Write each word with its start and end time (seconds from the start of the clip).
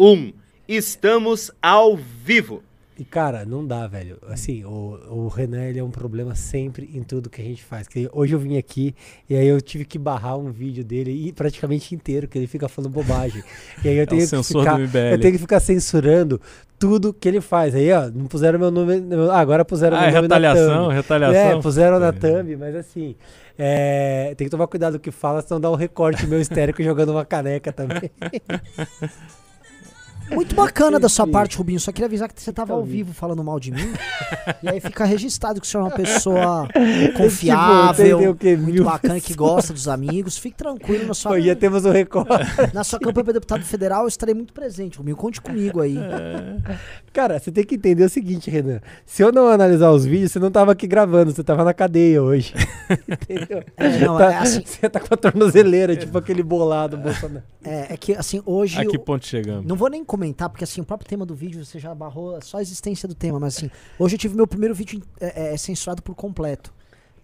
1. 0.00 0.32
Estamos 0.66 1.50
ao 1.60 1.94
vivo. 1.96 2.62
E, 2.98 3.04
cara, 3.04 3.44
não 3.46 3.66
dá, 3.66 3.86
velho. 3.86 4.18
Assim, 4.28 4.62
o, 4.64 4.98
o 5.08 5.28
Renan, 5.28 5.64
ele 5.64 5.78
é 5.78 5.84
um 5.84 5.90
problema 5.90 6.34
sempre 6.34 6.90
em 6.94 7.02
tudo 7.02 7.30
que 7.30 7.40
a 7.40 7.44
gente 7.44 7.62
faz. 7.64 7.88
Que 7.88 8.08
hoje 8.12 8.34
eu 8.34 8.38
vim 8.38 8.56
aqui 8.58 8.94
e 9.28 9.34
aí 9.36 9.46
eu 9.46 9.60
tive 9.60 9.84
que 9.86 9.98
barrar 9.98 10.36
um 10.38 10.50
vídeo 10.50 10.84
dele 10.84 11.10
e 11.10 11.32
praticamente 11.32 11.94
inteiro, 11.94 12.28
que 12.28 12.36
ele 12.38 12.46
fica 12.46 12.68
falando 12.68 12.92
bobagem. 12.92 13.42
E 13.84 13.88
aí 13.88 13.96
eu 13.96 14.02
É 14.02 14.06
tenho, 14.06 14.20
que 14.20 14.26
censor 14.26 14.62
ficar, 14.64 14.80
eu 15.12 15.18
tenho 15.20 15.32
que 15.32 15.38
ficar 15.38 15.60
censurando 15.60 16.38
tudo 16.78 17.12
que 17.14 17.26
ele 17.26 17.40
faz. 17.40 17.74
Aí, 17.74 17.90
ó, 17.90 18.10
não 18.10 18.26
puseram 18.26 18.58
meu 18.58 18.70
nome. 18.70 18.94
Ah, 19.30 19.38
agora 19.40 19.64
puseram 19.64 19.96
Ah, 19.96 20.04
é 20.04 20.12
meu 20.12 20.16
nome 20.16 20.28
na 20.28 20.36
retaliação, 20.36 20.84
thumb. 20.84 20.94
retaliação. 20.94 21.58
É, 21.58 21.62
puseram 21.62 21.98
na 21.98 22.08
É. 22.08 22.12
thumb, 22.12 22.56
mas 22.56 22.74
assim. 22.76 23.16
é, 23.58 24.34
tem 24.36 24.46
que 24.46 24.50
tomar 24.50 24.66
cuidado 24.66 24.92
com 24.94 24.98
o 24.98 25.00
que 25.00 25.10
fala, 25.10 25.40
senão 25.40 25.58
dá 25.60 25.70
um 25.70 25.74
recorte 25.74 26.26
meu 26.26 26.38
histérico 26.40 26.82
jogando 26.82 27.12
uma 27.12 27.24
caneca 27.24 27.72
também. 27.72 28.10
Muito 30.34 30.54
bacana 30.54 30.98
da 30.98 31.08
sua 31.08 31.26
parte, 31.26 31.56
Rubinho. 31.56 31.80
Só 31.80 31.92
queria 31.92 32.06
avisar 32.06 32.28
que 32.32 32.40
você 32.40 32.52
tava 32.52 32.72
ao 32.74 32.84
vivo 32.84 33.12
falando 33.12 33.42
mal 33.42 33.58
de 33.58 33.70
mim. 33.72 33.92
e 34.62 34.68
aí 34.68 34.80
fica 34.80 35.04
registrado 35.04 35.60
que 35.60 35.66
o 35.66 35.70
senhor 35.70 35.84
é 35.84 35.86
uma 35.88 35.94
pessoa 35.96 36.68
entendeu 36.74 37.12
confiável, 37.14 38.30
o 38.30 38.34
quê? 38.34 38.56
muito 38.56 38.84
bacana, 38.84 39.20
que 39.20 39.34
gosta 39.34 39.72
dos 39.72 39.88
amigos. 39.88 40.38
Fique 40.38 40.56
tranquilo 40.56 41.06
na 41.06 41.14
sua, 41.14 41.32
Pô, 41.32 41.40
já 41.40 41.54
temos 41.56 41.84
um 41.84 41.90
recorte. 41.90 42.30
na 42.72 42.84
sua 42.84 42.98
campanha 42.98 43.24
para 43.24 43.32
deputado 43.34 43.62
federal. 43.64 44.02
Eu 44.02 44.08
estarei 44.08 44.34
muito 44.34 44.52
presente, 44.52 44.98
Rubinho. 44.98 45.16
Conte 45.16 45.40
comigo 45.40 45.80
aí. 45.80 45.96
Cara, 47.12 47.38
você 47.38 47.50
tem 47.50 47.64
que 47.64 47.74
entender 47.74 48.04
o 48.04 48.08
seguinte, 48.08 48.50
Renan. 48.50 48.80
Se 49.04 49.22
eu 49.22 49.32
não 49.32 49.48
analisar 49.48 49.90
os 49.90 50.04
vídeos, 50.04 50.32
você 50.32 50.38
não 50.38 50.50
tava 50.50 50.72
aqui 50.72 50.86
gravando, 50.86 51.32
você 51.32 51.42
tava 51.42 51.64
na 51.64 51.74
cadeia 51.74 52.22
hoje. 52.22 52.54
Entendeu? 53.08 53.62
É, 53.76 53.98
não, 53.98 54.16
Tá- 54.18 54.32
é 54.32 54.36
assim- 54.38 54.62
Você 54.64 54.88
tá 54.88 55.00
com 55.00 55.12
a 55.12 55.16
tornozeleira, 55.16 55.96
tipo 55.96 56.16
aquele 56.16 56.42
bolado 56.42 56.96
Bolsonaro. 56.96 57.42
É, 57.64 57.94
é 57.94 57.96
que 57.96 58.14
assim, 58.14 58.42
hoje. 58.44 58.78
A 58.80 58.84
que 58.86 58.98
ponto 58.98 59.26
chegamos? 59.26 59.66
Não 59.66 59.76
vou 59.76 59.88
nem 59.88 60.04
comentar, 60.04 60.19
porque 60.50 60.64
assim, 60.64 60.80
o 60.80 60.84
próprio 60.84 61.08
tema 61.08 61.24
do 61.26 61.34
vídeo 61.34 61.64
você 61.64 61.78
já 61.78 61.94
barrou 61.94 62.40
só 62.42 62.58
a 62.58 62.62
existência 62.62 63.08
do 63.08 63.14
tema, 63.14 63.38
mas 63.40 63.56
assim, 63.56 63.70
hoje 63.98 64.14
eu 64.14 64.18
tive 64.18 64.34
meu 64.36 64.46
primeiro 64.46 64.74
vídeo 64.74 65.02
é, 65.20 65.54
é, 65.54 65.56
censurado 65.56 66.02
por 66.02 66.14
completo. 66.14 66.72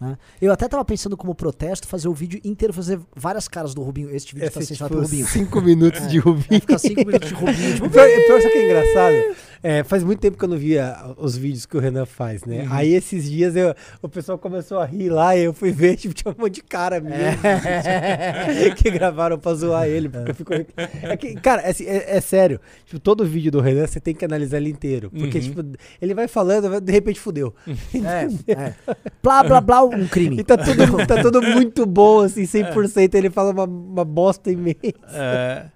né? 0.01 0.17
Eu 0.41 0.53
até 0.53 0.69
tava 0.69 0.85
pensando 0.85 1.17
como 1.17 1.35
protesto 1.35 1.87
fazer 1.89 2.09
o 2.09 2.13
vídeo 2.15 2.41
inteiro, 2.45 2.73
fazer 2.73 3.01
várias 3.15 3.49
caras 3.49 3.75
do 3.75 3.83
Rubinho. 3.83 4.11
Este 4.11 4.35
vídeo 4.35 4.51
tá 4.51 4.61
Esse, 4.61 4.69
censurado 4.69 4.95
tipo, 4.95 5.01
pelo 5.09 5.11
Rubinho. 5.11 5.27
cinco 5.27 5.61
minutos 5.61 6.07
de 6.09 6.19
Rubinho. 6.19 6.47
Vai 6.51 6.61
ficar 6.61 6.79
cinco 6.79 7.01
minutos 7.07 7.29
de 7.29 7.35
Rubinho. 7.35 7.75
Tipo, 7.77 7.91
Pior, 7.91 8.07
pior 8.07 8.41
sabe 8.43 8.53
que 8.53 8.59
é 8.59 8.65
engraçado? 8.67 9.37
É, 9.69 9.83
faz 9.83 10.05
muito 10.05 10.21
tempo 10.21 10.39
que 10.39 10.45
eu 10.45 10.49
não 10.49 10.57
via 10.57 10.95
os 11.17 11.37
vídeos 11.37 11.67
que 11.67 11.77
o 11.77 11.81
Renan 11.81 12.07
faz, 12.07 12.45
né? 12.45 12.63
Uhum. 12.63 12.69
Aí 12.73 12.95
esses 12.95 13.29
dias 13.29 13.57
eu- 13.57 13.75
o 14.01 14.09
pessoal 14.09 14.39
começou 14.39 14.79
a 14.79 14.85
rir 14.85 15.09
lá 15.09 15.37
e 15.37 15.43
eu 15.43 15.53
fui 15.53 15.73
ver, 15.73 15.97
tipo, 15.99 16.15
tinha 16.15 16.33
um 16.33 16.41
monte 16.41 16.55
de 16.57 16.63
cara 16.63 17.01
mesmo. 17.01 17.17
É. 17.45 18.71
que 18.77 18.89
gravaram 18.93 19.37
pra 19.39 19.55
zoar 19.55 19.89
ele. 19.89 20.09
Porque 20.09 20.31
eu 20.31 20.35
fico... 20.37 20.55
é 20.55 21.17
que, 21.17 21.35
cara, 21.35 21.63
é, 21.63 21.71
assim, 21.71 21.85
é- 21.85 22.17
é 22.17 22.21
sério. 22.21 22.61
Tipo, 22.85 23.01
todo 23.01 23.25
vídeo 23.27 23.51
do 23.51 23.61
Renan 23.61 23.89
você 23.89 23.99
tem 23.99 24.15
que 24.15 24.25
analisar 24.25 24.59
ele 24.59 24.71
inteiro. 24.71 25.11
Porque, 25.11 25.39
Uhum. 25.39 25.45
tipo, 25.45 25.65
ele 26.01 26.15
vai 26.15 26.29
falando, 26.29 26.81
de 26.81 26.93
repente 26.93 27.19
fudeu. 27.19 27.53
é, 27.67 28.29
é. 28.53 28.75
Blá, 29.21 29.43
blá, 29.43 29.61
blá, 29.61 29.83
um 29.85 30.07
crime. 30.07 30.39
E 30.39 30.45
tá 30.45 30.57
tudo, 30.57 31.07
tá 31.09 31.21
tudo 31.21 31.43
muito 31.43 31.85
bom, 31.85 32.21
assim, 32.21 32.45
100%. 32.45 33.15
Ele 33.15 33.31
fala 33.31 33.51
uma, 33.51 33.65
uma 33.65 34.05
bosta 34.05 34.49
imensa. 34.49 34.77
É, 35.13 35.67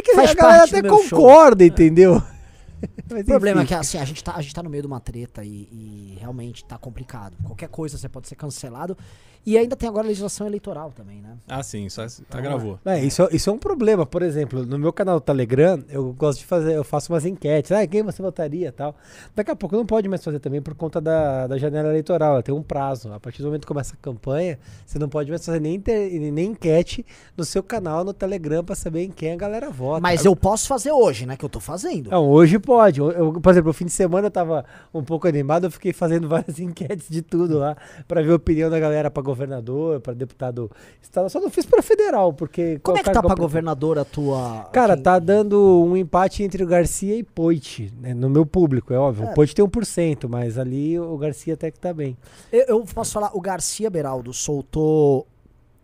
E 0.00 0.02
que 0.02 0.14
Faz 0.14 0.30
a 0.30 0.34
galera 0.34 0.58
parte 0.60 0.76
até 0.76 0.82
meu 0.82 0.98
show. 1.02 1.18
concorda, 1.18 1.64
entendeu? 1.64 2.22
Mas, 3.10 3.22
O 3.22 3.24
problema 3.26 3.60
é 3.60 3.64
enfim. 3.64 3.68
que 3.68 3.74
assim, 3.74 3.98
a 3.98 4.04
gente, 4.04 4.24
tá, 4.24 4.34
a 4.34 4.40
gente 4.40 4.54
tá 4.54 4.62
no 4.62 4.70
meio 4.70 4.82
de 4.82 4.86
uma 4.86 5.00
treta 5.00 5.44
e, 5.44 5.68
e 5.70 6.16
realmente 6.18 6.64
tá 6.64 6.78
complicado. 6.78 7.36
Qualquer 7.44 7.68
coisa 7.68 7.98
você 7.98 8.08
pode 8.08 8.26
ser 8.28 8.36
cancelado. 8.36 8.96
E 9.46 9.56
ainda 9.56 9.74
tem 9.74 9.88
agora 9.88 10.04
a 10.06 10.08
legislação 10.08 10.46
eleitoral 10.46 10.92
também, 10.94 11.20
né? 11.22 11.36
ah, 11.48 11.62
sim, 11.62 11.88
só 11.88 12.04
Então, 12.04 12.38
agravou. 12.38 12.78
É, 12.84 13.02
isso, 13.02 13.26
isso 13.32 13.48
é 13.48 13.52
um 13.52 13.58
problema. 13.58 14.04
Por 14.04 14.22
exemplo, 14.22 14.66
no 14.66 14.78
meu 14.78 14.92
canal 14.92 15.18
do 15.18 15.22
Telegram, 15.22 15.82
eu 15.88 16.12
gosto 16.12 16.40
de 16.40 16.44
fazer, 16.46 16.74
eu 16.76 16.84
faço 16.84 17.12
umas 17.12 17.24
enquetes. 17.24 17.72
Ah, 17.72 17.86
quem 17.86 18.02
você 18.02 18.20
votaria 18.22 18.68
e 18.68 18.72
tal. 18.72 18.94
Daqui 19.34 19.50
a 19.50 19.56
pouco 19.56 19.74
não 19.76 19.86
pode 19.86 20.08
mais 20.08 20.22
fazer 20.22 20.38
também 20.40 20.60
por 20.60 20.74
conta 20.74 21.00
da, 21.00 21.46
da 21.46 21.56
janela 21.58 21.88
eleitoral. 21.88 22.34
ela 22.34 22.42
Tem 22.42 22.54
um 22.54 22.62
prazo. 22.62 23.12
A 23.12 23.18
partir 23.18 23.40
do 23.42 23.46
momento 23.46 23.62
que 23.62 23.66
começa 23.68 23.94
a 23.94 23.96
campanha, 23.96 24.58
você 24.84 24.98
não 24.98 25.08
pode 25.08 25.30
mais 25.30 25.44
fazer 25.44 25.58
nem, 25.60 25.76
inter- 25.76 26.10
nem 26.32 26.50
enquete 26.50 27.04
no 27.36 27.44
seu 27.44 27.62
canal 27.62 28.04
no 28.04 28.12
Telegram 28.12 28.62
pra 28.62 28.74
saber 28.76 29.04
em 29.04 29.10
quem 29.10 29.32
a 29.32 29.36
galera 29.36 29.70
vota. 29.70 30.00
Mas 30.02 30.24
eu 30.24 30.36
posso 30.36 30.68
fazer 30.68 30.92
hoje, 30.92 31.24
né? 31.24 31.36
Que 31.36 31.44
eu 31.44 31.48
tô 31.48 31.60
fazendo. 31.60 32.10
Não, 32.10 32.28
hoje 32.28 32.58
pode. 32.58 33.00
Eu, 33.00 33.10
eu, 33.10 33.32
por 33.40 33.50
exemplo, 33.50 33.70
o 33.70 33.74
fim 33.74 33.86
de 33.86 33.92
semana 33.92 34.26
eu 34.26 34.30
tava 34.30 34.64
um 34.92 35.02
pouco 35.02 35.26
animado, 35.26 35.64
eu 35.64 35.70
fiquei 35.70 35.92
fazendo 35.92 36.28
várias 36.28 36.58
enquetes 36.58 37.08
de 37.08 37.22
tudo 37.22 37.58
lá, 37.58 37.76
pra 38.06 38.20
ver 38.22 38.32
a 38.32 38.36
opinião 38.36 38.68
da 38.70 38.78
galera 38.78 39.10
pra 39.10 39.22
governador, 39.30 40.00
pra 40.00 40.12
deputado 40.12 40.70
estadual. 41.00 41.30
Só 41.30 41.40
não 41.40 41.50
fiz 41.50 41.64
pra 41.64 41.82
federal, 41.82 42.32
porque. 42.32 42.78
Como 42.82 42.98
é 42.98 43.02
que 43.02 43.10
tá 43.10 43.20
eu- 43.22 43.36
governador 43.36 43.98
a 43.98 44.04
tua. 44.04 44.64
Cara, 44.72 44.94
quem- 44.94 45.02
tá 45.02 45.18
dando 45.18 45.82
um 45.84 45.96
empate 45.96 46.42
entre 46.42 46.62
o 46.62 46.66
Garcia 46.66 47.16
e 47.16 47.22
Poit, 47.22 47.92
né, 48.00 48.12
no 48.14 48.28
meu 48.28 48.44
público, 48.44 48.92
é 48.92 48.98
óbvio. 48.98 49.26
É. 49.26 49.30
O 49.30 49.34
Poit 49.34 49.54
tem 49.54 49.64
1%, 49.64 50.28
mas 50.28 50.58
ali 50.58 50.98
o 50.98 51.16
Garcia 51.16 51.54
até 51.54 51.70
que 51.70 51.78
tá 51.80 51.92
bem. 51.94 52.16
Eu, 52.52 52.64
eu 52.68 52.84
posso 52.84 53.12
falar, 53.12 53.30
o 53.34 53.40
Garcia 53.40 53.88
Beraldo 53.88 54.32
soltou. 54.32 55.26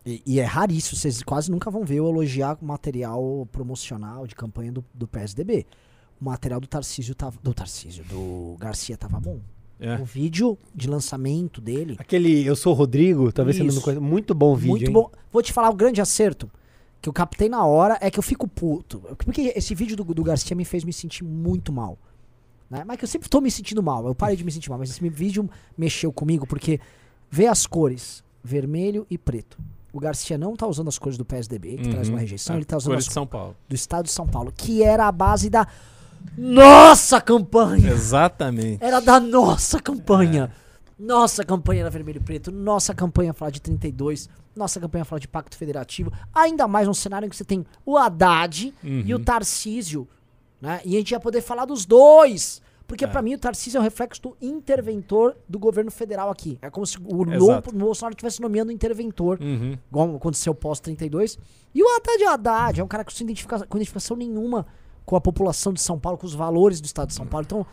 E, 0.04 0.22
e 0.24 0.40
é 0.40 0.44
raríssimo, 0.44 0.96
vocês 0.96 1.20
quase 1.22 1.50
nunca 1.50 1.68
vão 1.70 1.84
ver 1.84 1.96
eu 1.96 2.06
elogiar 2.08 2.56
material 2.62 3.46
promocional 3.50 4.26
de 4.26 4.34
campanha 4.36 4.70
do, 4.70 4.84
do 4.94 5.08
PSDB. 5.08 5.66
O 6.20 6.24
material 6.24 6.60
do 6.60 6.66
Tarcísio 6.66 7.14
tava. 7.14 7.36
Do 7.42 7.52
Tarcísio, 7.52 8.04
do 8.04 8.56
Garcia 8.58 8.96
tava 8.96 9.18
bom. 9.18 9.40
É. 9.78 9.96
O 9.96 10.04
vídeo 10.04 10.56
de 10.74 10.88
lançamento 10.88 11.60
dele. 11.60 11.96
Aquele 11.98 12.44
Eu 12.46 12.56
Sou 12.56 12.72
Rodrigo, 12.72 13.30
talvez 13.30 13.56
você 13.56 13.64
Isso. 13.64 13.76
não 13.76 13.82
conheça. 13.82 14.00
Muito 14.00 14.34
bom 14.34 14.54
vídeo, 14.54 14.70
muito 14.70 14.86
hein? 14.86 14.92
bom. 14.92 15.10
Vou 15.30 15.42
te 15.42 15.52
falar 15.52 15.68
o 15.70 15.74
grande 15.74 16.00
acerto 16.00 16.50
que 17.02 17.08
eu 17.08 17.12
captei 17.12 17.48
na 17.48 17.64
hora 17.64 17.98
é 18.00 18.10
que 18.10 18.18
eu 18.18 18.22
fico 18.22 18.48
puto. 18.48 19.00
Porque 19.18 19.52
esse 19.54 19.74
vídeo 19.74 19.96
do, 19.96 20.02
do 20.02 20.24
Garcia 20.24 20.56
me 20.56 20.64
fez 20.64 20.82
me 20.82 20.92
sentir 20.92 21.24
muito 21.24 21.72
mal. 21.72 21.98
Né? 22.70 22.84
Mas 22.86 22.96
que 22.98 23.04
eu 23.04 23.08
sempre 23.08 23.28
tô 23.28 23.40
me 23.40 23.50
sentindo 23.50 23.82
mal. 23.82 24.06
Eu 24.06 24.14
parei 24.14 24.34
de 24.36 24.44
me 24.44 24.50
sentir 24.50 24.70
mal. 24.70 24.78
Mas 24.78 24.90
esse 24.90 25.08
vídeo 25.10 25.48
mexeu 25.76 26.10
comigo 26.10 26.46
porque 26.46 26.80
vê 27.30 27.46
as 27.46 27.66
cores 27.66 28.24
vermelho 28.42 29.06
e 29.10 29.18
preto. 29.18 29.58
O 29.92 30.00
Garcia 30.00 30.36
não 30.36 30.56
tá 30.56 30.66
usando 30.66 30.88
as 30.88 30.98
cores 30.98 31.16
do 31.16 31.24
PSDB, 31.24 31.76
que 31.76 31.88
traz 31.90 32.08
Uhum. 32.08 32.14
uma 32.14 32.20
rejeição, 32.20 32.54
É, 32.54 32.58
ele 32.58 32.64
tá 32.64 32.76
usando 32.76 32.92
cores 32.92 33.08
as 33.16 33.26
Paulo. 33.26 33.56
do 33.68 33.74
estado 33.74 34.04
de 34.06 34.10
São 34.10 34.26
Paulo, 34.26 34.52
que 34.54 34.82
era 34.82 35.06
a 35.06 35.12
base 35.12 35.48
da 35.48 35.66
nossa 36.36 37.20
campanha. 37.20 37.90
Exatamente. 37.90 38.82
Era 38.84 39.00
da 39.00 39.18
nossa 39.20 39.80
campanha. 39.80 40.50
Nossa 40.98 41.44
campanha 41.44 41.82
era 41.82 41.90
vermelho 41.90 42.18
e 42.18 42.24
preto. 42.24 42.50
Nossa 42.50 42.94
campanha 42.94 43.32
falar 43.34 43.50
de 43.50 43.60
32. 43.60 44.28
Nossa 44.54 44.80
campanha 44.80 45.04
falar 45.04 45.18
de 45.20 45.28
pacto 45.28 45.56
federativo. 45.56 46.10
Ainda 46.34 46.66
mais 46.66 46.86
num 46.86 46.94
cenário 46.94 47.26
em 47.26 47.28
que 47.28 47.36
você 47.36 47.44
tem 47.44 47.66
o 47.84 47.96
Haddad 47.98 48.72
e 48.82 49.12
o 49.14 49.18
Uhum. 49.18 49.24
Tarcísio. 49.24 50.08
Né? 50.60 50.80
E 50.84 50.94
a 50.96 50.98
gente 50.98 51.10
ia 51.10 51.20
poder 51.20 51.42
falar 51.42 51.66
dos 51.66 51.84
dois. 51.84 52.62
Porque 52.86 53.04
É. 53.04 53.08
pra 53.08 53.20
mim 53.20 53.34
o 53.34 53.38
Tarcísio 53.38 53.78
é 53.78 53.80
um 53.80 53.82
reflexo 53.84 54.22
do 54.22 54.36
interventor 54.40 55.36
do 55.48 55.58
governo 55.58 55.90
federal 55.90 56.30
aqui. 56.30 56.56
É 56.62 56.70
como 56.70 56.86
se 56.86 56.96
o 56.98 57.24
novo, 57.24 57.70
o 57.70 57.72
Bolsonaro 57.72 58.12
estivesse 58.14 58.40
nomeando 58.40 58.70
interventor, 58.70 59.38
Uhum. 59.40 59.76
igual 59.90 60.14
aconteceu 60.14 60.54
pós-32. 60.54 61.36
E 61.74 61.82
o 61.82 61.86
Haddad 61.96 62.22
é 62.22 62.26
o 62.26 62.30
Haddad, 62.32 62.80
é 62.80 62.84
um 62.84 62.86
cara 62.86 63.04
que 63.04 63.12
sem 63.12 63.24
identifica, 63.26 63.66
com 63.66 63.76
identificação 63.76 64.16
nenhuma 64.16 64.64
com 65.06 65.16
a 65.16 65.20
população 65.20 65.72
de 65.72 65.80
São 65.80 65.98
Paulo, 65.98 66.18
com 66.18 66.26
os 66.26 66.34
valores 66.34 66.80
do 66.80 66.84
estado 66.84 67.08
de 67.08 67.14
São 67.14 67.26
Paulo. 67.26 67.46
Então, 67.46 67.66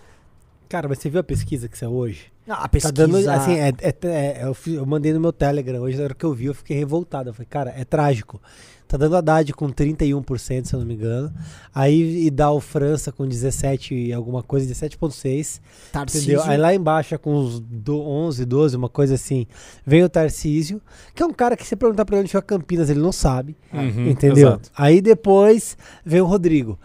Cara, 0.70 0.88
mas 0.88 0.98
você 1.00 1.10
viu 1.10 1.20
a 1.20 1.24
pesquisa 1.24 1.68
que 1.68 1.78
saiu 1.78 1.92
hoje? 1.92 2.32
a 2.48 2.68
pesquisa... 2.68 2.92
Tá 2.94 3.02
dando, 3.06 3.16
assim, 3.30 3.54
é, 3.60 3.70
é- 3.80 3.96
é- 4.08 4.40
eu, 4.44 4.54
fi- 4.56 4.74
eu 4.74 4.86
mandei 4.86 5.14
no 5.14 5.20
meu 5.20 5.32
Telegram 5.32 5.80
hoje, 5.82 5.98
na 5.98 6.06
hora 6.06 6.16
que 6.16 6.26
eu 6.26 6.34
vi, 6.34 6.46
eu 6.46 6.54
fiquei 6.56 6.76
revoltado. 6.78 7.30
Eu 7.30 7.34
falei, 7.34 7.48
cara, 7.50 7.74
é 7.78 7.86
trágico. 7.86 8.42
Tá 8.88 8.98
dando 8.98 9.16
Haddad 9.16 9.54
com 9.54 9.70
31%, 9.72 10.66
se 10.66 10.74
eu 10.74 10.80
não 10.80 10.86
me 10.88 10.94
engano. 10.96 11.32
Aí 11.74 12.26
e 12.26 12.30
dá 12.32 12.52
o 12.52 12.60
França 12.60 13.12
com 13.12 13.28
17 13.28 13.94
e 13.94 14.12
alguma 14.14 14.42
coisa, 14.42 14.66
17,6. 14.72 15.62
Tarcísio. 15.92 16.34
Entendeu? 16.34 16.44
Aí 16.52 16.58
lá 16.58 16.74
embaixo, 16.74 17.18
com 17.20 17.36
uns 17.36 17.60
do 17.60 18.00
11, 18.02 18.44
12, 18.46 18.76
uma 18.76 18.90
coisa 18.90 19.14
assim, 19.16 19.46
vem 19.86 20.04
o 20.04 20.10
Tarcísio, 20.10 20.82
que 21.14 21.22
é 21.22 21.26
um 21.26 21.34
cara 21.34 21.56
que 21.56 21.66
se 21.66 21.76
perguntar 21.76 22.04
pra 22.04 22.16
ele 22.16 22.22
onde 22.24 22.30
fica 22.30 22.42
Campinas, 22.42 22.90
ele 22.90 23.00
não 23.00 23.12
sabe. 23.12 23.56
Uhum, 23.72 24.08
entendeu? 24.10 24.48
exato. 24.50 24.70
Aí 24.76 25.02
depois 25.02 25.78
vem 26.06 26.20
o 26.22 26.26
Rodrigo. 26.26 26.80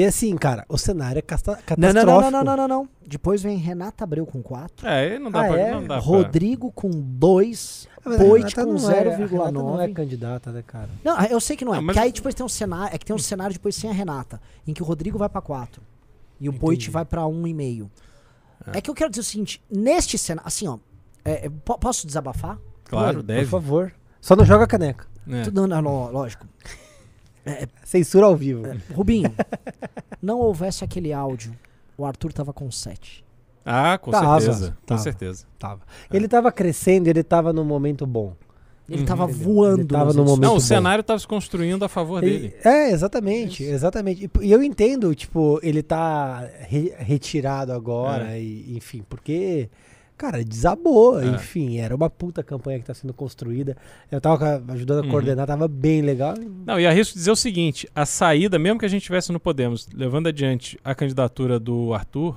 E 0.00 0.04
assim, 0.06 0.34
cara, 0.36 0.64
o 0.68 0.78
cenário 0.78 1.18
é 1.18 1.22
casta- 1.22 1.52
Não, 1.56 1.62
catastrófico. 1.62 2.06
não, 2.06 2.30
não, 2.30 2.30
não, 2.30 2.44
não, 2.44 2.56
não, 2.56 2.68
não. 2.82 2.88
Depois 3.06 3.42
vem 3.42 3.58
Renata 3.58 4.04
Abreu 4.04 4.24
com 4.24 4.42
4. 4.42 4.86
É, 4.86 5.18
não 5.18 5.30
dá 5.30 5.42
Ah, 5.42 5.48
pra. 5.48 5.58
é? 5.60 5.70
Não 5.72 5.80
dá 5.82 5.86
pra- 5.88 5.98
Rodrigo 5.98 6.72
com 6.72 6.88
2. 6.90 7.86
Ah, 7.98 8.00
mas 8.06 8.14
a 8.14 8.24
Poit 8.24 8.54
com 8.54 8.60
não 8.64 8.90
é- 8.90 8.98
a 8.98 9.02
Renata 9.02 9.16
0,9. 9.28 9.52
não 9.52 9.80
é 9.82 9.88
candidata, 9.88 10.50
né, 10.52 10.62
cara? 10.66 10.88
Não, 11.04 11.22
eu 11.26 11.38
sei 11.38 11.54
que 11.56 11.64
não 11.66 11.74
é. 11.74 11.78
Ah, 11.78 11.80
mas- 11.82 11.94
Porque 11.94 12.06
aí 12.06 12.12
depois 12.12 12.34
tem 12.34 12.46
um 12.46 12.48
cenário. 12.48 12.94
É 12.94 12.98
que 12.98 13.04
tem 13.04 13.14
um 13.14 13.18
cenário 13.18 13.52
depois 13.52 13.74
sem 13.76 13.90
a 13.90 13.92
Renata. 13.92 14.40
Em 14.66 14.72
que 14.72 14.82
o 14.82 14.86
Rodrigo 14.86 15.18
vai 15.18 15.28
pra 15.28 15.42
4. 15.42 15.82
E 16.40 16.48
o 16.48 16.52
Poit 16.54 16.88
vai 16.90 17.04
pra 17.04 17.26
1,5. 17.26 17.90
É. 18.72 18.80
que 18.80 18.88
eu 18.90 18.94
quero 18.94 19.10
dizer 19.10 19.20
o 19.20 19.24
seguinte: 19.24 19.62
neste 19.70 20.16
cenário. 20.16 20.46
Assim, 20.46 20.66
ó. 20.66 20.78
é, 21.24 21.46
é, 21.46 21.50
po- 21.64 21.78
posso 21.78 22.06
desabafar? 22.06 22.58
Claro, 22.84 23.16
Por 23.18 23.22
deve. 23.22 23.44
favor. 23.46 23.92
Só 24.20 24.34
não 24.34 24.44
joga 24.46 24.66
caneca. 24.66 25.06
É. 25.28 25.42
Tudo, 25.42 25.66
não, 25.66 25.82
não, 25.82 26.10
lógico. 26.10 26.46
Censura 27.84 28.26
ao 28.26 28.36
vivo. 28.36 28.66
É, 28.66 28.76
Rubinho, 28.92 29.32
não 30.22 30.38
houvesse 30.38 30.84
aquele 30.84 31.12
áudio, 31.12 31.52
o 31.96 32.04
Arthur 32.04 32.32
tava 32.32 32.52
com 32.52 32.70
7. 32.70 33.24
Ah, 33.64 33.98
com 33.98 34.10
Tava, 34.10 34.40
certeza. 34.40 34.70
Com 34.70 34.86
tava. 34.86 35.00
certeza. 35.00 35.46
Tava. 35.58 35.80
Ele 36.12 36.26
tava 36.26 36.50
crescendo, 36.50 37.08
ele 37.08 37.22
tava 37.22 37.52
num 37.52 37.64
momento 37.64 38.06
bom. 38.06 38.34
Ele 38.88 39.00
Uhum. 39.00 39.04
tava 39.06 39.24
Entendeu? 39.24 39.44
voando. 39.54 39.80
Ele 39.82 39.88
tava 39.88 40.04
nas 40.06 40.16
no 40.16 40.22
redes 40.22 40.30
momento 40.32 40.42
Não, 40.48 40.52
o 40.52 40.54
bom. 40.54 40.60
cenário 40.60 41.00
estava 41.02 41.18
se 41.20 41.26
construindo 41.26 41.84
a 41.84 41.88
favor 41.88 42.20
dele. 42.22 42.54
É, 42.64 42.90
exatamente, 42.90 43.62
exatamente. 43.62 44.24
E, 44.40 44.46
e 44.46 44.50
eu 44.50 44.62
entendo, 44.62 45.14
tipo, 45.14 45.60
ele 45.62 45.82
tá 45.82 46.40
re- 46.68 46.92
retirado 46.98 47.72
agora, 47.72 48.36
e, 48.38 48.74
enfim, 48.76 49.04
porque, 49.08 49.68
cara, 50.20 50.44
desabou, 50.44 51.18
É. 51.20 51.26
enfim, 51.28 51.78
era 51.78 51.96
uma 51.96 52.10
puta 52.10 52.42
campanha 52.42 52.78
que 52.78 52.84
tá 52.84 52.92
sendo 52.92 53.14
construída. 53.14 53.74
Eu 54.12 54.20
tava 54.20 54.62
ajudando 54.68 54.98
a 55.00 55.02
Uhum. 55.04 55.10
coordenar, 55.10 55.46
tava 55.46 55.66
bem 55.66 56.02
legal. 56.02 56.34
Não, 56.66 56.78
e 56.78 56.86
arrisco 56.86 57.14
dizer 57.16 57.30
o 57.30 57.36
seguinte: 57.36 57.88
a 57.94 58.04
saída, 58.04 58.58
mesmo 58.58 58.78
que 58.78 58.84
a 58.84 58.88
gente 58.88 59.02
tivesse 59.02 59.32
no 59.32 59.40
Podemos, 59.40 59.88
levando 59.94 60.26
adiante 60.26 60.78
a 60.84 60.94
candidatura 60.94 61.58
do 61.58 61.94
Arthur, 61.94 62.36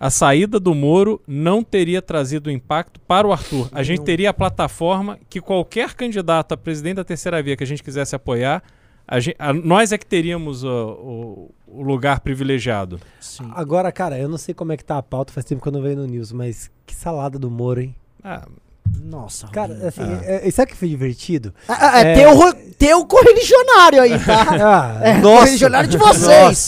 a 0.00 0.08
saída 0.10 0.58
do 0.58 0.74
Moro 0.74 1.20
não 1.26 1.62
teria 1.62 2.00
trazido 2.00 2.50
impacto 2.50 2.98
para 3.00 3.26
o 3.26 3.32
Arthur. 3.32 3.68
A 3.72 3.82
gente 3.82 4.02
teria 4.02 4.30
a 4.30 4.34
plataforma 4.34 5.18
que 5.28 5.40
qualquer 5.40 5.94
candidato 5.94 6.52
a 6.52 6.56
presidente 6.56 6.96
da 6.96 7.04
terceira 7.04 7.42
via 7.42 7.56
que 7.56 7.64
a 7.64 7.66
gente 7.66 7.82
quisesse 7.82 8.14
apoiar, 8.16 8.62
a 9.08 9.20
gen- 9.20 9.34
a- 9.38 9.52
nós 9.52 9.92
é 9.92 9.98
que 9.98 10.06
teríamos 10.06 10.64
ó, 10.64 10.92
o, 10.94 11.54
o 11.66 11.82
lugar 11.82 12.20
privilegiado. 12.20 12.98
Sim. 13.20 13.50
Agora, 13.54 13.90
cara, 13.92 14.18
eu 14.18 14.28
não 14.28 14.38
sei 14.38 14.54
como 14.54 14.72
é 14.72 14.76
que 14.76 14.84
tá 14.84 14.98
a 14.98 15.02
pauta, 15.02 15.32
faz 15.32 15.44
tempo 15.44 15.62
que 15.62 15.68
eu 15.68 15.72
não 15.72 15.82
vejo 15.82 15.96
no 15.96 16.06
News, 16.06 16.32
mas 16.32 16.70
que 16.84 16.94
salada 16.94 17.38
do 17.38 17.50
Moro, 17.50 17.80
hein? 17.80 17.94
Ah, 18.22 18.46
Nossa, 19.04 19.46
Cara, 19.48 19.68
Rubinho. 19.74 19.88
assim, 19.88 20.02
Ah. 20.02 20.20
é, 20.24 20.48
é- 20.48 20.50
sabe 20.50 20.70
o 20.70 20.74
que 20.74 20.78
foi 20.78 20.88
divertido? 20.88 21.54
Ah, 21.68 21.78
ah, 21.92 22.00
é, 22.02 22.12
é- 22.12 22.14
Tem, 22.14 22.26
o, 22.26 22.54
tem 22.78 22.94
o 22.94 23.04
correligionário 23.06 24.02
aí, 24.02 24.18
tá? 24.18 24.46
Ah, 24.66 25.00
É, 25.02 25.14
nossa! 25.18 25.38
correligionário 25.40 25.88
de 25.88 25.96
vocês. 25.96 26.26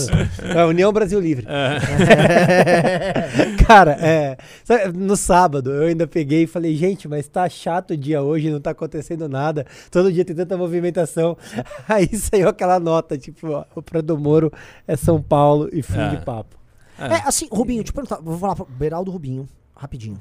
Nossa. 0.09 0.31
É 0.57 0.61
a 0.61 0.67
União 0.67 0.93
Brasil 0.93 1.19
Livre. 1.21 1.47
é. 1.49 1.79
Cara, 3.67 3.93
é. 4.01 4.37
sabe, 4.65 4.97
No 4.99 5.17
sábado 5.17 5.71
eu 5.73 5.89
ainda 5.89 6.07
peguei 6.07 6.45
e 6.45 6.47
falei, 6.47 6.75
gente, 6.77 7.07
mas 7.09 7.27
tá 7.29 7.49
chato 7.49 7.93
o 7.93 7.97
dia 7.97 8.23
hoje, 8.23 8.51
não 8.51 8.61
tá 8.61 8.71
acontecendo 8.71 9.29
nada. 9.29 9.67
Todo 9.91 10.13
dia 10.13 10.25
tem 10.25 10.35
tanta 10.37 10.57
movimentação. 10.57 11.37
Aí 11.89 12.09
saiu 12.17 12.49
aquela 12.49 12.79
nota, 12.81 13.17
tipo, 13.19 13.49
ó, 13.51 13.65
o 13.75 13.83
Prado 13.83 14.07
do 14.07 14.19
Moro 14.19 14.53
é 14.87 14.97
São 14.97 15.21
Paulo 15.21 15.69
e 15.73 15.83
fim 15.83 15.99
É. 16.01 16.09
de 16.11 16.25
papo. 16.25 16.57
É. 16.99 17.15
É, 17.15 17.23
assim, 17.27 17.47
Rubinho, 17.51 17.85
te 17.85 17.93
perguntar, 17.93 18.19
vou 18.23 18.39
falar 18.39 18.57
pro 18.57 18.65
Beraldo 18.67 19.11
Rubinho, 19.11 19.49
rapidinho. 19.77 20.19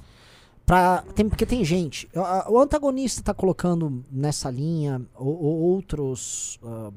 Pra, 0.68 1.02
tem, 1.16 1.28
porque 1.30 1.46
tem 1.46 1.64
gente, 1.64 2.10
o 2.50 2.60
antagonista 2.60 3.24
tá 3.24 3.34
colocando 3.34 4.04
nessa 4.12 4.52
linha, 4.52 5.02
ou, 5.16 5.42
ou 5.42 5.60
outros, 5.62 6.60
ah, 6.62 6.92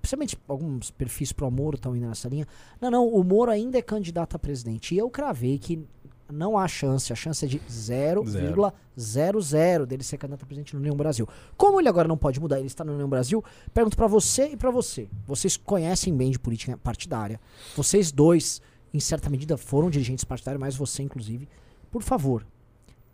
principalmente 0.00 0.38
alguns 0.48 0.90
perfis 0.90 1.30
pro 1.30 1.50
Moro 1.50 1.76
estão 1.76 1.94
indo 1.94 2.08
nessa 2.08 2.30
linha. 2.30 2.48
Não, 2.80 2.90
não, 2.90 3.06
o 3.06 3.22
Moro 3.22 3.50
ainda 3.50 3.76
é 3.76 3.82
candidato 3.82 4.36
a 4.36 4.38
presidente. 4.38 4.94
E 4.94 4.98
eu 4.98 5.10
cravei 5.10 5.58
que 5.58 5.86
não 6.32 6.56
há 6.56 6.66
chance, 6.66 7.12
a 7.12 7.16
chance 7.16 7.44
é 7.44 7.48
de 7.48 7.60
0,00 7.60 9.84
dele 9.84 10.02
ser 10.02 10.16
candidato 10.16 10.44
a 10.44 10.46
presidente 10.46 10.72
no 10.72 10.80
União 10.80 10.96
Brasil. 10.96 11.28
Como 11.58 11.78
ele 11.78 11.90
agora 11.90 12.08
não 12.08 12.16
pode 12.16 12.40
mudar, 12.40 12.56
ele 12.56 12.68
está 12.68 12.84
no 12.84 12.94
União 12.94 13.06
Brasil, 13.06 13.44
pergunto 13.74 13.98
pra 13.98 14.06
você 14.06 14.52
e 14.52 14.56
pra 14.56 14.70
você. 14.70 15.10
Vocês 15.26 15.58
conhecem 15.58 16.16
bem 16.16 16.30
de 16.30 16.38
política 16.38 16.78
partidária. 16.78 17.38
Vocês 17.76 18.10
dois, 18.10 18.62
em 18.94 19.00
certa 19.00 19.28
medida, 19.28 19.58
foram 19.58 19.90
dirigentes 19.90 20.24
partidários, 20.24 20.58
mas 20.58 20.74
você, 20.74 21.02
inclusive. 21.02 21.46
Por 21.90 22.02
favor, 22.02 22.46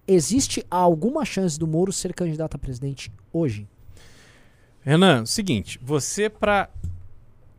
existe 0.07 0.65
alguma 0.71 1.25
chance 1.25 1.59
do 1.59 1.67
Moro 1.67 1.93
ser 1.93 2.15
candidato 2.15 2.55
a 2.57 2.59
presidente 2.59 3.13
hoje? 3.33 3.67
Renan, 4.83 5.27
seguinte, 5.27 5.79
você 5.83 6.29
para 6.29 6.71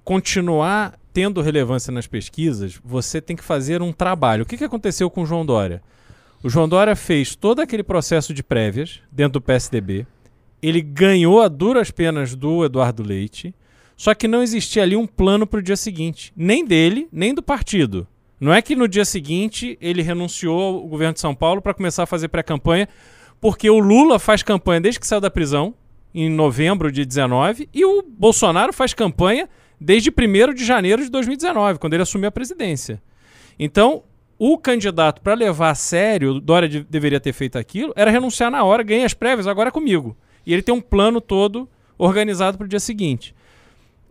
continuar 0.03 0.99
tendo 1.13 1.41
relevância 1.41 1.91
nas 1.91 2.07
pesquisas, 2.07 2.79
você 2.83 3.21
tem 3.21 3.35
que 3.35 3.43
fazer 3.43 3.81
um 3.81 3.91
trabalho. 3.91 4.43
O 4.43 4.45
que, 4.45 4.57
que 4.57 4.63
aconteceu 4.63 5.09
com 5.09 5.23
o 5.23 5.25
João 5.25 5.45
Dória? 5.45 5.81
O 6.43 6.49
João 6.49 6.67
Dória 6.67 6.95
fez 6.95 7.35
todo 7.35 7.59
aquele 7.59 7.83
processo 7.83 8.33
de 8.33 8.41
prévias 8.41 8.99
dentro 9.11 9.33
do 9.33 9.41
PSDB. 9.41 10.07
Ele 10.61 10.81
ganhou 10.81 11.41
a 11.41 11.47
duras 11.47 11.91
penas 11.91 12.35
do 12.35 12.65
Eduardo 12.65 13.03
Leite, 13.03 13.53
só 13.95 14.15
que 14.15 14.27
não 14.27 14.41
existia 14.41 14.81
ali 14.81 14.95
um 14.95 15.05
plano 15.05 15.45
para 15.45 15.59
o 15.59 15.63
dia 15.63 15.77
seguinte, 15.77 16.33
nem 16.35 16.65
dele, 16.65 17.07
nem 17.11 17.33
do 17.33 17.43
partido. 17.43 18.07
Não 18.41 18.51
é 18.51 18.59
que 18.59 18.75
no 18.75 18.87
dia 18.87 19.05
seguinte 19.05 19.77
ele 19.79 20.01
renunciou 20.01 20.59
ao 20.59 20.87
governo 20.87 21.13
de 21.13 21.19
São 21.19 21.35
Paulo 21.35 21.61
para 21.61 21.75
começar 21.75 22.01
a 22.03 22.07
fazer 22.07 22.27
pré-campanha, 22.27 22.89
porque 23.39 23.69
o 23.69 23.77
Lula 23.77 24.17
faz 24.17 24.41
campanha 24.41 24.81
desde 24.81 24.99
que 24.99 25.05
saiu 25.05 25.21
da 25.21 25.29
prisão, 25.29 25.75
em 26.13 26.27
novembro 26.27 26.91
de 26.91 27.05
19, 27.05 27.69
e 27.71 27.85
o 27.85 28.01
Bolsonaro 28.01 28.73
faz 28.73 28.95
campanha 28.95 29.47
desde 29.79 30.09
1 30.09 30.53
de 30.55 30.65
janeiro 30.65 31.03
de 31.03 31.09
2019, 31.11 31.77
quando 31.77 31.93
ele 31.93 32.01
assumiu 32.01 32.29
a 32.29 32.31
presidência. 32.31 32.99
Então, 33.59 34.03
o 34.39 34.57
candidato 34.57 35.21
para 35.21 35.35
levar 35.35 35.69
a 35.69 35.75
sério, 35.75 36.39
Dória 36.39 36.67
de- 36.67 36.83
deveria 36.83 37.19
ter 37.19 37.33
feito 37.33 37.59
aquilo, 37.59 37.93
era 37.95 38.09
renunciar 38.09 38.49
na 38.49 38.63
hora, 38.63 38.81
ganhei 38.81 39.05
as 39.05 39.13
prévias, 39.13 39.45
agora 39.45 39.69
é 39.69 39.71
comigo. 39.71 40.17
E 40.45 40.51
ele 40.51 40.63
tem 40.63 40.73
um 40.73 40.81
plano 40.81 41.21
todo 41.21 41.69
organizado 41.95 42.57
para 42.57 42.65
o 42.65 42.67
dia 42.67 42.79
seguinte. 42.79 43.35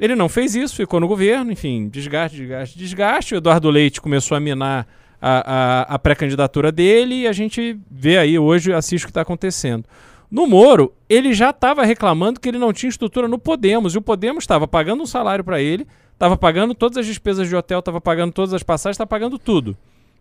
Ele 0.00 0.17
não 0.17 0.31
fez 0.31 0.55
isso, 0.55 0.75
ficou 0.75 0.99
no 0.99 1.06
governo, 1.06 1.52
enfim, 1.52 1.87
desgaste, 1.87 2.38
desgaste, 2.38 2.79
desgaste. 2.79 3.35
O 3.35 3.37
Eduardo 3.37 3.69
Leite 3.69 4.00
começou 4.00 4.35
a 4.35 4.41
minar 4.41 4.88
a, 5.20 5.85
a, 5.91 5.94
a 5.94 5.99
pré-candidatura 5.99 6.73
dele 6.73 7.17
e 7.17 7.26
a 7.29 7.32
gente 7.32 7.79
vê 7.91 8.17
aí 8.17 8.38
hoje, 8.38 8.73
assiste 8.73 9.05
o 9.05 9.06
que 9.06 9.11
está 9.11 9.20
acontecendo. 9.20 9.85
No 10.31 10.47
Moro, 10.47 10.94
ele 11.06 11.35
já 11.35 11.50
estava 11.50 11.85
reclamando 11.85 12.41
que 12.41 12.49
ele 12.49 12.58
não 12.58 12.73
tinha 12.73 12.88
estrutura 12.88 13.29
no 13.29 13.38
Podemos, 13.38 13.94
e 13.94 13.99
o 13.99 14.02
Podemos 14.02 14.44
estava 14.44 14.67
pagando 14.67 15.02
um 15.02 15.06
salário 15.06 15.44
para 15.44 15.61
ele, 15.61 15.87
estava 16.14 16.35
pagando 16.37 16.75
todas 16.75 16.96
as 16.96 17.06
despesas 17.06 17.46
de 17.46 17.55
hotel, 17.55 17.81
estava 17.81 18.00
pagando 18.00 18.32
todas 18.32 18.55
as 18.55 18.62
passagens, 18.62 18.94
estava 18.94 19.08
pagando 19.08 19.38
tudo. 19.38 19.76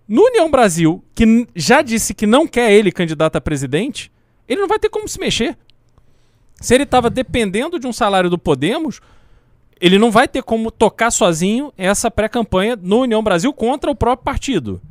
No 0.05 0.23
União 0.23 0.51
Brasil, 0.51 1.01
que 1.15 1.47
já 1.55 1.81
disse 1.81 2.13
que 2.13 2.25
não 2.25 2.47
quer 2.47 2.73
ele 2.73 2.91
candidato 2.91 3.37
a 3.37 3.41
presidente, 3.41 4.11
ele 4.47 4.59
não 4.59 4.67
vai 4.67 4.79
ter 4.79 4.89
como 4.89 5.07
se 5.07 5.19
mexer. 5.19 5.55
Se 6.59 6.73
ele 6.73 6.83
estava 6.83 7.09
dependendo 7.09 7.79
de 7.79 7.87
um 7.87 7.93
salário 7.93 8.29
do 8.29 8.37
Podemos, 8.37 8.99
ele 9.79 9.97
não 9.97 10.11
vai 10.11 10.27
ter 10.27 10.43
como 10.43 10.71
tocar 10.71 11.11
sozinho 11.11 11.73
essa 11.77 12.09
pré-campanha 12.11 12.75
no 12.75 12.99
União 13.01 13.23
Brasil 13.23 13.53
contra 13.53 13.89
o 13.89 13.95
próprio 13.95 14.23
partido. 14.25 14.81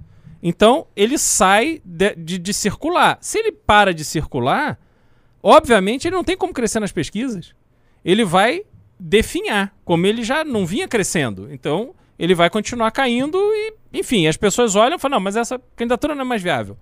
Então, 0.42 0.86
ele 0.94 1.18
sai 1.18 1.80
de, 1.84 2.14
de- 2.14 2.38
de 2.38 2.54
circular. 2.54 3.18
Se 3.20 3.38
ele 3.38 3.52
para 3.52 3.92
de 3.92 4.04
circular, 4.04 4.78
obviamente 5.42 6.06
ele 6.06 6.16
não 6.16 6.24
tem 6.24 6.36
como 6.36 6.52
crescer 6.54 6.80
nas 6.80 6.92
pesquisas. 6.92 7.52
Ele 8.04 8.24
vai 8.24 8.62
definhar, 8.98 9.74
como 9.84 10.06
ele 10.06 10.22
já 10.22 10.44
não 10.44 10.64
vinha 10.64 10.88
crescendo. 10.88 11.52
Então, 11.52 11.94
ele 12.18 12.34
vai 12.34 12.48
continuar 12.50 12.90
caindo 12.90 13.36
e, 13.38 13.74
enfim, 13.92 14.26
as 14.26 14.36
pessoas 14.36 14.74
olham 14.74 14.96
e 14.96 14.98
falam, 14.98 15.18
não, 15.18 15.24
mas 15.24 15.36
essa 15.36 15.60
candidatura 15.76 16.14
não 16.14 16.22
é 16.22 16.24
mais 16.24 16.42
viável. 16.42 16.76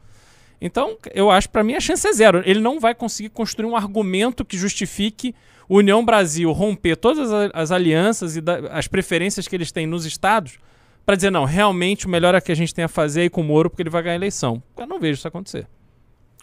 Então, 0.61 0.97
eu 1.13 1.31
acho, 1.31 1.51
para 1.51 1.63
mim, 1.63 1.75
a 1.75 1.81
chance 1.81 2.07
é 2.07 2.13
zero. 2.13 2.43
Ele 2.47 2.61
não 2.61 2.81
vai 2.81 2.95
conseguir 2.95 3.29
construir 3.31 3.67
um 3.67 3.77
argumento 3.77 4.45
que 4.45 4.57
justifique 4.57 5.35
União 5.69 6.05
Brasil 6.05 6.51
romper 6.53 6.97
todas 6.97 7.31
as, 7.33 7.51
as 7.55 7.71
alianças 7.71 8.37
e 8.37 8.41
da- 8.41 8.59
as 8.71 8.87
preferências 8.87 9.49
que 9.49 9.55
eles 9.57 9.73
têm 9.73 9.87
nos 9.87 10.05
estados 10.05 10.59
para 11.05 11.15
dizer, 11.17 11.31
não, 11.31 11.45
realmente 11.45 12.07
o 12.07 12.11
melhor 12.11 12.35
é 12.35 12.41
que 12.41 12.51
a 12.51 12.57
gente 12.57 12.75
tem 12.75 12.85
a 12.85 12.89
fazer 12.89 13.23
aí 13.23 13.31
com 13.31 13.41
o 13.41 13.45
Moro 13.45 13.71
porque 13.71 13.83
ele 13.83 13.91
vai 13.91 14.03
ganhar 14.03 14.15
a 14.15 14.17
eleição. 14.17 14.63
Eu 14.77 14.87
não 14.87 14.99
vejo 14.99 15.19
isso 15.19 15.29
acontecer. 15.29 15.67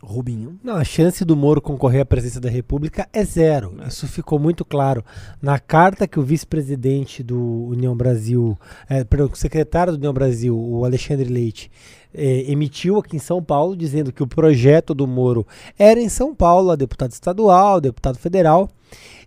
Rubinho. 0.02 0.60
Não, 0.62 0.76
a 0.76 0.84
chance 0.84 1.24
do 1.24 1.34
Moro 1.34 1.62
concorrer 1.62 2.02
à 2.02 2.06
presidência 2.06 2.42
da 2.42 2.50
República 2.50 3.08
é 3.14 3.24
zero. 3.24 3.74
Isso 3.88 4.06
ficou 4.06 4.38
muito 4.38 4.66
claro. 4.66 5.04
Na 5.42 5.58
carta 5.60 6.06
que 6.06 6.20
o 6.20 6.24
vice-presidente 6.24 7.24
do 7.24 7.40
União 7.70 7.96
Brasil, 7.96 8.58
é, 8.90 9.06
perdão, 9.06 9.30
o 9.32 9.36
secretário 9.36 9.94
do 9.94 9.98
União 9.98 10.14
Brasil, 10.14 10.58
o 10.58 10.84
Alexandre 10.84 11.30
Leite, 11.30 11.72
é, 12.14 12.52
emitiu 12.52 12.98
aqui 12.98 13.16
em 13.16 13.20
São 13.20 13.42
Paulo, 13.42 13.78
dizendo 13.78 14.12
que 14.12 14.22
o 14.22 14.28
projeto 14.28 14.94
do 14.94 15.08
Moro 15.08 15.48
era 15.80 16.02
em 16.02 16.10
São 16.10 16.36
Paulo, 16.36 16.72
a 16.72 16.76
deputado 16.76 17.12
estadual, 17.12 17.80
deputado 17.80 18.18
federal. 18.18 18.70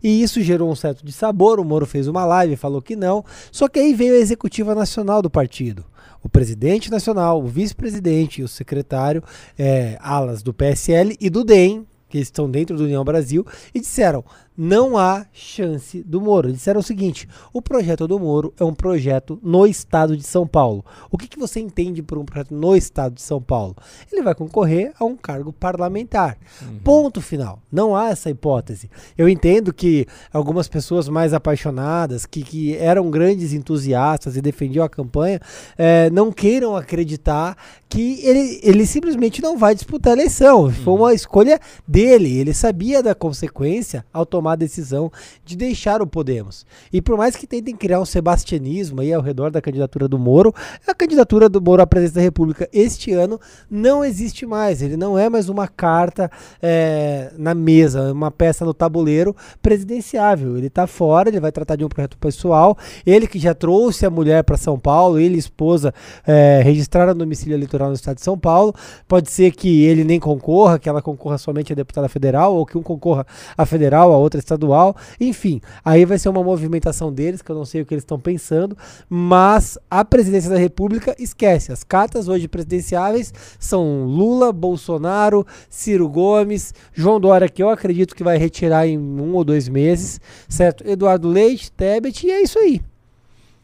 E 0.03 0.23
isso 0.23 0.41
gerou 0.41 0.71
um 0.71 0.75
certo 0.75 1.05
dissabor. 1.05 1.61
O 1.61 1.65
Moro 1.65 1.87
fez 1.87 2.09
uma 2.09 2.25
live, 2.25 2.57
falou 2.57 2.83
que 2.83 2.97
não. 2.97 3.25
Só 3.51 3.69
que 3.69 3.79
aí 3.79 3.95
veio 3.95 4.15
a 4.15 4.19
executiva 4.19 4.75
nacional 4.75 5.23
do 5.23 5.31
partido. 5.31 5.85
O 6.23 6.29
presidente 6.29 6.91
nacional, 6.91 7.43
o 7.43 7.47
vice-presidente 7.47 8.41
e 8.41 8.45
o 8.45 8.49
secretário, 8.49 9.23
é, 9.59 9.97
alas 10.01 10.43
do 10.43 10.53
PSL 10.53 11.17
e 11.21 11.31
do 11.31 11.45
DEM, 11.45 11.87
que 12.09 12.19
estão 12.19 12.51
dentro 12.51 12.77
do 12.77 12.85
União 12.85 13.05
Brasil, 13.05 13.47
e 13.75 13.81
disseram: 13.81 14.25
não 14.57 14.97
há 14.97 15.27
chance 15.33 16.03
do 16.03 16.21
Moro. 16.21 16.53
Disseram 16.53 16.81
o 16.81 16.83
seguinte: 16.83 17.29
o 17.53 17.61
projeto 17.61 18.09
do 18.09 18.19
Moro 18.19 18.55
é 18.59 18.65
um 18.65 18.75
projeto 18.75 19.39
no 19.43 19.67
estado 19.67 20.17
de 20.17 20.23
São 20.23 20.47
Paulo. 20.47 20.85
O 21.11 21.19
que, 21.19 21.29
que 21.29 21.39
você 21.39 21.61
entende 21.61 22.03
por 22.03 22.19
um 22.19 22.25
projeto 22.25 22.55
no 22.55 22.75
estado 22.75 23.15
de 23.15 23.23
São 23.23 23.41
Paulo? 23.41 23.77
Ele 24.11 24.23
vai 24.23 24.35
concorrer 24.35 24.93
a 24.99 25.05
um 25.05 25.17
cargo 25.17 25.53
parlamentar. 25.53 26.39
Ponto 26.83 27.21
final. 27.21 27.61
Não 27.71 27.95
há 27.95 28.11
essa 28.11 28.31
hipótese. 28.31 28.91
Eu 29.17 29.29
entendo 29.29 29.73
que 29.73 30.07
algumas 30.33 30.69
pessoas 30.69 31.09
mais 31.09 31.35
apaixonadas, 31.35 32.25
que, 32.25 32.43
que 32.43 32.77
eram 32.77 33.11
grandes 33.11 33.53
entusiastas 33.53 34.37
e 34.37 34.41
defendiam 34.41 34.85
a 34.85 34.89
campanha, 34.89 35.41
eh, 35.77 36.09
não 36.11 36.33
queiram 36.33 36.77
acreditar 36.77 37.57
que 37.89 38.21
ele, 38.23 38.61
ele 38.63 38.87
simplesmente 38.87 39.41
não 39.41 39.57
vai 39.57 39.75
disputar 39.75 40.13
a 40.13 40.17
eleição. 40.17 40.71
Foi 40.71 40.95
uma 40.95 41.15
escolha 41.15 41.61
dele. 41.87 42.39
Ele 42.39 42.53
sabia 42.53 43.03
da 43.03 43.15
consequência 43.15 44.05
ao 44.13 44.27
tomar 44.47 44.53
a 44.53 44.57
decisão 44.57 45.11
de 45.45 45.57
deixar 45.57 46.01
o 46.01 46.07
Podemos. 46.07 46.65
E 46.93 47.03
por 47.03 47.17
mais 47.17 47.35
que 47.35 47.47
tentem 47.47 47.75
criar 47.75 48.01
um 48.01 48.05
sebastianismo 48.05 49.01
aí 49.01 49.13
ao 49.13 49.21
redor 49.21 49.51
da 49.51 49.61
candidatura 49.61 50.07
do 50.07 50.19
Moro, 50.19 50.55
a 50.87 50.95
candidatura 50.95 51.49
do 51.49 51.61
Moro 51.61 51.83
à 51.83 51.87
presidência 51.87 52.21
da 52.21 52.25
República 52.25 52.69
este 52.73 53.13
ano 53.13 53.41
não 53.69 54.05
existe 54.05 54.47
mais. 54.47 54.81
Ele 54.81 54.97
não 54.97 55.19
é 55.19 55.29
mais 55.29 55.49
uma 55.49 55.67
carta 55.67 56.31
é, 56.63 57.33
na 57.37 57.55
mesa, 57.55 58.13
uma 58.13 58.31
peça 58.31 58.65
no 58.65 58.73
tabuleiro 58.73 59.35
presidenciável. 59.61 60.57
Ele 60.57 60.69
está 60.69 60.87
fora, 60.87 61.29
ele 61.29 61.41
vai 61.41 61.51
tratar 61.51 61.77
de 61.77 61.85
um 61.85 61.89
projeto 61.89 62.17
pessoal. 62.19 62.79
Ele 63.05 63.27
que 63.27 63.39
já 63.39 63.55
trouxe 63.55 64.07
a 64.07 64.11
mulher 64.11 64.45
para 64.45 64.57
São 64.57 64.79
Paulo, 64.79 65.19
ele 65.19 65.37
e 65.37 65.39
esposa 65.39 65.93
é, 66.27 66.61
registraram 66.63 67.15
domicílio 67.15 67.57
eleitoral 67.57 67.89
no 67.89 67.95
estado 67.95 68.17
de 68.17 68.23
São 68.23 68.39
Paulo. 68.39 68.75
Pode 69.09 69.31
ser 69.31 69.51
que 69.53 69.85
ele 69.85 70.05
nem 70.05 70.21
concorra, 70.21 70.79
que 70.79 70.89
ela 70.89 71.03
concorra 71.03 71.39
somente 71.39 71.73
a 71.73 71.77
deputada 71.77 72.09
federal, 72.09 72.55
ou 72.55 72.65
que 72.65 72.79
um 72.79 72.83
concorra 72.83 73.27
a 73.57 73.67
federal, 73.67 74.13
a 74.13 74.17
outra 74.17 74.36
estadual. 74.39 74.97
Enfim, 75.21 75.61
aí 75.85 76.05
vai 76.05 76.19
ser 76.19 76.29
uma 76.29 76.43
movimentação 76.43 77.13
deles, 77.13 77.43
que 77.43 77.51
eu 77.51 77.57
não 77.57 77.65
sei 77.65 77.83
o 77.83 77.87
que 77.87 77.95
eles 77.95 78.03
estão 78.03 78.19
pensando. 78.19 78.77
Mas 79.09 79.79
a 79.91 80.05
presidência 80.05 80.51
da 80.51 80.59
República, 80.59 81.15
esquece. 81.19 81.73
As 81.73 81.85
cartas 81.85 82.29
hoje 82.29 82.49
presidenciáveis 82.49 83.33
são 83.59 84.05
Lula, 84.05 84.53
Bolsonaro, 84.53 85.47
Ciro 85.69 86.09
Gomes, 86.09 86.75
João 86.93 87.21
Dória, 87.21 87.49
que 87.49 87.63
eu 87.63 87.71
acredito 87.71 88.15
que 88.15 88.25
vai 88.25 88.39
retirar 88.39 88.87
em 88.87 88.99
um 88.99 89.35
ou 89.35 89.45
dois 89.45 89.69
meses, 89.69 90.21
certo? 90.49 90.87
Eduardo 90.87 91.29
Leite, 91.29 91.71
Tebet, 91.73 92.27
e 92.27 92.31
é 92.31 92.43
isso 92.43 92.59
aí. 92.59 92.81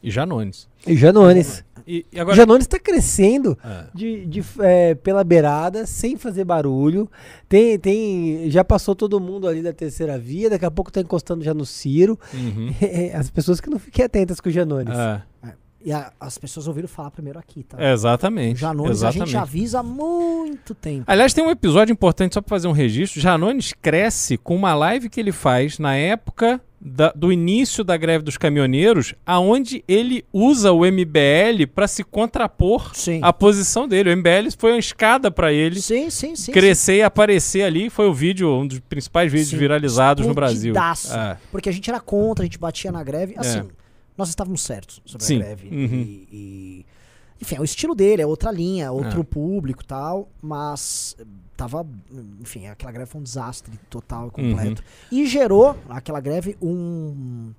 E 0.03 0.11
Janones. 0.11 0.69
E 0.87 0.97
Janones. 0.97 1.65
E, 1.87 2.07
e 2.13 2.19
O 2.19 2.23
agora. 2.23 2.37
Janones 2.37 2.65
está 2.65 2.79
crescendo 2.79 3.59
É. 3.65 3.85
de, 3.95 4.27
de, 4.27 4.45
é, 4.61 4.95
pela 4.95 5.25
beirada, 5.25 5.85
sem 5.87 6.17
fazer 6.17 6.45
barulho. 6.45 7.11
Tem, 7.49 7.79
tem, 7.79 8.49
já 8.51 8.63
passou 8.65 8.95
todo 8.95 9.19
mundo 9.21 9.47
ali 9.49 9.63
da 9.63 9.73
terceira 9.73 10.19
via, 10.19 10.49
daqui 10.51 10.65
a 10.65 10.71
pouco 10.71 10.91
está 10.91 11.01
encostando 11.01 11.43
já 11.45 11.53
no 11.55 11.67
Ciro. 11.67 12.19
Uhum. 12.33 12.71
As 13.19 13.31
pessoas 13.31 13.61
que 13.61 13.69
não 13.71 13.79
fiquem 13.79 14.05
atentas 14.05 14.41
com 14.41 14.49
o 14.49 14.53
Janones. 14.53 14.97
É, 14.97 15.23
E 15.85 15.91
a- 15.93 16.13
as 16.21 16.39
pessoas 16.39 16.69
ouviram 16.69 16.87
falar 16.87 17.11
primeiro 17.11 17.39
aqui, 17.41 17.65
tá? 17.65 17.77
exatamente. 17.93 18.61
Janones 18.61 19.03
a 19.03 19.09
exatamente. 19.09 19.31
gente 19.33 19.37
avisa 19.41 19.81
há 19.81 19.83
muito 19.83 20.77
tempo. 20.77 21.03
Aliás, 21.09 21.35
tem 21.35 21.45
um 21.45 21.51
episódio 21.51 21.93
importante 21.93 22.35
só 22.35 22.41
para 22.41 22.51
fazer 22.51 22.69
um 22.69 22.73
registro. 22.73 23.21
Janones 23.21 23.73
cresce 23.83 24.37
com 24.37 24.55
uma 24.55 24.73
live 24.77 25.09
que 25.09 25.19
ele 25.19 25.33
faz 25.33 25.81
na 25.81 25.97
época 25.97 26.61
da- 26.85 27.13
do 27.15 27.31
início 27.33 27.85
da 27.85 27.97
greve 27.97 28.25
dos 28.25 28.37
caminhoneiros, 28.37 29.15
aonde 29.25 29.85
ele 29.87 30.25
usa 30.33 30.73
o 30.73 30.85
MBL 30.85 31.67
para 31.73 31.87
se 31.87 32.03
contrapor 32.03 32.91
Sim. 32.95 33.21
à 33.23 33.33
posição 33.33 33.87
dele. 33.87 34.11
O 34.11 34.13
MBL 34.17 34.51
foi 34.59 34.73
uma 34.73 34.79
escada 34.81 35.31
para 35.31 35.53
ele 35.53 35.81
Sim, 35.81 36.11
sim, 36.11 36.35
sim. 36.35 36.51
crescer 36.51 36.97
e 36.97 37.03
aparecer 37.03 37.63
ali. 37.63 37.89
Foi 37.89 38.09
o 38.09 38.13
vídeo, 38.13 38.51
um 38.53 38.67
dos 38.67 38.81
principais 38.81 39.31
vídeos 39.31 39.51
Sim, 39.51 39.59
viralizados 39.59 40.27
no 40.27 40.35
Brasil. 40.35 40.75
É. 40.77 41.37
Porque 41.53 41.69
a 41.69 41.73
gente 41.73 41.89
era 41.89 42.01
contra, 42.01 42.43
a 42.43 42.47
gente 42.47 42.59
batia 42.59 42.91
na 42.91 43.05
greve. 43.05 43.35
Assim, 43.37 43.63
nós 44.19 44.29
estávamos 44.29 44.63
certos 44.63 45.01
sobre 45.05 45.25
Sim. 45.25 45.37
a 45.37 45.39
greve. 45.45 45.69
Uhum. 45.69 46.01
E, 46.01 46.29
e- 46.33 46.87
Enfim, 47.43 47.57
é 47.57 47.61
o 47.61 47.65
estilo 47.65 47.95
dele, 47.95 48.23
é 48.23 48.27
outra 48.27 48.51
linha, 48.51 48.91
outro 48.93 49.21
É. 49.21 49.25
público 49.25 49.83
e 49.83 49.87
tal. 49.87 50.29
Mas 50.41 51.15
eh, 51.19 51.25
tava. 51.57 51.85
Enfim, 52.41 52.67
aquela 52.69 52.93
greve 52.93 53.11
foi 53.11 53.21
um 53.21 53.25
desastre 53.25 53.77
total 53.91 54.29
e 54.29 54.31
completo. 54.31 54.83
Uhum. 55.11 55.19
E 55.19 55.27
gerou, 55.27 55.77
aquela 55.89 56.21
greve, 56.21 56.57
um. 56.63 57.53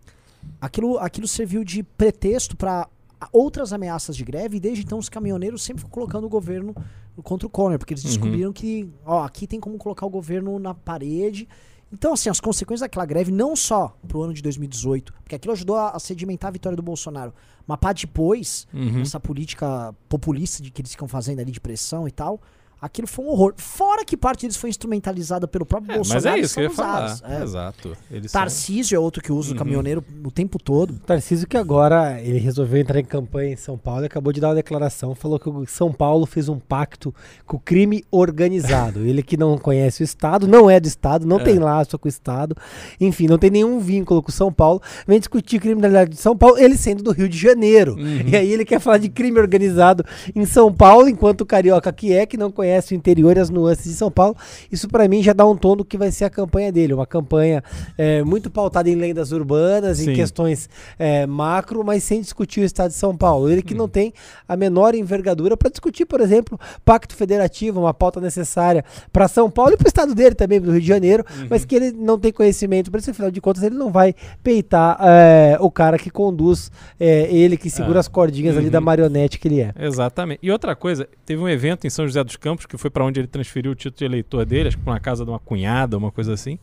Aquilo, 0.60 0.98
aquilo 1.00 1.28
serviu 1.28 1.64
de 1.64 1.84
pretexto 1.84 2.56
para 2.58 2.88
outras 3.32 3.72
ameaças 3.72 4.16
de 4.18 4.24
greve, 4.26 4.58
e 4.58 4.60
desde 4.60 4.84
então 4.84 4.98
os 4.98 5.08
caminhoneiros 5.10 5.64
sempre 5.64 5.82
ficam 5.82 5.92
colocando 5.92 6.26
o 6.26 6.30
governo 6.30 6.76
contra 7.24 7.46
o 7.48 7.50
Conner, 7.50 7.78
porque 7.78 7.94
eles 7.94 8.04
Uhum. 8.04 8.10
descobriram 8.10 8.52
que, 8.54 8.90
ó, 9.06 9.24
aqui 9.24 9.46
tem 9.48 9.60
como 9.60 9.78
colocar 9.78 10.06
o 10.06 10.10
governo 10.10 10.58
na 10.60 10.74
parede. 10.74 11.48
Então, 11.94 12.14
assim, 12.14 12.28
as 12.28 12.40
consequências 12.40 12.80
daquela 12.82 13.06
greve, 13.06 13.32
não 13.32 13.56
só 13.56 13.96
pro 14.08 14.24
ano 14.24 14.34
de 14.34 14.42
2018, 14.42 15.14
porque 15.14 15.36
aquilo 15.36 15.54
ajudou 15.54 15.76
a, 15.76 15.92
a 15.92 16.00
sedimentar 16.00 16.48
a 16.48 16.52
vitória 16.52 16.76
do 16.76 16.82
Bolsonaro, 16.82 17.32
mas 17.68 17.78
para 17.80 17.94
depois, 17.94 18.68
Uhum. 18.74 19.02
essa 19.02 19.20
política 19.20 19.94
populista 20.10 20.64
de 20.64 20.72
que 20.72 20.82
eles 20.82 20.92
ficam 20.92 21.08
fazendo 21.08 21.40
ali 21.40 21.52
de 21.52 21.60
pressão 21.62 22.08
e 22.08 22.12
tal, 22.12 22.42
aquilo 22.86 23.08
foi 23.08 23.26
um 23.26 23.30
horror. 23.30 23.54
Fora 23.58 24.04
que 24.06 24.16
parte 24.18 24.42
deles 24.42 24.58
foi 24.58 24.70
instrumentalizada 24.70 25.48
pelo 25.48 25.66
próprio 25.66 25.94
É, 25.94 25.98
mas 25.98 26.08
Bolsonaro. 26.10 26.38
é 26.38 26.42
e 26.42 26.44
isso 26.44 26.54
que 26.56 26.60
eu 26.60 26.64
ia 26.66 26.70
são 26.70 26.76
falar. 26.86 27.06
usados. 27.06 27.24
É. 27.40 27.44
Exato. 27.44 27.98
Eles 28.12 28.32
são- 28.32 28.42
Tarcísio 28.42 28.96
é 28.96 29.00
outro 29.00 29.22
que 29.24 29.32
usa 29.32 29.50
Uhum. 29.50 29.56
o 29.56 29.58
caminhoneiro 29.60 30.04
o 30.24 30.30
tempo 30.32 30.60
todo. 30.62 30.94
Tarcísio 31.06 31.48
que 31.48 31.58
agora 31.58 32.20
ele 32.22 32.40
resolveu 32.40 32.82
entrar 32.82 33.00
em 33.00 33.06
campanha 33.06 33.54
em 33.54 33.56
São 33.56 33.78
Paulo 33.78 34.04
e 34.04 34.06
acabou 34.06 34.34
de 34.34 34.40
dar 34.42 34.50
uma 34.50 34.56
declaração, 34.56 35.16
falou 35.16 35.40
que 35.40 35.50
o 35.50 35.66
São 35.66 35.92
Paulo 35.92 36.26
fez 36.26 36.50
um 36.50 36.60
pacto 36.60 37.14
com 37.46 37.58
o 37.58 37.60
crime 37.60 38.04
organizado. 38.12 39.06
ele 39.06 39.24
que 39.24 39.38
não 39.38 39.58
conhece 39.58 40.02
o 40.02 40.04
Estado, 40.04 40.48
não 40.48 40.70
é 40.70 40.80
do 40.80 40.88
Estado, 40.88 41.26
não 41.26 41.40
É. 41.40 41.44
tem 41.44 41.60
laço 41.60 41.98
com 41.98 42.08
o 42.08 42.10
Estado, 42.10 42.56
enfim, 43.00 43.28
não 43.28 43.38
tem 43.38 43.50
nenhum 43.50 43.80
vínculo 43.80 44.22
com 44.22 44.32
São 44.32 44.52
Paulo, 44.52 44.82
vem 45.08 45.20
discutir 45.20 45.60
criminalidade 45.60 46.12
de 46.12 46.18
São 46.18 46.36
Paulo, 46.36 46.58
ele 46.58 46.76
sendo 46.76 47.02
do 47.04 47.12
Rio 47.12 47.30
de 47.30 47.38
Janeiro. 47.38 47.96
Uhum. 47.96 48.22
E 48.28 48.36
aí 48.36 48.52
ele 48.52 48.66
quer 48.66 48.80
falar 48.80 48.98
de 48.98 49.10
crime 49.10 49.40
organizado 49.40 50.04
em 50.36 50.46
São 50.46 50.74
Paulo, 50.74 51.08
enquanto 51.08 51.42
o 51.42 51.46
carioca 51.46 51.92
que 51.94 52.12
é, 52.14 52.26
que 52.26 52.36
não 52.38 52.52
conhece 52.52 52.73
o 52.92 52.96
interior 52.96 53.36
e 53.38 53.40
as 53.40 53.50
nuances 53.50 53.86
de 53.86 53.94
São 53.94 54.10
Paulo, 54.12 54.36
isso 54.72 54.88
pra 54.88 55.08
mim 55.08 55.22
já 55.24 55.34
dá 55.34 55.46
um 55.46 55.56
tom 55.56 55.76
do 55.76 55.86
que 55.86 55.98
vai 55.98 56.12
ser 56.12 56.26
a 56.26 56.30
campanha 56.30 56.72
dele, 56.72 56.94
uma 56.94 57.06
campanha 57.06 57.64
é, 57.98 58.24
muito 58.24 58.50
pautada 58.50 58.90
em 58.90 58.96
lendas 58.96 59.32
urbanas, 59.32 60.00
em 60.00 60.06
Sim. 60.06 60.14
questões 60.14 60.70
é, 60.98 61.26
macro, 61.26 61.84
mas 61.84 62.04
sem 62.04 62.22
discutir 62.22 62.62
o 62.62 62.64
estado 62.64 62.90
de 62.92 62.98
São 62.98 63.16
Paulo. 63.16 63.50
Ele 63.50 63.62
que 63.62 63.74
não 63.74 63.88
tem 63.88 64.14
a 64.48 64.56
menor 64.56 64.96
envergadura 64.96 65.56
para 65.58 65.70
discutir, 65.70 66.06
por 66.06 66.22
exemplo, 66.22 66.60
pacto 66.86 67.16
federativo, 67.16 67.80
uma 67.80 67.94
pauta 67.94 68.20
necessária 68.22 68.84
para 69.12 69.28
São 69.28 69.50
Paulo 69.50 69.74
e 69.74 69.78
para 69.78 69.86
o 69.86 69.88
estado 69.88 70.14
dele 70.16 70.36
também, 70.36 70.60
do 70.62 70.72
Rio 70.72 70.82
de 70.82 70.88
Janeiro, 70.88 71.26
mas 71.50 71.66
que 71.66 71.76
ele 71.76 71.92
não 71.92 72.20
tem 72.20 72.32
conhecimento 72.32 72.90
para 72.92 73.00
isso, 73.00 73.12
afinal 73.12 73.32
de 73.32 73.42
contas, 73.42 73.64
ele 73.64 73.76
não 73.76 73.92
vai 73.92 74.14
peitar 74.44 74.98
é, 75.02 75.58
o 75.60 75.72
cara 75.72 75.98
que 75.98 76.10
conduz 76.10 76.72
é, 77.00 77.34
ele, 77.34 77.58
que 77.58 77.70
segura 77.70 77.98
É. 77.98 78.02
as 78.02 78.08
cordinhas 78.08 78.56
ali 78.58 78.66
Uhum. 78.68 78.72
da 78.72 78.82
marionete 78.82 79.40
que 79.40 79.48
ele 79.48 79.62
é. 79.62 79.74
Exatamente. 79.80 80.40
E 80.44 80.52
outra 80.52 80.76
coisa, 80.76 81.08
teve 81.26 81.42
um 81.42 81.50
evento 81.50 81.88
em 81.88 81.90
São 81.90 82.06
José 82.06 82.24
dos 82.24 82.36
Campos, 82.36 82.53
que 82.58 82.78
foi 82.78 82.90
para 82.90 83.04
onde 83.06 83.20
ele 83.20 83.28
transferiu 83.28 83.72
o 83.72 83.76
título 83.76 83.98
de 84.00 84.06
eleitor 84.06 84.46
dele, 84.46 84.68
acho 84.70 84.78
que 84.78 84.84
pra 84.84 84.94
uma 84.94 85.00
casa 85.00 85.24
de 85.26 85.32
uma 85.32 85.40
cunhada, 85.40 85.98
uma 85.98 86.12
coisa 86.12 86.34
assim. 86.34 86.58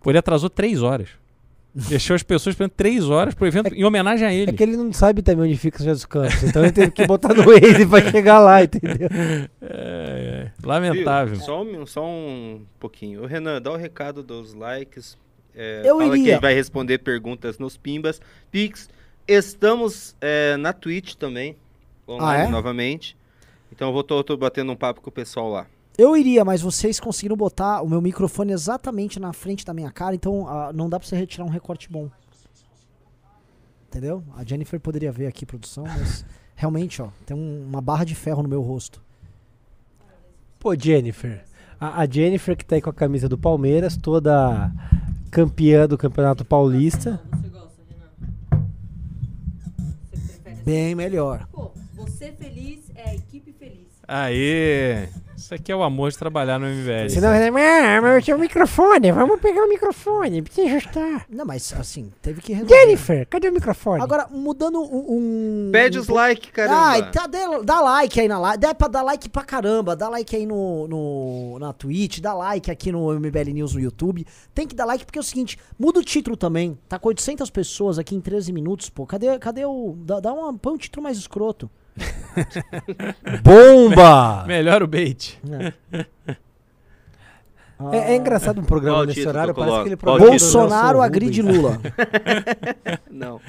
Pô, 0.00 0.10
ele 0.10 0.18
atrasou 0.18 0.48
três 0.50 0.82
horas. 0.82 1.08
Deixou 1.74 2.14
as 2.14 2.22
pessoas 2.22 2.52
esperando 2.52 2.72
três 2.72 3.08
horas 3.08 3.34
pro 3.34 3.46
evento 3.46 3.72
em 3.74 3.82
homenagem 3.82 4.26
a 4.26 4.32
ele. 4.32 4.50
É 4.50 4.54
que 4.54 4.62
ele 4.62 4.76
não 4.76 4.92
sabe 4.92 5.22
também 5.22 5.46
onde 5.48 5.56
fica 5.58 5.78
São 5.78 5.86
José 5.86 5.94
dos 5.94 6.04
Campos, 6.04 6.42
então 6.44 6.62
ele 6.62 6.72
teve 6.72 6.90
que 6.90 7.06
botar 7.06 7.32
no 7.32 7.44
Waze 7.44 7.86
para 7.86 8.10
chegar 8.10 8.38
lá, 8.40 8.62
entendeu? 8.62 9.08
É, 9.62 10.50
é. 10.50 10.66
Lamentável. 10.66 11.36
Viu? 11.36 11.44
Só 11.44 11.62
um, 11.62 11.86
só 11.86 12.04
um 12.04 12.62
pouquinho. 12.78 13.22
Ô, 13.22 13.26
Renan, 13.26 13.60
dá 13.62 13.70
o 13.70 13.76
recado 13.76 14.22
dos 14.22 14.52
likes. 14.52 15.16
É, 15.54 15.82
Eu 15.84 15.98
fala 15.98 16.16
iria. 16.18 16.34
que 16.34 16.42
vai 16.42 16.52
responder 16.54 16.98
perguntas 16.98 17.58
nos 17.58 17.76
Pimbas. 17.76 18.20
Pix. 18.50 18.90
Estamos 19.26 20.14
é, 20.20 20.56
na 20.58 20.72
Twitch 20.72 21.14
também. 21.14 21.56
Online 22.06 22.42
Ah, 22.42 22.48
é? 22.48 22.50
novamente. 22.50 23.16
Então 23.72 23.88
eu 23.88 23.92
vou 23.92 24.04
tô, 24.04 24.22
tô 24.22 24.36
batendo 24.36 24.70
um 24.70 24.76
papo 24.76 25.00
com 25.00 25.08
o 25.08 25.12
pessoal 25.12 25.48
lá. 25.50 25.66
Eu 25.98 26.16
iria, 26.16 26.44
mas 26.44 26.62
vocês 26.62 26.98
conseguiram 27.00 27.36
botar 27.36 27.82
o 27.82 27.88
meu 27.88 28.00
microfone 28.00 28.52
exatamente 28.52 29.18
na 29.20 29.32
frente 29.32 29.64
da 29.64 29.74
minha 29.74 29.90
cara, 29.90 30.14
então 30.14 30.46
ah, 30.48 30.72
não 30.72 30.88
dá 30.88 30.98
pra 30.98 31.06
você 31.08 31.16
retirar 31.16 31.44
um 31.44 31.48
recorte 31.50 31.90
bom. 31.90 32.08
Entendeu? 33.88 34.22
A 34.36 34.42
Jennifer 34.44 34.80
poderia 34.80 35.12
ver 35.12 35.26
aqui, 35.26 35.44
produção, 35.44 35.84
mas 35.84 36.24
realmente, 36.56 37.02
ó, 37.02 37.08
tem 37.26 37.36
um- 37.36 37.66
uma 37.66 37.80
barra 37.80 38.04
de 38.04 38.14
ferro 38.14 38.42
no 38.42 38.48
meu 38.48 38.62
rosto. 38.62 39.02
Pô, 40.58 40.74
Jennifer. 40.74 41.44
A, 41.78 42.00
a 42.02 42.06
Jennifer 42.06 42.56
que 42.56 42.64
tá 42.64 42.76
aí 42.76 42.80
com 42.80 42.88
a 42.90 42.94
camisa 42.94 43.28
do 43.28 43.36
Palmeiras, 43.36 43.96
toda 43.96 44.72
campeã 45.30 45.86
do 45.86 45.98
Campeonato 45.98 46.44
Paulista. 46.44 47.20
Bem 50.64 50.94
melhor. 50.94 51.46
Pô, 51.50 51.72
você 51.94 52.32
feliz 52.32 52.81
Aê! 54.14 55.08
Isso 55.34 55.54
aqui 55.54 55.72
é 55.72 55.74
o 55.74 55.82
amor 55.82 56.10
de 56.10 56.18
trabalhar 56.18 56.58
no 56.58 56.66
MBL. 56.66 57.08
Senão, 57.08 57.30
ah, 57.30 58.00
mas 58.02 58.14
eu 58.14 58.22
tinha 58.22 58.36
o 58.36 58.38
microfone, 58.38 59.10
vamos 59.10 59.40
pegar 59.40 59.64
o 59.64 59.68
microfone, 59.70 60.42
precisa 60.42 60.68
ajustar. 60.76 61.26
Não, 61.30 61.46
mas 61.46 61.72
assim, 61.72 62.12
teve 62.20 62.42
que 62.42 62.52
resolver. 62.52 62.74
Jennifer, 62.74 63.26
cadê 63.26 63.48
o 63.48 63.52
microfone? 63.52 64.02
Agora, 64.02 64.28
mudando 64.30 64.82
um. 64.82 65.66
um 65.66 65.70
Pede 65.72 65.98
um 65.98 66.02
os 66.02 66.08
likes, 66.08 66.50
caramba. 66.50 66.78
Ai, 66.78 67.10
tá, 67.10 67.26
dá, 67.26 67.58
dá 67.64 67.80
like 67.80 68.20
aí 68.20 68.28
na 68.28 68.38
live. 68.38 68.60
Dá 68.60 68.74
pra 68.74 68.86
dar 68.86 69.02
like 69.02 69.30
pra 69.30 69.42
caramba. 69.44 69.96
Dá 69.96 70.10
like 70.10 70.36
aí 70.36 70.44
no, 70.44 70.86
no, 70.86 71.58
na 71.58 71.72
Twitch, 71.72 72.20
dá 72.20 72.34
like 72.34 72.70
aqui 72.70 72.92
no 72.92 73.10
MBL 73.18 73.50
News 73.54 73.72
no 73.72 73.80
YouTube. 73.80 74.26
Tem 74.54 74.66
que 74.66 74.74
dar 74.74 74.84
like 74.84 75.06
porque 75.06 75.18
é 75.18 75.22
o 75.22 75.24
seguinte: 75.24 75.58
muda 75.78 76.00
o 76.00 76.04
título 76.04 76.36
também. 76.36 76.78
Tá 76.86 76.98
com 76.98 77.08
800 77.08 77.48
pessoas 77.48 77.98
aqui 77.98 78.14
em 78.14 78.20
13 78.20 78.52
minutos, 78.52 78.90
pô. 78.90 79.06
Cadê, 79.06 79.38
cadê 79.38 79.64
o. 79.64 79.96
Dá, 80.04 80.20
dá 80.20 80.34
uma, 80.34 80.52
põe 80.52 80.74
um 80.74 80.78
título 80.78 81.02
mais 81.02 81.16
escroto. 81.16 81.70
Bomba! 83.42 84.44
Melhor 84.46 84.82
o 84.82 84.86
bait. 84.86 85.38
É, 87.92 88.12
é 88.12 88.16
engraçado 88.16 88.60
um 88.60 88.64
programa 88.64 88.98
Qual 88.98 89.06
nesse 89.06 89.26
horário, 89.26 89.54
que 89.54 89.60
parece 89.60 89.90
do 89.90 89.96
título? 89.96 90.18
Bolsonaro 90.18 91.00
agride. 91.00 91.42
Lula. 91.42 91.80
Não. 93.10 93.40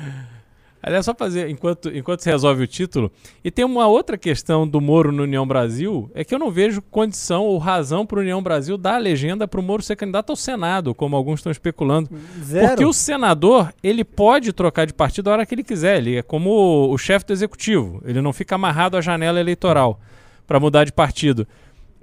Aliás, 0.85 1.05
só 1.05 1.15
fazer, 1.15 1.49
enquanto, 1.49 1.87
enquanto 1.95 2.19
se 2.19 2.29
resolve 2.29 2.61
o 2.61 2.67
título. 2.67 3.09
E 3.41 3.49
tem 3.49 3.63
uma 3.63 3.87
outra 3.87 4.17
questão 4.17 4.67
do 4.67 4.81
Moro 4.81 5.13
no 5.13 5.23
União 5.23 5.47
Brasil, 5.47 6.11
é 6.13 6.25
que 6.25 6.35
eu 6.35 6.39
não 6.39 6.51
vejo 6.51 6.81
condição 6.81 7.45
ou 7.45 7.57
razão 7.57 8.05
para 8.05 8.17
o 8.17 8.21
União 8.21 8.43
Brasil 8.43 8.77
dar 8.77 8.95
a 8.95 8.97
legenda 8.97 9.47
para 9.47 9.61
o 9.61 9.63
Moro 9.63 9.81
ser 9.81 9.95
candidato 9.95 10.31
ao 10.31 10.35
Senado, 10.35 10.93
como 10.93 11.15
alguns 11.15 11.39
estão 11.39 11.53
especulando. 11.53 12.09
Zero. 12.43 12.67
Porque 12.67 12.83
o 12.83 12.91
senador, 12.91 13.73
ele 13.81 14.03
pode 14.03 14.51
trocar 14.51 14.85
de 14.85 14.93
partido 14.93 15.29
a 15.29 15.33
hora 15.33 15.45
que 15.45 15.55
ele 15.55 15.63
quiser. 15.63 15.99
Ele 15.99 16.17
é 16.17 16.21
como 16.21 16.49
o, 16.49 16.91
o 16.91 16.97
chefe 16.97 17.27
do 17.27 17.31
executivo. 17.31 18.01
Ele 18.05 18.21
não 18.21 18.33
fica 18.33 18.55
amarrado 18.55 18.97
à 18.97 19.01
janela 19.01 19.39
eleitoral 19.39 20.01
para 20.45 20.59
mudar 20.59 20.83
de 20.83 20.91
partido. 20.91 21.47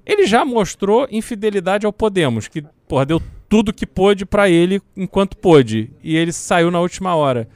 Ele 0.07 0.27
já 0.27 0.43
mostrou 0.43 1.07
infidelidade 1.11 1.85
ao 1.85 1.93
Podemos, 1.93 2.49
que 2.49 2.65
porra, 2.89 3.05
deu 3.05 3.21
tudo 3.47 3.75
que 3.75 3.87
pôde 3.87 4.25
para 4.25 4.49
ele 4.49 4.81
enquanto 4.97 5.37
pôde. 5.37 5.91
E 6.03 6.17
ele 6.17 6.33
saiu 6.33 6.71
na 6.71 6.81
última 6.81 7.15
hora. 7.15 7.47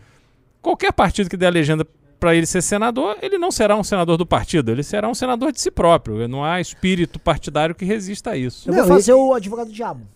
Qualquer 0.64 0.92
partido 0.92 1.28
que 1.28 1.37
dê 1.37 1.47
a 1.47 1.50
legenda 1.50 1.87
para 2.18 2.35
ele 2.35 2.47
ser 2.47 2.62
senador, 2.62 3.18
ele 3.21 3.37
não 3.37 3.50
será 3.52 3.76
um 3.76 3.85
senador 3.85 4.16
do 4.16 4.25
partido, 4.25 4.71
ele 4.71 4.83
será 4.83 5.09
um 5.09 5.14
senador 5.14 5.52
de 5.52 5.61
si 5.61 5.71
próprio. 5.71 6.26
Não 6.26 6.42
há 6.42 6.61
espírito 6.61 7.18
partidário 7.21 7.75
que 7.75 7.85
resista 7.85 8.30
a 8.30 8.37
isso. 8.37 8.68
Eu 8.71 8.75
vou 8.75 8.87
fazer 8.87 9.11
e- 9.12 9.14
o 9.14 9.35
advogado 9.35 9.66
do 9.66 9.73
diabo. 9.75 10.06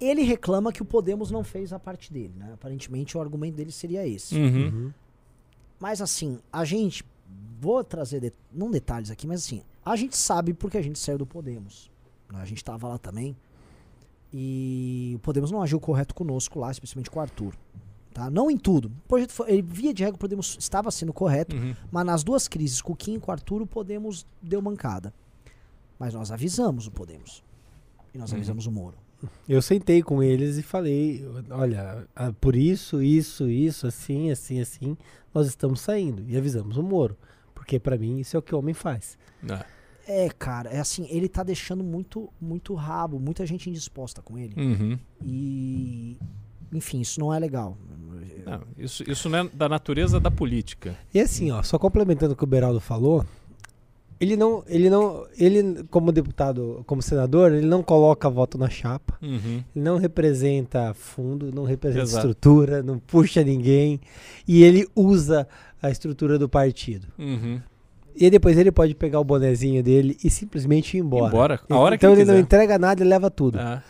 Ele 0.00 0.22
reclama 0.22 0.72
que 0.72 0.82
o 0.82 0.84
Podemos 0.84 1.30
não 1.30 1.44
fez 1.44 1.72
a 1.72 1.78
parte 1.78 2.12
dele, 2.12 2.32
né? 2.36 2.50
Aparentemente 2.54 3.16
o 3.16 3.20
argumento 3.20 3.54
dele 3.54 3.70
seria 3.70 4.06
esse. 4.08 4.34
Uhum. 4.34 4.90
Mas 5.78 6.00
assim, 6.02 6.38
a 6.52 6.64
gente. 6.64 7.04
Vou 7.60 7.84
trazer, 7.84 8.18
de- 8.20 8.32
não 8.52 8.70
detalhes 8.70 9.10
aqui, 9.10 9.26
mas 9.26 9.44
assim, 9.44 9.62
a 9.84 9.94
gente 9.94 10.16
sabe 10.16 10.52
porque 10.54 10.78
a 10.78 10.82
gente 10.82 10.98
saiu 10.98 11.18
do 11.18 11.26
Podemos. 11.26 11.90
né? 12.32 12.40
A 12.40 12.44
gente 12.44 12.64
tava 12.64 12.88
lá 12.88 12.98
também. 12.98 13.36
E 14.32 15.12
o 15.16 15.18
Podemos 15.20 15.50
não 15.50 15.62
agiu 15.62 15.78
correto 15.80 16.14
conosco 16.14 16.58
lá, 16.58 16.70
especialmente 16.70 17.10
com 17.10 17.18
o 17.18 17.22
Arthur. 17.22 17.52
Tá? 18.12 18.28
Não 18.28 18.50
em 18.50 18.56
tudo. 18.56 18.88
O 19.04 19.08
projeto 19.08 19.30
foi- 19.32 19.50
ele, 19.52 19.62
via 19.62 19.94
de 19.94 20.02
regra, 20.02 20.16
o 20.16 20.18
Podemos 20.18 20.56
estava 20.58 20.90
sendo 20.90 21.12
correto, 21.12 21.54
Uhum. 21.54 21.74
mas 21.92 22.04
nas 22.04 22.24
duas 22.24 22.48
crises, 22.48 22.82
com 22.82 22.92
o 22.92 22.96
Kim 22.96 23.14
e 23.14 23.20
com 23.20 23.30
o 23.30 23.32
Arthur, 23.32 23.62
o 23.62 23.66
Podemos 23.66 24.26
deu 24.42 24.60
mancada. 24.60 25.14
Mas 25.98 26.14
nós 26.14 26.30
avisamos 26.32 26.86
o 26.86 26.90
Podemos. 26.90 27.42
E 28.12 28.18
nós 28.18 28.30
Uhum. 28.30 28.36
avisamos 28.38 28.66
o 28.66 28.72
Moro. 28.72 28.96
Eu 29.48 29.60
sentei 29.62 30.02
com 30.02 30.22
eles 30.22 30.56
e 30.56 30.62
falei, 30.62 31.22
olha, 31.50 32.08
por 32.40 32.56
isso, 32.56 33.02
isso, 33.02 33.48
isso, 33.50 33.86
assim, 33.86 34.30
assim, 34.30 34.60
assim, 34.60 34.96
nós 35.32 35.46
estamos 35.46 35.80
saindo. 35.80 36.24
E 36.26 36.36
avisamos 36.36 36.76
o 36.78 36.82
Moro. 36.82 37.16
Porque 37.54 37.78
pra 37.78 37.98
mim 37.98 38.18
isso 38.18 38.34
é 38.34 38.38
o 38.38 38.42
que 38.42 38.54
o 38.54 38.58
homem 38.58 38.74
faz. 38.74 39.18
É. 39.46 40.24
É, 40.24 40.30
cara, 40.30 40.70
é 40.70 40.80
assim, 40.80 41.06
ele 41.10 41.28
tá 41.28 41.42
deixando 41.42 41.84
muito, 41.84 42.28
muito 42.40 42.74
rabo, 42.74 43.20
muita 43.20 43.44
gente 43.46 43.68
indisposta 43.70 44.20
com 44.22 44.36
ele. 44.38 44.54
Uhum. 44.60 44.98
E. 45.22 46.16
Enfim, 46.72 47.00
isso 47.00 47.18
não 47.20 47.32
é 47.34 47.38
legal. 47.38 47.76
Não, 48.46 48.60
isso, 48.78 49.08
isso 49.10 49.28
não 49.28 49.38
é 49.40 49.48
da 49.52 49.68
natureza 49.68 50.18
da 50.18 50.30
política. 50.30 50.96
E 51.12 51.20
assim, 51.20 51.50
ó, 51.50 51.62
só 51.62 51.78
complementando 51.78 52.32
o 52.32 52.36
que 52.36 52.44
o 52.44 52.46
Beraldo 52.46 52.80
falou, 52.80 53.24
ele 54.18 54.36
não, 54.36 54.62
ele 54.66 54.90
não, 54.90 55.26
ele 55.38 55.82
como 55.90 56.10
deputado, 56.12 56.82
como 56.86 57.00
senador, 57.02 57.52
ele 57.52 57.66
não 57.66 57.82
coloca 57.82 58.28
voto 58.28 58.58
na 58.58 58.68
chapa, 58.68 59.16
Uhum. 59.22 59.62
ele 59.74 59.84
não 59.84 59.96
representa 59.98 60.92
fundo, 60.94 61.50
não 61.54 61.64
representa 61.64 62.02
Exato. 62.04 62.26
estrutura, 62.28 62.82
não 62.82 62.98
puxa 62.98 63.42
ninguém, 63.42 64.00
e 64.46 64.62
ele 64.62 64.86
usa 64.94 65.46
a 65.82 65.90
estrutura 65.90 66.38
do 66.38 66.48
partido. 66.48 67.06
Uhum. 67.18 67.60
E 68.16 68.24
aí 68.24 68.30
depois 68.30 68.58
ele 68.58 68.72
pode 68.72 68.94
pegar 68.94 69.20
o 69.20 69.24
bonezinho 69.24 69.82
dele 69.82 70.18
e 70.22 70.28
simplesmente 70.28 70.96
ir 70.96 71.00
embora. 71.00 71.28
Embora, 71.32 71.60
a 71.70 71.78
hora 71.78 71.96
que 71.96 72.04
então 72.04 72.12
ele 72.12 72.22
ele 72.22 72.26
não 72.26 72.34
quiser. 72.34 72.42
entrega 72.44 72.78
nada 72.78 73.02
e 73.02 73.06
leva 73.06 73.30
tudo. 73.30 73.58
É, 73.58 73.82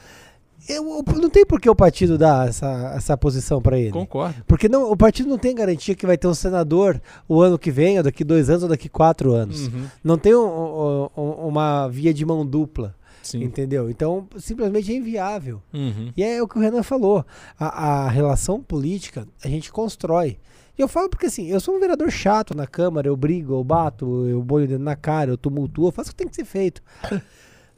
Eu, 0.71 0.85
eu- 1.07 1.21
não 1.21 1.29
tem 1.31 1.45
por 1.45 1.61
que 1.61 1.69
o 1.69 1.75
partido 1.75 2.17
dar 2.19 2.49
essa, 2.49 2.93
essa 2.97 3.17
posição 3.17 3.61
pra 3.61 3.79
ele. 3.79 3.93
concordo. 3.93 4.45
Porque 4.47 4.69
não, 4.69 4.91
o 4.91 4.97
partido 4.97 5.29
não 5.29 5.39
tem 5.39 5.55
garantia 5.55 5.95
que 5.95 6.07
vai 6.07 6.17
ter 6.17 6.27
um 6.29 6.35
senador 6.35 7.01
o 7.29 7.41
ano 7.41 7.59
que 7.59 7.71
vem, 7.71 7.99
ou 7.99 8.05
daqui 8.05 8.23
dois 8.25 8.49
anos, 8.51 8.63
ou 8.63 8.69
daqui 8.69 8.89
quatro 8.89 9.33
anos. 9.33 9.67
Uhum. 9.69 9.85
Não 10.05 10.17
tem 10.19 10.35
um- 10.35 10.41
um- 10.45 11.09
um- 11.17 11.49
uma 11.49 11.89
via 11.89 12.13
de 12.15 12.25
mão 12.25 12.45
dupla, 12.47 12.95
Sim. 13.23 13.43
entendeu? 13.43 13.91
Então, 13.91 14.27
simplesmente 14.39 14.93
é 14.93 14.97
inviável. 14.97 15.61
Uhum. 15.73 16.13
E 16.17 16.23
é 16.23 16.43
o 16.43 16.49
que 16.49 16.59
o 16.59 16.61
Renan 16.61 16.83
falou. 16.83 17.25
A, 17.59 18.05
a 18.07 18.09
relação 18.09 18.61
política 18.63 19.27
a 19.45 19.49
gente 19.49 19.71
constrói. 19.73 20.39
E 20.79 20.83
eu 20.83 20.89
falo 20.89 21.11
porque 21.11 21.27
assim, 21.27 21.47
eu 21.49 21.61
sou 21.61 21.77
um 21.77 21.81
vereador 21.81 22.11
chato 22.11 22.57
na 22.57 22.67
Câmara, 22.67 23.07
eu 23.07 23.17
brigo, 23.17 23.53
eu 23.55 23.63
bato, 23.63 24.27
eu 24.27 24.43
ponho 24.43 24.65
o 24.65 24.69
dedo 24.69 24.83
na 24.83 24.97
cara, 24.97 25.31
eu 25.31 25.37
tumultuo, 25.37 25.89
eu 25.89 25.93
faço 25.93 26.09
o 26.09 26.13
que 26.13 26.17
tem 26.17 26.29
que 26.29 26.37
ser 26.37 26.45
feito. 26.47 26.81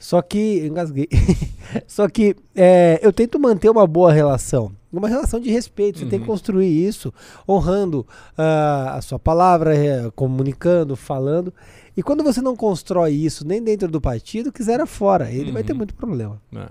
Só 0.03 0.21
que. 0.21 0.59
eu 0.59 0.67
Engasguei. 0.67 1.09
Só 1.87 2.09
que 2.09 2.35
é, 2.57 2.99
eu 3.03 3.13
tento 3.13 3.39
manter 3.39 3.71
uma 3.71 3.87
boa 3.87 4.13
relação. 4.13 4.73
Uma 4.93 5.09
relação 5.09 5.39
de 5.41 5.49
respeito. 5.51 6.01
Você 6.01 6.07
tem 6.07 6.19
que 6.19 6.25
Uhum. 6.27 6.33
construir 6.33 6.67
isso, 6.87 7.15
honrando 7.49 8.07
ah, 8.37 8.95
a 8.97 9.01
sua 9.01 9.19
palavra, 9.19 9.75
eh, 9.75 10.11
comunicando, 10.15 10.97
falando. 10.97 11.55
E 11.97 12.03
quando 12.03 12.23
você 12.25 12.43
não 12.43 12.55
constrói 12.57 13.13
isso 13.13 13.47
nem 13.47 13.63
dentro 13.63 13.89
do 13.89 14.01
partido, 14.01 14.53
quiser 14.53 14.85
fora. 14.87 15.31
Ele 15.31 15.51
vai 15.53 15.63
ter 15.63 15.73
Uhum. 15.73 15.79
muito 15.79 15.95
problema. 15.95 16.43
É. 16.55 16.69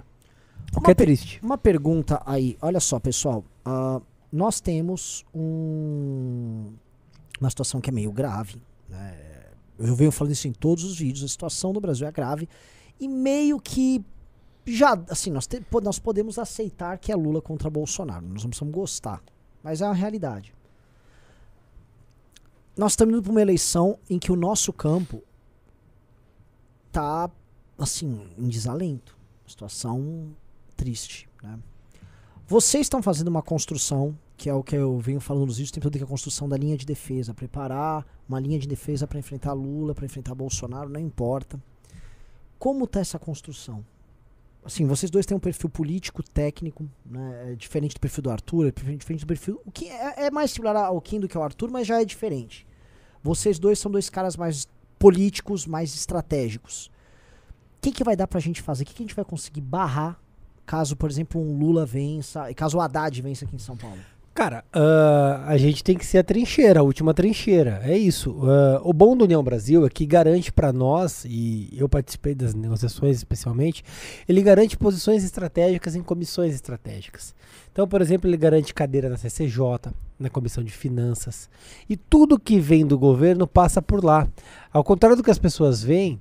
O 0.76 0.82
que 0.82 0.92
é 0.92 0.94
triste. 0.94 1.40
Uma 1.42 1.58
pergunta 1.58 2.22
aí, 2.26 2.58
olha 2.62 2.80
só, 2.80 3.00
pessoal. 3.00 3.44
ah, 3.66 4.02
nós 4.32 4.60
temos 4.62 5.26
um- 5.34 6.66
uma 7.40 7.50
situação 7.50 7.80
que 7.82 7.90
é 7.90 7.94
meio 7.94 8.12
grave. 8.12 8.62
né? 8.90 9.16
Eu 9.80 9.96
venho 9.96 10.12
falando 10.12 10.34
isso 10.34 10.48
em 10.48 10.52
todos 10.54 10.84
os 10.84 10.98
vídeos. 10.98 11.24
A 11.24 11.28
situação 11.28 11.74
no 11.74 11.80
Brasil 11.82 12.06
é 12.08 12.12
grave. 12.12 12.48
E 13.02 13.08
meio 13.08 13.60
que 13.60 14.06
já, 14.66 14.94
assim, 15.10 15.32
nós, 15.32 15.48
te- 15.48 15.66
nós 15.84 15.98
podemos 15.98 16.38
aceitar 16.38 16.98
que 17.00 17.12
é 17.12 17.16
Lula 17.16 17.42
contra 17.42 17.70
Bolsonaro. 17.70 18.26
Nós 18.28 18.44
não 18.44 18.50
precisamos 18.52 18.74
gostar. 18.74 19.22
Mas 19.64 19.82
é 19.82 19.86
uma 19.86 19.94
realidade. 19.96 20.54
Nós 22.78 22.94
estamos 22.94 23.14
indo 23.14 23.24
para 23.24 23.32
uma 23.32 23.42
eleição 23.42 23.98
em 24.10 24.18
que 24.20 24.32
o 24.32 24.36
nosso 24.36 24.72
campo 24.72 25.24
tá, 26.92 27.30
assim, 27.78 28.28
em 28.38 28.48
desalento. 28.48 29.18
Situação 29.48 30.30
triste, 30.78 31.28
né? 31.44 31.60
Vocês 32.48 32.86
estão 32.86 33.02
fazendo 33.02 33.30
uma 33.30 33.42
construção, 33.42 34.18
que 34.36 34.50
é 34.50 34.54
o 34.54 34.62
que 34.64 34.76
eu 34.76 35.00
venho 35.00 35.20
falando 35.22 35.46
nos 35.48 35.58
vídeos, 35.58 35.70
o 35.70 35.74
tempo 35.74 35.86
todo, 35.86 35.98
que 35.98 36.04
é 36.04 36.06
a 36.06 36.10
construção 36.10 36.50
da 36.50 36.58
linha 36.58 36.78
de 36.78 36.86
defesa, 36.86 37.34
preparar 37.34 38.06
uma 38.28 38.40
linha 38.40 38.60
de 38.60 38.68
defesa 38.68 39.08
para 39.08 39.18
enfrentar 39.20 39.54
Lula, 39.54 39.96
para 39.96 40.06
enfrentar 40.06 40.36
Bolsonaro, 40.36 40.90
não 40.90 41.00
importa. 41.00 41.62
Como 42.62 42.86
tá 42.86 43.00
essa 43.00 43.18
construção? 43.18 43.84
Assim, 44.64 44.86
vocês 44.86 45.10
dois 45.10 45.26
têm 45.26 45.36
um 45.36 45.40
perfil 45.40 45.68
político, 45.68 46.22
técnico, 46.22 46.88
né? 47.04 47.54
É 47.54 47.56
diferente 47.56 47.96
do 47.96 48.00
perfil 48.00 48.22
do 48.22 48.30
Arthur, 48.30 48.68
é 48.68 48.72
diferente 48.72 49.22
do 49.22 49.26
perfil. 49.26 49.60
O 49.66 49.72
que 49.72 49.90
é, 49.90 50.26
é 50.28 50.30
mais 50.30 50.52
similar 50.52 50.76
ao 50.76 51.02
Kim 51.02 51.20
do 51.20 51.28
que 51.28 51.36
ao 51.36 51.42
Arthur, 51.42 51.72
mas 51.72 51.88
já 51.88 52.00
é 52.00 52.06
diferente. 52.06 52.68
Vocês 53.24 53.58
dois 53.58 53.80
são 53.80 53.92
dois 53.92 54.12
caras 54.12 54.38
mais 54.38 54.68
políticos, 55.00 55.66
mais 55.66 55.96
estratégicos. 55.96 56.92
O 57.78 57.82
que, 57.82 57.92
que 57.92 58.04
vai 58.04 58.16
dar 58.16 58.28
pra 58.28 58.40
gente 58.40 58.62
fazer? 58.62 58.84
O 58.84 58.86
que, 58.86 58.94
que 58.94 59.02
a 59.02 59.08
gente 59.08 59.16
vai 59.16 59.26
conseguir 59.26 59.62
barrar 59.62 60.22
caso, 60.64 60.96
por 60.96 61.10
exemplo, 61.10 61.42
um 61.42 61.58
Lula 61.58 61.84
vença, 61.84 62.52
e 62.52 62.54
caso 62.54 62.78
o 62.78 62.80
Haddad 62.80 63.20
vença 63.24 63.44
aqui 63.44 63.56
em 63.56 63.60
São 63.60 63.76
Paulo? 63.76 63.98
Cara, 64.34 64.64
ah, 64.72 65.44
a 65.46 65.58
gente 65.58 65.84
tem 65.84 65.98
que 65.98 66.06
ser 66.06 66.20
a 66.20 66.24
trincheira, 66.24 66.80
a 66.80 66.84
última 66.84 67.14
trincheira. 67.14 67.82
É 67.84 67.98
isso. 67.98 68.38
Ah, 68.44 68.82
o 68.84 68.94
bom 68.94 69.16
do 69.16 69.26
União 69.26 69.44
Brasil 69.44 69.86
é 69.86 69.90
que 69.90 70.06
garante 70.06 70.52
para 70.52 70.72
nós, 70.72 71.26
e 71.26 71.70
eu 71.74 71.90
participei 71.90 72.34
das 72.34 72.54
negociações 72.54 73.18
especialmente, 73.18 73.84
ele 74.28 74.42
garante 74.42 74.78
posições 74.78 75.24
estratégicas 75.24 75.96
em 75.96 76.02
comissões 76.02 76.56
estratégicas. 76.56 77.36
Então, 77.72 77.88
por 77.88 78.02
exemplo, 78.02 78.30
ele 78.30 78.38
garante 78.38 78.74
cadeira 78.74 79.10
na 79.10 79.18
CCJ, 79.18 79.92
na 80.20 80.30
Comissão 80.30 80.64
de 80.64 80.72
Finanças. 80.72 81.50
E 81.90 81.96
tudo 81.96 82.40
que 82.40 82.60
vem 82.60 82.86
do 82.86 82.98
governo 82.98 83.48
passa 83.48 83.82
por 83.82 84.04
lá. 84.04 84.28
Ao 84.74 84.84
contrário 84.84 85.18
do 85.18 85.24
que 85.24 85.32
as 85.32 85.40
pessoas 85.40 85.84
veem, 85.84 86.20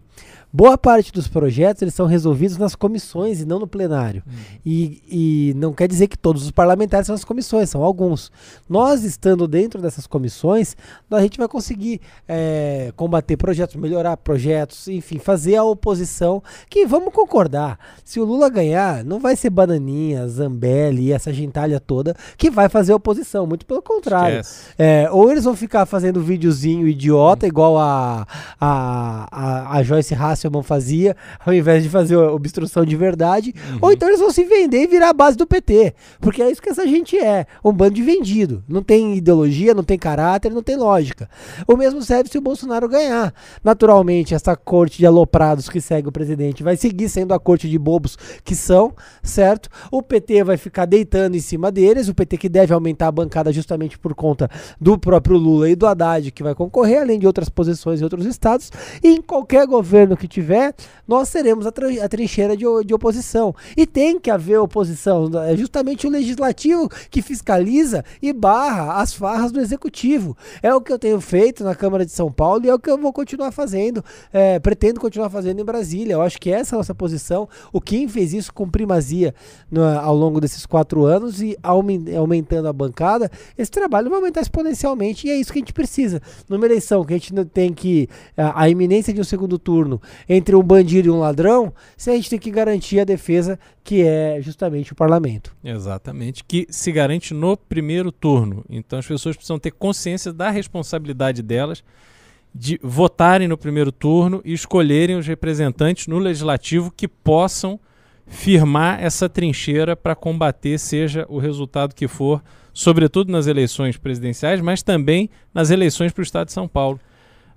boa 0.52 0.76
parte 0.76 1.12
dos 1.12 1.28
projetos 1.28 1.82
eles 1.82 1.94
são 1.94 2.06
resolvidos 2.06 2.56
nas 2.56 2.74
comissões 2.74 3.40
e 3.40 3.44
não 3.44 3.60
no 3.60 3.66
plenário. 3.66 4.24
E, 4.66 5.02
e 5.08 5.54
não 5.54 5.72
quer 5.72 5.86
dizer 5.86 6.08
que 6.08 6.18
todos 6.18 6.44
os 6.44 6.50
parlamentares 6.50 7.06
são 7.06 7.14
as 7.14 7.24
comissões, 7.24 7.70
são 7.70 7.84
alguns. 7.84 8.32
Nós, 8.68 9.04
estando 9.04 9.46
dentro 9.46 9.80
dessas 9.80 10.06
comissões, 10.06 10.76
a 11.10 11.20
gente 11.20 11.38
vai 11.38 11.46
conseguir 11.46 12.00
é, 12.26 12.92
combater 12.96 13.36
projetos, 13.36 13.76
melhorar 13.76 14.16
projetos, 14.16 14.88
enfim, 14.88 15.18
fazer 15.18 15.54
a 15.56 15.62
oposição. 15.62 16.42
Que 16.68 16.86
vamos 16.86 17.12
concordar, 17.12 17.78
se 18.04 18.18
o 18.18 18.24
Lula 18.24 18.48
ganhar, 18.48 19.04
não 19.04 19.20
vai 19.20 19.36
ser 19.36 19.50
Bananinha, 19.50 20.26
Zambelli 20.26 21.04
e 21.04 21.12
essa 21.12 21.32
gentalha 21.40 21.80
toda 21.80 22.14
que 22.36 22.50
vai 22.50 22.68
fazer 22.68 22.92
oposição, 22.92 23.46
muito 23.46 23.66
pelo 23.66 23.82
contrário. 23.82 24.42
É, 24.78 25.08
ou 25.10 25.30
eles 25.30 25.44
vão 25.44 25.56
ficar 25.56 25.86
fazendo 25.86 26.20
videozinho 26.20 26.86
idiota, 26.86 27.46
igual 27.46 27.78
a, 27.78 28.26
a, 28.60 29.28
a, 29.30 29.76
a 29.78 29.82
Joyce 29.82 30.14
Hasselman 30.14 30.62
fazia, 30.62 31.16
ao 31.44 31.52
invés 31.52 31.82
de 31.82 31.88
fazer 31.88 32.16
obstrução 32.16 32.84
de 32.84 32.96
verdade. 32.96 33.54
Ou 33.80 33.92
então 33.92 34.08
eles 34.08 34.20
vão 34.20 34.30
se 34.30 34.44
vender 34.44 34.82
e 34.82 34.86
virar 34.86 35.10
a 35.10 35.14
base 35.14 35.36
do 35.36 35.46
PT. 35.46 35.94
Porque 36.20 36.42
é 36.42 36.50
isso 36.50 36.62
que 36.62 36.68
essa 36.68 36.86
gente 36.86 37.18
é: 37.18 37.46
um 37.64 37.72
bando 37.72 37.94
de 37.94 38.02
vendido. 38.02 38.62
Não 38.68 38.82
tem 38.82 39.16
ideologia, 39.16 39.74
não 39.74 39.82
tem 39.82 39.98
caráter, 39.98 40.52
não 40.52 40.62
tem 40.62 40.76
lógica. 40.76 41.28
O 41.66 41.76
mesmo 41.76 42.02
serve 42.02 42.30
se 42.30 42.38
o 42.38 42.42
Bolsonaro 42.42 42.88
ganhar. 42.88 43.32
Naturalmente, 43.62 44.34
essa 44.34 44.56
corte 44.56 44.98
de 44.98 45.06
aloprados 45.06 45.68
que 45.68 45.80
segue 45.80 46.08
o 46.08 46.12
presidente 46.12 46.62
vai 46.62 46.76
seguir 46.76 47.08
sendo 47.08 47.34
a 47.34 47.40
corte 47.40 47.68
de 47.68 47.78
bobos 47.78 48.16
que 48.44 48.54
são, 48.54 48.94
certo? 49.22 49.68
O 49.90 50.02
PT 50.02 50.44
vai 50.44 50.56
ficar 50.56 50.84
deitando 50.84 51.29
em 51.36 51.40
cima 51.40 51.70
deles, 51.70 52.08
o 52.08 52.14
PT 52.14 52.36
que 52.36 52.48
deve 52.48 52.72
aumentar 52.74 53.08
a 53.08 53.12
bancada 53.12 53.52
justamente 53.52 53.98
por 53.98 54.14
conta 54.14 54.48
do 54.80 54.98
próprio 54.98 55.36
Lula 55.36 55.68
e 55.70 55.74
do 55.76 55.86
Haddad 55.86 56.30
que 56.32 56.42
vai 56.42 56.54
concorrer, 56.54 57.00
além 57.02 57.18
de 57.18 57.26
outras 57.26 57.48
posições 57.48 58.00
em 58.00 58.04
outros 58.04 58.26
estados. 58.26 58.70
E 59.02 59.08
em 59.08 59.22
qualquer 59.22 59.66
governo 59.66 60.16
que 60.16 60.26
tiver, 60.28 60.74
nós 61.06 61.28
seremos 61.28 61.66
a, 61.66 61.70
a 62.04 62.08
trincheira 62.08 62.56
de, 62.56 62.64
de 62.84 62.94
oposição. 62.94 63.54
E 63.76 63.86
tem 63.86 64.18
que 64.18 64.30
haver 64.30 64.58
oposição. 64.58 65.28
É 65.44 65.56
justamente 65.56 66.06
o 66.06 66.10
legislativo 66.10 66.88
que 67.10 67.22
fiscaliza 67.22 68.04
e 68.22 68.32
barra 68.32 69.00
as 69.00 69.12
farras 69.12 69.52
do 69.52 69.60
executivo. 69.60 70.36
É 70.62 70.74
o 70.74 70.80
que 70.80 70.92
eu 70.92 70.98
tenho 70.98 71.20
feito 71.20 71.64
na 71.64 71.74
Câmara 71.74 72.04
de 72.06 72.12
São 72.12 72.30
Paulo 72.30 72.64
e 72.64 72.68
é 72.68 72.74
o 72.74 72.78
que 72.78 72.90
eu 72.90 72.98
vou 72.98 73.12
continuar 73.12 73.50
fazendo. 73.52 74.04
é, 74.32 74.58
pretendo 74.58 75.00
continuar 75.00 75.28
fazendo 75.30 75.60
em 75.60 75.64
Brasília. 75.64 76.14
Eu 76.14 76.22
acho 76.22 76.38
que 76.40 76.50
essa 76.50 76.74
é 76.74 76.76
a 76.76 76.78
nossa 76.78 76.94
posição. 76.94 77.48
O 77.72 77.80
Kim 77.80 78.06
fez 78.08 78.32
isso 78.32 78.52
com 78.52 78.68
primazia 78.68 79.34
no- 79.70 79.82
ao 79.82 80.14
longo 80.14 80.40
desses 80.40 80.64
quatro 80.66 81.04
anos 81.04 81.19
e 81.42 81.56
aumen- 81.62 82.16
aumentando 82.16 82.68
a 82.68 82.72
bancada, 82.72 83.30
esse 83.56 83.70
trabalho 83.70 84.08
vai 84.08 84.18
aumentar 84.18 84.40
exponencialmente 84.40 85.26
e 85.26 85.30
é 85.30 85.36
isso 85.36 85.52
que 85.52 85.58
a 85.58 85.62
gente 85.62 85.72
precisa. 85.72 86.20
Numa 86.48 86.64
eleição 86.66 87.04
que 87.04 87.14
a 87.14 87.18
gente 87.18 87.32
tem 87.46 87.72
que. 87.72 88.08
A, 88.36 88.62
a 88.62 88.68
iminência 88.68 89.12
de 89.12 89.20
um 89.20 89.24
segundo 89.24 89.58
turno 89.58 90.00
entre 90.28 90.54
um 90.54 90.62
bandido 90.62 91.08
e 91.08 91.10
um 91.10 91.18
ladrão, 91.18 91.72
se 91.96 92.10
a 92.10 92.14
gente 92.14 92.30
tem 92.30 92.38
que 92.38 92.50
garantir 92.50 93.00
a 93.00 93.04
defesa 93.04 93.58
que 93.84 94.02
é 94.02 94.40
justamente 94.40 94.92
o 94.92 94.96
parlamento. 94.96 95.54
Exatamente, 95.64 96.44
que 96.44 96.66
se 96.70 96.92
garante 96.92 97.34
no 97.34 97.56
primeiro 97.56 98.12
turno. 98.12 98.64
Então 98.68 98.98
as 98.98 99.06
pessoas 99.06 99.36
precisam 99.36 99.58
ter 99.58 99.72
consciência 99.72 100.32
da 100.32 100.50
responsabilidade 100.50 101.42
delas 101.42 101.82
de 102.54 102.80
votarem 102.82 103.46
no 103.46 103.56
primeiro 103.56 103.92
turno 103.92 104.40
e 104.44 104.52
escolherem 104.52 105.16
os 105.16 105.26
representantes 105.26 106.06
no 106.06 106.18
legislativo 106.18 106.90
que 106.90 107.06
possam 107.06 107.78
firmar 108.30 109.02
essa 109.02 109.28
trincheira 109.28 109.96
para 109.96 110.14
combater, 110.14 110.78
seja 110.78 111.26
o 111.28 111.38
resultado 111.38 111.94
que 111.94 112.06
for, 112.06 112.40
sobretudo 112.72 113.32
nas 113.32 113.48
eleições 113.48 113.98
presidenciais, 113.98 114.60
mas 114.60 114.82
também 114.84 115.28
nas 115.52 115.70
eleições 115.70 116.12
para 116.12 116.20
o 116.20 116.24
Estado 116.24 116.46
de 116.46 116.52
São 116.52 116.68
Paulo. 116.68 117.00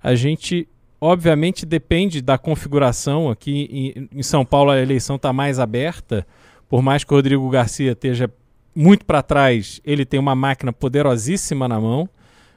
A 0.02 0.16
gente, 0.16 0.68
obviamente, 1.00 1.64
depende 1.64 2.20
da 2.20 2.36
configuração. 2.36 3.30
Aqui 3.30 3.94
em, 3.96 4.18
em 4.18 4.22
São 4.22 4.44
Paulo 4.44 4.72
a 4.72 4.80
eleição 4.80 5.14
está 5.14 5.32
mais 5.32 5.60
aberta, 5.60 6.26
por 6.68 6.82
mais 6.82 7.04
que 7.04 7.12
o 7.14 7.16
Rodrigo 7.16 7.48
Garcia 7.48 7.92
esteja 7.92 8.28
muito 8.74 9.04
para 9.04 9.22
trás, 9.22 9.80
ele 9.84 10.04
tem 10.04 10.18
uma 10.18 10.34
máquina 10.34 10.72
poderosíssima 10.72 11.68
na 11.68 11.80
mão, 11.80 12.08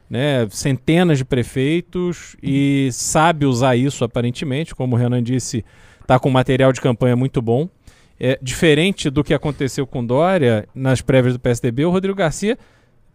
né? 0.09 0.47
centenas 0.49 1.19
de 1.19 1.25
prefeitos 1.25 2.35
e 2.41 2.89
sabe 2.91 3.45
usar 3.45 3.75
isso 3.75 4.03
aparentemente, 4.03 4.73
como 4.73 4.95
o 4.95 4.99
Renan 4.99 5.21
disse, 5.21 5.63
está 6.01 6.17
com 6.17 6.31
material 6.31 6.73
de 6.73 6.81
campanha 6.81 7.15
muito 7.15 7.39
bom. 7.43 7.69
É, 8.19 8.37
diferente 8.41 9.09
do 9.09 9.23
que 9.23 9.33
aconteceu 9.33 9.85
com 9.85 10.03
Dória 10.05 10.67
nas 10.73 11.01
prévias 11.01 11.33
do 11.35 11.39
PSDB, 11.39 11.85
o 11.85 11.91
Rodrigo 11.91 12.17
Garcia 12.17 12.57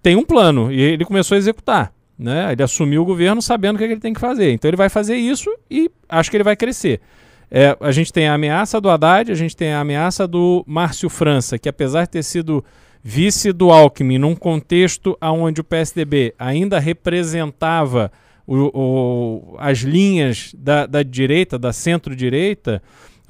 tem 0.01 0.15
um 0.17 0.25
plano 0.25 0.71
e 0.73 0.81
ele 0.81 1.05
começou 1.05 1.35
a 1.35 1.39
executar. 1.39 1.93
Né? 2.19 2.53
Ele 2.53 2.63
assumiu 2.63 3.03
o 3.03 3.05
governo 3.05 3.43
sabendo 3.43 3.75
o 3.75 3.79
que, 3.79 3.85
é 3.85 3.87
que 3.89 3.95
ele 3.95 4.01
tem 4.01 4.15
que 4.15 4.21
fazer. 4.21 4.53
Então 4.53 4.69
ele 4.69 4.77
vai 4.77 4.89
fazer 4.89 5.17
isso 5.17 5.51
e 5.71 5.91
acho 6.09 6.31
que 6.31 6.37
ele 6.37 6.45
vai 6.45 6.55
crescer. 6.55 7.01
É, 7.51 7.77
a 7.81 7.91
gente 7.91 8.13
tem 8.13 8.29
a 8.29 8.35
ameaça 8.35 8.81
do 8.81 8.89
Haddad, 8.89 9.31
a 9.31 9.35
gente 9.35 9.57
tem 9.57 9.73
a 9.73 9.81
ameaça 9.81 10.27
do 10.27 10.65
Márcio 10.67 11.09
França, 11.11 11.59
que 11.59 11.69
apesar 11.69 12.05
de 12.05 12.11
ter 12.11 12.23
sido 12.23 12.65
vice 13.03 13.53
do 13.53 13.71
Alckmin 13.73 14.19
num 14.19 14.37
contexto 14.37 15.19
onde 15.21 15.61
o 15.61 15.65
PSDB 15.65 16.33
ainda 16.39 16.79
representava 16.79 18.11
o- 18.47 18.71
o- 18.73 19.57
as 19.59 19.79
linhas 19.79 20.55
da, 20.57 20.87
da 20.87 21.03
direita, 21.03 21.59
da 21.59 21.73
centro-direita, 21.73 22.83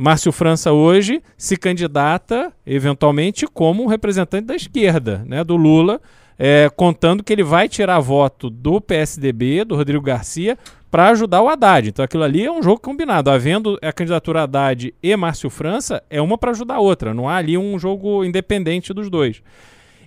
Márcio 0.03 0.33
França 0.33 0.73
hoje 0.73 1.23
se 1.39 1.57
candidata 1.57 2.53
eventualmente 2.67 3.47
como 3.47 3.85
um 3.85 3.87
representante 3.87 4.47
da 4.47 4.57
esquerda, 4.57 5.25
né, 5.25 5.45
do 5.45 5.55
Lula, 5.55 6.01
é, 6.37 6.69
contando 6.75 7.23
que 7.23 7.33
ele 7.33 7.45
vai 7.45 7.69
tirar 7.69 8.01
voto 8.01 8.51
do 8.51 8.81
PSDB, 8.81 9.65
do 9.65 9.77
Rodrigo 9.77 10.03
Garcia, 10.03 10.59
para 10.91 11.11
ajudar 11.11 11.41
o 11.41 11.49
Haddad. 11.49 11.89
Então 11.89 12.05
aquilo 12.05 12.25
ali 12.25 12.45
é 12.45 12.51
um 12.51 12.61
jogo 12.61 12.81
combinado. 12.81 13.31
Havendo 13.31 13.79
a 13.81 13.93
candidatura 13.93 14.43
Haddad 14.43 14.93
e 15.01 15.17
Márcio 15.17 15.49
França, 15.49 16.03
é 16.11 16.21
uma 16.21 16.37
para 16.37 16.51
ajudar 16.51 16.75
a 16.75 16.81
outra. 16.81 17.15
Não 17.15 17.29
há 17.29 17.37
ali 17.37 17.57
um 17.57 17.79
jogo 17.79 18.25
independente 18.25 18.93
dos 18.93 19.09
dois. 19.09 19.41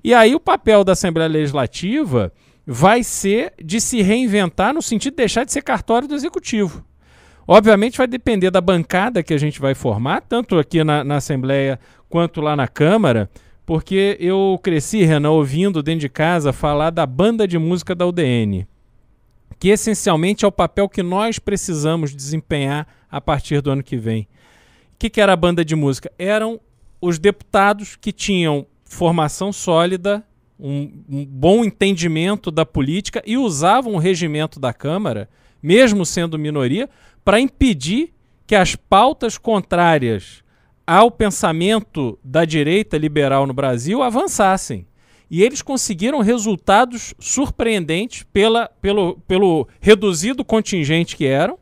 E 0.03 0.13
aí 0.13 0.36
o 0.36 0.41
papel 0.41 0.84
da 0.84 0.91
Assembleia 0.91 1.29
Legislativa 1.29 2.34
vai 2.67 3.01
ser 3.01 3.53
de 3.63 3.79
se 3.79 4.01
reinventar 4.01 4.73
no 4.73 4.81
sentido 4.81 5.13
de 5.13 5.17
deixar 5.17 5.45
de 5.45 5.53
ser 5.53 5.62
cartório 5.62 6.05
do 6.05 6.15
Executivo. 6.15 6.84
Obviamente 7.47 7.97
vai 7.97 8.08
depender 8.08 8.49
da 8.49 8.60
bancada 8.60 9.21
que 9.21 9.34
a 9.34 9.38
gente 9.38 9.60
vai 9.60 9.75
formar, 9.75 10.21
tanto 10.21 10.58
aqui 10.58 10.84
na, 10.84 11.03
na 11.03 11.17
Assembleia 11.17 11.79
quanto 12.10 12.41
lá 12.41 12.55
na 12.55 12.67
Câmara, 12.67 13.29
porque 13.65 14.17
eu 14.19 14.60
cresci, 14.63 15.03
Renan, 15.03 15.31
ouvindo 15.31 15.84
dentro 15.84 16.01
de 16.01 16.10
casa 16.10 16.51
falar 16.51 16.89
da 16.89 17.05
banda 17.05 17.47
de 17.47 17.58
música 17.58 17.93
da 17.93 18.05
UDN, 18.05 18.67
que 19.60 19.69
essencialmente 19.69 20.43
é 20.43 20.47
o 20.47 20.51
papel 20.51 20.89
que 20.89 21.03
nós 21.03 21.38
precisamos 21.38 22.15
desempenhar 22.15 22.88
a 23.10 23.21
partir 23.21 23.62
do 23.62 23.71
ano 23.71 23.84
que 23.84 23.97
vem. 23.97 24.27
O 24.93 24.97
que, 24.97 25.10
que 25.10 25.21
era 25.21 25.34
a 25.34 25.38
banda 25.38 25.63
de 25.63 25.75
música? 25.75 26.12
Eram 26.17 26.60
os 26.99 27.19
deputados 27.19 27.95
que 27.95 28.12
tinham 28.12 28.65
formação 28.86 29.53
sólida, 29.53 30.25
um, 30.60 31.03
um 31.10 31.25
bom 31.25 31.63
entendimento 31.63 32.49
da 32.49 32.65
política 32.65 33.21
e 33.25 33.38
usavam 33.38 33.93
o 33.93 33.99
regimento 33.99 34.60
da 34.60 34.73
Câmara, 34.73 35.29
mesmo 35.62 36.05
sendo 36.05 36.39
minoria, 36.39 36.89
para 37.25 37.39
impedir 37.39 38.13
que 38.45 38.55
as 38.55 38.75
pautas 38.75 39.38
contrárias 39.38 40.43
ao 40.85 41.09
pensamento 41.09 42.19
da 42.23 42.45
direita 42.45 42.95
liberal 42.97 43.47
no 43.47 43.53
Brasil 43.53 44.03
avançassem. 44.03 44.85
E 45.29 45.41
eles 45.41 45.63
conseguiram 45.63 46.19
resultados 46.19 47.15
surpreendentes 47.17 48.23
pela, 48.31 48.67
pelo, 48.79 49.17
pelo 49.27 49.67
reduzido 49.81 50.45
contingente 50.45 51.17
que 51.17 51.25
eram 51.25 51.57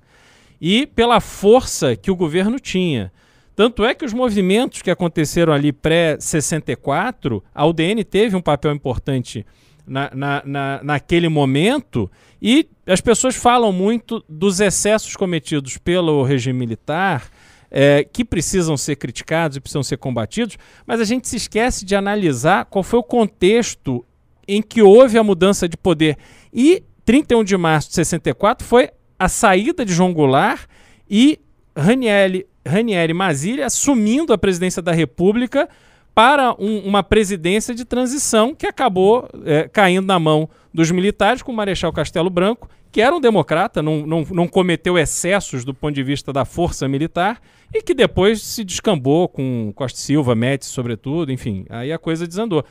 e 0.59 0.85
pela 0.85 1.21
força 1.21 1.95
que 1.95 2.11
o 2.11 2.15
governo 2.15 2.59
tinha. 2.59 3.11
Tanto 3.55 3.85
é 3.85 3.93
que 3.93 4.03
os 4.03 4.13
movimentos 4.13 4.81
que 4.81 4.91
aconteceram 4.91 5.53
ali 5.53 5.71
pré-64, 5.71 7.41
a 7.55 7.65
UDN 7.65 8.03
teve 8.03 8.35
um 8.35 8.41
papel 8.41 8.73
importante 8.73 9.45
na, 9.85 10.09
na, 10.13 10.41
na, 10.45 10.81
naquele 10.83 11.29
momento, 11.29 12.09
e 12.43 12.67
as 12.85 12.99
pessoas 12.99 13.35
falam 13.37 13.71
muito 13.71 14.21
dos 14.27 14.59
excessos 14.59 15.15
cometidos 15.15 15.77
pelo 15.77 16.21
regime 16.23 16.59
militar, 16.59 17.29
é, 17.71 18.03
que 18.03 18.25
precisam 18.25 18.75
ser 18.75 18.97
criticados 18.97 19.55
e 19.55 19.61
precisam 19.61 19.81
ser 19.81 19.95
combatidos, 19.97 20.57
mas 20.85 20.99
a 20.99 21.05
gente 21.05 21.27
se 21.29 21.37
esquece 21.37 21.85
de 21.85 21.95
analisar 21.95 22.65
qual 22.65 22.83
foi 22.83 22.99
o 22.99 23.03
contexto 23.03 24.05
em 24.45 24.61
que 24.61 24.81
houve 24.81 25.17
a 25.17 25.23
mudança 25.23 25.67
de 25.69 25.77
poder. 25.77 26.17
E 26.53 26.83
31 27.05 27.43
de 27.45 27.55
março 27.57 27.87
de 27.89 27.95
64 27.95 28.67
foi 28.67 28.89
a 29.17 29.29
saída 29.29 29.85
de 29.85 29.93
João 29.93 30.13
Goulart 30.13 30.65
e 31.09 31.39
Ranieri, 31.75 32.45
Ranieri 32.67 33.13
Mazzilli 33.13 33.61
assumindo 33.63 34.33
a 34.33 34.37
presidência 34.37 34.81
da 34.81 34.91
República 34.91 35.67
para 36.13 36.53
um- 36.59 36.79
uma 36.85 37.01
presidência 37.01 37.73
de 37.73 37.85
transição 37.85 38.53
que 38.53 38.67
acabou 38.67 39.27
é, 39.45 39.67
caindo 39.67 40.05
na 40.05 40.19
mão 40.19 40.47
dos 40.73 40.89
militares 40.89 41.41
com 41.41 41.51
o 41.51 41.55
Marechal 41.55 41.93
Castelo 41.93 42.29
Branco, 42.29 42.67
que 42.91 43.01
era 43.01 43.15
um 43.15 43.21
democrata, 43.21 43.81
não, 43.81 44.05
não, 44.05 44.25
não 44.31 44.47
cometeu 44.47 44.97
excessos 44.97 45.63
do 45.63 45.73
ponto 45.73 45.93
de 45.93 46.03
vista 46.03 46.33
da 46.33 46.45
força 46.45 46.87
militar 46.87 47.39
e 47.73 47.81
que 47.81 47.93
depois 47.93 48.41
se 48.41 48.63
descambou 48.63 49.27
com 49.27 49.71
Costa 49.75 49.99
Silva, 49.99 50.35
Médici, 50.35 50.71
sobretudo, 50.71 51.31
enfim, 51.31 51.65
aí 51.69 51.91
a 51.91 51.97
coisa 51.97 52.27
desandou. 52.27 52.65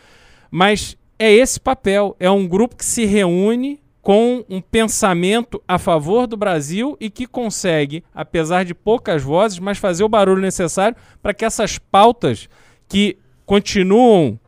Mas 0.50 0.96
é 1.18 1.30
esse 1.32 1.60
papel, 1.60 2.16
é 2.18 2.30
um 2.30 2.46
grupo 2.46 2.76
que 2.76 2.84
se 2.84 3.04
reúne 3.04 3.80
com 4.00 4.44
um 4.50 4.60
pensamento 4.60 5.62
a 5.66 5.78
favor 5.78 6.26
do 6.26 6.36
Brasil 6.36 6.96
e 7.00 7.08
que 7.08 7.24
consegue, 7.24 8.02
apesar 8.12 8.64
de 8.64 8.74
poucas 8.74 9.22
vozes, 9.22 9.60
mas 9.60 9.78
fazer 9.78 10.02
o 10.02 10.08
barulho 10.08 10.42
necessário 10.42 10.96
para 11.22 11.32
que 11.32 11.44
essas 11.44 11.78
pautas 11.78 12.48
que 12.88 13.16
continuam 13.46 14.38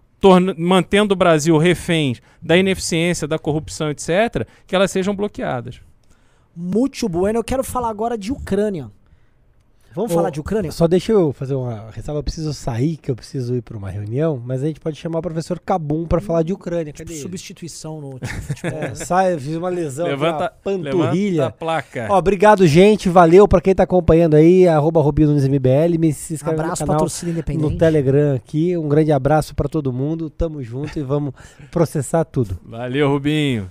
mantendo 0.57 1.15
o 1.15 1.17
Brasil 1.17 1.57
refém 1.59 2.17
da 2.41 2.57
ineficiência, 2.57 3.29
da 3.29 3.39
corrupção, 3.39 3.91
etc., 3.91 4.47
que 4.67 4.75
elas 4.75 4.91
sejam 4.91 5.15
bloqueadas. 5.15 5.81
Muito 6.57 7.09
bueno. 7.09 7.39
Eu 7.39 7.45
quero 7.45 7.65
falar 7.65 7.89
agora 7.89 8.17
de 8.17 8.33
Ucrânia. 8.33 8.91
Vamos 9.95 10.11
Ô, 10.11 10.15
falar 10.15 10.31
de 10.31 10.41
Ucrânia? 10.41 10.73
Só 10.73 10.89
deixa 10.89 11.13
eu 11.13 11.33
fazer 11.33 11.55
uma 11.55 11.91
ressalva. 11.91 12.19
Eu 12.19 12.25
preciso 12.25 12.53
sair, 12.53 12.97
que 12.97 13.11
eu 13.11 13.15
preciso 13.15 13.55
ir 13.55 13.63
para 13.63 13.77
uma 13.77 13.89
reunião, 13.91 14.43
mas 14.45 14.63
a 14.63 14.67
gente 14.67 14.81
pode 14.81 14.97
chamar 14.97 15.21
o 15.21 15.23
professor 15.23 15.61
Cabum 15.61 16.05
para 16.07 16.21
falar 16.21 16.43
de 16.43 16.53
Ucrânia. 16.53 16.93
Tipo, 16.93 17.05
Cadê 17.07 17.15
ele? 17.15 17.23
substituição 17.23 18.01
no 18.01 18.19
time 18.19 18.41
de 18.41 18.47
futebol. 18.47 18.79
É, 18.83 18.95
sai, 18.95 19.39
fiz 19.39 19.55
uma 19.57 19.69
lesão, 19.69 20.07
Levanta, 20.07 20.53
panturrilha. 20.63 21.43
levanta 21.43 21.47
a 21.47 21.51
placa. 21.51 22.07
Ó, 22.11 22.19
obrigado, 22.19 22.67
gente. 22.67 23.09
Valeu 23.09 23.47
pra 23.47 23.61
quem 23.61 23.75
tá 23.75 23.85
acompanhando 23.85 24.35
aí. 24.35 24.67
Arroba 24.67 25.01
MBL. 25.01 25.99
Me 25.99 26.13
se 26.13 26.35
inscreve 26.35 26.61
Abraço 26.61 26.83
no 26.83 26.87
canal 26.89 27.01
torcida 27.01 27.31
independente. 27.31 27.63
no 27.73 27.79
Telegram 27.79 28.35
aqui. 28.35 28.77
Um 28.77 28.89
grande 28.89 29.13
abraço 29.13 29.55
pra 29.55 29.69
todo 29.69 29.93
mundo. 29.93 30.29
Tamo 30.29 30.63
junto 30.63 30.99
e 30.99 31.03
vamos 31.03 31.33
processar 31.71 32.25
tudo. 32.25 32.59
Valeu, 32.65 33.09
Rubinho. 33.09 33.71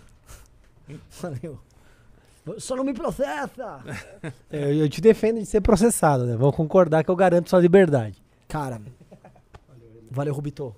Valeu. 1.21 1.59
Só 2.57 2.75
não 2.75 2.83
me 2.83 2.93
processa! 2.93 3.79
É, 4.51 4.65
Eu, 4.71 4.75
eu 4.79 4.89
te 4.89 4.99
defendo 5.01 5.39
de 5.39 5.45
ser 5.45 5.61
processado, 5.61 6.25
né? 6.25 6.35
Vamos 6.35 6.55
concordar 6.55 7.03
que 7.03 7.09
eu 7.09 7.15
garanto 7.15 7.49
sua 7.49 7.59
liberdade. 7.59 8.21
Cara, 8.47 8.81
valeu, 10.11 10.33
Rubito. 10.33 10.75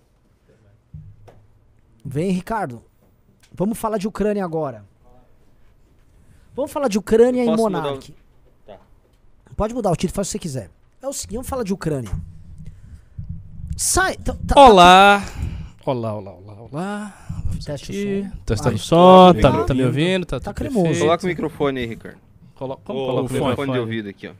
Vem, 2.03 2.31
Ricardo. 2.31 2.81
Vamos 3.53 3.77
falar 3.77 3.97
de 3.97 4.07
Ucrânia 4.07 4.43
agora. 4.43 4.85
Vamos 6.55 6.71
falar 6.71 6.87
de 6.87 6.97
Ucrânia 6.97 7.43
e 7.43 7.45
Posso 7.47 7.63
mudar 7.63 7.93
o- 7.93 7.99
Tá. 8.65 8.77
Pode 9.57 9.73
mudar 9.73 9.91
o 9.91 9.95
título, 9.95 10.15
faz 10.15 10.27
o 10.27 10.31
que 10.31 10.37
você 10.37 10.39
quiser. 10.39 10.69
É 11.01 11.07
o 11.07 11.13
seguinte, 11.13 11.35
vamos 11.35 11.49
falar 11.49 11.63
de 11.63 11.73
Ucrânia. 11.73 12.11
Sai. 13.75 14.15
tá- 14.17 14.35
tá- 14.47 14.55
Olá. 14.61 15.21
Olá, 15.85 16.13
olá, 16.15 16.31
olá, 16.31 16.53
olá. 16.71 17.13
Vamos 17.45 17.63
Teste 17.65 17.91
o 17.91 17.95
aqui. 17.95 18.23
som. 18.29 18.37
Testando 18.45 18.75
o 18.75 18.79
som. 18.79 19.33
tá 19.35 19.51
Tá, 19.51 19.63
tá 19.65 19.73
me 19.73 19.83
ouvindo? 19.85 20.25
Tá, 20.25 20.39
Tá 20.39 20.51
tudo 20.51 20.55
cremoso. 20.55 20.83
perfeito. 20.85 21.05
Coloca 21.05 21.23
o 21.23 21.27
microfone 21.27 21.79
aí, 21.79 21.85
Ricardo. 21.85 22.17
Colo- 22.55 22.79
Como 22.83 22.99
o 22.99 23.05
coloca 23.05 23.29
o 23.29 23.33
microfone 23.33 23.55
fone? 23.55 23.71
de 23.73 23.79
ouvido 23.79 24.09
aqui, 24.09 24.27
ó. 24.27 24.31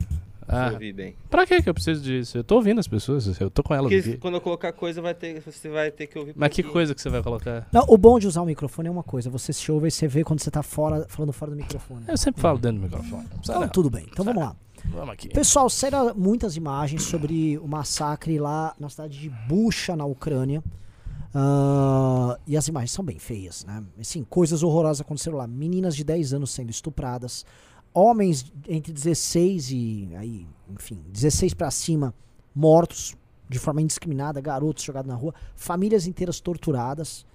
Pra 0.45 0.67
Ah, 0.67 0.71
ouvir 0.73 0.93
bem. 0.93 1.15
pra 1.29 1.45
que 1.45 1.59
que 1.61 1.67
eu 1.69 1.73
preciso 1.73 2.01
disso? 2.03 2.37
Eu 2.37 2.43
tô 2.43 2.55
ouvindo 2.55 2.79
as 2.79 2.87
pessoas, 2.87 3.39
eu 3.41 3.49
tô 3.49 3.63
com 3.63 3.73
elas 3.73 3.91
Porque 3.91 4.09
aqui. 4.11 4.17
quando 4.19 4.35
eu 4.35 4.41
colocar 4.41 4.71
coisa, 4.73 5.01
vai 5.01 5.13
ter, 5.15 5.41
você 5.41 5.67
vai 5.69 5.89
ter 5.91 6.05
que 6.07 6.17
ouvir. 6.19 6.33
Mas 6.35 6.49
que 6.49 6.61
pouquinho. 6.61 6.73
coisa 6.73 6.93
que 6.95 7.01
você 7.01 7.09
vai 7.09 7.21
colocar? 7.23 7.67
Não, 7.71 7.83
o 7.87 7.97
bom 7.97 8.19
de 8.19 8.27
usar 8.27 8.41
o 8.41 8.45
microfone 8.45 8.87
é 8.87 8.91
uma 8.91 9.01
coisa. 9.03 9.27
Você 9.31 9.51
se 9.51 9.71
ouve 9.71 9.87
e 9.87 9.91
você 9.91 10.07
vê 10.07 10.23
quando 10.23 10.39
você 10.41 10.51
tá 10.51 10.61
fora, 10.63 11.05
falando 11.09 11.33
fora 11.33 11.49
do 11.51 11.57
microfone. 11.57 12.05
Eu 12.07 12.17
sempre 12.17 12.41
falo 12.41 12.59
dentro 12.59 12.77
do 12.77 12.83
microfone. 12.83 13.25
Então, 13.39 13.59
não. 13.61 13.67
tudo 13.69 13.89
bem. 13.89 14.05
Então 14.11 14.23
vamos 14.23 14.43
lá. 14.43 14.55
Vamos 14.85 15.09
aqui. 15.09 15.29
Pessoal, 15.29 15.67
saíram 15.67 16.13
muitas 16.15 16.55
imagens 16.55 17.01
sobre 17.03 17.57
o 17.57 17.67
massacre 17.67 18.37
lá 18.37 18.75
na 18.79 18.87
cidade 18.87 19.19
de 19.19 19.29
Bucha, 19.47 19.95
na 19.95 20.05
Ucrânia. 20.05 20.63
Ah, 21.37 22.39
e 22.47 22.55
as 22.55 22.69
imagens 22.69 22.91
são 22.91 23.03
bem 23.03 23.19
feias, 23.19 23.65
né? 23.65 23.83
Assim, 23.99 24.23
coisas 24.23 24.63
horrorosas 24.63 25.01
aconteceram 25.01 25.37
lá. 25.37 25.45
Meninas 25.45 25.93
de 25.93 26.05
10 26.05 26.33
anos 26.33 26.51
sendo 26.51 26.69
estupradas. 26.69 27.45
Homens 27.93 28.51
entre 28.67 28.93
16 28.93 29.71
e 29.71 30.09
aí, 30.15 30.47
enfim, 30.69 31.03
16 31.09 31.53
pra 31.53 31.69
cima 31.69 32.13
mortos 32.53 33.15
de 33.49 33.59
forma 33.59 33.81
indiscriminada, 33.81 34.39
garotos 34.41 34.83
jogados 34.83 35.07
na 35.09 35.15
rua, 35.15 35.33
famílias 35.55 36.07
inteiras 36.07 36.39
torturadas. 36.39 37.25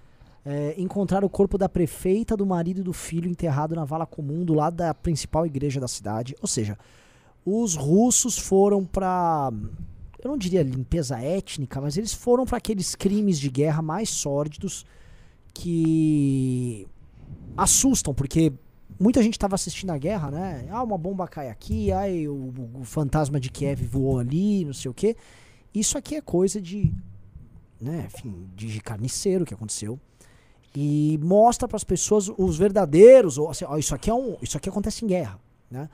É, 0.43 0.75
encontraram 0.79 1.27
o 1.27 1.31
corpo 1.31 1.59
da 1.59 1.69
prefeita, 1.69 2.35
do 2.35 2.47
marido 2.47 2.81
e 2.81 2.83
do 2.83 2.95
filho 2.95 3.29
enterrado 3.29 3.75
na 3.75 3.85
vala 3.85 4.07
comum 4.07 4.43
do 4.43 4.55
lado 4.55 4.77
da 4.77 4.95
principal 4.95 5.45
igreja 5.45 5.79
da 5.79 5.87
cidade. 5.87 6.35
Ou 6.41 6.49
seja, 6.49 6.79
os 7.45 7.75
russos 7.77 8.39
foram 8.39 8.85
pra. 8.85 9.53
Eu 10.23 10.31
não 10.31 10.37
diria 10.37 10.63
limpeza 10.63 11.19
étnica, 11.19 11.81
mas 11.81 11.97
eles 11.97 12.13
foram 12.13 12.45
para 12.45 12.59
aqueles 12.59 12.95
crimes 12.95 13.39
de 13.39 13.49
guerra 13.49 13.81
mais 13.81 14.11
sórdidos 14.11 14.85
que 15.55 16.87
assustam, 17.57 18.13
porque 18.13 18.53
muita 18.99 19.23
gente 19.23 19.35
estava 19.35 19.55
assistindo 19.55 19.91
a 19.91 19.99
guerra, 19.99 20.31
né? 20.31 20.69
Ah, 20.71 20.83
uma 20.83 20.99
bomba 20.99 21.27
cai 21.27 21.49
aqui, 21.49 21.91
ai, 21.91 22.29
o, 22.29 22.53
o 22.75 22.85
fantasma 22.85 23.41
de 23.41 23.51
Kiev 23.51 23.83
voou 23.87 24.19
ali, 24.19 24.65
não 24.65 24.75
sei 24.75 24.91
o 24.91 24.95
quê. 24.95 25.17
Isso 25.75 25.97
aqui 25.97 26.17
é 26.17 26.21
coisa 26.21 26.61
de, 26.61 26.93
né, 27.81 28.09
enfim, 28.13 28.49
de 28.55 28.81
carniceiro 28.81 29.47
que 29.47 29.55
aconteceu. 29.55 29.99
E 30.77 31.19
mostra 31.23 31.67
para 31.67 31.77
as 31.77 31.85
pessoas 31.85 32.31
os 32.37 32.59
verdadeiros, 32.59 33.39
ou 33.39 33.51
assim, 33.51 33.65
ó, 33.65 33.77
isso 33.77 33.95
aqui 33.95 34.11
é 34.11 34.15
um, 34.15 34.37
isso 34.43 34.57
aqui 34.57 34.69
acontece 34.69 35.05
em 35.05 35.09
guerra, 35.09 35.41
né? 35.71 35.89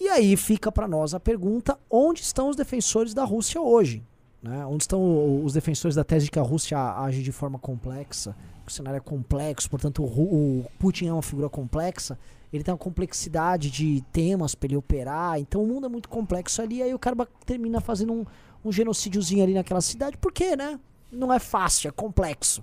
E 0.00 0.08
aí 0.08 0.36
fica 0.36 0.72
para 0.72 0.88
nós 0.88 1.14
a 1.14 1.20
pergunta: 1.20 1.78
onde 1.90 2.20
estão 2.20 2.48
os 2.48 2.56
defensores 2.56 3.14
da 3.14 3.24
Rússia 3.24 3.60
hoje? 3.60 4.02
Né? 4.42 4.64
Onde 4.66 4.82
estão 4.82 5.42
os 5.42 5.54
defensores 5.54 5.94
da 5.94 6.04
tese 6.04 6.26
de 6.26 6.30
que 6.30 6.38
a 6.38 6.42
Rússia 6.42 6.78
age 6.78 7.22
de 7.22 7.32
forma 7.32 7.58
complexa? 7.58 8.36
O 8.66 8.70
cenário 8.70 8.98
é 8.98 9.00
complexo, 9.00 9.68
portanto, 9.68 10.02
o, 10.02 10.64
Putin 10.78 11.06
é 11.06 11.12
uma 11.12 11.22
figura 11.22 11.48
complexa. 11.48 12.18
Ele 12.52 12.62
tem 12.62 12.72
uma 12.72 12.78
complexidade 12.78 13.70
de 13.70 14.02
temas 14.12 14.54
para 14.54 14.68
ele 14.68 14.76
operar. 14.76 15.38
Então 15.40 15.62
o 15.62 15.66
mundo 15.66 15.86
é 15.86 15.88
muito 15.88 16.08
complexo 16.08 16.62
ali. 16.62 16.82
Aí 16.82 16.94
o 16.94 16.98
cara 16.98 17.16
termina 17.44 17.80
fazendo 17.80 18.12
um, 18.12 18.24
um 18.64 18.70
genocídiozinho 18.70 19.42
ali 19.42 19.54
naquela 19.54 19.80
cidade. 19.80 20.16
Por 20.16 20.32
quê, 20.32 20.54
né? 20.54 20.78
Não 21.10 21.32
é 21.32 21.38
fácil, 21.38 21.88
é 21.88 21.90
complexo. 21.90 22.62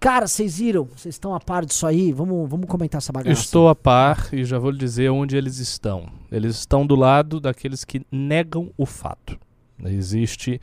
Cara, 0.00 0.26
vocês 0.26 0.58
viram? 0.58 0.84
Vocês 0.96 1.14
estão 1.14 1.34
a 1.34 1.38
par 1.38 1.66
disso 1.66 1.86
aí? 1.86 2.10
Vamos, 2.10 2.48
vamos 2.48 2.66
comentar 2.66 2.98
essa 2.98 3.12
bagaça. 3.12 3.38
Estou 3.38 3.68
a 3.68 3.74
par 3.74 4.32
e 4.32 4.46
já 4.46 4.58
vou 4.58 4.70
lhe 4.70 4.78
dizer 4.78 5.10
onde 5.10 5.36
eles 5.36 5.58
estão. 5.58 6.08
Eles 6.32 6.56
estão 6.56 6.86
do 6.86 6.96
lado 6.96 7.38
daqueles 7.38 7.84
que 7.84 8.00
negam 8.10 8.72
o 8.78 8.86
fato. 8.86 9.38
Existe 9.84 10.58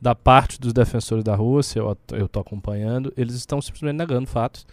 da 0.00 0.12
parte 0.12 0.60
dos 0.60 0.72
defensores 0.72 1.22
da 1.22 1.36
Rússia, 1.36 1.78
eu 1.78 2.26
estou 2.26 2.40
acompanhando, 2.40 3.12
eles 3.16 3.34
estão 3.34 3.62
simplesmente 3.62 3.96
negando 3.96 4.26
fatos. 4.26 4.66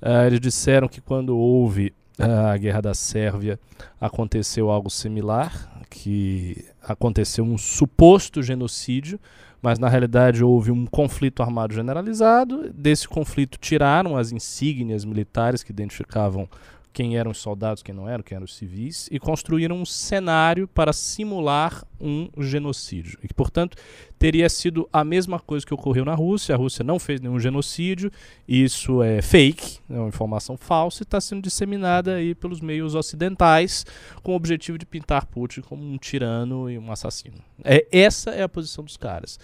Ah, 0.00 0.26
eles 0.26 0.40
disseram 0.40 0.88
que 0.88 1.02
quando 1.02 1.36
houve 1.36 1.92
ah, 2.18 2.52
a 2.52 2.56
guerra 2.56 2.80
da 2.80 2.94
Sérvia 2.94 3.60
aconteceu 4.00 4.70
algo 4.70 4.88
similar, 4.88 5.82
que 5.90 6.64
aconteceu 6.80 7.44
um 7.44 7.58
suposto 7.58 8.42
genocídio, 8.42 9.20
mas 9.60 9.78
na 9.78 9.88
realidade 9.88 10.44
houve 10.44 10.70
um 10.70 10.86
conflito 10.86 11.42
armado 11.42 11.74
generalizado. 11.74 12.70
Desse 12.72 13.08
conflito 13.08 13.58
tiraram 13.58 14.16
as 14.16 14.32
insígnias 14.32 15.04
militares 15.04 15.62
que 15.62 15.72
identificavam 15.72 16.48
quem 16.92 17.16
eram 17.16 17.30
os 17.30 17.38
soldados, 17.38 17.82
quem 17.82 17.94
não 17.94 18.08
eram, 18.08 18.22
quem 18.22 18.36
eram 18.36 18.44
os 18.44 18.56
civis, 18.56 19.08
e 19.10 19.18
construíram 19.18 19.76
um 19.76 19.84
cenário 19.84 20.66
para 20.68 20.92
simular 20.92 21.84
um 22.00 22.28
genocídio. 22.38 23.18
E 23.22 23.28
que, 23.28 23.34
portanto, 23.34 23.76
teria 24.18 24.48
sido 24.48 24.88
a 24.92 25.04
mesma 25.04 25.38
coisa 25.38 25.64
que 25.64 25.74
ocorreu 25.74 26.04
na 26.04 26.14
Rússia. 26.14 26.54
A 26.54 26.58
Rússia 26.58 26.84
não 26.84 26.98
fez 26.98 27.20
nenhum 27.20 27.38
genocídio, 27.38 28.10
isso 28.46 29.02
é 29.02 29.22
fake, 29.22 29.78
é 29.88 29.94
uma 29.94 30.08
informação 30.08 30.56
falsa 30.56 31.02
e 31.02 31.04
está 31.04 31.20
sendo 31.20 31.42
disseminada 31.42 32.14
aí 32.14 32.34
pelos 32.34 32.60
meios 32.60 32.94
ocidentais 32.94 33.84
com 34.22 34.32
o 34.32 34.36
objetivo 34.36 34.78
de 34.78 34.86
pintar 34.86 35.26
Putin 35.26 35.60
como 35.60 35.82
um 35.84 35.96
tirano 35.96 36.70
e 36.70 36.78
um 36.78 36.90
assassino. 36.90 37.36
É, 37.64 37.86
essa 37.92 38.30
é 38.30 38.42
a 38.42 38.48
posição 38.48 38.84
dos 38.84 38.96
caras. 38.96 39.38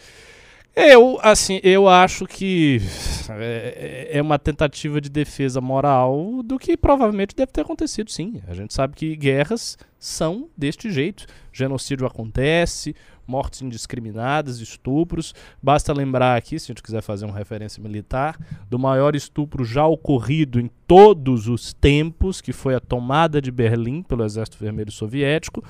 Eu, 0.77 1.21
assim, 1.23 1.61
eu 1.63 1.89
acho 1.89 2.27
que 2.27 2.81
é, 3.31 4.11
é 4.15 4.21
uma 4.21 4.41
tentativa 4.41 5.01
de 5.01 5.09
defesa 5.09 5.61
moral 5.61 6.43
do 6.43 6.59
que 6.59 6.77
provavelmente 6.77 7.37
deve 7.37 7.53
ter 7.53 7.61
acontecido, 7.61 8.11
sim. 8.11 8.43
A 8.49 8.55
gente 8.55 8.75
sabe 8.75 8.97
que 8.97 9.15
guerras 9.15 9.79
são 10.01 10.49
deste 10.57 10.91
jeito. 10.91 11.27
Genocídio 11.53 12.07
acontece, 12.07 12.95
mortes 13.25 13.63
indiscriminadas, 13.63 14.59
estupros. 14.59 15.33
Basta 15.63 15.93
lembrar 15.93 16.37
aqui, 16.37 16.59
se 16.59 16.67
a 16.67 16.75
gente 16.75 16.83
quiser 16.83 17.03
fazer 17.03 17.25
uma 17.25 17.39
referência 17.39 17.83
militar, 17.83 18.37
do 18.69 18.79
maior 18.79 19.15
estupro 19.15 19.65
já 19.65 19.87
ocorrido 19.87 20.61
em 20.61 20.69
todos 20.87 21.47
os 21.49 21.73
tempos, 21.73 22.41
que 22.41 22.53
foi 22.53 22.75
a 22.75 22.81
tomada 22.81 23.41
de 23.41 23.51
Berlim 23.51 24.03
pelo 24.03 24.25
Exército 24.25 24.59
Vermelho 24.59 24.93
Soviético, 24.93 25.65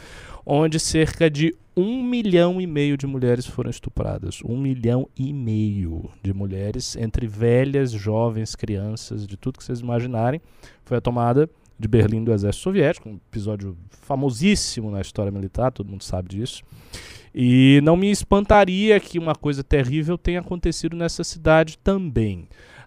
onde 0.46 0.78
cerca 0.78 1.30
de 1.30 1.54
um 1.76 2.02
milhão 2.02 2.60
e 2.60 2.66
meio 2.66 2.96
de 2.96 3.06
mulheres 3.06 3.46
foram 3.46 3.68
estupradas. 3.68 4.40
Um 4.44 4.56
milhão 4.56 5.08
e 5.16 5.32
meio 5.32 6.08
de 6.22 6.32
mulheres, 6.32 6.96
entre 6.96 7.26
velhas, 7.26 7.90
jovens, 7.90 8.54
crianças, 8.54 9.26
de 9.26 9.36
tudo 9.36 9.58
que 9.58 9.64
vocês 9.64 9.80
imaginarem. 9.80 10.40
Foi 10.84 10.98
a 10.98 11.00
tomada 11.00 11.50
de 11.78 11.88
Berlim 11.88 12.22
do 12.22 12.32
Exército 12.32 12.62
Soviético, 12.62 13.08
um 13.08 13.16
episódio 13.16 13.76
famosíssimo 13.90 14.90
na 14.90 15.00
história 15.00 15.32
militar, 15.32 15.72
todo 15.72 15.90
mundo 15.90 16.04
sabe 16.04 16.28
disso. 16.28 16.62
E 17.34 17.80
não 17.82 17.96
me 17.96 18.10
espantaria 18.10 19.00
que 19.00 19.18
uma 19.18 19.34
coisa 19.34 19.64
terrível 19.64 20.16
tenha 20.16 20.38
acontecido 20.38 20.94
nessa 20.94 21.24
cidade 21.24 21.76
também. 21.78 22.46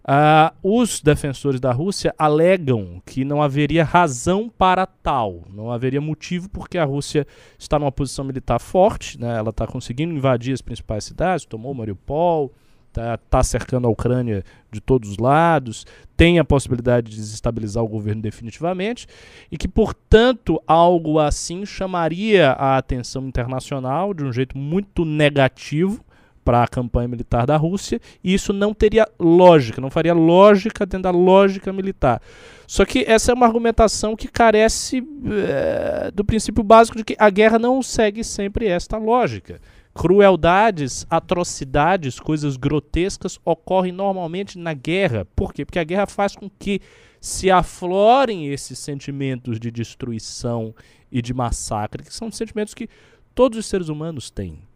Ah, 0.10 0.54
os 0.64 1.02
defensores 1.02 1.60
da 1.60 1.74
Rússia 1.74 2.16
alegam 2.18 3.02
que 3.06 3.26
não 3.26 3.42
haveria 3.42 3.84
razão 3.84 4.48
para 4.48 4.86
tal, 4.86 5.44
não 5.54 5.70
haveria 5.70 6.00
motivo 6.00 6.50
porque 6.50 6.78
a 6.78 6.86
Rússia 6.86 7.28
está 7.60 7.78
numa 7.78 7.92
posição 7.92 8.24
militar 8.24 8.58
forte, 8.58 9.20
né? 9.20 9.38
ela 9.38 9.50
está 9.50 9.68
conseguindo 9.68 10.14
invadir 10.14 10.54
as 10.54 10.62
principais 10.62 11.04
cidades, 11.04 11.44
tomou 11.46 11.74
Mariupol, 11.74 12.54
está 12.88 13.18
tá 13.18 13.44
cercando 13.44 13.86
a 13.86 13.92
Ucrânia 13.92 14.46
de 14.72 14.80
todos 14.80 15.10
os 15.10 15.18
lados, 15.18 15.86
tem 16.16 16.40
a 16.40 16.46
possibilidade 16.46 17.12
de 17.12 17.18
desestabilizar 17.18 17.84
o 17.84 17.90
governo 17.90 18.22
definitivamente, 18.22 19.08
e 19.52 19.58
que, 19.58 19.68
portanto, 19.68 20.64
algo 20.66 21.20
assim 21.20 21.66
chamaria 21.66 22.52
a 22.52 22.78
atenção 22.78 23.28
internacional 23.28 24.14
de 24.14 24.24
um 24.24 24.32
jeito 24.32 24.58
muito 24.58 25.04
negativo 25.04 26.07
para 26.48 26.64
a 26.64 26.68
campanha 26.68 27.10
militar 27.10 27.46
da 27.46 27.58
Rússia, 27.58 28.00
e 28.24 28.34
isso 28.34 28.54
não 28.54 28.74
teria 28.74 29.06
lógica, 29.20 29.82
não 29.82 29.90
faria 29.90 30.14
lógica 30.14 30.86
dentro 30.86 31.04
da 31.04 31.12
lógica 31.12 31.74
militar. 31.74 32.22
Só 32.66 32.86
que 32.86 33.04
essa 33.06 33.34
é 33.34 33.36
uma 33.36 33.46
argumentação 33.46 34.16
que 34.16 34.30
carece 34.30 35.06
eh, 35.26 36.10
do 36.16 36.24
princípio 36.24 36.64
básico 36.64 36.96
de 36.98 37.04
que 37.04 37.18
a 37.20 37.30
guerra 37.30 37.60
não 37.60 37.84
segue 37.84 38.24
sempre 38.24 38.66
esta 38.66 38.98
lógica. 38.98 39.60
Crueldades, 39.94 41.06
atrocidades, 41.10 42.18
coisas 42.18 42.56
grotescas 42.56 43.38
ocorrem 43.44 43.92
normalmente 43.92 44.58
na 44.58 44.74
guerra. 44.74 45.28
Por 45.36 45.52
quê? 45.52 45.66
Porque 45.66 45.80
a 45.80 45.84
guerra 45.84 46.08
faz 46.08 46.34
com 46.34 46.50
que 46.50 46.80
se 47.20 47.52
aflorem 47.52 48.48
esses 48.48 48.80
sentimentos 48.80 49.60
de 49.60 49.70
destruição 49.70 50.74
e 51.12 51.22
de 51.22 51.34
massacre, 51.34 52.04
que 52.04 52.14
são 52.14 52.32
sentimentos 52.32 52.74
que 52.74 52.88
todos 53.36 53.60
os 53.60 53.66
seres 53.66 53.90
humanos 53.90 54.30
têm. 54.30 54.67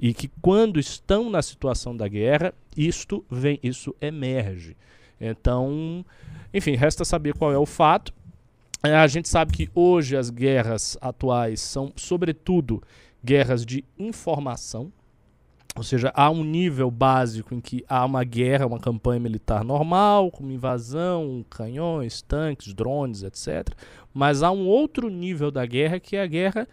E 0.00 0.12
que 0.12 0.28
quando 0.42 0.78
estão 0.78 1.30
na 1.30 1.40
situação 1.40 1.96
da 1.96 2.06
guerra, 2.06 2.52
isto 2.76 3.24
vem, 3.30 3.58
isso 3.62 3.94
emerge. 4.00 4.76
Então, 5.20 6.04
enfim, 6.52 6.74
resta 6.74 7.04
saber 7.04 7.34
qual 7.34 7.52
é 7.52 7.58
o 7.58 7.66
fato. 7.66 8.12
É, 8.82 8.94
A 8.94 9.06
gente 9.06 9.28
sabe 9.28 9.52
que 9.52 9.70
hoje 9.74 10.16
as 10.16 10.30
guerras 10.30 10.98
atuais 11.00 11.60
são, 11.60 11.92
sobretudo, 11.96 12.82
guerras 13.24 13.64
de 13.64 13.84
informação. 13.98 14.92
Ou 15.74 15.82
seja, 15.82 16.10
há 16.14 16.30
um 16.30 16.42
nível 16.42 16.90
básico 16.90 17.54
em 17.54 17.60
que 17.60 17.84
há 17.86 18.02
uma 18.04 18.24
guerra, 18.24 18.66
uma 18.66 18.80
campanha 18.80 19.20
militar 19.20 19.62
normal, 19.62 20.30
com 20.30 20.50
invasão, 20.50 21.44
canhões, 21.50 22.22
tanques, 22.22 22.72
drones, 22.72 23.22
etc. 23.22 23.74
Mas 24.12 24.42
há 24.42 24.50
um 24.50 24.66
outro 24.66 25.10
nível 25.10 25.50
da 25.50 25.66
guerra 25.66 26.00
que 26.00 26.16
é 26.16 26.22
a 26.22 26.26
guerra 26.26 26.66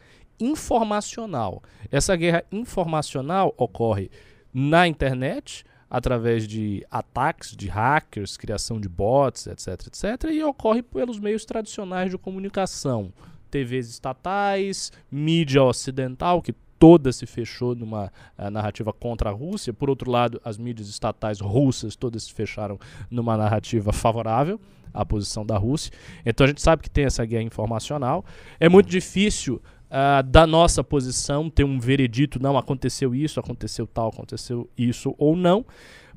informacional. 0.44 1.62
Essa 1.92 2.16
guerra 2.16 2.44
informacional 2.52 3.54
ocorre 3.58 4.10
na 4.54 4.88
internet, 4.88 5.64
através 5.90 6.48
de 6.48 6.86
ataques 6.90 7.56
de 7.56 7.68
hackers, 7.68 8.36
criação 8.36 8.80
de 8.80 8.90
bots, 8.90 9.48
etc, 9.48 9.88
etc, 9.88 10.32
e 10.32 10.44
ocorre 10.44 10.82
pelos 10.82 11.20
meios 11.20 11.46
tradicionais 11.46 12.10
de 12.10 12.18
comunicação, 12.18 13.14
TVs 13.50 13.90
estatais, 13.90 14.92
mídia 15.12 15.64
ocidental, 15.64 16.42
que 16.42 16.54
toda 16.80 17.14
se 17.14 17.26
fechou 17.26 17.76
numa 17.76 18.12
eh, 18.38 18.50
narrativa 18.50 18.92
contra 18.92 19.30
a 19.30 19.32
Rússia. 19.32 19.72
Por 19.72 19.90
outro 19.90 20.12
lado, 20.12 20.42
as 20.44 20.58
mídias 20.58 20.90
estatais 20.90 21.40
russas 21.40 21.96
todas 21.96 22.24
se 22.24 22.34
fecharam 22.34 22.78
numa 23.10 23.38
narrativa 23.38 23.94
favorável 23.94 24.60
à 24.94 25.06
posição 25.06 25.46
da 25.46 25.58
Rússia. 25.58 25.94
Então 26.26 26.44
a 26.44 26.48
gente 26.48 26.62
sabe 26.62 26.82
que 26.84 26.90
tem 26.90 27.06
essa 27.06 27.24
guerra 27.24 27.44
informacional. 27.44 28.26
É 28.60 28.68
muito 28.68 28.90
difícil 28.90 29.62
ah, 29.96 30.24
da 30.24 30.48
nossa 30.48 30.84
posição 30.84 31.52
ter 31.52 31.64
um 31.64 31.80
veredito, 31.80 32.42
não 32.42 32.58
aconteceu 32.58 33.14
isso, 33.14 33.40
aconteceu 33.40 33.86
tal, 33.86 34.10
aconteceu 34.10 34.68
isso 34.76 35.14
ou 35.20 35.36
não. 35.36 35.64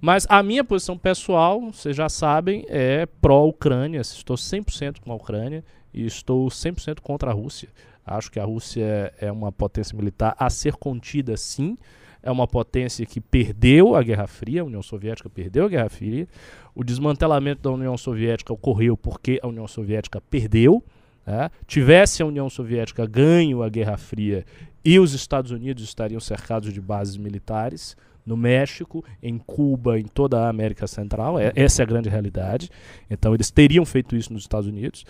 Mas 0.00 0.26
a 0.30 0.42
minha 0.42 0.64
posição 0.64 0.96
pessoal, 0.96 1.60
vocês 1.60 1.94
já 1.94 2.08
sabem, 2.08 2.64
é 2.70 3.04
pró-Ucrânia. 3.04 4.00
Estou 4.00 4.34
100% 4.34 5.00
com 5.00 5.12
a 5.12 5.14
Ucrânia 5.14 5.62
e 5.92 6.06
estou 6.06 6.48
100% 6.48 7.00
contra 7.00 7.30
a 7.30 7.34
Rússia. 7.34 7.68
Acho 8.06 8.32
que 8.32 8.40
a 8.40 8.44
Rússia 8.46 9.12
é 9.20 9.30
uma 9.30 9.52
potência 9.52 9.94
militar 9.94 10.34
a 10.38 10.48
ser 10.48 10.76
contida, 10.76 11.36
sim. 11.36 11.76
É 12.22 12.30
uma 12.30 12.46
potência 12.46 13.04
que 13.04 13.20
perdeu 13.20 13.94
a 13.94 14.02
Guerra 14.02 14.26
Fria, 14.26 14.62
a 14.62 14.64
União 14.64 14.82
Soviética 14.82 15.28
perdeu 15.28 15.66
a 15.66 15.68
Guerra 15.68 15.90
Fria. 15.90 16.26
O 16.74 16.82
desmantelamento 16.82 17.60
da 17.60 17.70
União 17.70 17.96
Soviética 17.98 18.54
ocorreu 18.54 18.96
porque 18.96 19.38
a 19.42 19.46
União 19.46 19.68
Soviética 19.68 20.18
perdeu. 20.18 20.82
Né? 21.26 21.50
Tivesse 21.66 22.22
a 22.22 22.26
União 22.26 22.48
Soviética 22.48 23.04
ganho 23.06 23.62
a 23.62 23.68
Guerra 23.68 23.96
Fria 23.96 24.44
e 24.84 24.98
os 25.00 25.12
Estados 25.12 25.50
Unidos 25.50 25.82
estariam 25.82 26.20
cercados 26.20 26.72
de 26.72 26.80
bases 26.80 27.16
militares 27.16 27.96
no 28.24 28.36
México, 28.36 29.04
em 29.22 29.38
Cuba, 29.38 29.98
em 29.98 30.04
toda 30.04 30.40
a 30.40 30.48
América 30.48 30.86
Central. 30.86 31.38
É- 31.38 31.52
essa 31.54 31.82
é 31.82 31.84
a 31.84 31.86
grande 31.86 32.08
realidade. 32.08 32.68
Então, 33.08 33.32
eles 33.32 33.50
teriam 33.50 33.84
feito 33.84 34.16
isso 34.16 34.32
nos 34.32 34.42
Estados 34.42 34.68
Unidos. 34.68 35.04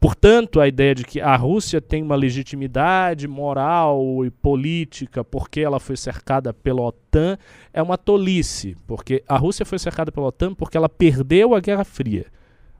Portanto, 0.00 0.58
a 0.58 0.66
ideia 0.66 0.94
de 0.94 1.04
que 1.04 1.20
a 1.20 1.36
Rússia 1.36 1.80
tem 1.80 2.02
uma 2.02 2.16
legitimidade 2.16 3.28
moral 3.28 4.24
e 4.24 4.30
política 4.30 5.22
porque 5.22 5.60
ela 5.60 5.78
foi 5.78 5.96
cercada 5.96 6.52
pela 6.52 6.82
OTAN 6.82 7.38
é 7.72 7.80
uma 7.80 7.96
tolice, 7.96 8.74
porque 8.86 9.22
a 9.28 9.36
Rússia 9.36 9.64
foi 9.64 9.78
cercada 9.78 10.10
pela 10.10 10.26
OTAN 10.26 10.54
porque 10.54 10.76
ela 10.76 10.88
perdeu 10.88 11.54
a 11.54 11.60
Guerra 11.60 11.84
Fria. 11.84 12.26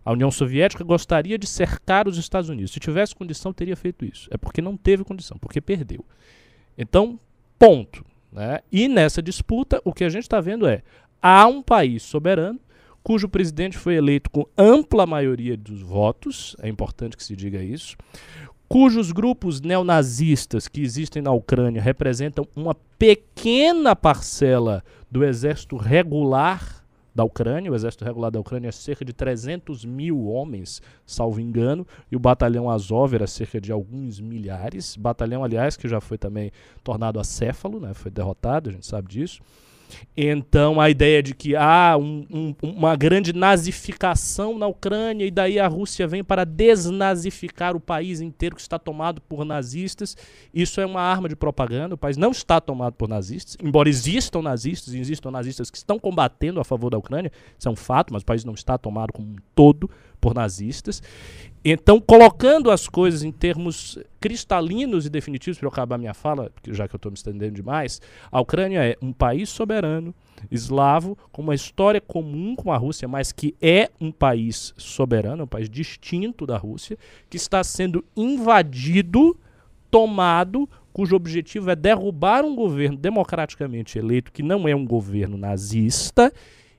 A 0.05 0.13
União 0.13 0.31
Soviética 0.31 0.83
gostaria 0.83 1.39
de 1.39 1.47
cercar 1.47 2.09
os 2.09 2.19
Estados 2.19 2.51
Unidos. 2.51 2.73
Se 2.73 2.81
tivesse 2.81 3.15
condição, 3.15 3.53
teria 3.53 3.77
feito 3.77 4.05
isso. 4.05 4.29
É 4.31 4.37
porque 4.37 4.61
não 4.61 4.77
teve 4.77 5.05
condição, 5.05 5.39
porque 5.39 5.61
perdeu. 5.61 6.05
Então, 6.77 7.19
ponto. 7.59 8.05
Né? 8.33 8.61
E 8.71 8.89
nessa 8.89 9.23
disputa, 9.23 9.81
o 9.85 9.93
que 9.93 10.05
a 10.05 10.09
gente 10.09 10.23
está 10.23 10.41
vendo 10.41 10.67
é: 10.67 10.83
há 11.21 11.47
um 11.47 11.63
país 11.63 12.03
soberano 12.03 12.59
cujo 13.03 13.29
presidente 13.29 13.77
foi 13.77 13.97
eleito 13.97 14.31
com 14.31 14.47
ampla 14.57 15.07
maioria 15.07 15.57
dos 15.57 15.83
votos, 15.83 16.57
é 16.63 16.69
importante 16.69 17.17
que 17.17 17.25
se 17.25 17.35
diga 17.35 17.63
isso, 17.63 17.97
cujos 18.69 19.13
grupos 19.13 19.61
neonazistas 19.61 20.69
que 20.69 20.81
existem 20.81 21.21
na 21.21 21.33
Ucrânia 21.33 21.83
representam 21.83 22.47
uma 22.55 22.75
pequena 22.75 23.95
parcela 23.97 24.85
do 25.11 25.25
exército 25.25 25.77
regular 25.77 26.82
da 27.15 27.25
Ucrânia. 27.25 27.71
O 27.71 27.75
exército 27.75 28.05
regular 28.05 28.31
da 28.31 28.41
Ucrânia 28.41 28.69
é 28.69 28.73
cerca 28.73 29.05
de 29.05 29.13
300 29.13 29.85
mil 29.85 30.27
homens, 30.27 30.81
salvo 31.07 31.41
engano, 31.41 31.87
e 32.11 32.17
o 32.17 32.21
batalhão 32.21 32.71
Azov 32.71 33.15
era 33.15 33.27
cerca 33.27 33.61
de 33.61 33.73
alguns 33.73 34.21
milhares. 34.21 34.97
Batalhão, 34.97 35.45
aliás, 35.45 35.77
que 35.77 35.89
já 35.89 36.01
foi 36.01 36.19
também 36.19 36.51
tornado 36.83 37.21
acéfalo, 37.21 37.81
né? 37.81 37.95
foi 37.95 38.11
derrotado, 38.11 38.71
a 38.71 38.73
gente 38.73 38.87
sabe 38.87 39.09
disso. 39.09 39.41
Então, 40.17 40.81
a 40.81 40.91
ideia 40.91 41.23
de 41.23 41.35
que 41.35 41.57
há 41.57 41.97
um- 41.99 42.27
um- 42.31 42.55
uma 42.63 42.95
grande 42.97 43.33
nazificação 43.33 44.59
na 44.59 44.67
Ucrânia 44.67 45.25
e 45.25 45.31
daí 45.31 45.59
a 45.59 45.67
Rússia 45.67 46.07
vem 46.07 46.23
para 46.23 46.45
desnazificar 46.45 47.75
o 47.75 47.81
país 47.81 48.21
inteiro 48.21 48.55
que 48.55 48.61
está 48.61 48.79
tomado 48.79 49.21
por 49.23 49.45
nazistas, 49.45 50.17
isso 50.53 50.81
é 50.81 50.87
uma 50.87 51.01
arma 51.01 51.29
de 51.29 51.37
propaganda. 51.37 51.95
O 51.95 51.99
país 51.99 52.17
não 52.17 52.31
está 52.31 52.61
tomado 52.61 52.95
por 52.95 53.09
nazistas, 53.09 53.57
embora 53.63 53.89
existam 53.89 54.43
nazistas, 54.43 54.95
existam 54.95 55.31
nazistas 55.31 55.71
que 55.71 55.77
estão 55.77 55.99
combatendo 55.99 56.61
a 56.61 56.65
favor 56.65 56.91
da 56.91 56.99
Ucrânia, 56.99 57.33
isso 57.59 57.69
é 57.69 57.71
um 57.71 57.77
fato, 57.77 58.13
mas 58.13 58.23
o 58.23 58.27
país 58.27 58.45
não 58.45 58.55
está 58.55 58.77
tomado 58.77 59.13
como 59.13 59.29
um 59.29 59.37
todo 59.55 59.89
por 60.21 60.35
nazistas. 60.35 61.03
Então, 61.65 62.01
colocando 62.01 62.73
as 62.73 62.89
coisas 62.89 63.23
em 63.23 63.31
termos 63.31 63.97
cristalinos 64.21 65.07
e 65.07 65.11
definitivos, 65.11 65.59
para 65.59 65.67
eu 65.67 65.71
acabar 65.71 65.97
minha 65.97 66.15
fala, 66.15 66.51
já 66.69 66.89
que 66.89 66.95
eu 66.95 66.99
estou 66.99 67.13
me 67.13 67.17
estendendo 67.17 67.55
demais, 67.55 68.01
a 68.33 68.41
Ucrânia 68.41 68.85
é 68.85 68.97
um 69.01 69.13
país 69.13 69.49
soberano, 69.49 70.13
eslavo, 70.51 71.17
com 71.31 71.41
uma 71.41 71.55
história 71.55 72.01
comum 72.01 72.57
com 72.57 72.73
a 72.73 72.77
Rússia, 72.77 73.07
mas 73.07 73.31
que 73.31 73.55
é 73.63 73.91
um 74.01 74.11
país 74.11 74.75
soberano, 74.77 75.45
um 75.45 75.47
país 75.47 75.71
distinto 75.71 76.45
da 76.47 76.59
Rússia, 76.59 76.99
que 77.31 77.37
está 77.37 77.63
sendo 77.63 78.05
invadido, 78.17 79.39
tomado, 79.89 80.69
cujo 80.93 81.15
objetivo 81.15 81.71
é 81.71 81.77
derrubar 81.77 82.45
um 82.45 82.57
governo 82.57 82.97
democraticamente 82.97 83.99
eleito, 83.99 84.33
que 84.33 84.43
não 84.43 84.67
é 84.67 84.75
um 84.75 84.85
governo 84.85 85.37
nazista, 85.37 86.33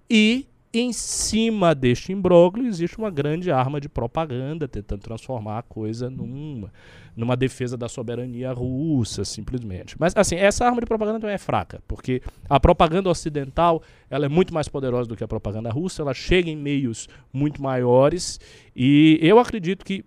e 0.09 0.45
em 0.73 0.91
cima 0.91 1.75
deste 1.75 2.11
imbróglio 2.11 2.65
existe 2.65 2.97
uma 2.97 3.11
grande 3.11 3.51
arma 3.51 3.79
de 3.79 3.87
propaganda 3.87 4.67
tentando 4.67 5.01
transformar 5.01 5.59
a 5.59 5.61
coisa 5.61 6.09
numa, 6.09 6.73
numa 7.15 7.37
defesa 7.37 7.77
da 7.77 7.87
soberania 7.87 8.51
russa, 8.51 9.23
simplesmente. 9.23 9.95
Mas 9.99 10.13
assim, 10.15 10.35
essa 10.35 10.65
arma 10.65 10.81
de 10.81 10.87
propaganda 10.87 11.19
também 11.19 11.35
é 11.35 11.37
fraca, 11.37 11.79
porque 11.87 12.23
a 12.49 12.59
propaganda 12.59 13.07
ocidental, 13.07 13.83
ela 14.09 14.25
é 14.25 14.29
muito 14.29 14.51
mais 14.51 14.67
poderosa 14.67 15.07
do 15.07 15.15
que 15.15 15.23
a 15.23 15.27
propaganda 15.27 15.69
russa, 15.69 16.01
ela 16.01 16.13
chega 16.13 16.49
em 16.49 16.57
meios 16.57 17.07
muito 17.31 17.61
maiores 17.61 18.39
e 18.75 19.19
eu 19.21 19.37
acredito 19.37 19.85
que 19.85 20.03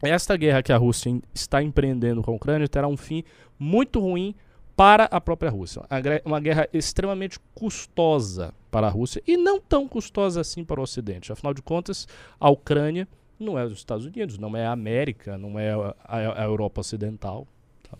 esta 0.00 0.36
guerra 0.36 0.62
que 0.62 0.72
a 0.72 0.76
Rússia 0.76 1.20
está 1.34 1.60
empreendendo 1.60 2.22
com 2.22 2.30
a 2.30 2.34
Ucrânia 2.34 2.68
terá 2.68 2.86
um 2.86 2.96
fim 2.96 3.24
muito 3.58 3.98
ruim 3.98 4.32
para 4.78 5.06
a 5.06 5.20
própria 5.20 5.50
Rússia. 5.50 5.82
Uma 6.24 6.38
guerra 6.38 6.68
extremamente 6.72 7.40
custosa 7.52 8.54
para 8.70 8.86
a 8.86 8.90
Rússia 8.90 9.20
e 9.26 9.36
não 9.36 9.60
tão 9.60 9.88
custosa 9.88 10.40
assim 10.40 10.64
para 10.64 10.78
o 10.78 10.84
Ocidente. 10.84 11.32
Afinal 11.32 11.52
de 11.52 11.60
contas, 11.60 12.06
a 12.38 12.48
Ucrânia 12.48 13.08
não 13.40 13.58
é 13.58 13.64
os 13.64 13.72
Estados 13.72 14.06
Unidos, 14.06 14.38
não 14.38 14.56
é 14.56 14.64
a 14.66 14.70
América, 14.70 15.36
não 15.36 15.58
é 15.58 15.72
a, 15.72 15.94
a- 16.04 16.42
a 16.42 16.44
Europa 16.44 16.80
Ocidental. 16.80 17.44
tá? 17.90 17.98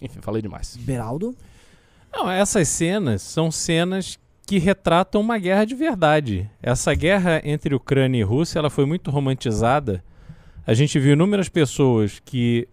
Enfim, 0.00 0.20
falei 0.22 0.40
demais. 0.40 0.78
Beraldo? 0.78 1.36
Não, 2.10 2.30
essas 2.30 2.66
cenas 2.66 3.20
são 3.20 3.50
cenas 3.50 4.18
que 4.46 4.58
retratam 4.58 5.20
uma 5.20 5.36
guerra 5.36 5.66
de 5.66 5.74
verdade. 5.74 6.50
Essa 6.62 6.94
guerra 6.94 7.42
entre 7.44 7.74
Ucrânia 7.74 8.18
e 8.18 8.22
Rússia, 8.22 8.58
ela 8.58 8.70
foi 8.70 8.86
muito 8.86 9.10
romantizada. 9.10 10.02
A 10.66 10.72
gente 10.72 10.98
viu 10.98 11.12
inúmeras 11.12 11.50
pessoas 11.50 12.18
que 12.24 12.66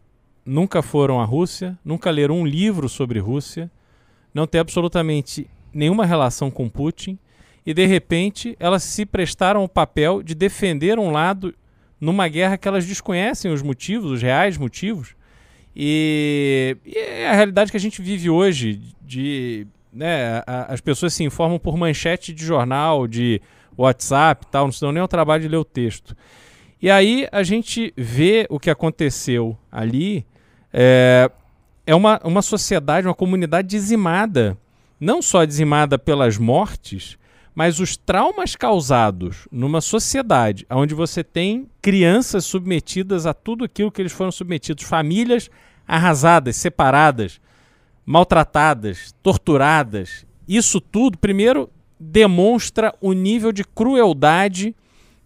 nunca 0.47 0.81
foram 0.81 1.19
à 1.19 1.25
Rússia, 1.25 1.77
nunca 1.83 2.09
leram 2.09 2.39
um 2.39 2.45
livro 2.47 2.87
sobre 2.87 3.19
Rússia, 3.19 3.69
não 4.33 4.47
tem 4.47 4.61
absolutamente 4.61 5.47
nenhuma 5.73 6.05
relação 6.05 6.49
com 6.49 6.69
Putin 6.69 7.19
e 7.65 7.73
de 7.73 7.85
repente 7.85 8.55
elas 8.59 8.83
se 8.83 9.05
prestaram 9.05 9.63
o 9.63 9.69
papel 9.69 10.23
de 10.23 10.33
defender 10.33 10.97
um 10.97 11.11
lado 11.11 11.53
numa 11.99 12.27
guerra 12.27 12.57
que 12.57 12.67
elas 12.67 12.85
desconhecem 12.85 13.51
os 13.51 13.61
motivos, 13.61 14.11
os 14.11 14.21
reais 14.21 14.57
motivos. 14.57 15.15
E, 15.75 16.77
e 16.85 16.97
é 16.97 17.29
a 17.29 17.33
realidade 17.35 17.69
que 17.69 17.77
a 17.77 17.79
gente 17.79 18.01
vive 18.01 18.29
hoje 18.29 18.81
de 19.01 19.67
né, 19.91 20.41
a- 20.47 20.73
as 20.73 20.81
pessoas 20.81 21.13
se 21.13 21.23
informam 21.23 21.59
por 21.59 21.77
manchete 21.77 22.33
de 22.33 22.43
jornal, 22.45 23.07
de 23.07 23.41
WhatsApp 23.77 24.45
tal, 24.49 24.65
não 24.65 24.71
se 24.71 24.81
dão 24.81 24.91
nem 24.91 25.03
o 25.03 25.07
trabalho 25.07 25.43
de 25.43 25.49
ler 25.49 25.57
o 25.57 25.65
texto. 25.65 26.15
E 26.81 26.89
aí 26.89 27.27
a 27.31 27.43
gente 27.43 27.93
vê 27.97 28.45
o 28.49 28.59
que 28.59 28.69
aconteceu 28.69 29.57
ali. 29.71 30.25
É, 30.79 31.31
é 31.87 31.95
uma, 31.95 32.21
uma 32.23 32.43
sociedade, 32.43 33.07
uma 33.07 33.15
comunidade 33.15 33.67
dizimada. 33.67 34.55
Não 34.99 35.23
só 35.23 35.43
dizimada 35.43 35.97
pelas 35.97 36.37
mortes, 36.37 37.17
mas 37.55 37.79
os 37.79 37.97
traumas 37.97 38.55
causados 38.55 39.47
numa 39.51 39.81
sociedade 39.81 40.67
onde 40.69 40.93
você 40.93 41.23
tem 41.23 41.67
crianças 41.81 42.45
submetidas 42.45 43.25
a 43.25 43.33
tudo 43.33 43.65
aquilo 43.65 43.91
que 43.91 43.99
eles 43.99 44.11
foram 44.11 44.31
submetidos, 44.31 44.83
famílias 44.83 45.49
arrasadas, 45.87 46.55
separadas, 46.57 47.41
maltratadas, 48.05 49.15
torturadas. 49.23 50.27
Isso 50.47 50.79
tudo, 50.79 51.17
primeiro, 51.17 51.71
demonstra 51.99 52.93
o 53.01 53.13
nível 53.13 53.51
de 53.51 53.63
crueldade 53.63 54.75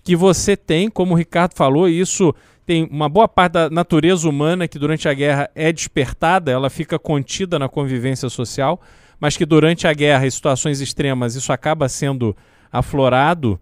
que 0.02 0.16
você 0.16 0.56
tem, 0.56 0.89
como 0.89 1.14
o 1.14 1.18
Ricardo 1.18 1.56
falou, 1.56 1.89
e 1.89 1.99
isso 1.99 2.34
tem 2.72 2.88
uma 2.89 3.09
boa 3.09 3.28
parte 3.28 3.51
da 3.51 3.69
natureza 3.69 4.30
humana 4.30 4.65
que 4.65 4.80
durante 4.80 5.09
a 5.09 5.13
guerra 5.13 5.51
é 5.53 5.74
despertada, 5.74 6.49
ela 6.53 6.69
fica 6.69 6.97
contida 6.97 7.59
na 7.59 7.67
convivência 7.67 8.30
social, 8.30 8.80
mas 9.19 9.36
que 9.36 9.45
durante 9.45 9.89
a 9.89 9.93
guerra, 9.93 10.26
em 10.26 10.30
situações 10.30 10.80
extremas, 10.80 11.36
isso 11.36 11.51
acaba 11.51 11.89
sendo 11.89 12.34
aflorado. 12.72 13.59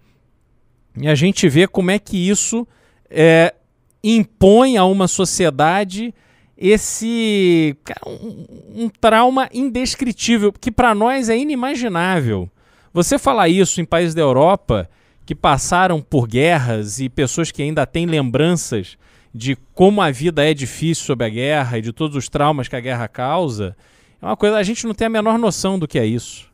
E 0.95 1.07
a 1.07 1.15
gente 1.15 1.49
vê 1.49 1.67
como 1.67 1.89
é 1.89 1.97
que 1.97 2.29
isso 2.29 2.67
é, 3.09 3.55
impõe 4.03 4.77
a 4.77 4.85
uma 4.85 5.07
sociedade 5.07 6.13
esse 6.55 7.75
um, 8.05 8.83
um 8.83 8.89
trauma 8.89 9.49
indescritível, 9.51 10.53
que 10.53 10.69
para 10.69 10.93
nós 10.93 11.29
é 11.29 11.37
inimaginável. 11.37 12.47
Você 12.93 13.17
falar 13.17 13.49
isso 13.49 13.81
em 13.81 13.85
países 13.85 14.13
da 14.13 14.21
Europa 14.21 14.87
que 15.29 15.35
passaram 15.35 16.01
por 16.01 16.27
guerras 16.27 16.99
e 16.99 17.07
pessoas 17.07 17.51
que 17.51 17.61
ainda 17.61 17.85
têm 17.85 18.07
lembranças 18.07 18.97
de 19.31 19.55
como 19.75 20.01
a 20.01 20.09
vida 20.09 20.43
é 20.43 20.55
difícil 20.55 21.05
sob 21.05 21.23
a 21.23 21.29
guerra 21.29 21.77
e 21.77 21.83
de 21.83 21.93
todos 21.93 22.17
os 22.17 22.27
traumas 22.27 22.67
que 22.67 22.75
a 22.75 22.79
guerra 22.79 23.07
causa, 23.07 23.77
é 24.19 24.25
uma 24.25 24.35
coisa 24.35 24.57
a 24.57 24.63
gente 24.63 24.87
não 24.87 24.93
tem 24.95 25.05
a 25.05 25.09
menor 25.09 25.37
noção 25.37 25.77
do 25.77 25.87
que 25.87 25.99
é 25.99 26.05
isso. 26.05 26.51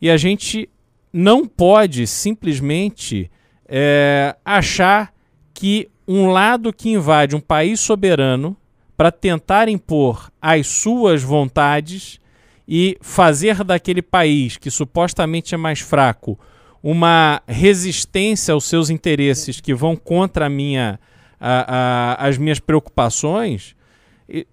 E 0.00 0.08
a 0.08 0.16
gente 0.16 0.70
não 1.12 1.46
pode 1.46 2.06
simplesmente 2.06 3.30
é, 3.68 4.34
achar 4.42 5.12
que 5.52 5.90
um 6.08 6.28
lado 6.28 6.72
que 6.72 6.88
invade 6.88 7.36
um 7.36 7.40
país 7.40 7.78
soberano 7.78 8.56
para 8.96 9.12
tentar 9.12 9.68
impor 9.68 10.32
as 10.40 10.66
suas 10.66 11.22
vontades 11.22 12.18
e 12.66 12.96
fazer 13.02 13.62
daquele 13.62 14.00
país 14.00 14.56
que 14.56 14.70
supostamente 14.70 15.54
é 15.54 15.58
mais 15.58 15.80
fraco 15.80 16.38
uma 16.86 17.40
resistência 17.48 18.52
aos 18.52 18.64
seus 18.64 18.90
interesses 18.90 19.58
que 19.58 19.72
vão 19.72 19.96
contra 19.96 20.44
a 20.44 20.50
minha, 20.50 21.00
a, 21.40 22.18
a, 22.20 22.28
as 22.28 22.36
minhas 22.36 22.60
preocupações, 22.60 23.74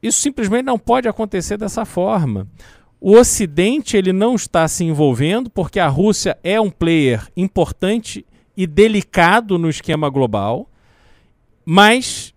isso 0.01 0.21
simplesmente 0.21 0.63
não 0.63 0.79
pode 0.79 1.09
acontecer 1.09 1.57
dessa 1.57 1.84
forma. 1.84 2.47
O 3.01 3.17
Ocidente 3.17 3.97
ele 3.97 4.13
não 4.13 4.36
está 4.36 4.65
se 4.69 4.86
envolvendo 4.86 5.49
porque 5.49 5.77
a 5.77 5.89
Rússia 5.89 6.38
é 6.41 6.61
um 6.61 6.69
player 6.69 7.27
importante 7.36 8.25
e 8.55 8.65
delicado 8.65 9.57
no 9.57 9.69
esquema 9.69 10.09
global, 10.09 10.69
mas 11.65 12.34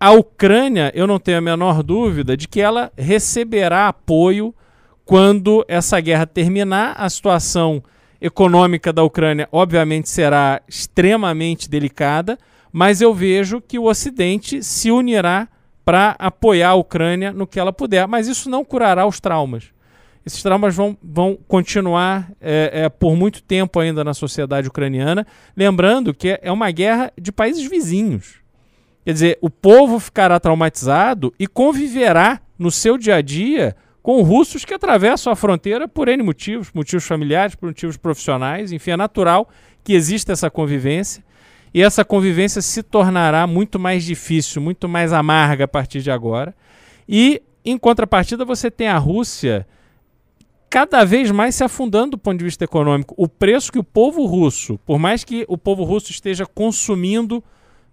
a 0.00 0.12
Ucrânia, 0.12 0.90
eu 0.94 1.06
não 1.06 1.18
tenho 1.18 1.36
a 1.36 1.42
menor 1.42 1.82
dúvida 1.82 2.38
de 2.38 2.48
que 2.48 2.62
ela 2.62 2.90
receberá 2.96 3.88
apoio 3.88 4.54
quando 5.04 5.62
essa 5.68 6.00
guerra 6.00 6.24
terminar. 6.24 6.94
A 6.96 7.10
situação 7.10 7.82
econômica 8.20 8.92
da 8.92 9.02
Ucrânia, 9.02 9.48
obviamente, 9.52 10.08
será 10.08 10.60
extremamente 10.68 11.68
delicada, 11.68 12.38
mas 12.72 13.00
eu 13.00 13.14
vejo 13.14 13.60
que 13.60 13.78
o 13.78 13.84
Ocidente 13.84 14.62
se 14.62 14.90
unirá 14.90 15.48
para 15.84 16.16
apoiar 16.18 16.70
a 16.70 16.74
Ucrânia 16.74 17.32
no 17.32 17.46
que 17.46 17.60
ela 17.60 17.72
puder. 17.72 18.06
Mas 18.08 18.26
isso 18.26 18.50
não 18.50 18.64
curará 18.64 19.06
os 19.06 19.20
traumas. 19.20 19.70
Esses 20.26 20.42
traumas 20.42 20.74
vão, 20.74 20.98
vão 21.00 21.38
continuar 21.46 22.32
é, 22.40 22.70
é, 22.72 22.88
por 22.88 23.14
muito 23.14 23.40
tempo 23.40 23.78
ainda 23.78 24.02
na 24.02 24.12
sociedade 24.12 24.66
ucraniana. 24.66 25.24
Lembrando 25.56 26.12
que 26.12 26.38
é 26.42 26.50
uma 26.50 26.68
guerra 26.72 27.12
de 27.16 27.30
países 27.30 27.64
vizinhos. 27.70 28.40
Quer 29.04 29.12
dizer, 29.12 29.38
o 29.40 29.48
povo 29.48 30.00
ficará 30.00 30.40
traumatizado 30.40 31.32
e 31.38 31.46
conviverá 31.46 32.40
no 32.58 32.72
seu 32.72 32.98
dia 32.98 33.14
a 33.14 33.22
dia 33.22 33.76
com 34.06 34.22
russos 34.22 34.64
que 34.64 34.72
atravessam 34.72 35.32
a 35.32 35.34
fronteira 35.34 35.88
por 35.88 36.06
N 36.06 36.22
motivos, 36.22 36.70
motivos 36.72 37.04
familiares, 37.04 37.56
por 37.56 37.66
motivos 37.66 37.96
profissionais, 37.96 38.70
enfim, 38.70 38.92
é 38.92 38.96
natural 38.96 39.50
que 39.82 39.94
exista 39.94 40.32
essa 40.32 40.48
convivência 40.48 41.24
e 41.74 41.82
essa 41.82 42.04
convivência 42.04 42.62
se 42.62 42.84
tornará 42.84 43.48
muito 43.48 43.80
mais 43.80 44.04
difícil, 44.04 44.62
muito 44.62 44.88
mais 44.88 45.12
amarga 45.12 45.64
a 45.64 45.68
partir 45.68 46.02
de 46.02 46.10
agora. 46.12 46.54
E, 47.08 47.42
em 47.64 47.76
contrapartida, 47.76 48.44
você 48.44 48.70
tem 48.70 48.86
a 48.86 48.96
Rússia 48.96 49.66
cada 50.70 51.04
vez 51.04 51.32
mais 51.32 51.56
se 51.56 51.64
afundando 51.64 52.12
do 52.12 52.18
ponto 52.18 52.38
de 52.38 52.44
vista 52.44 52.62
econômico. 52.62 53.12
O 53.18 53.26
preço 53.26 53.72
que 53.72 53.78
o 53.80 53.84
povo 53.84 54.24
russo, 54.24 54.78
por 54.86 55.00
mais 55.00 55.24
que 55.24 55.44
o 55.48 55.58
povo 55.58 55.82
russo 55.82 56.12
esteja 56.12 56.46
consumindo 56.46 57.42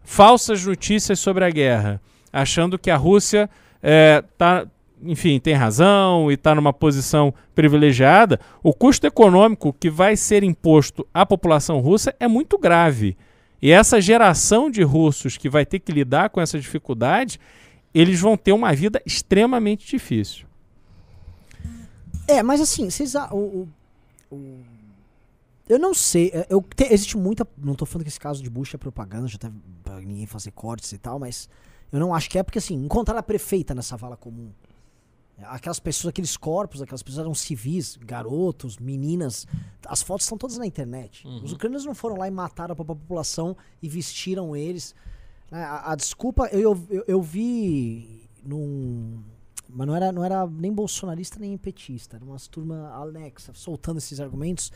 falsas 0.03 0.63
notícias 0.63 1.17
sobre 1.17 1.43
a 1.43 1.49
guerra, 1.49 1.99
achando 2.31 2.77
que 2.77 2.91
a 2.91 2.97
Rússia 2.97 3.49
está, 3.81 4.67
enfim, 5.05 5.39
tem 5.39 5.53
razão 5.53 6.29
e 6.31 6.35
está 6.35 6.53
numa 6.55 6.73
posição 6.73 7.33
privilegiada, 7.55 8.39
o 8.61 8.73
custo 8.73 9.05
econômico 9.07 9.73
que 9.73 9.89
vai 9.89 10.15
ser 10.15 10.43
imposto 10.43 11.07
à 11.13 11.25
população 11.25 11.79
russa 11.79 12.15
é 12.19 12.27
muito 12.27 12.57
grave. 12.57 13.15
E 13.61 13.71
essa 13.71 14.01
geração 14.01 14.69
de 14.69 14.83
russos 14.83 15.37
que 15.37 15.49
vai 15.49 15.65
ter 15.65 15.79
que 15.79 15.91
lidar 15.91 16.29
com 16.29 16.41
essa 16.41 16.59
dificuldade, 16.59 17.39
eles 17.93 18.19
vão 18.19 18.35
ter 18.35 18.51
uma 18.51 18.73
vida 18.73 19.01
extremamente 19.05 19.87
difícil. 19.87 20.45
É, 22.27 22.41
mas 22.43 22.61
assim, 22.61 22.89
vocês. 22.89 23.15
O, 23.31 23.35
o- 23.37 23.69
o- 24.31 24.59
eu 25.69 25.79
não 25.79 25.93
sei. 25.93 26.29
é, 26.33 26.45
Eu, 26.49 26.61
te- 26.61 26.91
existe 26.91 27.17
muita. 27.17 27.47
Não 27.57 27.75
tô 27.75 27.85
falando 27.85 28.03
que 28.03 28.09
esse 28.09 28.19
caso 28.19 28.43
de 28.43 28.49
Bush 28.49 28.73
é 28.73 28.77
propaganda, 28.77 29.27
já 29.27 29.37
teve 29.37 29.55
pra 29.83 29.99
ninguém 30.01 30.25
fazer 30.25 30.51
cortes 30.51 30.91
e 30.91 30.97
tal, 30.97 31.19
mas 31.19 31.49
eu 31.91 31.99
não 31.99 32.13
acho 32.13 32.29
que 32.29 32.37
é 32.37 32.43
porque 32.43 32.57
assim, 32.59 32.75
encontrar 32.75 33.17
a 33.17 33.23
prefeita 33.23 33.73
nessa 33.73 33.95
vala 33.95 34.17
comum. 34.17 34.49
Aquelas 35.47 35.79
pessoas, 35.79 36.09
aqueles 36.09 36.35
corpos, 36.37 36.81
aquelas 36.81 37.03
pessoas 37.03 37.25
eram 37.25 37.33
civis, 37.35 37.97
garotos, 37.97 38.77
meninas. 38.77 39.45
As 39.87 40.01
fotos 40.01 40.25
estão 40.25 40.37
todas 40.37 40.57
na 40.57 40.65
internet. 40.65 41.27
Os 41.43 41.51
ucranianos 41.53 41.85
não 41.85 41.93
foram 41.95 42.17
lá 42.17 42.27
e 42.27 42.31
mataram 42.31 42.73
a 42.73 42.75
po- 42.75 42.85
população 42.85 43.55
e 43.81 43.87
vestiram 43.89 44.55
eles. 44.55 44.93
né? 45.51 45.63
A, 45.63 45.91
a 45.91 45.95
desculpa, 45.95 46.47
eu, 46.47 46.77
eu, 46.89 47.03
eu 47.07 47.21
vi 47.21 48.29
num. 48.43 49.21
Mas 49.69 49.87
não 49.87 49.95
era, 49.95 50.11
não 50.11 50.23
era 50.23 50.45
nem 50.45 50.71
bolsonarista 50.71 51.39
nem 51.39 51.57
petista. 51.57 52.17
Era 52.17 52.25
umas 52.25 52.47
turma 52.47 52.93
anexa, 52.95 53.51
soltando 53.55 53.97
esses 53.97 54.19
argumentos. 54.19 54.71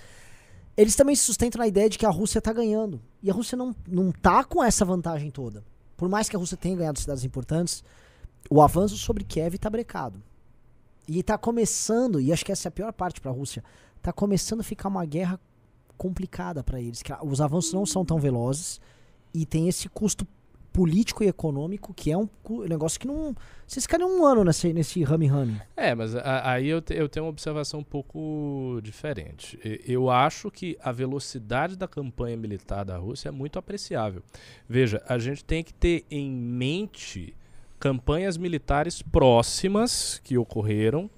Eles 0.75 0.95
também 0.95 1.15
se 1.15 1.23
sustentam 1.23 1.59
na 1.59 1.67
ideia 1.67 1.89
de 1.89 1.97
que 1.97 2.05
a 2.05 2.09
Rússia 2.09 2.41
tá 2.41 2.51
ganhando. 2.53 2.99
E 3.21 3.29
a 3.29 3.33
Rússia 3.33 3.55
não, 3.57 3.75
não 3.87 4.11
tá 4.11 4.43
com 4.43 4.63
essa 4.63 4.83
vantagem 4.85 5.29
toda. 5.31 5.63
Por 5.95 6.07
mais 6.09 6.29
que 6.29 6.35
a 6.35 6.39
Rússia 6.39 6.55
tenha 6.57 6.75
ganhado 6.75 6.99
cidades 6.99 7.23
importantes, 7.23 7.83
o 8.49 8.61
avanço 8.61 8.95
sobre 8.97 9.23
Kiev 9.23 9.57
tá 9.57 9.69
brecado. 9.69 10.21
E 11.07 11.23
tá 11.23 11.37
começando, 11.37 12.19
e 12.19 12.33
acho 12.33 12.43
que 12.45 12.51
essa 12.51 12.67
é 12.67 12.69
a 12.69 12.71
pior 12.71 12.91
parte 12.93 13.21
pra 13.21 13.31
Rússia, 13.31 13.63
tá 14.01 14.11
começando 14.11 14.59
a 14.59 14.63
ficar 14.63 14.89
uma 14.89 15.05
guerra 15.05 15.39
complicada 15.97 16.63
pra 16.63 16.79
eles. 16.81 17.01
que 17.01 17.11
a- 17.11 17.23
Os 17.23 17.41
avanços 17.41 17.73
não 17.73 17.85
são 17.85 18.03
tão 18.05 18.19
velozes 18.19 18.79
e 19.33 19.45
tem 19.45 19.67
esse 19.67 19.87
custo 19.89 20.27
político 20.71 21.23
e 21.23 21.27
econômico 21.27 21.91
que 21.91 22.11
é 22.11 22.17
um 22.17 22.29
negócio 22.69 22.99
que 22.99 23.07
não. 23.07 23.33
Vocês 23.65 23.83
ficaram 23.85 24.07
um 24.19 24.23
ano 24.23 24.43
nesse, 24.43 24.71
nesse 24.73 25.03
rame-rame. 25.03 25.59
É, 25.75 25.95
mas 25.95 26.13
a- 26.15 26.51
aí 26.51 26.67
eu, 26.67 26.79
te- 26.83 26.93
eu 26.93 27.09
tenho 27.09 27.25
uma 27.25 27.31
observação 27.31 27.79
um 27.79 27.83
pouco 27.83 28.79
diferente. 28.83 29.57
Eu 29.87 30.11
acho 30.11 30.51
que 30.51 30.77
a 30.83 30.91
velocidade 30.91 31.75
da 31.75 31.87
campanha 31.87 32.37
militar 32.37 32.85
da 32.85 32.95
Rússia 32.97 33.29
é 33.29 33.31
muito 33.31 33.57
apreciável. 33.57 34.21
Veja, 34.69 35.01
a 35.07 35.17
gente 35.17 35.43
tem 35.43 35.63
que 35.63 35.73
ter 35.73 36.05
em 36.11 36.29
mente 36.29 37.33
campanhas 37.79 38.37
militares 38.37 39.01
próximas 39.01 40.19
que 40.23 40.37
ocorreram 40.37 41.09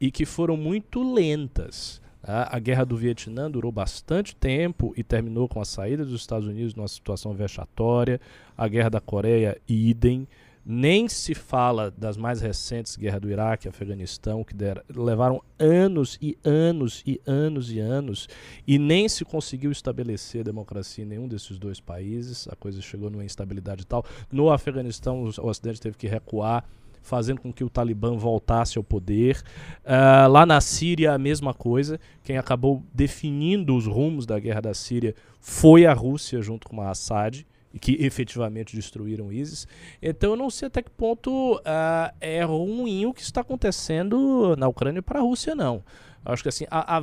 e 0.00 0.10
que 0.10 0.24
foram 0.24 0.56
muito 0.56 1.02
lentas. 1.02 2.00
tá? 2.20 2.48
A 2.50 2.58
guerra 2.58 2.84
do 2.84 2.96
Vietnã 2.96 3.50
durou 3.50 3.70
bastante 3.70 4.34
tempo 4.34 4.92
e 4.96 5.02
terminou 5.02 5.48
com 5.48 5.60
a 5.60 5.64
saída 5.64 6.04
dos 6.04 6.20
Estados 6.20 6.46
Unidos 6.46 6.74
numa 6.74 6.88
situação 6.88 7.32
vexatória. 7.32 8.20
A 8.56 8.68
guerra 8.68 8.90
da 8.90 9.00
Coreia, 9.00 9.60
idem. 9.68 10.26
Nem 10.64 11.08
se 11.08 11.34
fala 11.34 11.90
das 11.90 12.16
mais 12.16 12.40
recentes 12.40 12.96
guerras 12.96 13.20
do 13.20 13.30
Iraque 13.30 13.68
Afeganistão, 13.68 14.44
que 14.44 14.54
deram- 14.54 14.82
levaram 14.94 15.42
anos 15.58 16.16
e 16.22 16.38
anos 16.44 17.02
e 17.04 17.20
anos 17.26 17.72
e 17.72 17.80
anos, 17.80 18.28
e 18.66 18.78
nem 18.78 19.08
se 19.08 19.24
conseguiu 19.24 19.72
estabelecer 19.72 20.44
democracia 20.44 21.04
em 21.04 21.08
nenhum 21.08 21.26
desses 21.26 21.58
dois 21.58 21.80
países. 21.80 22.46
A 22.48 22.54
coisa 22.54 22.80
chegou 22.80 23.10
numa 23.10 23.24
instabilidade 23.24 23.84
tal. 23.84 24.04
No 24.30 24.50
Afeganistão, 24.50 25.24
o 25.24 25.46
Ocidente 25.48 25.80
teve 25.80 25.96
que 25.96 26.06
recuar 26.06 26.64
fazendo 27.02 27.40
com 27.40 27.52
que 27.52 27.64
o 27.64 27.68
Talibã 27.68 28.16
voltasse 28.16 28.78
ao 28.78 28.84
poder. 28.84 29.42
Ah, 29.84 30.28
lá 30.28 30.46
na 30.46 30.60
Síria, 30.60 31.12
a 31.12 31.18
mesma 31.18 31.52
coisa. 31.52 31.98
Quem 32.22 32.38
acabou 32.38 32.80
definindo 32.94 33.74
os 33.76 33.86
rumos 33.86 34.24
da 34.24 34.38
guerra 34.38 34.60
da 34.60 34.74
Síria 34.74 35.12
foi 35.40 35.84
a 35.84 35.92
Rússia, 35.92 36.40
junto 36.40 36.68
com 36.68 36.80
a 36.80 36.90
Assad, 36.90 37.44
que 37.80 37.96
efetivamente 38.04 38.76
destruíram 38.76 39.32
ISIS. 39.32 39.66
Então, 40.00 40.30
eu 40.30 40.36
não 40.36 40.50
sei 40.50 40.68
até 40.68 40.82
que 40.82 40.90
ponto 40.90 41.60
ah, 41.64 42.12
é 42.20 42.42
ruim 42.44 43.06
o 43.06 43.14
que 43.14 43.22
está 43.22 43.40
acontecendo 43.40 44.54
na 44.56 44.68
Ucrânia 44.68 45.02
para 45.02 45.20
a 45.20 45.22
Rússia, 45.22 45.54
não. 45.54 45.82
Acho 46.24 46.42
que 46.42 46.48
assim, 46.48 46.66
a- 46.70 47.00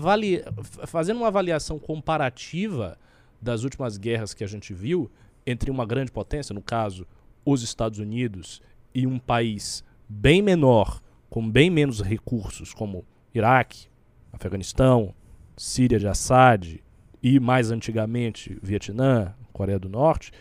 fazendo 0.87 1.17
uma 1.17 1.27
avaliação 1.27 1.77
comparativa 1.79 2.97
das 3.41 3.63
últimas 3.63 3.97
guerras 3.97 4.33
que 4.33 4.43
a 4.43 4.47
gente 4.47 4.73
viu 4.73 5.09
entre 5.45 5.71
uma 5.71 5.85
grande 5.85 6.11
potência, 6.11 6.53
no 6.53 6.61
caso, 6.61 7.05
os 7.45 7.63
Estados 7.63 7.99
Unidos, 7.99 8.61
e 8.93 9.07
um 9.07 9.17
país 9.17 9.83
bem 10.07 10.41
menor, 10.41 11.01
com 11.29 11.47
bem 11.49 11.69
menos 11.69 12.01
recursos, 12.01 12.73
como 12.73 13.05
Iraque, 13.33 13.87
Afeganistão, 14.31 15.13
Síria 15.57 15.99
de 15.99 16.07
Assad 16.07 16.81
e 17.21 17.39
mais 17.39 17.71
antigamente 17.71 18.57
Vietnã, 18.61 19.33
Coreia 19.51 19.79
do 19.79 19.89
Norte, 19.89 20.31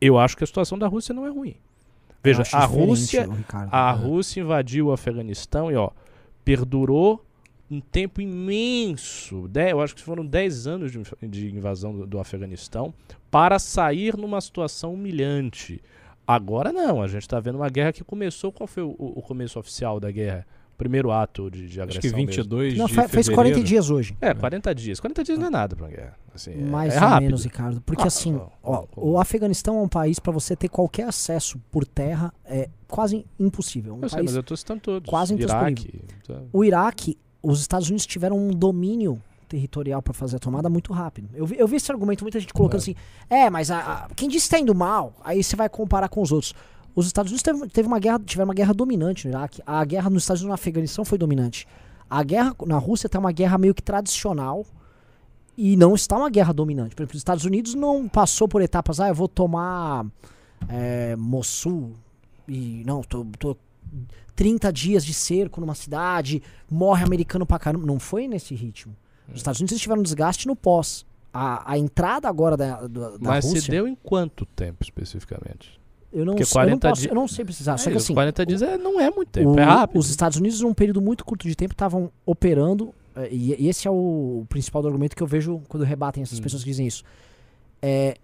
eu 0.00 0.18
acho 0.18 0.36
que 0.36 0.44
a 0.44 0.46
situação 0.46 0.78
da 0.78 0.86
Rússia 0.86 1.14
não 1.14 1.26
é 1.26 1.30
ruim. 1.30 1.56
Veja, 2.22 2.42
a 2.52 2.64
Rússia, 2.64 3.26
Ricardo. 3.30 3.72
a 3.72 3.90
Rússia 3.92 4.40
invadiu 4.40 4.88
o 4.88 4.92
Afeganistão 4.92 5.70
e 5.70 5.76
ó, 5.76 5.90
perdurou 6.44 7.24
um 7.70 7.80
tempo 7.80 8.20
imenso. 8.20 9.48
De, 9.48 9.70
eu 9.70 9.80
acho 9.80 9.94
que 9.94 10.02
foram 10.02 10.26
10 10.26 10.66
anos 10.66 10.92
de 11.22 11.50
invasão 11.50 11.94
do, 11.94 12.06
do 12.06 12.18
Afeganistão 12.18 12.92
para 13.30 13.58
sair 13.58 14.16
numa 14.16 14.40
situação 14.40 14.92
humilhante. 14.92 15.80
Agora 16.26 16.72
não, 16.72 17.02
a 17.02 17.08
gente 17.08 17.22
está 17.22 17.40
vendo 17.40 17.56
uma 17.56 17.68
guerra 17.68 17.92
que 17.92 18.04
começou. 18.04 18.52
Qual 18.52 18.66
foi 18.66 18.82
o, 18.82 18.94
o 18.98 19.22
começo 19.22 19.58
oficial 19.58 19.98
da 19.98 20.10
guerra? 20.10 20.46
Primeiro 20.80 21.10
ato 21.12 21.50
de, 21.50 21.60
de 21.68 21.78
Acho 21.78 21.82
agressão. 21.82 22.00
que 22.00 22.16
mesmo. 22.16 22.26
22 22.42 22.78
Não, 22.78 22.86
de 22.86 22.94
fe- 22.94 23.08
fez 23.08 23.28
40 23.28 23.34
fevereiro. 23.54 23.62
dias 23.68 23.90
hoje. 23.90 24.16
É, 24.20 24.32
40 24.32 24.74
dias. 24.74 24.98
40 24.98 25.22
dias 25.22 25.38
não 25.38 25.46
é 25.46 25.50
nada 25.50 25.76
para 25.76 25.84
uma 25.86 25.90
guerra. 25.94 26.16
Assim, 26.34 26.52
é- 26.52 26.56
Mais 26.56 26.94
é 26.94 26.96
ou 26.96 27.00
rápido. 27.06 27.24
menos, 27.26 27.44
Ricardo. 27.44 27.80
Porque 27.82 28.02
Ah, 28.02 28.06
assim, 28.06 28.32
não, 28.32 28.50
ó, 28.62 28.72
não, 28.76 28.88
o 28.96 29.18
Afeganistão 29.20 29.78
é 29.78 29.82
um 29.82 29.88
país 29.88 30.18
para 30.18 30.32
você 30.32 30.56
ter 30.56 30.68
qualquer 30.68 31.06
acesso 31.06 31.60
por 31.70 31.84
terra 31.86 32.32
é 32.46 32.70
quase 32.88 33.26
impossível. 33.38 33.94
Um 33.94 34.00
Eu 34.02 34.08
sei, 34.08 34.22
mas 34.22 34.34
eu 34.34 34.42
tô 34.42 34.56
citando 34.56 34.80
todos. 34.80 35.08
quase 35.10 35.34
Iraque. 35.34 36.00
tá. 36.26 36.40
O 36.52 36.64
Iraque, 36.64 37.18
os 37.42 37.60
Estados 37.60 37.88
Unidos 37.88 38.06
tiveram 38.06 38.38
um 38.38 38.48
domínio 38.50 39.20
territorial 39.48 40.00
para 40.00 40.14
fazer 40.14 40.36
a 40.36 40.38
tomada 40.38 40.70
muito 40.70 40.92
rápido. 40.92 41.28
Eu 41.34 41.44
vi, 41.44 41.58
eu 41.58 41.66
vi 41.68 41.76
esse 41.76 41.90
argumento, 41.92 42.22
muita 42.24 42.40
gente 42.40 42.54
colocando 42.54 42.78
assim, 42.80 42.94
é, 43.28 43.50
mas 43.50 43.70
a, 43.70 43.78
a- 44.04 44.08
quem 44.16 44.28
disse 44.28 44.48
que 44.48 44.54
tá 44.54 44.60
indo 44.60 44.74
mal, 44.74 45.12
aí 45.24 45.42
você 45.42 45.56
vai 45.56 45.68
comparar 45.68 46.08
com 46.08 46.22
os 46.22 46.32
outros. 46.32 46.54
Os 47.00 47.06
Estados 47.06 47.32
Unidos 47.32 47.42
teve, 47.42 47.68
teve 47.68 47.88
uma 47.88 47.98
guerra, 47.98 48.20
tiveram 48.24 48.48
uma 48.48 48.54
guerra 48.54 48.74
dominante 48.74 49.26
no 49.26 49.32
Iraque. 49.32 49.62
A 49.66 49.82
guerra 49.84 50.10
nos 50.10 50.22
Estados 50.22 50.42
Unidos 50.42 50.50
no 50.50 50.54
Afeganistão 50.54 51.04
foi 51.04 51.16
dominante. 51.16 51.66
A 52.08 52.22
guerra 52.22 52.54
na 52.66 52.76
Rússia 52.76 53.08
tá 53.08 53.18
uma 53.18 53.32
guerra 53.32 53.56
meio 53.56 53.74
que 53.74 53.82
tradicional 53.82 54.66
e 55.56 55.76
não 55.76 55.94
está 55.94 56.18
uma 56.18 56.28
guerra 56.28 56.52
dominante. 56.52 56.94
Por 56.94 57.02
exemplo, 57.02 57.16
os 57.16 57.20
Estados 57.20 57.44
Unidos 57.46 57.74
não 57.74 58.06
passou 58.06 58.46
por 58.46 58.60
etapas, 58.60 59.00
ah, 59.00 59.08
eu 59.08 59.14
vou 59.14 59.28
tomar 59.28 60.04
é, 60.68 61.16
Mossul 61.16 61.94
e 62.46 62.82
não, 62.84 63.02
tô, 63.02 63.24
tô 63.38 63.56
30 64.36 64.70
dias 64.70 65.04
de 65.04 65.14
cerco 65.14 65.58
numa 65.58 65.74
cidade, 65.74 66.42
morre 66.70 67.02
americano 67.02 67.46
pra 67.46 67.58
caramba. 67.58 67.86
Não 67.86 67.98
foi 67.98 68.28
nesse 68.28 68.54
ritmo. 68.54 68.94
Os 69.28 69.36
Estados 69.36 69.60
Unidos 69.60 69.80
tiveram 69.80 70.00
um 70.00 70.04
desgaste 70.04 70.46
no 70.46 70.54
pós. 70.54 71.06
A, 71.32 71.72
a 71.72 71.78
entrada 71.78 72.28
agora 72.28 72.56
da, 72.56 72.86
da, 72.88 73.10
da 73.10 73.18
Mas 73.20 73.44
Rússia. 73.44 73.62
se 73.62 73.70
deu 73.70 73.88
em 73.88 73.94
quanto 73.94 74.44
tempo 74.44 74.82
especificamente? 74.82 75.79
Eu, 76.12 76.24
não, 76.24 76.34
porque 76.34 76.44
sei- 76.44 76.60
eu, 76.62 76.66
não 76.66 76.78
40 76.78 76.88
posso- 76.90 77.02
di- 77.02 77.08
eu 77.08 77.14
não 77.14 77.28
sei 77.28 77.44
precisar. 77.44 77.78
Só 77.78 77.88
É, 77.88 77.92
que 77.92 77.96
os 77.98 78.04
assim. 78.04 78.14
40 78.14 78.44
dias 78.46 78.62
é- 78.62 78.76
não 78.78 79.00
é 79.00 79.10
muito 79.10 79.28
tempo, 79.30 79.52
o- 79.52 79.58
é 79.60 79.64
rápido. 79.64 79.98
Os 79.98 80.10
Estados 80.10 80.38
Unidos, 80.38 80.60
num 80.60 80.74
período 80.74 81.00
muito 81.00 81.24
curto 81.24 81.46
de 81.48 81.54
tempo, 81.54 81.72
estavam 81.72 82.10
operando. 82.26 82.92
eh, 83.16 83.28
E, 83.32 83.64
e 83.64 83.68
esse 83.68 83.88
é 83.88 83.90
o 83.90 84.44
principal 84.48 84.86
argumento 84.86 85.16
que 85.16 85.22
eu 85.22 85.26
vejo 85.26 85.60
quando 85.68 85.82
rebatem 85.82 86.22
essas 86.22 86.38
Hum. 86.38 86.42
pessoas 86.42 86.62
que 86.62 86.70
dizem 86.70 86.86
isso. 86.86 87.02
É, 87.82 88.16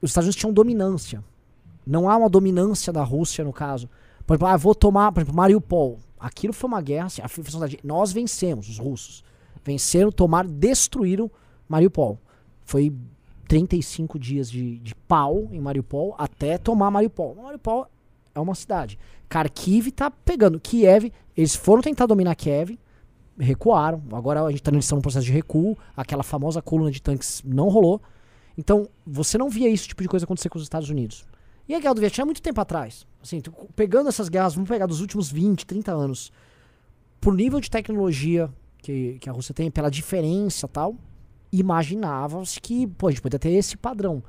os 0.00 0.10
Estados 0.10 0.26
Unidos 0.26 0.36
tinham 0.40 0.52
dominância. 0.52 1.22
Não 1.86 2.08
há 2.08 2.16
uma 2.16 2.28
dominância 2.30 2.92
da 2.92 3.02
Rússia, 3.02 3.44
no 3.44 3.52
caso. 3.52 3.88
Por 4.26 4.34
exemplo, 4.34 4.46
ah, 4.48 4.56
vou 4.56 4.74
tomar, 4.74 5.12
por 5.12 5.20
exemplo, 5.20 5.36
Mariupol. 5.36 5.98
Aquilo 6.18 6.52
foi 6.54 6.66
uma 6.68 6.80
guerra. 6.80 7.06
Assim, 7.06 7.20
nós 7.82 8.10
vencemos, 8.10 8.68
os 8.70 8.78
russos. 8.78 9.22
Venceram, 9.62 10.10
tomaram, 10.10 10.48
destruíram 10.48 11.30
Mariupol. 11.68 12.18
Foi 12.64 12.90
35 13.54 14.18
dias 14.18 14.50
de, 14.50 14.80
de 14.80 14.96
pau 14.96 15.48
em 15.52 15.60
Mariupol 15.60 16.16
até 16.18 16.58
tomar 16.58 16.90
Mariupol. 16.90 17.36
Mariupol 17.36 17.86
é 18.34 18.40
uma 18.40 18.54
cidade. 18.54 18.98
Kharkiv 19.28 19.92
tá 19.92 20.10
pegando. 20.10 20.58
Kiev, 20.58 21.12
eles 21.36 21.54
foram 21.54 21.80
tentar 21.80 22.06
dominar 22.06 22.34
Kiev, 22.34 22.76
recuaram. 23.38 24.02
Agora 24.12 24.42
a 24.42 24.50
gente 24.50 24.60
tá 24.60 24.72
num 24.72 25.00
processo 25.00 25.26
de 25.26 25.32
recuo. 25.32 25.78
Aquela 25.96 26.24
famosa 26.24 26.60
coluna 26.60 26.90
de 26.90 27.00
tanques 27.00 27.42
não 27.44 27.68
rolou. 27.68 28.02
Então, 28.58 28.88
você 29.06 29.38
não 29.38 29.48
via 29.48 29.70
esse 29.70 29.86
tipo 29.86 30.02
de 30.02 30.08
coisa 30.08 30.24
acontecer 30.24 30.48
com 30.48 30.58
os 30.58 30.64
Estados 30.64 30.90
Unidos. 30.90 31.24
E 31.68 31.76
a 31.76 31.80
guerra 31.80 31.94
do 31.94 32.00
Vietnã 32.00 32.22
é 32.22 32.24
muito 32.24 32.42
tempo 32.42 32.60
atrás. 32.60 33.06
Assim, 33.22 33.40
pegando 33.76 34.08
essas 34.08 34.28
guerras, 34.28 34.54
vamos 34.54 34.68
pegar 34.68 34.86
dos 34.86 35.00
últimos 35.00 35.30
20, 35.30 35.64
30 35.64 35.92
anos. 35.92 36.32
Por 37.20 37.32
nível 37.32 37.60
de 37.60 37.70
tecnologia 37.70 38.50
que, 38.78 39.16
que 39.20 39.30
a 39.30 39.32
Rússia 39.32 39.54
tem, 39.54 39.70
pela 39.70 39.90
diferença 39.90 40.66
tal, 40.66 40.96
imaginava-se 41.60 42.60
que, 42.60 42.86
pô, 42.86 43.08
a 43.08 43.10
gente 43.10 43.22
poderia 43.22 43.38
ter 43.38 43.50
esse 43.52 43.76
padrão. 43.76 44.22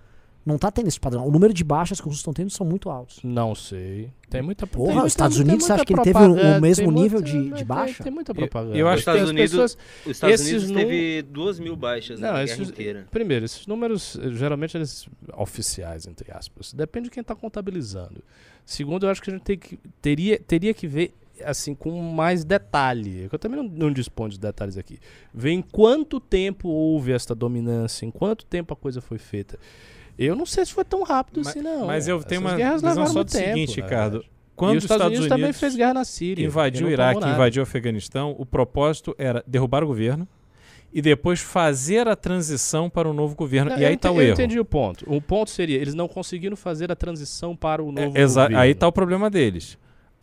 Não 0.45 0.59
tá 0.59 0.69
tendo 0.69 0.87
esse 0.87 0.99
padrão. 0.99 1.25
O 1.27 1.31
número 1.31 1.51
de 1.51 1.63
baixas 1.63 1.99
que 1.99 2.03
os 2.03 2.09
russos 2.09 2.19
estão 2.19 2.31
tendo 2.31 2.51
são 2.51 2.63
muito 2.63 2.87
altos. 2.87 3.19
Não 3.23 3.55
sei. 3.55 4.11
Tem 4.29 4.43
muita 4.43 4.67
Porra, 4.67 4.85
tem 4.85 4.93
muita- 4.93 5.07
os 5.07 5.11
Estados 5.13 5.37
tem 5.37 5.43
Unidos, 5.43 5.65
você 5.65 5.71
muita 5.71 5.81
acha 5.81 5.85
que 5.85 5.93
ele 5.93 6.01
teve 6.03 6.19
o 6.57 6.61
mesmo 6.61 6.93
tem 6.93 7.01
nível 7.01 7.19
muita- 7.19 7.37
de- 7.39 7.49
de 7.49 7.55
tem- 7.55 7.65
baixa? 7.65 8.03
Tem 8.03 8.11
muita 8.13 8.31
Eu- 8.31 8.35
propaganda. 8.35 8.77
eu 8.77 8.87
acho 8.87 8.93
Os 8.97 8.99
Estados 8.99 9.29
Unidos, 9.31 9.51
pessoas- 9.51 9.77
os 10.05 10.11
Estados 10.11 10.39
esses 10.41 10.63
Unidos 10.65 10.71
teve 10.83 11.21
duas 11.23 11.59
mil 11.59 11.75
baixas 11.75 12.19
Não, 12.19 12.33
na 12.33 12.43
esses- 12.43 12.57
guerra 12.59 12.69
inteira. 12.69 13.07
Primeiro, 13.09 13.43
esses 13.43 13.65
números, 13.65 14.19
eh, 14.21 14.29
geralmente, 14.33 14.77
eles 14.77 15.07
oficiais, 15.35 16.05
entre 16.05 16.31
aspas. 16.31 16.71
Depende 16.73 17.05
de 17.05 17.11
quem 17.11 17.21
está 17.21 17.33
contabilizando. 17.33 18.23
Segundo, 18.63 19.07
eu 19.07 19.09
acho 19.09 19.23
que 19.23 19.31
a 19.31 19.33
gente 19.33 19.43
tem 19.43 19.57
que, 19.57 19.79
teria, 19.99 20.37
teria 20.39 20.75
que 20.75 20.85
ver 20.85 21.11
assim 21.43 21.73
com 21.75 21.91
mais 22.01 22.43
detalhe. 22.43 23.27
Eu 23.31 23.39
também 23.39 23.61
não, 23.61 23.67
não 23.69 23.91
disponho 23.91 24.29
de 24.31 24.39
detalhes 24.39 24.77
aqui. 24.77 24.99
Ver 25.33 25.51
em 25.51 25.61
quanto 25.61 26.19
tempo 26.19 26.67
houve 26.69 27.11
esta 27.11 27.33
dominância, 27.35 28.05
em 28.05 28.11
quanto 28.11 28.45
tempo 28.45 28.73
a 28.73 28.77
coisa 28.77 29.01
foi 29.01 29.17
feita. 29.17 29.57
Eu 30.17 30.35
não 30.35 30.45
sei 30.45 30.65
se 30.65 30.71
foi 30.73 30.85
tão 30.85 31.03
rápido 31.03 31.37
Mas- 31.43 31.47
assim, 31.47 31.61
não. 31.61 31.87
mas 31.87 32.07
eu 32.07 32.23
tenho 32.23 32.39
Essas 32.41 32.51
uma 32.51 32.57
guerras 32.57 32.81
visão 32.81 33.07
só 33.07 33.23
do 33.23 33.29
tempo, 33.31 33.45
seguinte, 33.45 33.79
na 33.79 33.85
Ricardo. 33.85 34.11
verdade. 34.13 34.31
Quando 34.55 34.75
e 34.75 34.77
os 34.77 34.83
Estados 34.85 35.07
Unidos, 35.07 35.27
também 35.27 35.51
fez 35.51 35.75
guerra 35.75 35.93
na 35.95 36.05
Síria. 36.05 36.45
invadiu 36.45 36.87
o 36.87 36.89
Iraque, 36.89 37.19
invadiu 37.27 37.61
o 37.61 37.63
Afeganistão, 37.63 38.33
o 38.39 38.45
propósito 38.45 39.13
era 39.17 39.43
derrubar 39.45 39.83
o 39.83 39.87
governo 39.87 40.25
e 40.93 41.01
depois 41.01 41.41
fazer 41.41 42.07
a 42.07 42.15
transição 42.15 42.89
para 42.89 43.09
um 43.09 43.13
novo 43.13 43.35
governo. 43.35 43.71
Não, 43.71 43.77
e 43.77 43.83
eu 43.83 43.89
aí 43.89 43.97
tá 43.97 44.07
ente- 44.07 44.17
o 44.17 44.21
eu 44.21 44.25
erro. 44.27 44.33
entendi 44.35 44.57
o 44.57 44.63
ponto. 44.63 45.03
O 45.13 45.21
ponto 45.21 45.49
seria, 45.49 45.75
eles 45.77 45.93
não 45.93 46.07
conseguiram 46.07 46.55
fazer 46.55 46.89
a 46.89 46.95
transição 46.95 47.53
para 47.53 47.83
o 47.83 47.91
novo 47.91 48.17
É, 48.17 48.21
governo. 48.25 48.57
aí 48.57 48.73
tá 48.73 48.87
o 48.87 48.93
problema 48.93 49.29
deles. 49.29 49.77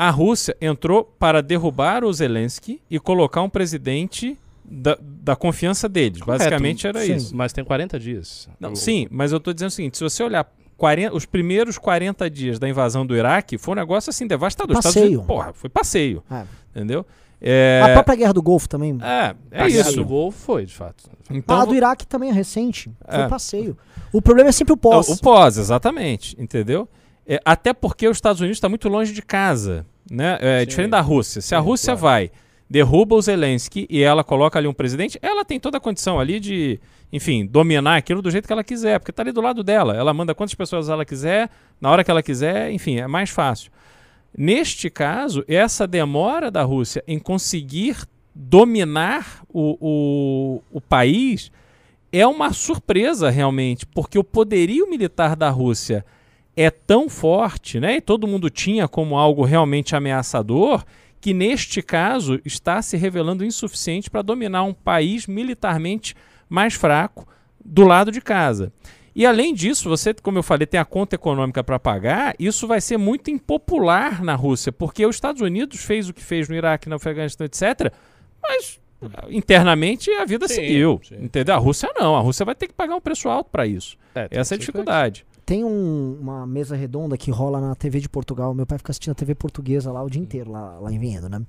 A 0.06 0.10
Rússia 0.10 0.56
entrou 0.60 1.04
para 1.18 1.42
derrubar 1.42 2.04
o 2.04 2.12
Zelensky 2.12 2.80
e 2.90 2.98
colocar 2.98 3.42
um 3.42 3.48
presidente 3.48 4.36
da, 4.64 4.96
da 5.00 5.36
confiança 5.36 5.88
deles. 5.88 6.20
Correto, 6.22 6.38
Basicamente 6.44 6.86
era 6.86 7.00
sim. 7.04 7.14
isso. 7.14 7.36
Mas 7.36 7.52
tem 7.52 7.64
40 7.64 7.98
dias. 7.98 8.48
Não, 8.58 8.72
O- 8.72 8.76
sim, 8.76 9.06
mas 9.10 9.32
eu 9.32 9.38
tô 9.40 9.52
dizendo 9.52 9.68
o 9.68 9.72
seguinte: 9.72 9.98
se 9.98 10.04
você 10.04 10.22
olhar 10.22 10.50
40 10.76 11.14
os 11.14 11.24
primeiros 11.26 11.78
40 11.78 12.28
dias 12.30 12.58
da 12.58 12.68
invasão 12.68 13.06
do 13.06 13.14
Iraque, 13.16 13.58
foi 13.58 13.72
um 13.72 13.76
negócio 13.76 14.10
assim 14.10 14.26
devastador. 14.26 14.80
Passeio. 14.82 15.06
Unidos, 15.06 15.26
porra, 15.26 15.52
foi 15.52 15.70
passeio. 15.70 16.22
É. 16.30 16.44
Entendeu? 16.74 17.04
É, 17.44 17.80
A 17.84 17.92
própria 17.94 18.14
guerra 18.16 18.32
do 18.32 18.40
Golfo 18.42 18.68
também. 18.68 18.96
é, 19.02 19.34
é 19.50 19.62
a 19.62 19.68
guerra 19.68 19.88
isso. 19.88 19.96
do 19.96 20.04
Golfo 20.04 20.38
foi, 20.38 20.64
de 20.64 20.74
fato. 20.74 21.04
Então, 21.28 21.60
a 21.60 21.64
do 21.64 21.74
Iraque 21.74 22.06
também 22.06 22.30
é 22.30 22.32
recente. 22.32 22.90
Foi 23.08 23.20
É. 23.22 23.28
passeio. 23.28 23.76
O 24.12 24.22
problema 24.22 24.48
é 24.48 24.52
sempre 24.52 24.72
o 24.72 24.76
pós. 24.76 25.08
O 25.08 25.20
pós, 25.20 25.58
exatamente, 25.58 26.36
entendeu? 26.40 26.88
É, 27.26 27.40
até 27.44 27.72
porque 27.72 28.06
os 28.08 28.16
Estados 28.16 28.40
Unidos 28.40 28.56
está 28.58 28.68
muito 28.68 28.88
longe 28.88 29.12
de 29.12 29.22
casa, 29.22 29.84
né? 30.10 30.38
É 30.40 30.60
Sim. 30.60 30.66
diferente 30.66 30.90
da 30.90 31.00
Rússia. 31.00 31.40
Se 31.40 31.54
a 31.54 31.58
Rússia 31.58 31.96
claro. 31.96 32.00
vai, 32.00 32.30
derruba 32.68 33.14
o 33.14 33.20
Zelensky 33.22 33.86
e 33.90 34.02
ela 34.02 34.24
coloca 34.24 34.58
ali 34.58 34.66
um 34.66 34.72
presidente, 34.72 35.18
ela 35.20 35.44
tem 35.44 35.60
toda 35.60 35.76
a 35.76 35.80
condição 35.80 36.18
ali 36.18 36.40
de, 36.40 36.80
enfim, 37.12 37.44
dominar 37.44 37.96
aquilo 37.96 38.22
do 38.22 38.30
jeito 38.30 38.46
que 38.46 38.52
ela 38.52 38.64
quiser, 38.64 38.98
porque 38.98 39.10
está 39.10 39.22
ali 39.22 39.32
do 39.32 39.40
lado 39.40 39.62
dela. 39.62 39.94
Ela 39.94 40.14
manda 40.14 40.34
quantas 40.34 40.54
pessoas 40.54 40.88
ela 40.88 41.04
quiser, 41.04 41.50
na 41.80 41.90
hora 41.90 42.02
que 42.02 42.10
ela 42.10 42.22
quiser, 42.22 42.70
enfim, 42.72 42.98
é 42.98 43.06
mais 43.06 43.30
fácil. 43.30 43.70
Neste 44.36 44.88
caso, 44.88 45.44
essa 45.46 45.86
demora 45.86 46.50
da 46.50 46.62
Rússia 46.62 47.04
em 47.06 47.18
conseguir 47.18 47.96
dominar 48.34 49.44
o, 49.52 49.76
o, 49.78 50.62
o 50.78 50.80
país 50.80 51.52
é 52.10 52.26
uma 52.26 52.52
surpresa 52.52 53.30
realmente, 53.30 53.84
porque 53.86 54.18
o 54.18 54.24
poderio 54.24 54.88
militar 54.88 55.36
da 55.36 55.50
Rússia 55.50 56.04
é 56.56 56.70
tão 56.70 57.08
forte, 57.08 57.80
né? 57.80 57.96
E 57.96 58.00
todo 58.00 58.26
mundo 58.26 58.50
tinha 58.50 58.86
como 58.86 59.16
algo 59.16 59.44
realmente 59.44 59.96
ameaçador, 59.96 60.84
que 61.20 61.32
neste 61.32 61.80
caso 61.82 62.40
está 62.44 62.82
se 62.82 62.96
revelando 62.96 63.44
insuficiente 63.44 64.10
para 64.10 64.22
dominar 64.22 64.64
um 64.64 64.74
país 64.74 65.26
militarmente 65.26 66.14
mais 66.48 66.74
fraco 66.74 67.26
do 67.64 67.84
lado 67.84 68.10
de 68.10 68.20
casa. 68.20 68.72
E 69.14 69.26
além 69.26 69.52
disso, 69.54 69.88
você, 69.88 70.14
como 70.14 70.38
eu 70.38 70.42
falei, 70.42 70.66
tem 70.66 70.80
a 70.80 70.84
conta 70.84 71.14
econômica 71.14 71.62
para 71.62 71.78
pagar, 71.78 72.34
isso 72.38 72.66
vai 72.66 72.80
ser 72.80 72.96
muito 72.96 73.30
impopular 73.30 74.24
na 74.24 74.34
Rússia, 74.34 74.72
porque 74.72 75.04
os 75.04 75.16
Estados 75.16 75.42
Unidos 75.42 75.84
fez 75.84 76.08
o 76.08 76.14
que 76.14 76.24
fez 76.24 76.48
no 76.48 76.54
Iraque, 76.54 76.88
no 76.88 76.96
Afeganistão, 76.96 77.44
etc. 77.44 77.92
Mas 78.42 78.80
ah, 79.14 79.26
internamente 79.30 80.10
a 80.12 80.24
vida 80.24 80.48
Sim, 80.48 80.54
seguiu. 80.54 81.00
sim. 81.04 81.16
Entendeu? 81.20 81.54
A 81.54 81.58
Rússia 81.58 81.90
não. 81.94 82.16
A 82.16 82.20
Rússia 82.20 82.44
vai 82.46 82.54
ter 82.54 82.68
que 82.68 82.74
pagar 82.74 82.96
um 82.96 83.00
preço 83.00 83.28
alto 83.28 83.50
para 83.50 83.66
isso. 83.66 83.96
É, 84.14 84.28
Essa 84.30 84.54
é 84.54 84.56
a 84.56 84.58
dificuldade. 84.58 85.26
Tem 85.52 85.62
um- 85.64 86.16
uma 86.18 86.46
mesa 86.46 86.74
redonda 86.74 87.14
que 87.14 87.30
rola 87.30 87.60
na 87.60 87.74
TV 87.74 88.00
de 88.00 88.08
Portugal. 88.08 88.54
Meu 88.54 88.64
pai 88.64 88.78
fica 88.78 88.90
assistindo 88.90 89.12
a 89.12 89.14
TV 89.14 89.34
portuguesa 89.34 89.92
lá 89.92 90.02
o 90.02 90.08
dia 90.08 90.22
inteiro, 90.22 90.50
lá, 90.50 90.78
lá 90.78 90.90
em 90.90 90.98
Vinhedo, 90.98 91.28
né? 91.28 91.42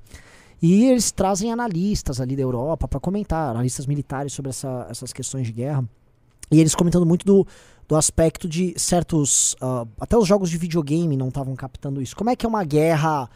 E 0.62 0.88
eles 0.88 1.10
trazem 1.10 1.54
analistas 1.54 2.20
ali 2.20 2.36
da 2.36 2.41
Europa 2.41 2.86
para 2.86 2.99
comentar, 2.99 3.49
analistas 3.51 3.86
militares 3.86 4.34
sobre 4.34 4.49
essa- 4.49 4.88
essas 4.89 5.14
questões 5.14 5.47
de 5.47 5.54
guerra. 5.54 5.88
E 6.51 6.60
eles 6.60 6.76
comentando 6.76 7.06
muito 7.06 7.26
do, 7.26 7.47
do 7.88 7.95
aspecto 7.95 8.45
de 8.45 8.74
certos. 8.78 9.56
ah, 9.62 9.88
até 9.97 10.18
os 10.18 10.28
jogos 10.28 10.49
de 10.49 10.58
videogame 10.58 11.16
não 11.16 11.30
estavam 11.30 11.56
captando 11.56 12.01
isso. 12.01 12.14
Como 12.14 12.30
é 12.30 12.36
que 12.36 12.45
é 12.45 12.49
uma 12.49 12.66
guerra 12.66 13.30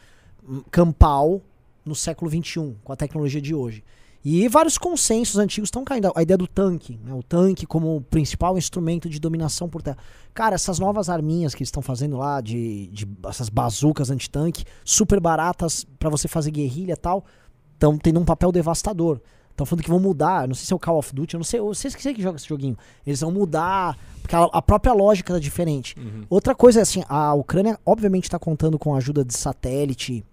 hum, 0.46 0.64
campal 0.70 1.40
no 1.86 1.96
século 1.96 2.30
XXI, 2.30 2.76
com 2.84 2.92
a 2.92 2.96
tecnologia 2.98 3.40
de 3.40 3.56
hoje? 3.56 3.86
E 4.24 4.48
vários 4.48 4.78
consensos 4.78 5.38
antigos 5.38 5.68
estão 5.68 5.84
caindo. 5.84 6.12
A 6.16 6.22
ideia 6.22 6.38
do 6.38 6.48
tanque, 6.48 7.00
né? 7.04 7.14
o 7.14 7.24
tanque 7.24 7.66
como 7.66 8.02
principal 8.10 8.58
instrumento 8.58 9.10
de 9.10 9.20
dominação 9.20 9.70
por 9.70 9.82
terra. 9.82 9.98
Cara, 10.34 10.56
essas 10.56 10.80
novas 10.80 11.10
arminhas 11.10 11.56
que 11.56 11.62
eles 11.62 11.70
estão 11.70 11.82
fazendo 11.82 12.18
lá, 12.18 12.42
de, 12.42 12.88
de 12.88 13.08
essas 13.26 13.50
bazucas 13.50 14.10
antitanque, 14.10 14.66
super 14.84 15.20
baratas 15.20 15.86
pra 15.98 16.10
você 16.10 16.28
fazer 16.28 16.52
guerrilha 16.52 16.94
e 16.94 16.98
tal, 16.98 17.26
estão 17.74 17.98
tendo 17.98 18.20
um 18.20 18.26
papel 18.26 18.52
devastador. 18.52 19.20
Estão 19.58 19.66
falando 19.66 19.84
que 19.84 19.90
vão 19.90 20.00
mudar, 20.00 20.48
não 20.48 20.54
sei 20.54 20.68
se 20.68 20.74
é 20.74 20.76
o 20.76 20.80
Call 20.80 21.00
of 21.00 21.16
Duty, 21.16 21.34
eu 21.34 21.40
não 21.40 21.44
sei, 21.44 21.60
eu 21.60 21.74
sei 21.74 21.90
que 21.90 22.04
sei 22.04 22.14
que 22.14 22.22
joga 22.22 22.38
esse 22.38 22.48
joguinho. 22.48 22.78
Eles 23.04 23.22
vão 23.22 23.32
mudar, 23.32 23.98
porque 24.22 24.36
a, 24.36 24.44
a 24.44 24.62
própria 24.62 24.94
lógica 24.94 25.34
tá 25.34 25.40
diferente. 25.40 25.96
Outra 26.30 26.54
coisa 26.54 26.80
é 26.80 26.84
assim, 26.84 27.04
a 27.10 27.34
Ucrânia 27.34 27.80
obviamente 27.84 28.26
está 28.26 28.38
contando 28.38 28.78
com 28.78 28.94
a 28.94 28.98
ajuda 29.00 29.26
de 29.26 29.36
satélite 29.36 30.24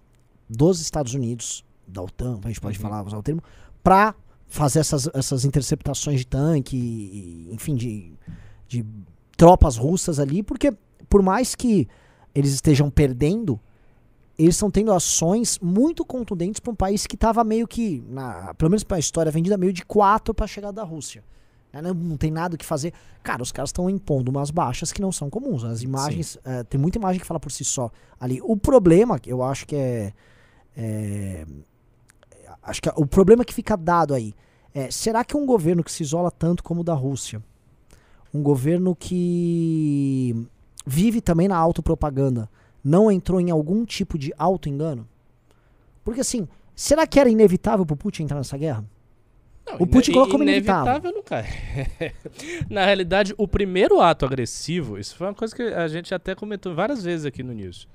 dos 0.46 0.78
Estados 0.78 1.14
Unidos, 1.14 1.64
da 1.86 2.02
OTAN, 2.02 2.38
a 2.44 2.48
gente 2.48 2.60
pode 2.60 2.78
falar, 2.78 3.02
usar 3.02 3.16
o 3.16 3.22
termo, 3.22 3.42
para 3.84 4.14
fazer 4.48 4.80
essas, 4.80 5.08
essas 5.14 5.44
interceptações 5.44 6.20
de 6.20 6.26
tanque, 6.26 7.48
enfim, 7.52 7.76
de, 7.76 8.12
de 8.66 8.84
tropas 9.36 9.76
russas 9.76 10.18
ali, 10.18 10.42
porque 10.42 10.72
por 11.08 11.22
mais 11.22 11.54
que 11.54 11.86
eles 12.34 12.52
estejam 12.52 12.90
perdendo, 12.90 13.60
eles 14.38 14.54
estão 14.56 14.70
tendo 14.70 14.92
ações 14.92 15.58
muito 15.60 16.04
contundentes 16.04 16.58
para 16.60 16.72
um 16.72 16.74
país 16.74 17.06
que 17.06 17.14
estava 17.14 17.44
meio 17.44 17.68
que, 17.68 18.02
na, 18.08 18.54
pelo 18.54 18.70
menos 18.70 18.82
para 18.82 18.96
a 18.96 19.00
história 19.00 19.30
vendida, 19.30 19.56
meio 19.56 19.72
de 19.72 19.84
quatro 19.84 20.34
para 20.34 20.46
chegar 20.46 20.72
da 20.72 20.82
Rússia. 20.82 21.22
Né, 21.72 21.82
Não, 21.82 21.92
não 21.92 22.16
tem 22.16 22.30
nada 22.30 22.54
o 22.54 22.58
que 22.58 22.64
fazer. 22.64 22.92
Cara, 23.22 23.42
os 23.42 23.52
caras 23.52 23.68
estão 23.68 23.90
impondo 23.90 24.30
umas 24.30 24.50
baixas 24.50 24.92
que 24.92 25.00
não 25.02 25.12
são 25.12 25.28
comuns. 25.28 25.62
As 25.62 25.82
imagens, 25.82 26.38
eh, 26.44 26.64
tem 26.64 26.80
muita 26.80 26.98
imagem 26.98 27.20
que 27.20 27.26
fala 27.26 27.38
por 27.38 27.52
si 27.52 27.64
só 27.64 27.90
ali. 28.18 28.40
O 28.42 28.56
problema, 28.56 29.20
eu 29.26 29.42
acho 29.42 29.66
que 29.66 29.76
é, 29.76 30.12
é- 30.76 31.46
acho 32.64 32.82
que 32.82 32.90
o 32.96 33.06
problema 33.06 33.44
que 33.44 33.54
fica 33.54 33.76
dado 33.76 34.14
aí 34.14 34.34
é, 34.74 34.90
será 34.90 35.24
que 35.24 35.36
um 35.36 35.46
governo 35.46 35.84
que 35.84 35.92
se 35.92 36.02
isola 36.02 36.30
tanto 36.30 36.62
como 36.64 36.80
o 36.80 36.84
da 36.84 36.94
Rússia, 36.94 37.42
um 38.32 38.42
governo 38.42 38.96
que 38.96 40.34
vive 40.84 41.20
também 41.20 41.46
na 41.46 41.56
autopropaganda, 41.56 42.50
não 42.82 43.10
entrou 43.10 43.40
em 43.40 43.50
algum 43.50 43.84
tipo 43.84 44.18
de 44.18 44.32
auto-engano? 44.36 45.06
Porque 46.02 46.20
assim, 46.20 46.48
será 46.74 47.06
que 47.06 47.20
era 47.20 47.30
inevitável 47.30 47.86
pro 47.86 47.96
Putin 47.96 48.24
entrar 48.24 48.38
nessa 48.38 48.58
guerra? 48.58 48.84
Não, 49.66 49.76
O 49.78 49.86
Putin 49.86 50.12
colocou 50.12 50.32
como 50.32 50.42
inevitável. 50.42 51.12
nunca 51.12 51.36
é. 51.38 52.12
Na 52.68 52.84
realidade, 52.84 53.32
o 53.38 53.48
primeiro 53.48 54.00
ato 54.00 54.26
agressivo, 54.26 54.98
isso 54.98 55.16
foi 55.16 55.28
uma 55.28 55.34
coisa 55.34 55.54
que 55.56 55.62
a 55.62 55.88
gente 55.88 56.12
até 56.14 56.34
comentou 56.34 56.74
várias 56.74 57.02
vezes 57.02 57.24
aqui 57.24 57.42
no 57.42 57.52
News. 57.52 57.88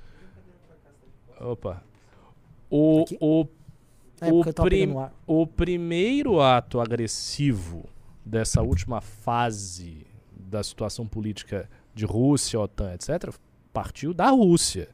Opa. 1.39 1.83
O, 2.71 3.01
Aqui? 3.01 3.17
o, 3.19 3.45
É 4.21 4.31
O 4.31 4.43
prim- 4.69 4.85
o 5.27 5.47
primeiro 5.47 6.41
ato 6.41 6.79
agressivo 6.79 7.85
dessa 8.25 8.61
última 8.61 9.01
fase 9.01 10.05
da 10.31 10.63
situação 10.63 11.07
política 11.07 11.69
de 11.93 12.05
Rússia, 12.05 12.59
OTAN, 12.59 12.93
etc., 12.93 13.33
partiu 13.73 14.13
da 14.13 14.29
Rússia. 14.29 14.89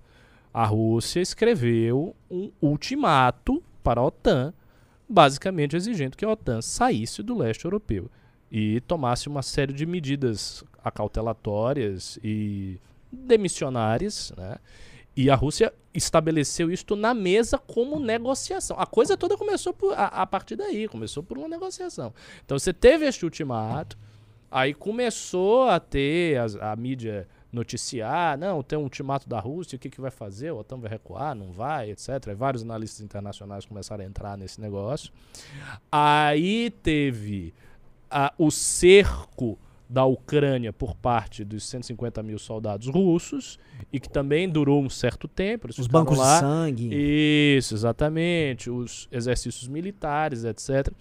A 0.53 0.65
Rússia 0.65 1.19
escreveu 1.21 2.15
um 2.29 2.51
ultimato 2.61 3.61
para 3.83 3.99
a 4.01 4.05
OTAN, 4.05 4.53
basicamente 5.07 5.75
exigindo 5.75 6.15
que 6.17 6.25
a 6.25 6.29
OTAN 6.29 6.61
saísse 6.61 7.21
do 7.21 7.37
leste 7.37 7.65
europeu 7.65 8.09
e 8.51 8.79
tomasse 8.81 9.27
uma 9.27 9.41
série 9.41 9.73
de 9.73 9.85
medidas 9.85 10.63
acautelatórias 10.83 12.17
e 12.23 12.79
demissionárias, 13.11 14.33
né? 14.37 14.57
E 15.15 15.29
a 15.29 15.35
Rússia 15.35 15.73
estabeleceu 15.95 16.69
isto 16.71 16.95
na 16.95 17.13
mesa 17.13 17.57
como 17.57 17.99
negociação. 17.99 18.77
A 18.79 18.85
coisa 18.85 19.15
toda 19.17 19.37
começou 19.37 19.73
por, 19.73 19.93
a, 19.93 20.05
a 20.07 20.25
partir 20.25 20.55
daí, 20.55 20.87
começou 20.87 21.23
por 21.23 21.37
uma 21.37 21.47
negociação. 21.47 22.13
Então 22.45 22.57
você 22.59 22.73
teve 22.73 23.05
este 23.05 23.23
ultimato, 23.25 23.97
aí 24.51 24.73
começou 24.73 25.63
a 25.69 25.79
ter 25.79 26.37
as- 26.39 26.55
a, 26.55 26.75
mídia 26.75 27.27
noticiar, 27.51 28.37
não, 28.37 28.61
tem 28.61 28.77
um 28.77 28.83
ultimato 28.83 29.29
da 29.29 29.39
Rússia, 29.39 29.77
o 29.77 29.79
que, 29.79 29.89
que 29.89 30.01
vai 30.01 30.11
fazer? 30.11 30.51
O 30.51 30.57
OTAN 30.57 30.77
vai 30.77 30.89
recuar, 30.91 31.33
não 31.33 31.53
vai, 31.53 31.89
etc. 31.91 32.09
Vários 32.35 32.61
analistas 32.63 32.99
internacionais 32.99 33.65
começaram 33.65 34.03
a 34.03 34.07
entrar 34.07 34.37
nesse 34.37 34.59
negócio. 34.59 35.09
Aí 35.91 36.69
teve 36.69 37.53
a- 38.11 38.33
o 38.37 38.51
cerco 38.51 39.57
da 39.87 40.05
Ucrânia 40.05 40.73
por 40.73 40.95
parte 40.95 41.43
dos 41.43 41.63
150 41.67 42.23
mil 42.23 42.39
soldados 42.39 42.87
russos 42.87 43.59
e 43.93 43.99
que 43.99 44.09
também 44.09 44.49
durou 44.49 44.81
um 44.83 44.89
certo 44.89 45.27
tempo. 45.27 45.67
Os 45.77 45.87
bancos 45.87 46.17
lá. 46.17 46.33
de 46.35 46.39
sangue. 46.39 46.89
Isso, 46.91 47.73
exatamente. 47.75 48.69
Os 48.69 49.07
exercícios 49.11 49.67
militares, 49.67 50.43
etc. 50.43 50.91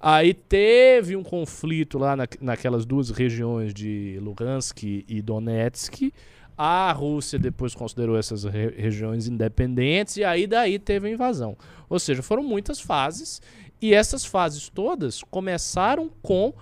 Aí 0.00 0.34
teve 0.34 1.16
um 1.16 1.22
conflito 1.22 1.98
lá 1.98 2.16
na, 2.16 2.26
naquelas 2.40 2.84
duas 2.84 3.10
regiões 3.10 3.72
de 3.74 4.18
Lugansk 4.20 4.82
e 4.82 5.22
Donetsk. 5.22 6.12
A 6.56 6.92
Rússia 6.92 7.38
depois 7.38 7.74
considerou 7.74 8.16
essas 8.16 8.44
re- 8.44 8.74
regiões 8.76 9.26
independentes 9.26 10.16
e 10.16 10.24
aí 10.24 10.46
daí 10.46 10.78
teve 10.78 11.08
a 11.08 11.10
invasão. 11.10 11.56
Ou 11.88 11.98
seja, 11.98 12.22
foram 12.22 12.42
muitas 12.42 12.78
fases 12.80 13.40
e 13.80 13.94
essas 13.94 14.24
fases 14.24 14.68
todas 14.68 15.22
começaram 15.24 16.10
com 16.22 16.52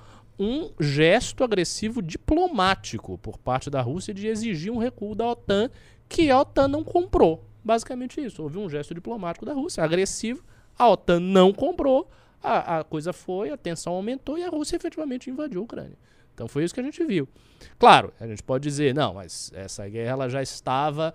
um 0.40 0.70
gesto 0.80 1.44
agressivo 1.44 2.00
diplomático 2.00 3.18
por 3.18 3.36
parte 3.36 3.68
da 3.68 3.82
Rússia 3.82 4.14
de 4.14 4.26
exigir 4.26 4.72
um 4.72 4.78
recuo 4.78 5.14
da 5.14 5.28
OTAN 5.28 5.70
que 6.08 6.30
a 6.30 6.40
OTAN 6.40 6.66
não 6.66 6.82
comprou. 6.82 7.44
Basicamente 7.62 8.24
isso. 8.24 8.42
Houve 8.42 8.56
um 8.56 8.66
gesto 8.66 8.94
diplomático 8.94 9.44
da 9.44 9.52
Rússia, 9.52 9.84
agressivo. 9.84 10.42
A 10.78 10.88
OTAN 10.88 11.20
não 11.20 11.52
comprou, 11.52 12.10
a, 12.42 12.78
a 12.78 12.84
coisa 12.84 13.12
foi, 13.12 13.50
a 13.50 13.56
tensão 13.58 13.92
aumentou 13.92 14.38
e 14.38 14.42
a 14.42 14.48
Rússia 14.48 14.76
efetivamente 14.76 15.28
invadiu 15.28 15.60
a 15.60 15.64
Ucrânia. 15.64 15.98
Então 16.32 16.48
foi 16.48 16.64
isso 16.64 16.72
que 16.72 16.80
a 16.80 16.84
gente 16.84 17.04
viu. 17.04 17.28
Claro, 17.78 18.10
a 18.18 18.26
gente 18.26 18.42
pode 18.42 18.64
dizer, 18.66 18.94
não, 18.94 19.12
mas 19.12 19.52
essa 19.54 19.86
guerra 19.86 20.12
ela 20.12 20.28
já 20.30 20.42
estava 20.42 21.12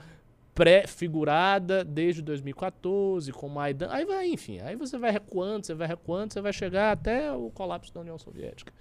pré-figurada 0.54 1.84
desde 1.84 2.22
2014, 2.22 3.32
com 3.34 3.50
Maidan. 3.50 3.90
Aí 3.90 4.06
vai, 4.06 4.30
enfim, 4.30 4.60
aí 4.62 4.76
você 4.76 4.98
vai 4.98 5.12
recuando, 5.12 5.66
você 5.66 5.74
vai 5.74 5.88
recuando, 5.88 6.32
você 6.32 6.42
vai 6.42 6.54
chegar 6.54 6.94
até 6.94 7.32
o 7.34 7.50
colapso 7.50 7.94
da 7.94 8.00
União 8.00 8.18
Soviética. 8.18 8.72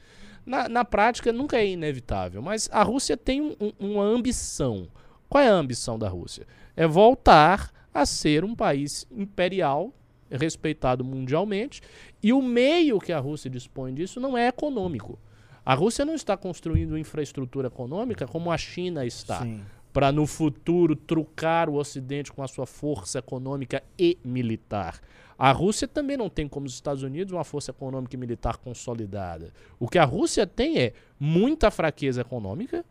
Na, 0.47 0.69
na 0.69 0.85
prática, 0.85 1.33
nunca 1.33 1.57
é 1.59 1.67
inevitável, 1.67 2.43
mas 2.43 2.69
a 2.73 2.83
Rússia 2.83 3.17
tem 3.17 3.41
um- 3.41 3.57
um- 3.61 3.73
uma 3.93 4.05
ambição. 4.05 4.89
Qual 5.29 5.43
é 5.43 5.49
a 5.49 5.53
ambição 5.55 5.99
da 5.99 6.09
Rússia? 6.09 6.47
É 6.77 6.87
voltar 6.87 7.71
a 7.93 8.05
ser 8.05 8.45
um 8.45 8.55
país 8.55 9.07
imperial, 9.11 9.93
respeitado 10.31 11.05
mundialmente, 11.05 11.81
e 12.23 12.33
o 12.33 12.43
meio 12.43 12.99
que 12.99 13.13
a 13.13 13.19
Rússia 13.19 13.49
dispõe 13.51 13.95
disso 13.95 14.19
não 14.21 14.37
é 14.37 14.49
econômico. 14.49 15.19
A 15.65 15.75
Rússia 15.75 16.05
não 16.05 16.15
está 16.15 16.37
construindo 16.37 16.99
infraestrutura 16.99 17.69
econômica 17.69 18.27
como 18.27 18.51
a 18.53 18.59
China 18.59 19.07
está 19.07 19.47
para 19.93 20.11
no 20.13 20.27
futuro 20.27 20.95
trucar 20.97 21.71
o 21.71 21.77
Ocidente 21.77 22.33
com 22.33 22.43
a 22.43 22.49
sua 22.49 22.67
força 22.67 23.21
econômica 23.21 23.83
e 23.99 24.19
militar. 24.25 25.01
A 25.39 25.51
Rússia 25.53 25.89
também 25.89 26.17
não 26.17 26.29
tem, 26.29 26.47
como 26.49 26.67
os 26.67 26.75
Estados 26.75 27.03
Unidos, 27.03 27.33
uma 27.33 27.45
força 27.45 27.71
econômica 27.71 28.15
e 28.15 28.19
militar 28.19 28.57
consolidada. 28.57 29.53
O 29.79 29.89
que 29.89 29.99
a 29.99 30.05
Rússia 30.05 30.47
tem 30.47 30.79
é 30.79 30.93
muita 31.19 31.71
fraqueza 31.71 32.21
econômica 32.21 32.85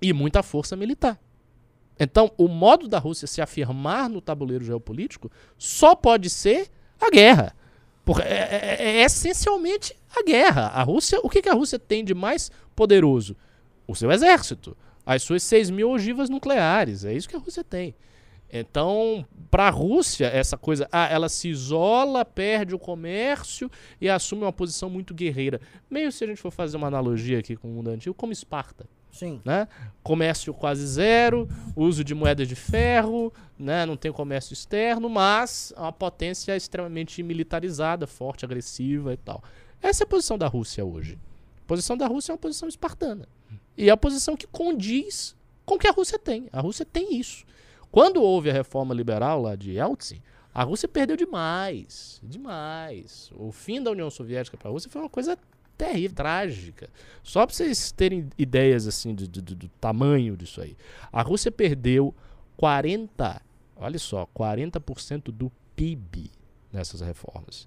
e 0.00 0.12
muita 0.12 0.42
força 0.42 0.76
militar. 0.76 1.18
Então, 1.98 2.30
o 2.36 2.46
modo 2.46 2.86
da 2.88 2.98
Rússia 2.98 3.26
se 3.26 3.40
afirmar 3.40 4.10
no 4.10 4.20
tabuleiro 4.20 4.64
geopolítico 4.64 5.30
só 5.56 5.94
pode 5.94 6.28
ser 6.28 6.68
a 7.00 7.10
guerra. 7.10 7.54
Porque 8.04 8.22
é, 8.22 8.26
é- 8.78 8.98
é 8.98 9.02
essencialmente 9.02 9.96
a 10.14 10.22
guerra. 10.22 10.66
A 10.68 10.82
Rússia, 10.82 11.18
o 11.22 11.30
que, 11.30 11.40
que 11.40 11.48
a 11.48 11.54
Rússia 11.54 11.78
tem 11.78 12.04
de 12.04 12.14
mais 12.14 12.50
poderoso? 12.74 13.34
O 13.86 13.94
seu 13.94 14.10
exército. 14.12 14.76
As 15.04 15.22
suas 15.22 15.42
6 15.44 15.70
mil 15.70 15.90
ogivas 15.90 16.28
nucleares. 16.28 17.04
É 17.04 17.14
isso 17.14 17.28
que 17.28 17.36
a 17.36 17.38
Rússia 17.38 17.64
tem. 17.64 17.94
Então, 18.52 19.26
para 19.50 19.68
a 19.68 19.70
Rússia, 19.70 20.26
essa 20.26 20.56
coisa, 20.56 20.88
ah, 20.92 21.08
ela 21.08 21.28
se 21.28 21.48
isola, 21.48 22.24
perde 22.24 22.74
o 22.74 22.78
comércio 22.78 23.70
e 24.00 24.08
assume 24.08 24.42
uma 24.42 24.52
posição 24.52 24.88
muito 24.88 25.12
guerreira. 25.12 25.60
Meio 25.90 26.12
se 26.12 26.24
a 26.24 26.26
gente 26.26 26.40
for 26.40 26.50
fazer 26.50 26.76
uma 26.76 26.86
analogia 26.86 27.38
aqui 27.38 27.56
com 27.56 27.68
o 27.68 27.72
mundo 27.72 27.90
antigo, 27.90 28.14
como 28.14 28.32
Esparta. 28.32 28.86
Sim. 29.16 29.40
né? 29.46 29.66
Comércio 30.02 30.52
quase 30.52 30.86
zero, 30.86 31.48
uso 31.74 32.04
de 32.04 32.14
moedas 32.14 32.46
de 32.46 32.54
ferro, 32.54 33.32
né? 33.58 33.86
Não 33.86 33.96
tem 33.96 34.12
comércio 34.12 34.52
externo, 34.52 35.08
mas 35.08 35.72
é 35.74 35.80
uma 35.80 35.92
potência 35.92 36.54
extremamente 36.54 37.22
militarizada, 37.22 38.06
forte, 38.06 38.44
agressiva 38.44 39.14
e 39.14 39.16
tal. 39.16 39.42
Essa 39.80 40.02
é 40.02 40.04
a 40.04 40.08
posição 40.08 40.36
da 40.36 40.46
Rússia 40.46 40.84
hoje. 40.84 41.18
A 41.64 41.66
posição 41.66 41.96
da 41.96 42.06
Rússia 42.06 42.32
é 42.32 42.34
uma 42.34 42.38
posição 42.38 42.68
espartana. 42.68 43.26
E 43.76 43.88
é 43.88 43.92
a 43.92 43.96
posição 43.96 44.36
que 44.36 44.46
condiz 44.46 45.34
com 45.64 45.74
o 45.74 45.78
que 45.78 45.88
a 45.88 45.92
Rússia 45.92 46.18
tem. 46.18 46.48
A 46.52 46.60
Rússia 46.60 46.84
tem 46.84 47.18
isso. 47.18 47.44
Quando 47.96 48.22
houve 48.22 48.50
a 48.50 48.52
reforma 48.52 48.92
liberal 48.92 49.40
lá 49.40 49.56
de 49.56 49.70
Yeltsin, 49.70 50.20
a 50.52 50.62
Rússia 50.62 50.86
perdeu 50.86 51.16
demais. 51.16 52.20
Demais. 52.22 53.30
O 53.34 53.50
fim 53.50 53.82
da 53.82 53.90
União 53.90 54.10
Soviética 54.10 54.54
para 54.54 54.68
a 54.68 54.70
Rússia 54.70 54.90
foi 54.90 55.00
uma 55.00 55.08
coisa 55.08 55.38
terrível, 55.78 56.14
trágica. 56.14 56.90
Só 57.22 57.46
para 57.46 57.54
vocês 57.54 57.90
terem 57.92 58.28
ideias 58.36 58.86
assim 58.86 59.14
de- 59.14 59.26
do 59.26 59.68
tamanho 59.80 60.36
disso 60.36 60.60
aí. 60.60 60.76
A 61.10 61.22
Rússia 61.22 61.50
perdeu 61.50 62.14
40, 62.58 63.40
olha 63.74 63.98
só, 63.98 64.26
40% 64.26 65.32
do 65.32 65.50
PIB 65.74 66.30
nessas 66.70 67.00
reformas. 67.00 67.66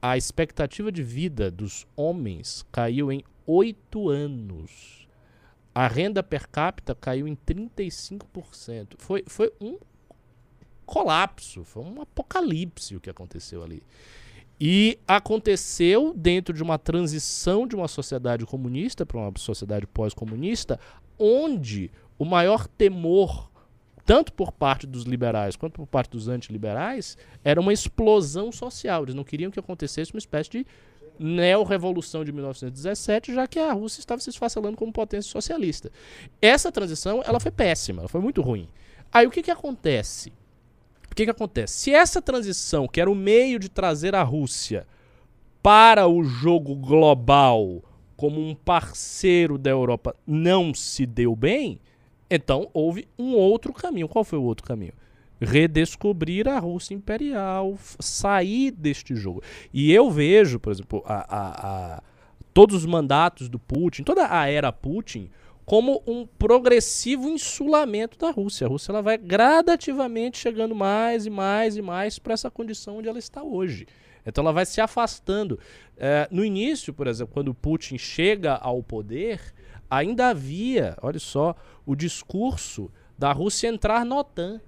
A 0.00 0.16
expectativa 0.16 0.90
de 0.90 1.02
vida 1.02 1.50
dos 1.50 1.86
homens 1.94 2.64
caiu 2.72 3.12
em 3.12 3.22
8 3.46 4.08
anos. 4.08 5.06
A 5.74 5.86
renda 5.86 6.22
per 6.22 6.48
capita 6.48 6.94
caiu 6.94 7.28
em 7.28 7.36
35%. 7.36 8.94
Foi, 8.98 9.24
foi 9.26 9.52
um 9.60 9.78
colapso, 10.84 11.62
foi 11.64 11.84
um 11.84 12.02
apocalipse 12.02 12.96
o 12.96 13.00
que 13.00 13.08
aconteceu 13.08 13.62
ali. 13.62 13.82
E 14.60 14.98
aconteceu 15.06 16.12
dentro 16.14 16.52
de 16.52 16.62
uma 16.62 16.78
transição 16.78 17.66
de 17.66 17.74
uma 17.74 17.88
sociedade 17.88 18.44
comunista 18.44 19.06
para 19.06 19.16
uma 19.16 19.32
sociedade 19.38 19.86
pós-comunista, 19.86 20.78
onde 21.18 21.90
o 22.18 22.24
maior 22.24 22.66
temor, 22.66 23.50
tanto 24.04 24.32
por 24.32 24.52
parte 24.52 24.86
dos 24.86 25.04
liberais 25.04 25.56
quanto 25.56 25.74
por 25.74 25.86
parte 25.86 26.10
dos 26.10 26.28
antiliberais, 26.28 27.16
era 27.42 27.60
uma 27.60 27.72
explosão 27.72 28.52
social. 28.52 29.04
Eles 29.04 29.14
não 29.14 29.24
queriam 29.24 29.50
que 29.50 29.60
acontecesse 29.60 30.12
uma 30.12 30.18
espécie 30.18 30.50
de 30.50 30.66
neo-revolução 31.20 32.24
de 32.24 32.32
1917, 32.32 33.34
já 33.34 33.46
que 33.46 33.58
a 33.58 33.72
Rússia 33.72 34.00
estava 34.00 34.20
se 34.20 34.30
esfacelando 34.30 34.76
como 34.76 34.92
potência 34.92 35.30
socialista. 35.30 35.92
Essa 36.40 36.72
transição 36.72 37.22
ela 37.24 37.38
foi 37.38 37.50
péssima, 37.50 38.08
foi 38.08 38.20
muito 38.20 38.40
ruim. 38.40 38.66
Aí 39.12 39.26
o 39.26 39.30
que, 39.30 39.42
que 39.42 39.50
acontece? 39.50 40.32
O 41.10 41.14
que, 41.14 41.24
que 41.24 41.30
acontece? 41.30 41.74
Se 41.74 41.94
essa 41.94 42.22
transição, 42.22 42.88
que 42.88 43.00
era 43.00 43.10
o 43.10 43.14
meio 43.14 43.58
de 43.58 43.68
trazer 43.68 44.14
a 44.14 44.22
Rússia 44.22 44.86
para 45.62 46.08
o 46.08 46.24
jogo 46.24 46.74
global 46.74 47.82
como 48.16 48.40
um 48.40 48.54
parceiro 48.54 49.58
da 49.58 49.70
Europa, 49.70 50.16
não 50.26 50.72
se 50.72 51.04
deu 51.04 51.36
bem, 51.36 51.80
então 52.30 52.70
houve 52.72 53.06
um 53.18 53.34
outro 53.34 53.72
caminho. 53.72 54.08
Qual 54.08 54.24
foi 54.24 54.38
o 54.38 54.44
outro 54.44 54.64
caminho? 54.64 54.92
Redescobrir 55.40 56.46
a 56.48 56.58
Rússia 56.58 56.94
imperial, 56.94 57.76
sair 57.98 58.70
deste 58.70 59.14
jogo. 59.14 59.42
E 59.72 59.92
eu 59.92 60.10
vejo, 60.10 60.58
por 60.60 60.70
exemplo, 60.72 61.02
a- 61.06 61.26
a- 61.28 61.94
a- 61.96 62.02
todos 62.52 62.76
os 62.76 62.86
mandatos 62.86 63.48
do 63.48 63.58
Putin, 63.58 64.02
toda 64.02 64.26
a 64.30 64.46
era 64.48 64.70
Putin, 64.72 65.30
como 65.64 66.02
um 66.06 66.26
progressivo 66.26 67.28
insulamento 67.28 68.18
da 68.18 68.30
Rússia. 68.30 68.66
A 68.66 68.70
Rússia 68.70 68.90
ela 68.92 69.00
vai 69.02 69.16
gradativamente 69.16 70.36
chegando 70.38 70.74
mais 70.74 71.26
e 71.26 71.30
mais 71.30 71.76
e 71.76 71.82
mais 71.82 72.18
para 72.18 72.34
essa 72.34 72.50
condição 72.50 72.98
onde 72.98 73.08
ela 73.08 73.18
está 73.18 73.42
hoje. 73.42 73.86
Então 74.26 74.42
ela 74.42 74.52
vai 74.52 74.66
se 74.66 74.80
afastando. 74.80 75.58
Eh, 75.96 76.28
no 76.30 76.44
início, 76.44 76.92
por 76.92 77.06
exemplo, 77.06 77.32
quando 77.32 77.54
Putin 77.54 77.96
chega 77.98 78.54
ao 78.56 78.82
poder, 78.82 79.40
ainda 79.88 80.28
havia, 80.30 80.96
olha 81.00 81.18
só, 81.20 81.54
o 81.86 81.94
discurso 81.94 82.90
da 83.18 83.32
Rússia 83.32 83.68
entrar 83.68 84.04
na 84.04 84.18
OTAN. 84.18 84.60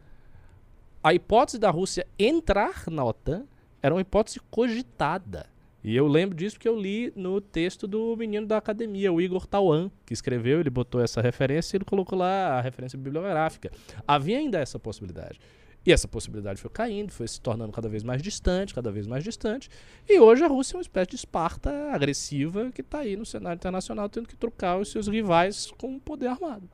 A 1.04 1.12
hipótese 1.12 1.58
da 1.58 1.68
Rússia 1.68 2.06
entrar 2.16 2.84
na 2.88 3.04
OTAN 3.04 3.42
era 3.82 3.92
uma 3.92 4.00
hipótese 4.00 4.38
cogitada. 4.52 5.46
E 5.82 5.96
eu 5.96 6.06
lembro 6.06 6.36
disso 6.36 6.54
porque 6.54 6.68
eu 6.68 6.78
li 6.78 7.12
no 7.16 7.40
texto 7.40 7.88
do 7.88 8.16
menino 8.16 8.46
da 8.46 8.56
academia, 8.56 9.12
o 9.12 9.20
Igor 9.20 9.44
Tawan, 9.44 9.90
que 10.06 10.14
escreveu, 10.14 10.60
ele 10.60 10.70
botou 10.70 11.00
essa 11.00 11.20
referência 11.20 11.74
e 11.74 11.78
ele 11.78 11.84
colocou 11.84 12.16
lá 12.16 12.56
a 12.56 12.60
referência 12.60 12.96
bibliográfica. 12.96 13.72
Havia 14.06 14.38
ainda 14.38 14.60
essa 14.60 14.78
possibilidade. 14.78 15.40
E 15.84 15.92
essa 15.92 16.06
possibilidade 16.06 16.60
foi 16.60 16.70
caindo, 16.70 17.10
foi 17.10 17.26
se 17.26 17.40
tornando 17.40 17.72
cada 17.72 17.88
vez 17.88 18.04
mais 18.04 18.22
distante, 18.22 18.72
cada 18.72 18.92
vez 18.92 19.04
mais 19.04 19.24
distante. 19.24 19.68
E 20.08 20.20
hoje 20.20 20.44
a 20.44 20.46
Rússia 20.46 20.74
é 20.74 20.76
uma 20.76 20.82
espécie 20.82 21.10
de 21.10 21.16
Esparta 21.16 21.90
agressiva 21.90 22.70
que 22.70 22.80
está 22.80 23.00
aí 23.00 23.16
no 23.16 23.26
cenário 23.26 23.56
internacional 23.56 24.08
tendo 24.08 24.28
que 24.28 24.36
trocar 24.36 24.78
os 24.78 24.92
seus 24.92 25.08
rivais 25.08 25.72
com 25.76 25.96
o 25.96 26.00
poder 26.00 26.28
armado. 26.28 26.70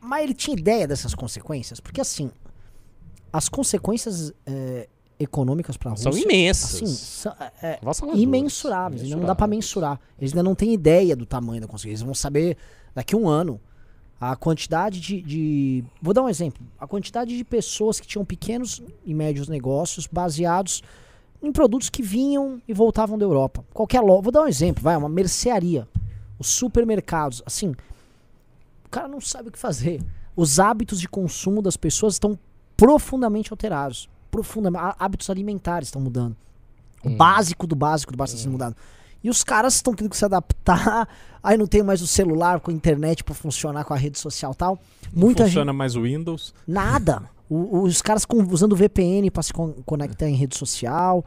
Mas 0.00 0.24
ele 0.24 0.32
tinha 0.32 0.56
ideia 0.56 0.88
dessas 0.88 1.14
consequências? 1.14 1.78
Porque 1.78 2.00
assim, 2.00 2.30
as 3.36 3.48
consequências 3.48 4.32
é, 4.46 4.88
econômicas 5.18 5.76
para 5.76 5.90
a 5.90 5.92
Rússia 5.94 6.12
São 6.12 6.20
imensas. 6.20 6.74
assim, 6.76 6.86
são, 6.86 7.34
é, 7.60 7.80
imensuráveis. 8.14 9.02
ainda 9.02 9.16
Não 9.16 9.24
dá 9.26 9.34
pra 9.34 9.48
mensurar. 9.48 9.98
Eles 10.20 10.32
ainda 10.32 10.42
não 10.44 10.54
têm 10.54 10.72
ideia 10.72 11.16
do 11.16 11.26
tamanho 11.26 11.60
da 11.60 11.66
consequência. 11.66 11.94
Eles 11.96 12.02
vão 12.02 12.14
saber 12.14 12.56
daqui 12.94 13.12
a 13.14 13.18
um 13.18 13.28
ano 13.28 13.60
a 14.20 14.36
quantidade 14.36 15.00
de, 15.00 15.20
de- 15.20 15.84
Vou 16.00 16.14
dar 16.14 16.22
um 16.22 16.28
exemplo. 16.28 16.64
A 16.78 16.86
quantidade 16.86 17.36
de 17.36 17.42
pessoas 17.44 17.98
que 17.98 18.06
tinham 18.06 18.24
pequenos 18.24 18.80
e 19.04 19.12
médios 19.12 19.48
negócios 19.48 20.06
baseados 20.06 20.80
em 21.42 21.50
produtos 21.50 21.90
que 21.90 22.02
vinham 22.02 22.62
e 22.68 22.72
voltavam 22.72 23.18
da 23.18 23.24
Europa. 23.24 23.64
Qualquer 23.74 24.00
loja. 24.00 24.22
Vou 24.22 24.30
dar 24.32 24.42
um 24.42 24.46
exemplo, 24.48 24.80
vai, 24.82 24.96
uma 24.96 25.08
mercearia. 25.08 25.88
Os 26.38 26.46
supermercados. 26.46 27.42
Assim, 27.44 27.70
o 28.84 28.88
cara 28.90 29.08
não 29.08 29.20
sabe 29.20 29.48
o 29.48 29.52
que 29.52 29.58
fazer. 29.58 30.00
Os 30.36 30.60
hábitos 30.60 31.00
de 31.00 31.08
consumo 31.08 31.60
das 31.60 31.76
pessoas 31.76 32.14
estão 32.14 32.38
profundamente 32.76 33.52
alterados. 33.52 34.08
Profundamente. 34.30 34.84
há- 34.84 34.96
Hábitos 34.98 35.30
alimentares 35.30 35.88
estão 35.88 36.00
mudando. 36.02 36.36
O 37.04 37.10
básico 37.10 37.66
do 37.66 37.76
básico 37.76 38.12
do 38.12 38.16
básico 38.16 38.36
está 38.36 38.44
sendo 38.44 38.52
mudado. 38.52 38.76
E 39.22 39.30
os 39.30 39.42
caras 39.44 39.74
estão 39.76 39.94
tendo 39.94 40.10
que 40.10 40.16
se 40.16 40.24
adaptar. 40.24 41.08
Aí 41.42 41.56
não 41.56 41.66
tem 41.66 41.82
mais 41.82 42.00
o 42.02 42.06
celular 42.06 42.60
com 42.60 42.70
a 42.70 42.74
internet 42.74 43.22
para 43.22 43.34
funcionar 43.34 43.84
com 43.84 43.92
a 43.94 43.96
rede 43.96 44.18
social 44.18 44.52
e 44.52 44.56
tal. 44.56 44.78
Muita 45.12 45.44
gente. 45.44 45.52
Funciona 45.52 45.72
mais 45.72 45.96
o 45.96 46.02
Windows. 46.02 46.54
Nada. 46.66 47.22
O- 47.48 47.82
os 47.82 48.00
caras 48.02 48.24
com- 48.24 48.42
usando 48.50 48.74
VPN 48.74 49.30
para 49.30 49.42
se 49.42 49.52
con- 49.52 49.74
conectar 49.84 50.28
em 50.28 50.34
rede 50.34 50.56
social. 50.56 51.24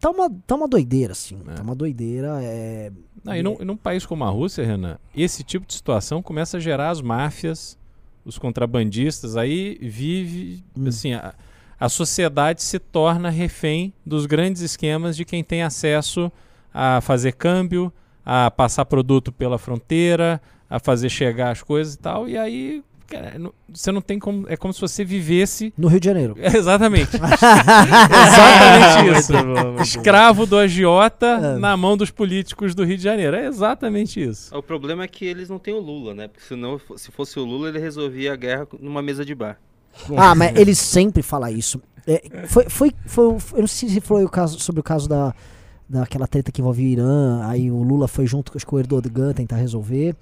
Tá 0.00 0.10
uma, 0.10 0.30
tá 0.46 0.54
uma 0.54 0.68
doideira, 0.68 1.12
assim. 1.12 1.40
É. 1.48 1.54
Tá 1.54 1.62
uma 1.62 1.74
doideira. 1.74 2.38
É... 2.42 2.92
Não, 3.24 3.34
e, 3.34 3.42
num, 3.42 3.56
e 3.60 3.64
num 3.64 3.76
país 3.76 4.04
como 4.06 4.24
a 4.24 4.28
Rússia, 4.30 4.64
Renan, 4.64 4.96
esse 5.14 5.42
tipo 5.42 5.66
de 5.66 5.74
situação 5.74 6.22
começa 6.22 6.56
a 6.56 6.60
gerar 6.60 6.90
as 6.90 7.00
máfias, 7.00 7.76
os 8.24 8.38
contrabandistas, 8.38 9.36
aí 9.36 9.78
vive, 9.80 10.62
Hum. 10.76 10.88
assim, 10.88 11.12
a, 11.14 11.34
a 11.78 11.88
sociedade 11.88 12.62
se 12.62 12.78
torna 12.78 13.30
refém 13.30 13.92
dos 14.04 14.26
grandes 14.26 14.62
esquemas 14.62 15.16
de 15.16 15.24
quem 15.24 15.42
tem 15.44 15.62
acesso 15.62 16.30
a 16.72 17.00
fazer 17.00 17.32
câmbio, 17.32 17.92
a 18.24 18.50
passar 18.50 18.84
produto 18.84 19.32
pela 19.32 19.58
fronteira, 19.58 20.40
a 20.68 20.78
fazer 20.78 21.08
chegar 21.08 21.50
as 21.50 21.62
coisas 21.62 21.94
e 21.94 21.98
tal, 21.98 22.28
e 22.28 22.36
aí 22.36 22.82
cara, 23.08 23.38
não- 23.38 23.52
você 23.72 23.90
não 23.90 24.00
tem 24.00 24.18
como, 24.18 24.46
é 24.48 24.56
como 24.56 24.72
se 24.72 24.80
você 24.80 25.04
vivesse 25.04 25.72
No 25.76 25.88
Rio 25.88 25.98
de 25.98 26.06
Janeiro. 26.06 26.34
Exatamente. 26.38 27.16
exatamente 28.16 29.18
isso. 29.18 29.32
Muito 29.32 29.46
bom, 29.46 29.54
muito 29.54 29.76
bom. 29.76 29.82
Escravo 29.82 30.46
do 30.46 30.56
agiota 30.56 31.26
É. 31.26 31.58
na 31.58 31.76
mão 31.76 31.96
dos 31.96 32.10
políticos 32.10 32.74
do 32.74 32.84
Rio 32.84 32.96
de 32.96 33.02
Janeiro. 33.02 33.36
É 33.36 33.46
exatamente 33.46 34.22
isso. 34.22 34.54
O 34.56 34.62
problema 34.62 35.04
é 35.04 35.08
que 35.08 35.24
eles 35.24 35.48
não 35.48 35.58
têm 35.58 35.74
o 35.74 35.80
Lula, 35.80 36.14
né? 36.14 36.28
Porque 36.28 36.44
senão, 36.46 36.80
se 36.96 37.10
fosse 37.10 37.38
o 37.38 37.44
Lula, 37.44 37.68
ele 37.68 37.78
resolvia 37.78 38.32
a 38.32 38.36
guerra 38.36 38.66
numa 38.80 39.02
mesa 39.02 39.24
de 39.24 39.34
bar. 39.34 39.58
Ah, 40.16 40.34
mas 40.34 40.56
ele 40.56 40.74
sempre 40.74 41.22
fala 41.22 41.50
isso. 41.50 41.80
É, 42.06 42.22
foi, 42.46 42.64
foi, 42.68 42.92
foi, 43.06 43.24
eu 43.54 43.60
não 43.60 43.66
sei 43.66 43.88
se 43.88 44.00
foi 44.00 44.24
o 44.24 44.28
caso, 44.28 44.58
sobre 44.60 44.80
o 44.80 44.84
caso 44.84 45.08
da, 45.08 45.34
daquela 45.88 46.26
treta 46.26 46.52
que 46.52 46.60
envolvia 46.60 46.86
o 46.86 46.90
Irã, 46.92 47.40
aí 47.44 47.70
o 47.70 47.82
Lula 47.82 48.06
foi 48.08 48.26
junto 48.26 48.52
que 48.52 48.74
o 48.74 48.78
Erdogan 48.78 49.32
tentar 49.32 49.56
resolver. 49.56 50.14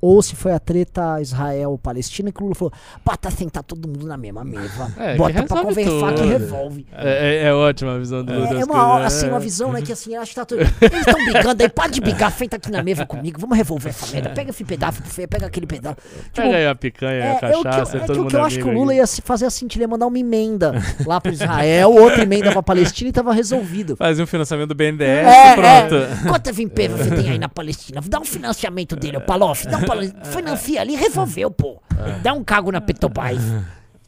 Ou 0.00 0.20
se 0.22 0.36
foi 0.36 0.52
a 0.52 0.58
treta 0.58 1.20
Israel-Palestina 1.20 2.30
que 2.30 2.40
o 2.40 2.44
Lula 2.44 2.54
falou, 2.54 2.72
bota 3.04 3.30
sentar 3.30 3.62
todo 3.62 3.88
mundo 3.88 4.06
na 4.06 4.16
mesma 4.16 4.44
mesa. 4.44 4.92
É, 5.06 5.12
que 5.12 5.18
bota 5.18 5.42
pra 5.44 5.62
conversar 5.62 6.08
que 6.14 6.20
tudo. 6.20 6.28
resolve. 6.28 6.86
É, 6.92 7.42
é- 7.44 7.48
é 7.48 7.52
ótima 7.54 7.94
a 7.94 7.98
visão 7.98 8.24
do 8.24 8.32
É, 8.32 8.36
é 8.60 8.64
uma, 8.64 8.92
coisas, 8.94 9.06
assim, 9.14 9.26
né? 9.26 9.32
uma 9.32 9.40
visão, 9.40 9.72
né, 9.72 9.82
que 9.82 9.92
assim, 9.92 10.14
acho 10.16 10.30
que 10.30 10.34
tá 10.36 10.44
tudo... 10.44 10.60
Eles 10.60 10.98
estão 11.06 11.24
brigando 11.24 11.62
aí, 11.62 11.68
pode 11.68 12.00
brigar, 12.00 12.32
senta 12.32 12.56
aqui 12.56 12.70
na 12.70 12.82
mesa 12.82 13.04
comigo, 13.06 13.40
vamos 13.40 13.56
resolver 13.56 13.90
essa 13.90 14.12
merda. 14.12 14.30
Pega 14.30 14.50
esse 14.50 14.64
pedaço, 14.64 15.02
pega 15.28 15.46
aquele 15.46 15.66
pedaço. 15.66 15.96
Tipo, 15.96 16.30
Pega 16.34 16.56
aí 16.56 16.66
a 16.66 16.74
picanha, 16.74 17.22
a 17.22 17.26
é, 17.26 17.30
é 17.30 17.34
o 17.34 17.38
que, 17.38 17.44
eu- 17.46 17.62
cachaça, 17.62 17.96
é 17.96 18.00
todo 18.00 18.12
que 18.12 18.18
mundo 18.18 18.30
que 18.30 18.36
eu 18.36 18.44
acho 18.44 18.58
que 18.58 18.64
o 18.64 18.72
Lula 18.72 18.94
ia 18.94 19.06
se 19.06 19.22
fazer 19.22 19.46
assim, 19.46 19.66
ele 19.74 19.82
ia 19.84 19.88
mandar 19.88 20.06
uma 20.06 20.18
emenda 20.18 20.72
lá 21.06 21.20
pro 21.20 21.32
Israel, 21.32 21.92
outra 21.92 22.22
emenda 22.22 22.50
pra 22.52 22.62
Palestina 22.62 23.10
e 23.10 23.12
tava 23.12 23.32
resolvido. 23.32 23.96
Fazer 23.96 24.22
um 24.22 24.26
financiamento 24.26 24.68
do 24.68 24.74
BNDES 24.74 25.06
É, 25.26 25.54
pronto. 25.54 25.94
é. 25.94 26.28
Quanto 26.28 26.52
VP 26.52 26.88
você 26.88 27.10
tem 27.14 27.30
aí 27.30 27.38
na 27.38 27.48
Palestina? 27.48 28.00
Dá 28.06 28.18
um 28.20 28.24
financiamento 28.24 28.96
dele, 28.96 29.20
Palof. 29.20 29.66
Dá 29.66 29.78
um 29.78 29.84
pala- 29.86 30.24
financia 30.24 30.80
ali, 30.80 30.94
resolveu, 30.96 31.50
pô. 31.50 31.80
Dá 32.22 32.32
um 32.32 32.44
cago 32.44 32.70
na 32.70 32.80
Petrobras. 32.80 33.40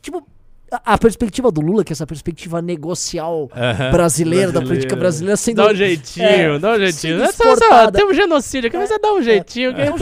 Tipo, 0.03 0.22
a, 0.70 0.95
a 0.95 0.99
perspectiva 0.99 1.51
do 1.51 1.62
Lula, 1.62 1.83
que 1.83 1.93
é 1.93 1.95
essa 1.95 2.07
perspectiva 2.07 2.61
negocial 2.61 3.51
Aham. 3.57 3.91
brasileira, 3.91 4.53
da 4.53 4.61
política 4.61 4.95
brasileira, 4.95 5.37
sendo. 5.37 5.57
Dá 5.57 5.68
um 5.70 5.74
jeitinho, 5.74 6.26
é, 6.26 6.59
dá 6.59 6.72
um 6.72 6.79
jeitinho. 6.79 7.22
É 7.22 7.33
só- 7.33 7.57
só- 7.57 7.91
tem 7.91 8.05
um 8.07 8.12
genocídio 8.12 8.68
aqui, 8.68 8.76
mas 8.76 8.89
você 8.91 8.99
dá 8.99 9.12
um 9.14 9.22
jeitinho 9.22 9.74
que 9.74 9.81
é, 9.81 9.91
um 9.93 9.97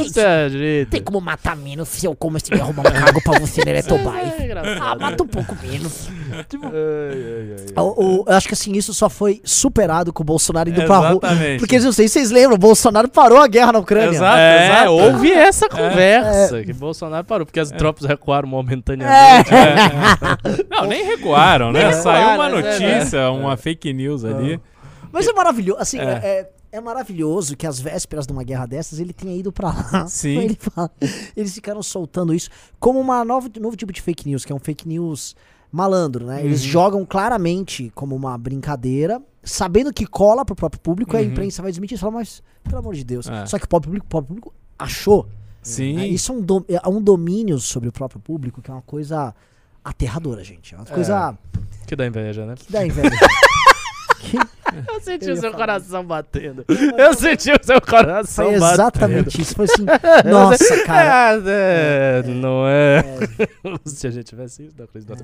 jeito. 0.48 0.90
Tem 0.90 1.00
como 1.00 1.20
matar 1.20 1.56
menos 1.56 1.88
se 1.88 2.04
eu 2.06 2.16
como 2.16 2.38
se 2.40 2.52
me 2.52 2.60
arrumar 2.60 2.80
um 2.82 2.92
cargo 2.92 3.22
pra 3.22 3.38
você, 3.38 3.64
né, 3.64 3.76
É 3.78 3.82
Tobai? 3.82 4.34
engraçado. 4.44 4.82
Ah, 4.82 4.96
mata 4.96 5.22
um 5.22 5.28
pouco 5.28 5.56
menos. 5.62 6.08
Tipo, 6.44 6.66
Ai, 6.66 6.72
ai, 6.72 7.56
ai, 7.76 7.82
o- 7.82 8.20
o- 8.22 8.24
eu 8.26 8.34
acho 8.34 8.46
que 8.48 8.54
assim, 8.54 8.72
isso 8.72 8.92
só 8.94 9.08
foi 9.10 9.40
superado 9.44 10.12
com 10.12 10.22
o 10.22 10.26
Bolsonaro 10.26 10.68
indo 10.70 10.82
pra 10.84 10.98
rua. 10.98 11.10
Exatamente. 11.22 11.58
Porque 11.60 11.78
não 11.78 11.92
sei 11.92 12.08
se 12.08 12.14
vocês 12.14 12.30
lembram, 12.30 12.54
o 12.56 12.58
Bolsonaro 12.58 13.08
parou 13.08 13.38
a 13.38 13.46
guerra 13.46 13.72
na 13.72 13.78
Ucrânia. 13.78 14.16
Exato. 14.16 14.36
É, 14.38 14.88
houve 14.88 15.32
É. 15.32 15.38
essa 15.38 15.68
conversa 15.68 16.62
que 16.62 16.72
Bolsonaro 16.72 17.24
parou, 17.24 17.46
porque 17.46 17.60
as 17.60 17.70
É. 17.72 17.76
tropas 17.76 18.04
recuaram 18.04 18.48
momentaneamente. 18.48 19.50
Não, 20.70 20.84
nem 20.86 21.04
recuaram, 21.04 21.72
né? 21.72 21.84
Nem 21.90 21.92
Saiu 22.02 22.34
uma 22.36 22.48
recuaram, 22.48 22.58
é, 22.58 22.62
notícia, 22.96 23.30
uma 23.30 23.56
fake 23.56 23.92
news 23.92 24.24
ali. 24.24 24.60
Mas 25.12 25.26
é 25.26 25.32
maravilhoso, 25.32 25.80
assim, 25.80 25.98
É. 25.98 26.02
é. 26.02 26.06
é- 26.40 26.56
é 26.72 26.80
maravilhoso 26.80 27.56
que 27.56 27.66
às 27.66 27.80
vésperas 27.80 28.26
de 28.26 28.32
uma 28.34 28.42
guerra 28.42 28.66
dessas 28.66 28.98
ele 28.98 29.12
tenha 29.14 29.34
ido 29.34 29.50
pra 29.50 29.68
lá. 29.68 30.06
Sim. 30.08 30.36
Ele 30.44 30.58
fala- 30.60 30.90
eles 31.34 31.54
ficaram 31.54 31.82
soltando 31.82 32.34
isso 32.34 32.50
como 32.78 33.00
uma 33.00 33.24
nova, 33.24 33.48
novo 33.58 33.74
tipo 33.76 33.92
de 33.94 34.02
fake 34.02 34.28
news, 34.28 34.44
que 34.44 34.52
é 34.52 34.54
um 34.54 34.58
fake 34.58 34.86
news 34.86 35.34
malandro, 35.76 36.26
né? 36.26 36.44
Eles 36.44 36.62
Uhum. 36.62 36.68
jogam 36.70 37.04
claramente 37.06 37.92
como 37.94 38.16
uma 38.16 38.36
brincadeira, 38.38 39.20
sabendo 39.44 39.92
que 39.92 40.06
cola 40.06 40.44
pro 40.44 40.56
próprio 40.56 40.80
público, 40.80 41.14
e 41.14 41.18
a 41.18 41.20
Uhum. 41.20 41.26
imprensa 41.28 41.62
vai 41.62 41.70
desmentir 41.70 41.96
e 41.96 42.00
fala, 42.00 42.12
mas 42.12 42.42
pelo 42.64 42.78
amor 42.78 42.94
de 42.94 43.04
Deus. 43.04 43.28
É. 43.28 43.46
Só 43.46 43.58
que 43.58 43.64
o 43.64 43.68
próprio 43.68 43.90
público, 43.90 44.06
o 44.06 44.08
próprio 44.08 44.28
público 44.28 44.54
achou. 44.78 45.28
Sim. 45.62 45.94
né? 45.94 46.06
Isso 46.06 46.30
é 46.32 46.34
um, 46.36 46.40
dom- 46.40 46.64
é 46.68 46.88
um 46.88 47.02
domínio 47.02 47.58
sobre 47.58 47.88
o 47.88 47.92
próprio 47.92 48.20
público 48.20 48.62
que 48.62 48.70
é 48.70 48.74
uma 48.74 48.82
coisa 48.82 49.34
aterradora, 49.84 50.42
gente. 50.44 50.74
É 50.74 50.78
uma 50.78 50.86
coisa 50.86 51.36
Que 51.88 51.96
dá 51.96 52.06
inveja, 52.06 52.46
né? 52.46 52.54
que 52.56 52.70
dá 52.72 52.86
inveja. 52.86 53.10
Eu 54.92 55.00
senti 55.00 55.26
Eu 55.28 55.34
o 55.34 55.36
seu 55.36 55.50
falar 55.52 55.56
coração 55.66 56.04
batendo. 56.04 56.64
Eu 56.98 57.14
senti 57.14 57.52
o 57.52 57.58
seu 57.62 57.80
coração 57.80 58.46
Foi 58.46 58.58
batendo. 58.58 58.74
exatamente 58.74 59.40
isso. 59.40 59.54
Foi 59.54 59.64
assim, 59.64 59.84
nossa, 60.28 60.84
cara. 60.84 61.40
É, 61.46 62.22
não 62.24 62.66
é. 62.66 63.02
Se 63.86 64.06
a 64.08 64.10
gente 64.10 64.24
tivesse 64.24 64.64
isso, 64.66 64.76
da 64.76 64.86
coisa 64.88 65.06
da 65.06 65.16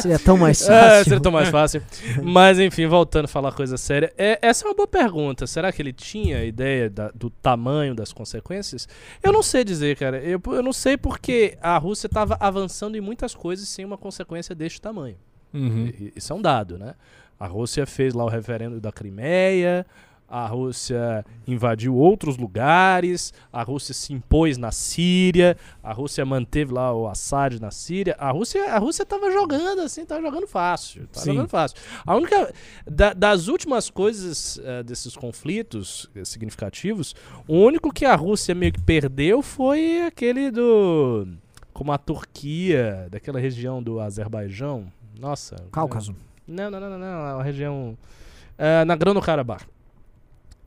Seria 0.00 0.18
tão 0.18 0.36
mais 0.36 0.60
É, 0.62 0.66
fácil. 0.80 1.04
seria 1.04 1.20
tão 1.20 1.32
mais 1.32 1.48
fácil. 1.48 1.82
Mas 2.22 2.58
enfim, 2.58 2.86
voltando 2.86 3.26
a 3.26 3.28
falar 3.28 3.52
coisa 3.52 3.76
séria. 3.76 4.12
É, 4.18 4.38
essa 4.42 4.64
é 4.64 4.68
uma 4.68 4.74
boa 4.74 4.88
pergunta. 4.88 5.46
Será 5.46 5.72
que 5.72 5.80
ele 5.80 5.92
tinha 5.92 6.44
ideia 6.44 6.90
da- 6.90 7.10
do 7.14 7.30
tamanho 7.30 7.94
das 7.94 8.12
consequências? 8.12 8.88
Eu 9.22 9.32
não 9.32 9.42
sei 9.42 9.62
dizer, 9.64 9.96
cara. 9.96 10.18
Eu, 10.18 10.40
eu 10.46 10.62
não 10.62 10.72
sei 10.72 10.96
porque 10.96 11.56
a 11.62 11.78
Rússia 11.78 12.06
estava 12.08 12.36
avançando 12.40 12.96
em 12.96 13.00
muitas 13.00 13.34
coisas 13.36 13.68
sem 13.68 13.84
uma 13.84 13.96
consequência 13.96 14.54
deste 14.54 14.80
tamanho. 14.80 15.16
Uhum. 15.52 15.92
Isso 16.16 16.32
é 16.32 16.36
um 16.36 16.42
dado, 16.42 16.76
né? 16.76 16.94
A 17.38 17.46
Rússia 17.46 17.86
fez 17.86 18.14
lá 18.14 18.24
o 18.24 18.28
referendo 18.28 18.80
da 18.80 18.92
Crimeia, 18.92 19.84
a 20.26 20.46
Rússia 20.46 21.24
invadiu 21.46 21.94
outros 21.94 22.36
lugares, 22.36 23.32
a 23.52 23.62
Rússia 23.62 23.92
se 23.94 24.12
impôs 24.12 24.56
na 24.56 24.72
Síria, 24.72 25.56
a 25.82 25.92
Rússia 25.92 26.24
manteve 26.24 26.72
lá 26.72 26.92
o 26.94 27.06
Assad 27.06 27.60
na 27.60 27.70
Síria. 27.70 28.16
A 28.18 28.30
Rússia, 28.30 28.72
a 28.72 28.78
Rússia 28.78 29.04
tava 29.04 29.30
jogando 29.30 29.82
assim, 29.82 30.04
tava 30.04 30.22
jogando 30.22 30.46
fácil, 30.48 31.06
tava 31.08 31.24
Sim. 31.24 31.32
jogando 31.34 31.48
fácil. 31.50 31.76
A 32.06 32.16
única 32.16 32.52
da- 32.86 33.12
das 33.12 33.46
últimas 33.48 33.90
coisas 33.90 34.58
eh, 34.64 34.82
desses 34.82 35.14
conflitos 35.14 36.10
eh, 36.16 36.24
significativos, 36.24 37.14
o 37.46 37.56
único 37.58 37.92
que 37.92 38.04
a 38.06 38.14
Rússia 38.16 38.54
meio 38.54 38.72
que 38.72 38.80
perdeu 38.80 39.42
foi 39.42 40.02
aquele 40.06 40.50
do 40.50 41.28
como 41.72 41.92
a 41.92 41.98
Turquia, 41.98 43.08
daquela 43.10 43.38
região 43.38 43.82
do 43.82 44.00
Azerbaijão. 44.00 44.86
Nossa, 45.20 45.56
Cáucaso. 45.70 46.14
Não, 46.46 46.70
não, 46.70 46.80
não, 46.80 46.90
não, 46.90 46.98
não. 46.98 47.26
É 47.26 47.34
uma 47.34 47.42
região. 47.44 47.96
É, 48.56 48.84
na 48.84 48.94
Grano-Karabakh. 48.96 49.66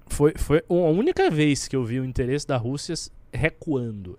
Foi, 0.08 0.34
foi 0.38 0.64
a 0.70 0.74
única 0.74 1.30
vez 1.30 1.68
que 1.68 1.76
eu 1.76 1.84
vi 1.84 2.00
o 2.00 2.06
interesse 2.06 2.48
da 2.48 2.58
Rússia 2.58 2.96
recuando. 3.34 4.18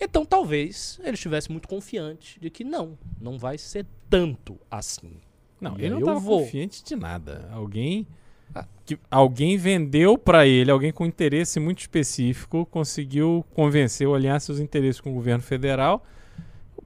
Então 0.00 0.24
talvez 0.24 0.98
ele 1.02 1.14
estivesse 1.14 1.50
muito 1.52 1.68
confiante 1.68 2.38
de 2.40 2.50
que 2.50 2.64
não, 2.64 2.98
não 3.20 3.38
vai 3.38 3.56
ser 3.58 3.86
tanto 4.08 4.58
assim. 4.70 5.12
Não, 5.60 5.78
E 5.78 5.82
ele 5.82 5.90
não 5.90 5.96
aí 5.98 6.02
eu 6.02 6.06
tava 6.06 6.20
vou. 6.20 6.40
confiante 6.40 6.82
de 6.82 6.96
nada. 6.96 7.48
Alguém 7.52 8.06
que 8.84 8.98
alguém 9.08 9.56
vendeu 9.56 10.18
pra 10.18 10.46
ele, 10.46 10.70
alguém 10.70 10.90
com 10.92 11.06
interesse 11.06 11.60
muito 11.60 11.78
específico, 11.80 12.66
conseguiu 12.66 13.44
convencer 13.54 14.08
ou 14.08 14.14
alinhar 14.14 14.40
seus 14.40 14.58
interesses 14.58 15.00
com 15.00 15.10
o 15.10 15.14
governo 15.14 15.42
federal. 15.42 16.04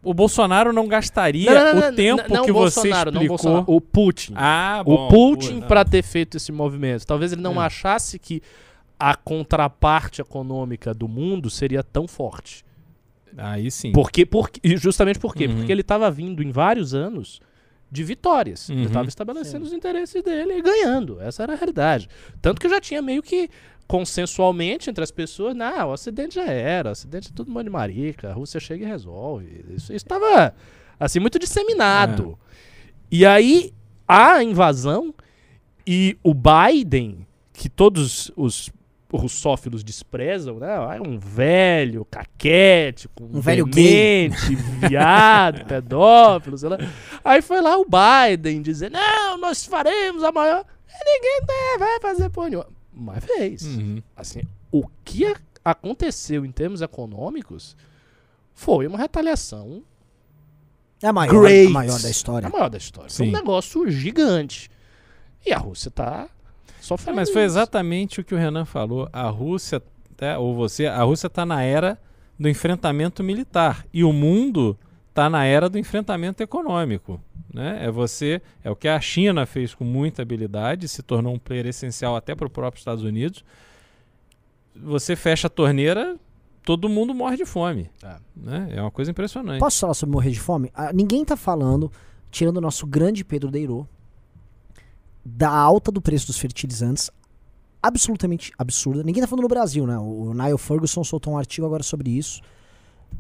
O 0.05 0.14
Bolsonaro 0.14 0.72
não 0.72 0.86
gastaria 0.86 1.52
Não, 1.52 1.64
não, 1.74 1.80
não, 1.80 1.88
o 1.88 1.94
tempo 1.94 2.42
que 2.44 2.52
você 2.52 2.90
explicou. 2.90 3.64
O 3.66 3.80
Putin. 3.80 4.32
Ah, 4.36 4.82
bom. 4.84 5.07
o 5.07 5.09
Putin, 5.09 5.61
para 5.61 5.84
ter 5.84 6.02
feito 6.02 6.36
esse 6.36 6.52
movimento, 6.52 7.07
talvez 7.07 7.32
ele 7.32 7.42
não 7.42 7.61
É. 7.62 7.66
achasse 7.66 8.18
que 8.18 8.42
a 8.98 9.14
contraparte 9.14 10.20
econômica 10.20 10.94
do 10.94 11.09
mundo 11.09 11.50
seria 11.50 11.82
tão 11.82 12.07
forte. 12.07 12.64
Aí 13.36 13.70
sim. 13.70 13.92
Porque, 13.92 14.24
porque, 14.24 14.76
justamente 14.76 15.18
por 15.18 15.34
quê? 15.34 15.46
Uhum. 15.46 15.57
Porque 15.57 15.72
ele 15.72 15.80
estava 15.80 16.11
vindo 16.11 16.42
em 16.42 16.50
vários 16.52 16.94
anos 16.94 17.40
de 17.95 18.03
vitórias. 18.03 18.68
Ele 18.68 18.80
Uhum. 18.80 18.86
estava 18.86 19.09
estabelecendo 19.09 19.64
os 19.64 19.72
interesses 19.72 20.20
dele 20.22 20.55
e 20.59 20.62
ganhando. 20.62 21.20
Essa 21.20 21.45
era 21.45 21.53
a 21.53 21.57
realidade. 21.57 22.09
Tanto 22.42 22.61
que 22.61 22.68
já 22.68 22.80
tinha 22.80 23.01
meio 23.01 23.22
que 23.22 23.49
consensualmente 23.86 24.90
entre 24.90 25.05
as 25.05 25.11
pessoas, 25.12 25.55
não, 25.55 25.88
o 25.88 25.92
Ocidente 25.92 26.34
já 26.34 26.45
era, 26.45 26.88
o 26.88 26.92
Ocidente 26.92 27.28
é 27.30 27.32
tudo 27.34 27.53
mão 27.53 27.62
de 27.62 27.70
marica, 27.70 28.30
a 28.30 28.32
Rússia 28.32 28.59
chega 28.59 28.84
e 28.84 28.88
resolve. 28.88 29.64
Isso 29.76 29.92
estava, 29.92 30.53
assim, 30.99 31.20
muito 31.20 31.38
disseminado. 31.38 32.36
E 33.11 33.24
aí, 33.24 33.72
a 34.09 34.42
invasão 34.42 35.14
e 35.86 36.16
o 36.22 36.34
Biden, 36.34 37.24
que 37.53 37.68
todos 37.68 38.32
os 38.36 38.70
russófilos 39.16 39.82
desprezam, 39.84 40.58
né? 40.58 40.66
Ah, 40.68 40.96
É 40.96 41.00
um 41.00 41.18
velho, 41.18 42.04
caquético, 42.04 43.24
Um 43.24 43.40
velho 43.40 43.64
demente, 43.66 44.54
viado, 44.88 45.64
pedófilo, 45.68 46.56
sei 46.58 46.68
lá. 46.68 46.78
Aí 47.24 47.40
foi 47.42 47.60
lá 47.60 47.76
o 47.78 47.84
Biden 47.86 48.62
dizer, 48.62 48.90
não, 48.90 49.38
nós 49.38 49.64
faremos 49.64 50.22
a 50.22 50.32
maior... 50.32 50.64
E 50.88 51.04
ninguém 51.04 51.78
vai 51.78 52.00
fazer 52.00 52.30
porra 52.30 52.48
nenhuma. 52.50 52.68
Mas 52.92 53.24
fez. 53.24 53.62
Uhum. 53.64 54.00
Assim, 54.16 54.40
o 54.70 54.84
que 55.04 55.26
a- 55.26 55.36
aconteceu 55.64 56.44
em 56.44 56.52
termos 56.52 56.80
econômicos 56.82 57.76
foi 58.54 58.86
uma 58.86 58.96
retaliação 58.96 59.82
É 61.02 61.08
a 61.08 61.12
maior, 61.12 61.46
a 61.46 61.70
maior 61.70 62.00
da 62.00 62.06
a 62.06 62.10
história. 62.10 62.48
maior 62.48 62.70
da 62.70 62.78
história. 62.78 63.10
Foi 63.10 63.26
um 63.26 63.30
Sim. 63.30 63.34
negócio 63.36 63.90
gigante. 63.90 64.70
E 65.44 65.52
a 65.52 65.58
Rússia 65.58 65.90
tá 66.89 66.95
É, 66.95 66.99
sofrendo. 66.99 67.16
mas 67.16 67.30
foi 67.30 67.43
isso. 67.43 67.53
exatamente 67.57 68.20
o 68.20 68.24
que 68.24 68.35
o 68.35 68.39
Renan 68.39 68.64
falou. 68.64 69.09
A 69.12 69.28
Rússia, 69.28 69.82
tá, 70.16 70.39
ou 70.39 70.55
você, 70.55 70.87
a 70.87 71.03
Rússia 71.03 71.26
está 71.26 71.45
na 71.47 71.62
era 71.62 71.99
do 72.39 72.49
enfrentamento 72.49 73.22
militar 73.22 73.87
e 73.93 74.03
o 74.05 74.12
mundo 74.12 74.76
está 75.09 75.30
na 75.30 75.45
era 75.45 75.68
do 75.68 75.78
enfrentamento 75.78 76.43
econômico. 76.43 77.20
Né? 77.53 77.85
É 77.85 77.91
você, 77.91 78.43
é 78.64 78.70
o 78.70 78.74
que 78.74 78.89
a 78.89 79.01
China 79.01 79.47
fez 79.47 79.72
com 79.74 79.85
muita 79.85 80.22
habilidade, 80.22 80.89
se 80.89 81.03
tornou 81.05 81.32
um 81.35 81.39
player 81.39 81.66
essencial 81.66 82.16
até 82.16 82.35
para 82.35 82.47
o 82.49 82.51
próprio 82.51 82.80
Estados 82.80 83.05
Unidos. 83.05 83.45
Você 84.74 85.14
fecha 85.14 85.47
a 85.47 85.51
torneira, 85.51 86.16
todo 86.64 86.89
mundo 86.89 87.14
morre 87.14 87.37
de 87.37 87.45
fome. 87.45 87.89
É. 88.03 88.16
Né? 88.37 88.68
É 88.72 88.80
uma 88.80 88.91
coisa 88.91 89.11
impressionante. 89.12 89.61
Posso 89.61 89.78
falar 89.80 89.95
sobre 89.95 90.12
morrer 90.14 90.30
de 90.30 90.41
fome? 90.41 90.70
Ah, 90.74 90.93
ninguém 90.93 91.24
tá 91.24 91.37
falando, 91.37 91.93
tirando 92.30 92.57
o 92.57 92.61
nosso 92.61 92.85
grande 92.87 93.24
Pedro 93.24 93.53
Deirô, 93.53 93.87
da 95.25 95.51
alta 95.51 95.91
do 95.91 96.03
preço 96.03 96.27
dos 96.27 96.39
fertilizantes, 96.39 97.11
absolutamente 97.83 98.53
absurda. 98.59 99.03
Ninguém 99.03 99.22
tá 99.22 99.27
falando 99.27 99.43
no 99.43 99.49
Brasil, 99.49 99.87
né? 99.87 99.97
O 99.99 100.33
Niall 100.35 100.59
Ferguson 100.59 101.03
soltou 101.05 101.33
um 101.33 101.39
artigo 101.39 101.66
agora 101.66 101.83
sobre 101.83 102.11
isso. 102.11 102.41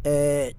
É, 0.02 0.54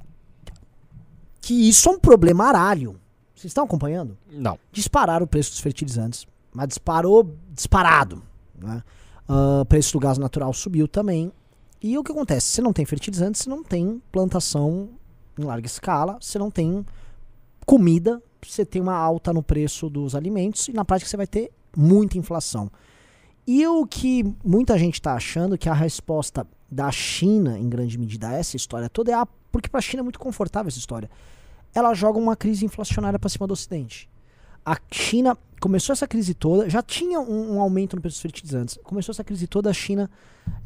que 1.41 1.70
isso 1.70 1.89
é 1.89 1.91
um 1.91 2.00
problema 2.00 2.46
aralho. 2.46 3.00
Vocês 3.36 3.52
estão 3.52 3.66
acompanhando? 3.66 4.18
Não. 4.32 4.58
dispararam 4.72 5.26
o 5.26 5.28
preço 5.28 5.52
dos 5.52 5.60
fertilizantes, 5.60 6.26
mas 6.54 6.70
disparou 6.70 7.36
disparado. 7.52 8.24
Né? 8.58 8.82
Ah, 9.28 9.62
o 9.62 9.66
preço 9.66 9.93
do 9.93 10.00
gás 10.00 10.18
natural 10.18 10.54
subiu 10.54 10.88
também. 10.88 11.32
E 11.82 11.98
o 11.98 12.04
que 12.04 12.12
acontece? 12.12 12.48
Você 12.48 12.62
não 12.62 12.74
tem 12.74 12.86
fertilizantes, 12.86 13.41
você 13.41 13.50
não 13.50 13.64
tem 13.64 14.02
plantação 14.12 14.89
em 15.38 15.43
larga 15.43 15.68
escala, 15.68 16.18
você 16.20 16.39
não 16.39 16.50
tem 16.50 16.86
comida, 17.66 18.22
você 18.52 18.66
tem 18.66 18.82
uma 18.82 18.96
alta 18.96 19.34
no 19.34 19.43
preço 19.43 19.89
dos 19.89 20.16
alimentos 20.16 20.68
e 20.68 20.74
na 20.74 20.86
prática 20.86 21.10
você 21.10 21.18
vai 21.18 21.28
ter 21.28 21.52
muita 21.76 22.18
inflação. 22.18 22.72
E 23.48 23.66
o 23.68 23.86
que 23.86 24.24
muita 24.43 24.78
gente 24.78 24.96
está 24.96 25.14
achando 25.14 25.58
que 25.58 25.70
a 25.70 25.74
resposta 25.74 26.48
da 26.70 26.91
China, 26.91 27.60
em 27.60 27.70
grande 27.70 27.98
medida, 27.98 28.30
a 28.30 28.34
essa 28.34 28.56
história 28.56 28.89
toda 28.89 29.12
é 29.12 29.14
a, 29.14 29.26
porque 29.52 29.70
para 29.70 29.78
a 29.78 29.82
China 29.82 30.02
é 30.02 30.04
muito 30.04 30.20
confortável 30.20 30.68
essa 30.68 30.80
história. 30.80 31.10
Ela 31.74 31.93
joga 31.93 32.18
uma 32.18 32.36
crise 32.36 32.66
inflacionária 32.66 33.20
para 33.20 33.30
cima 33.30 33.46
do 33.46 33.54
Ocidente. 33.54 34.10
A 34.66 34.78
China 34.91 35.38
começou 35.62 35.93
essa 35.93 36.08
crise 36.08 36.34
toda, 36.34 36.70
já 36.70 36.82
tinha 36.82 37.20
um, 37.20 37.56
um 37.56 37.62
aumento 37.62 37.96
no 37.96 38.02
preço 38.02 38.16
dos 38.16 38.22
fertilizantes. 38.22 38.80
Começou 38.84 39.14
essa 39.14 39.24
crise 39.24 39.46
toda, 39.46 39.70
a 39.70 39.74
China 39.74 40.10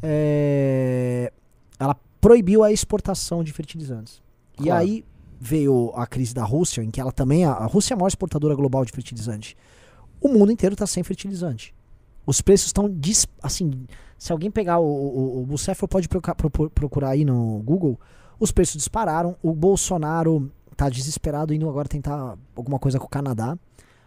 é, 0.01 1.31
ela 1.77 1.95
proibiu 2.21 2.63
a 2.63 2.71
exportação 2.71 3.43
de 3.43 3.51
fertilizantes. 3.51 4.21
E 4.59 4.63
Claro. 4.63 4.81
aí 4.81 5.05
veio 5.39 5.91
a 5.95 6.05
crise 6.05 6.33
da 6.33 6.43
Rússia, 6.43 6.83
em 6.83 6.91
que 6.91 6.99
ela 6.99 7.11
também. 7.11 7.45
A, 7.45 7.51
a 7.53 7.65
Rússia 7.65 7.93
é 7.93 7.95
a 7.95 7.97
maior 7.97 8.07
exportadora 8.09 8.53
global 8.55 8.83
de 8.83 8.91
fertilizante. 8.91 9.55
O 10.21 10.27
mundo 10.29 10.51
inteiro 10.51 10.73
está 10.73 10.85
sem 10.85 11.01
fertilizante. 11.03 11.73
Os 12.25 12.41
preços 12.41 12.67
estão. 12.67 12.93
Assim, 13.41 13.85
se 14.17 14.31
alguém 14.31 14.51
pegar 14.51 14.79
o. 14.79 14.85
O, 14.85 15.41
o 15.41 15.45
Bucefo 15.45 15.87
pode 15.87 16.07
proca- 16.09 16.35
procu- 16.35 16.69
procurar 16.69 17.09
aí 17.11 17.23
no 17.23 17.59
Google. 17.63 17.97
Os 18.39 18.51
preços 18.51 18.75
dispararam. 18.77 19.35
O 19.41 19.53
Bolsonaro 19.53 20.51
tá 20.75 20.89
desesperado 20.89 21.53
indo 21.53 21.67
agora 21.69 21.87
tentar 21.87 22.37
alguma 22.55 22.79
coisa 22.79 22.99
com 22.99 23.05
o 23.05 23.09
Canadá. 23.09 23.57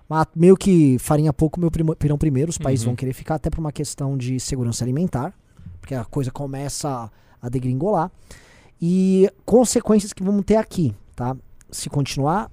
Mas 0.09 0.27
meio 0.37 0.57
que 0.57 0.99
farinha 0.99 1.33
pouco, 1.33 1.59
meu 1.59 1.71
primo, 1.71 1.97
pirão 1.97 2.19
primeiro. 2.19 2.51
Os 2.51 2.59
países 2.59 2.85
Uhum. 2.85 2.91
vão 2.91 2.97
querer 2.97 3.13
ficar 3.15 3.37
até 3.37 3.49
por 3.51 3.61
uma 3.61 3.73
questão 3.73 4.17
de 4.17 4.39
segurança 4.39 4.85
alimentar. 4.85 5.35
Porque 5.81 5.95
a 5.95 6.05
coisa 6.05 6.31
começa 6.31 7.11
a 7.41 7.49
degringolar. 7.49 8.11
E 8.81 9.31
consequências 9.45 10.13
que 10.13 10.23
vamos 10.23 10.45
ter 10.45 10.57
aqui, 10.57 10.95
tá? 11.23 11.37
Se 11.71 11.89
continuar 11.89 12.51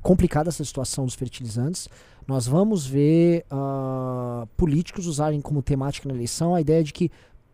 complicada 0.00 0.48
essa 0.48 0.64
situação 0.64 1.04
dos 1.04 1.14
fertilizantes, 1.14 1.86
nós 2.26 2.46
vamos 2.46 2.86
ver 2.86 3.44
ah, 3.50 4.46
políticos 4.56 5.06
usarem 5.06 5.40
como 5.42 5.62
temática 5.62 6.08
na 6.08 6.14
eleição 6.14 6.54
a 6.54 6.60
ideia 6.60 6.82
de 6.82 6.94
que 6.94 7.10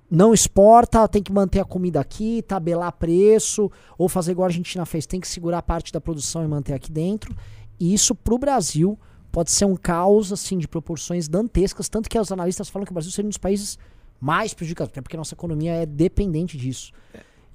não 0.09 0.33
exporta, 0.33 1.09
tem 1.09 1.21
que 1.21 1.33
manter 1.33 1.59
a 1.59 1.65
comida 1.65 1.99
aqui, 1.99 2.41
tabelar 2.43 2.93
preço, 2.93 3.69
ou 3.99 4.09
fazer 4.09 4.31
igual 4.31 4.45
a 4.45 4.49
Argentina 4.49 4.87
fez, 4.87 5.05
tem 5.05 5.21
que 5.21 5.27
segurar 5.27 5.63
parte 5.63 5.93
da 5.93 6.01
produção 6.01 6.45
e 6.45 6.47
manter 6.47 6.75
aqui 6.75 6.93
dentro. 6.93 7.35
E 7.81 7.93
isso 7.93 8.15
pro 8.15 8.39
Brasil 8.39 8.97
pode 9.33 9.51
ser 9.51 9.65
um 9.65 9.75
caos 9.75 10.33
assim 10.33 10.59
de 10.59 10.69
proporções 10.69 11.27
dantescas, 11.27 11.89
tanto 11.89 12.09
que 12.09 12.17
os 12.17 12.31
analistas 12.31 12.69
falam 12.69 12.87
que 12.87 12.93
o 12.93 12.95
Brasil 12.95 13.11
seria 13.11 13.27
um 13.27 13.31
dos 13.31 13.39
países 13.39 13.77
mais 14.21 14.55
prejudicados, 14.55 14.93
até 14.93 15.03
porque 15.03 15.17
a 15.17 15.19
nossa 15.19 15.35
economia 15.35 15.73
é 15.73 15.85
dependente 15.85 16.57
disso. 16.57 16.93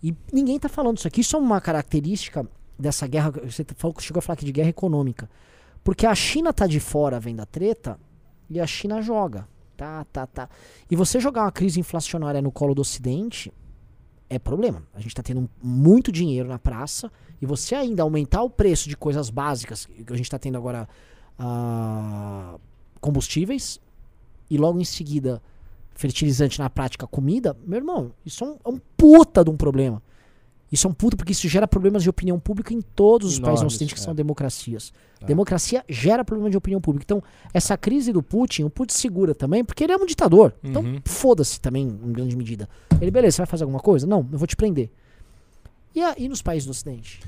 E 0.04 0.14
ninguém 0.34 0.60
tá 0.60 0.68
falando 0.68 0.98
isso 0.98 1.08
aqui, 1.08 1.22
isso 1.22 1.38
é 1.38 1.40
uma 1.40 1.62
característica 1.62 2.46
dessa 2.78 3.08
guerra, 3.08 3.32
você 3.32 3.66
falou, 3.76 3.96
chegou 4.00 4.20
a 4.20 4.22
falar 4.22 4.34
aqui 4.34 4.46
de 4.46 4.52
guerra 4.52 4.70
econômica. 4.70 5.30
Porque 5.84 6.06
a 6.06 6.14
China 6.14 6.54
tá 6.54 6.68
de 6.68 6.80
fora 6.80 7.20
vendo 7.20 7.42
a 7.42 7.46
treta 7.46 8.00
e 8.50 8.60
a 8.60 8.68
China 8.68 9.02
joga. 9.02 9.48
Tá, 9.76 10.06
tá, 10.06 10.28
tá. 10.28 10.50
E 10.90 10.96
você 10.96 11.20
jogar 11.20 11.44
uma 11.44 11.52
crise 11.52 11.80
inflacionária 11.80 12.42
no 12.42 12.52
colo 12.52 12.76
do 12.76 12.82
Ocidente 12.82 13.52
é 14.30 14.38
problema. 14.38 14.84
A 14.94 15.00
gente 15.00 15.16
tá 15.16 15.24
tendo 15.24 15.50
muito 15.62 16.12
dinheiro 16.12 16.48
na 16.48 16.60
praça 16.60 17.12
e 17.42 17.46
você 17.46 17.74
ainda 17.74 18.04
aumentar 18.04 18.44
o 18.44 18.50
preço 18.50 18.88
de 18.88 18.96
coisas 18.96 19.30
básicas, 19.30 19.86
que 19.86 20.14
a 20.14 20.16
gente 20.16 20.30
tá 20.30 20.38
tendo 20.38 20.58
agora 20.58 20.88
ah, 21.38 22.58
combustíveis 23.00 23.80
e 24.50 24.58
logo 24.58 24.80
em 24.80 24.86
seguida 24.86 25.42
fertilizante 25.96 26.60
na 26.60 26.70
prática 26.70 27.06
comida, 27.08 27.56
meu 27.66 27.78
irmão, 27.78 28.12
isso 28.26 28.44
é 28.44 28.48
um, 28.48 28.58
é 28.66 28.70
um 28.70 28.80
puta 28.96 29.44
de 29.44 29.50
um 29.50 29.58
problema. 29.58 30.02
Isso 30.72 30.88
é 30.88 30.90
um 30.90 30.94
puta 30.94 31.18
porque 31.18 31.34
isso 31.34 31.48
gera 31.50 31.68
problemas 31.68 32.02
de 32.02 32.10
opinião 32.10 32.40
pública 32.40 32.74
em 32.74 32.80
todos 32.82 33.34
os 33.34 33.40
países 33.40 33.42
do 33.42 33.48
Enormes, 33.64 33.74
Ocidente 33.74 33.94
que 33.94 34.00
é. 34.00 34.04
são 34.04 34.16
democracias. 34.16 34.94
É. 35.22 35.26
Democracia 35.26 35.84
gera 35.90 36.24
problema 36.24 36.50
de 36.50 36.56
opinião 36.56 36.80
pública. 36.80 37.04
Então, 37.06 37.22
essa 37.54 37.78
crise 37.78 38.14
do 38.14 38.24
Putin, 38.24 38.64
o 38.64 38.70
Putin 38.70 38.94
segura 38.96 39.36
também, 39.36 39.66
porque 39.66 39.84
ele 39.84 39.92
é 39.92 39.98
um 39.98 40.06
ditador. 40.06 40.54
Então, 40.64 40.82
Uhum. 40.82 41.02
foda-se 41.06 41.60
também, 41.60 41.84
em 41.88 42.12
grande 42.14 42.36
medida. 42.38 42.70
Ele, 43.02 43.12
beleza, 43.12 43.36
você 43.36 43.42
vai 43.42 43.48
fazer 43.48 43.64
alguma 43.66 43.82
coisa? 43.82 44.08
Não, 44.08 44.26
eu 44.32 44.38
vou 44.38 44.48
te 44.48 44.56
prender. 44.56 44.90
E 45.94 46.02
aí 46.02 46.30
nos 46.30 46.42
países 46.42 46.66
do 46.66 46.72
Ocidente? 46.72 47.20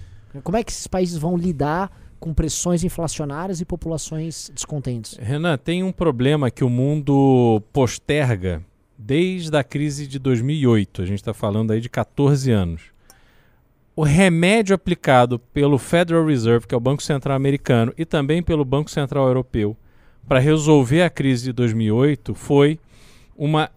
Como 0.44 0.58
é 0.58 0.64
que 0.64 0.72
esses 0.72 0.88
países 0.88 1.18
vão 1.18 1.36
lidar 1.38 1.92
com 2.20 2.34
pressões 2.34 2.84
inflacionárias 2.86 3.60
e 3.60 3.66
populações 3.66 4.50
descontentes? 4.56 5.18
Renan, 5.20 5.58
tem 5.58 5.84
um 5.84 5.92
problema 5.92 6.50
que 6.50 6.64
o 6.64 6.70
mundo 6.70 7.62
posterga 7.74 8.64
desde 8.98 9.56
a 9.58 9.64
crise 9.64 10.08
de 10.08 10.18
2008. 10.18 11.02
A 11.02 11.06
gente 11.06 11.20
está 11.20 11.34
falando 11.34 11.72
aí 11.72 11.82
de 11.82 11.90
14 11.90 12.50
anos. 12.50 12.93
O 13.96 14.02
remédio 14.02 14.74
aplicado 14.74 15.38
pelo 15.38 15.78
Federal 15.78 16.26
Reserve, 16.26 16.66
que 16.66 16.74
é 16.74 16.78
o 16.78 16.82
Banco 16.82 17.04
Central 17.04 17.36
americano, 17.36 17.94
e 17.96 18.06
também 18.06 18.42
pelo 18.42 18.66
Banco 18.66 18.90
Central 18.90 19.28
europeu, 19.28 19.78
para 20.28 20.40
resolver 20.40 21.04
a 21.04 21.10
crise 21.10 21.46
de 21.46 21.54
2008 21.54 22.34
foi 22.34 22.80
uma 23.36 23.70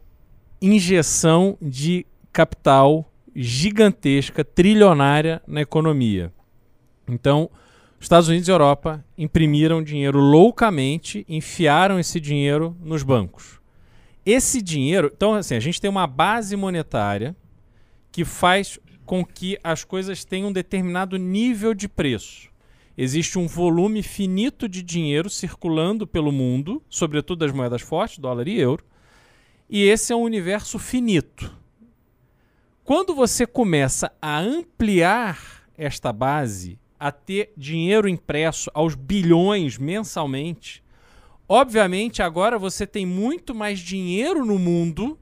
injeção 0.61 1.59
de 1.61 2.07
capital 2.33 3.11
gigantesca, 3.35 4.43
trilionária 4.43 5.43
na 5.47 5.61
economia. 5.61 6.33
Então, 7.07 7.51
os 7.99 8.05
Estados 8.07 8.29
Unidos 8.29 8.49
e 8.49 8.51
Europa 8.51 9.05
imprimiram 9.19 9.83
dinheiro 9.83 10.19
loucamente, 10.19 11.27
enfiaram 11.29 11.99
esse 11.99 12.19
dinheiro 12.19 12.75
nos 12.81 13.03
bancos. 13.03 13.61
Esse 14.25 14.63
dinheiro, 14.63 15.13
então 15.15 15.35
assim, 15.35 15.55
a 15.55 15.61
gente 15.61 15.81
tem 15.81 15.91
uma 15.91 16.07
base 16.07 16.57
monetária 16.57 17.37
que 18.11 18.25
faz 18.25 18.79
com 19.07 19.25
que 19.25 19.57
as 19.63 19.85
coisas 19.85 20.25
tenham 20.25 20.49
um 20.49 20.53
determinado 20.53 21.17
nível 21.17 21.73
de 21.73 21.89
preço. 21.89 22.51
Existe 22.99 23.39
um 23.39 23.47
volume 23.47 24.03
finito 24.03 24.69
de 24.69 24.83
dinheiro 24.83 25.31
circulando 25.31 26.07
pelo 26.07 26.33
mundo, 26.33 26.83
sobretudo 26.89 27.45
as 27.45 27.53
moedas 27.53 27.83
fortes, 27.83 28.19
dólar 28.19 28.49
e 28.49 28.59
euro, 28.59 28.85
e 29.71 29.83
esse 29.85 30.13
é 30.13 30.17
um 30.17 30.23
universo 30.23 30.79
finito. 30.79 31.57
Quando 32.83 33.15
você 33.15 33.47
começa 33.47 34.13
a 34.21 34.39
ampliar 34.39 35.69
esta 35.77 36.13
base, 36.13 36.79
a 36.99 37.13
ter 37.13 37.53
dinheiro 37.57 38.09
impresso 38.09 38.71
aos 38.73 38.95
bilhões 38.95 39.77
mensalmente, 39.77 40.83
obviamente 41.49 42.23
agora 42.23 42.59
você 42.59 42.87
tem 42.87 43.05
muito 43.05 43.55
mais 43.55 43.79
dinheiro 43.79 44.45
no 44.45 44.59
mundo 44.59 45.19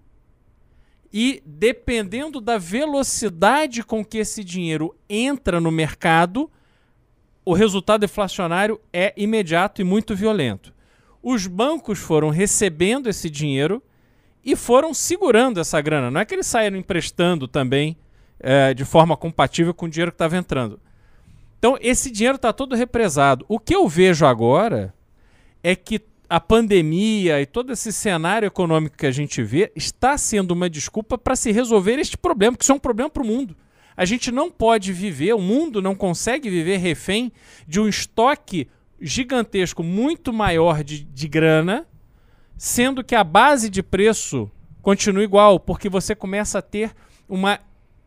e 1.16 1.40
dependendo 1.46 2.40
da 2.40 2.58
velocidade 2.58 3.84
com 3.84 4.04
que 4.04 4.18
esse 4.18 4.42
dinheiro 4.42 4.92
entra 5.08 5.60
no 5.60 5.70
mercado, 5.70 6.50
o 7.44 7.52
resultado 7.52 8.04
inflacionário 8.04 8.80
é 8.92 9.14
imediato 9.16 9.80
e 9.80 9.84
muito 9.84 10.16
violento. 10.16 10.74
Os 11.22 11.46
bancos 11.46 12.00
foram 12.00 12.30
recebendo 12.30 13.08
esse 13.08 13.30
dinheiro 13.30 13.80
e 14.44 14.56
foram 14.56 14.92
segurando 14.92 15.60
essa 15.60 15.80
grana. 15.80 16.10
Não 16.10 16.20
é 16.20 16.24
que 16.24 16.34
eles 16.34 16.48
saíram 16.48 16.76
emprestando 16.76 17.46
também 17.46 17.96
eh, 18.40 18.74
de 18.74 18.84
forma 18.84 19.16
compatível 19.16 19.72
com 19.72 19.86
o 19.86 19.88
dinheiro 19.88 20.10
que 20.10 20.16
estava 20.16 20.36
entrando. 20.36 20.80
Então, 21.60 21.78
esse 21.80 22.10
dinheiro 22.10 22.36
está 22.36 22.52
todo 22.52 22.74
represado. 22.74 23.44
O 23.48 23.60
que 23.60 23.74
eu 23.74 23.86
vejo 23.86 24.26
agora 24.26 24.92
é 25.62 25.76
que 25.76 26.00
a 26.34 26.40
pandemia 26.40 27.40
e 27.40 27.46
todo 27.46 27.72
esse 27.72 27.92
cenário 27.92 28.48
econômico 28.48 28.96
que 28.96 29.06
a 29.06 29.12
gente 29.12 29.40
vê 29.40 29.70
está 29.76 30.18
sendo 30.18 30.50
uma 30.50 30.68
desculpa 30.68 31.16
para 31.16 31.36
se 31.36 31.52
resolver 31.52 31.96
este 32.00 32.18
problema, 32.18 32.56
que 32.56 32.64
isso 32.64 32.72
é 32.72 32.74
um 32.74 32.80
problema 32.80 33.08
para 33.08 33.22
o 33.22 33.26
mundo. 33.26 33.56
A 33.96 34.04
gente 34.04 34.32
não 34.32 34.50
pode 34.50 34.92
viver, 34.92 35.32
o 35.32 35.40
mundo 35.40 35.80
não 35.80 35.94
consegue 35.94 36.50
viver 36.50 36.78
refém 36.78 37.30
de 37.68 37.78
um 37.78 37.86
estoque 37.86 38.66
gigantesco, 39.00 39.84
muito 39.84 40.32
maior 40.32 40.82
de, 40.82 41.04
de 41.04 41.28
grana, 41.28 41.86
sendo 42.58 43.04
que 43.04 43.14
a 43.14 43.22
base 43.22 43.70
de 43.70 43.80
preço 43.80 44.50
continua 44.82 45.22
igual, 45.22 45.60
porque 45.60 45.88
você 45.88 46.16
começa 46.16 46.58
a 46.58 46.62
ter 46.62 46.90
uma 47.28 47.60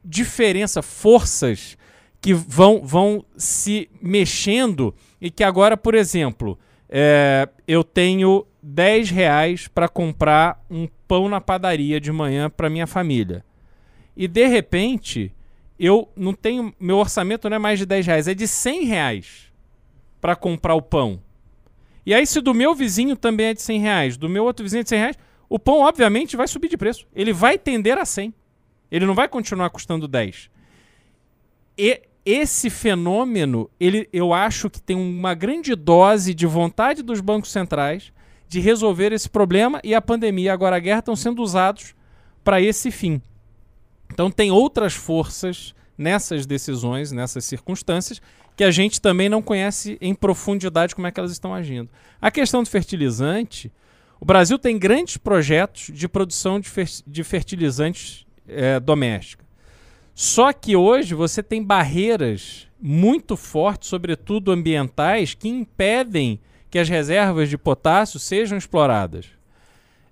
diferença, 0.03 0.81
forças 0.81 1.77
que 2.19 2.33
vão, 2.33 2.81
vão 2.83 3.23
se 3.37 3.89
mexendo 4.01 4.93
e 5.21 5.31
que 5.31 5.45
agora, 5.45 5.77
por 5.77 5.95
exemplo, 5.95 6.59
é, 6.89 7.47
eu 7.67 7.83
tenho 7.83 8.45
10 8.61 9.09
reais 9.09 9.67
para 9.67 9.87
comprar 9.87 10.63
um 10.69 10.87
pão 11.07 11.29
na 11.29 11.41
padaria 11.41 11.99
de 11.99 12.11
manhã 12.11 12.49
para 12.49 12.69
minha 12.69 12.87
família. 12.87 13.43
E 14.15 14.27
de 14.27 14.47
repente, 14.47 15.31
eu 15.79 16.09
não 16.15 16.33
tenho. 16.33 16.73
Meu 16.79 16.97
orçamento 16.97 17.49
não 17.49 17.55
é 17.55 17.59
mais 17.59 17.79
de 17.79 17.85
10 17.85 18.07
reais, 18.07 18.27
é 18.27 18.33
de 18.33 18.47
100 18.47 18.85
reais 18.85 19.51
para 20.19 20.35
comprar 20.35 20.75
o 20.75 20.81
pão. 20.81 21.21
E 22.05 22.13
aí, 22.13 22.25
se 22.25 22.39
do 22.39 22.53
meu 22.53 22.73
vizinho 22.73 23.15
também 23.15 23.47
é 23.47 23.53
de 23.53 23.61
100 23.61 23.79
reais, 23.79 24.17
do 24.17 24.29
meu 24.29 24.45
outro 24.45 24.63
vizinho 24.63 24.79
é 24.79 24.83
de 24.83 24.89
100 24.89 24.99
reais, 24.99 25.17
o 25.49 25.59
pão, 25.59 25.81
obviamente, 25.81 26.35
vai 26.35 26.47
subir 26.47 26.69
de 26.69 26.77
preço. 26.77 27.05
Ele 27.13 27.33
vai 27.33 27.57
tender 27.57 27.97
a 27.97 28.05
100. 28.05 28.33
Ele 28.89 29.05
não 29.05 29.13
vai 29.13 29.27
continuar 29.27 29.69
custando 29.69 30.07
10. 30.07 30.49
E 31.77 32.01
esse 32.29 32.69
fenômeno, 32.69 33.69
ele, 33.79 34.09
eu 34.11 34.33
acho 34.33 34.69
que 34.69 34.81
tem 34.81 34.97
uma 34.97 35.33
grande 35.33 35.73
dose 35.75 36.33
de 36.33 36.45
vontade 36.45 37.01
dos 37.01 37.21
bancos 37.21 37.53
centrais 37.53 38.11
de 38.49 38.59
resolver 38.59 39.13
esse 39.13 39.29
problema 39.29 39.79
e 39.81 39.95
a 39.95 40.01
pandemia 40.01 40.51
agora 40.51 40.75
a 40.75 40.79
guerra 40.79 40.99
estão 40.99 41.15
sendo 41.15 41.41
usados 41.41 41.95
para 42.43 42.61
esse 42.61 42.91
fim. 42.91 43.21
Então 44.11 44.29
tem 44.29 44.51
outras 44.51 44.93
forças 44.93 45.73
nessas 45.97 46.45
decisões, 46.45 47.13
nessas 47.13 47.45
circunstâncias, 47.45 48.21
que 48.57 48.63
a 48.65 48.71
gente 48.71 48.99
também 48.99 49.29
não 49.29 49.41
conhece 49.41 49.97
em 50.01 50.13
profundidade 50.13 50.93
como 50.93 51.07
é 51.07 51.11
que 51.11 51.19
elas 51.21 51.31
estão 51.31 51.53
agindo. 51.53 51.89
A 52.19 52.29
questão 52.29 52.61
do 52.61 52.67
fertilizante, 52.67 53.71
o 54.19 54.25
Brasil 54.25 54.59
tem 54.59 54.77
grandes 54.77 55.15
projetos 55.15 55.91
de 55.93 56.09
produção 56.09 56.59
de, 56.59 56.67
fer 56.67 56.89
de 57.07 57.23
fertilizantes 57.23 58.25
é, 58.49 58.81
doméstica. 58.81 59.46
Só 60.19 60.51
que 60.51 60.75
hoje 60.75 61.13
você 61.13 61.43
tem 61.43 61.63
barreiras 61.63 62.67
muito 62.81 63.37
fortes, 63.37 63.87
sobretudo 63.87 64.51
ambientais, 64.51 65.35
que 65.35 65.47
impedem 65.47 66.39
que 66.71 66.79
as 66.79 66.89
reservas 66.89 67.49
de 67.49 67.55
potássio 67.55 68.19
sejam 68.19 68.57
exploradas. 68.57 69.27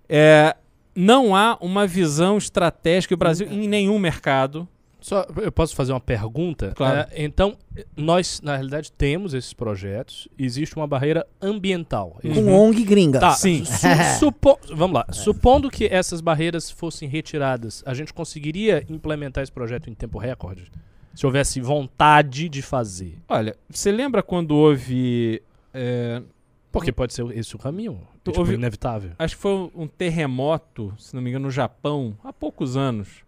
É, 0.08 0.56
não 0.94 1.36
há 1.36 1.58
uma 1.60 1.88
visão 1.88 2.38
estratégica. 2.38 3.16
O 3.16 3.18
Brasil, 3.18 3.48
em 3.48 3.68
nenhum 3.68 3.98
mercado, 3.98 4.68
Só, 5.06 5.24
eu 5.40 5.52
posso 5.52 5.76
fazer 5.76 5.94
uma 5.94 6.00
pergunta? 6.00 6.74
Claro. 6.76 7.08
É, 7.12 7.24
então, 7.24 7.56
nós, 7.96 8.42
na 8.42 8.56
realidade, 8.56 8.92
temos 8.92 9.36
esses 9.36 9.54
projetos. 9.54 10.28
Existe 10.36 10.76
uma 10.76 10.88
barreira 10.88 11.28
ambiental. 11.40 12.18
Com 12.24 12.52
ONG 12.52 12.84
gringa. 12.84 13.20
Tá, 13.20 13.32
Sim. 13.34 13.64
su- 13.66 13.86
supo- 14.20 14.58
vamos 14.74 14.96
lá. 14.96 15.06
Supondo 15.12 15.70
que 15.70 15.86
essas 15.86 16.22
barreiras 16.22 16.72
fossem 16.72 17.08
retiradas, 17.08 17.84
a 17.86 17.94
gente 17.94 18.12
conseguiria 18.14 18.84
implementar 18.90 19.44
esse 19.44 19.52
projeto 19.52 19.92
em 19.92 19.94
tempo 19.94 20.18
recorde? 20.18 20.72
Se 21.14 21.24
houvesse 21.24 21.62
vontade 21.62 22.50
de 22.50 22.64
fazer. 22.64 23.20
Olha, 23.30 23.56
você 23.70 23.92
lembra 23.92 24.24
quando 24.24 24.56
houve. 24.56 25.40
é, 25.72 26.20
Porque 26.72 26.92
pode 26.92 27.14
ser 27.14 27.26
esse 27.38 27.56
o 27.56 27.60
caminho. 27.60 28.02
Tu 28.24 28.32
Tipo, 28.32 28.52
inevitável. 28.52 29.12
acho 29.20 29.36
que 29.36 29.42
foi 29.44 29.70
um 29.76 29.88
terremoto, 29.88 30.92
se 30.98 31.14
não 31.14 31.22
me 31.22 31.30
engano, 31.30 31.46
no 31.46 31.52
Japão, 31.52 32.18
há 32.24 32.34
poucos 32.34 32.76
anos, 32.76 33.24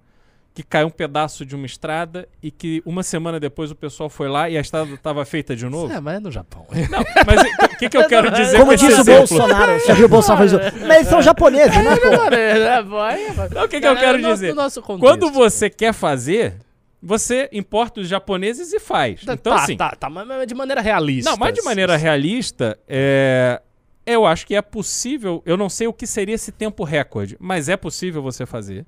que 0.57 0.63
caiu 0.63 0.87
um 0.87 0.89
pedaço 0.89 1.45
de 1.45 1.55
uma 1.55 1.67
estrada 1.67 2.27
e 2.41 2.49
que 2.49 2.81
uma 2.83 3.03
semana 3.03 3.39
depois 3.39 3.69
o 3.69 3.75
pessoal 3.75 4.09
foi 4.09 4.27
lá 4.27 4.49
e 4.49 4.57
a 4.57 4.59
estrada 4.59 4.91
estava 4.91 5.23
feita 5.23 5.55
de 5.55 5.67
novo. 5.67 5.93
É, 5.93 5.99
mas 5.99 6.15
é 6.15 6.19
no 6.19 6.31
Japão. 6.31 6.65
Não, 6.89 7.05
mas 7.27 7.71
o 7.73 7.77
que, 7.77 7.87
que 7.87 7.95
eu 7.95 8.07
quero 8.07 8.31
dizer 8.31 8.53
com 8.53 8.63
Como 8.63 8.73
esse 8.73 8.87
diz 8.87 8.97
o 8.97 9.01
exemplo? 9.01 9.27
Bolsonaro, 9.27 9.79
você 9.79 9.93
viu 9.93 10.05
o 10.07 10.09
Bolsonaro 10.09 10.45
isso? 10.47 10.57
Mas 10.81 10.95
eles 10.95 11.07
são 11.09 11.21
japoneses, 11.21 11.77
né? 11.77 11.95
pô? 11.95 13.53
Não, 13.53 13.65
o 13.65 13.67
que, 13.67 13.79
que 13.79 13.87
eu 13.87 13.95
quero 13.95 14.19
dizer? 14.19 14.55
Quando 14.99 15.29
você 15.29 15.69
quer 15.69 15.93
fazer, 15.93 16.55
você 16.99 17.47
importa 17.53 18.01
os 18.01 18.07
japoneses 18.07 18.73
e 18.73 18.79
faz. 18.79 19.21
Então, 19.21 19.37
tá, 19.37 19.61
assim, 19.61 19.77
tá, 19.77 19.91
tá, 19.91 20.09
mas 20.09 20.47
de 20.47 20.55
maneira 20.55 20.81
realista. 20.81 21.29
Não, 21.29 21.37
mas 21.37 21.53
de 21.53 21.61
maneira 21.61 21.95
realista, 21.95 22.79
é, 22.87 23.61
eu 24.07 24.25
acho 24.25 24.47
que 24.47 24.55
é 24.55 24.61
possível. 24.63 25.43
Eu 25.45 25.55
não 25.55 25.69
sei 25.69 25.85
o 25.85 25.93
que 25.93 26.07
seria 26.07 26.33
esse 26.33 26.51
tempo 26.51 26.83
recorde, 26.83 27.37
mas 27.39 27.69
é 27.69 27.77
possível 27.77 28.23
você 28.23 28.43
fazer. 28.43 28.87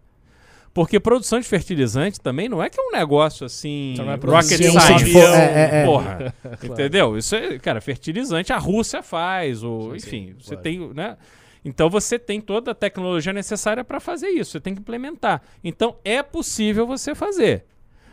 Porque 0.73 0.99
produção 0.99 1.39
de 1.39 1.47
fertilizante 1.47 2.19
também 2.19 2.47
não 2.47 2.61
é 2.61 2.69
que 2.69 2.79
é 2.79 2.83
um 2.83 2.91
negócio 2.91 3.45
assim. 3.45 3.93
Então 3.93 4.05
não 4.05 4.13
é 4.13 4.15
rocket 4.15 4.59
produção. 4.59 4.81
science. 4.81 5.11
Sim, 5.11 5.17
é, 5.17 5.23
é, 5.23 5.81
é. 5.81 5.85
Porra. 5.85 6.33
Entendeu? 6.63 7.17
Isso 7.17 7.35
é, 7.35 7.57
cara, 7.57 7.81
fertilizante 7.81 8.53
a 8.53 8.57
Rússia 8.57 9.01
faz, 9.01 9.63
ou 9.63 9.91
Sim, 9.91 9.95
enfim, 9.95 10.27
sim, 10.27 10.35
você 10.39 10.55
claro. 10.55 10.61
tem, 10.61 10.93
né? 10.93 11.17
Então 11.65 11.89
você 11.89 12.17
tem 12.17 12.39
toda 12.39 12.71
a 12.71 12.75
tecnologia 12.75 13.33
necessária 13.33 13.83
para 13.83 13.99
fazer 13.99 14.29
isso, 14.29 14.51
você 14.51 14.59
tem 14.59 14.73
que 14.73 14.81
implementar. 14.81 15.41
Então 15.63 15.97
é 16.05 16.23
possível 16.23 16.85
você 16.87 17.13
fazer. 17.13 17.65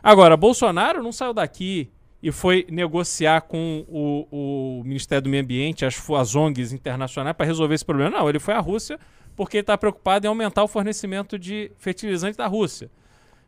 Agora, 0.03 0.37
Bolsonaro 0.37 1.03
não 1.03 1.13
saiu 1.13 1.33
daqui 1.33 1.91
e 2.23 2.33
foi 2.33 2.67
negociar 2.71 3.43
com 3.43 3.85
o, 3.89 4.81
o 4.81 4.83
Ministério 4.85 5.23
do 5.23 5.29
Meio 5.29 5.43
Ambiente, 5.43 5.85
as, 5.85 6.11
as 6.11 6.35
ONGs 6.35 6.73
internacionais, 6.73 7.37
para 7.37 7.47
resolver 7.47 7.75
esse 7.75 7.85
problema. 7.85 8.19
Não, 8.19 8.29
ele 8.29 8.39
foi 8.39 8.55
à 8.55 8.61
Rússia 8.61 8.99
porque 9.37 9.59
ele 9.59 9.63
está 9.63 9.77
preocupado 9.77 10.27
em 10.27 10.29
aumentar 10.29 10.65
o 10.65 10.69
fornecimento 10.69 11.39
de 11.39 11.71
fertilizante 11.79 12.39
da 12.39 12.47
Rússia. 12.47 12.91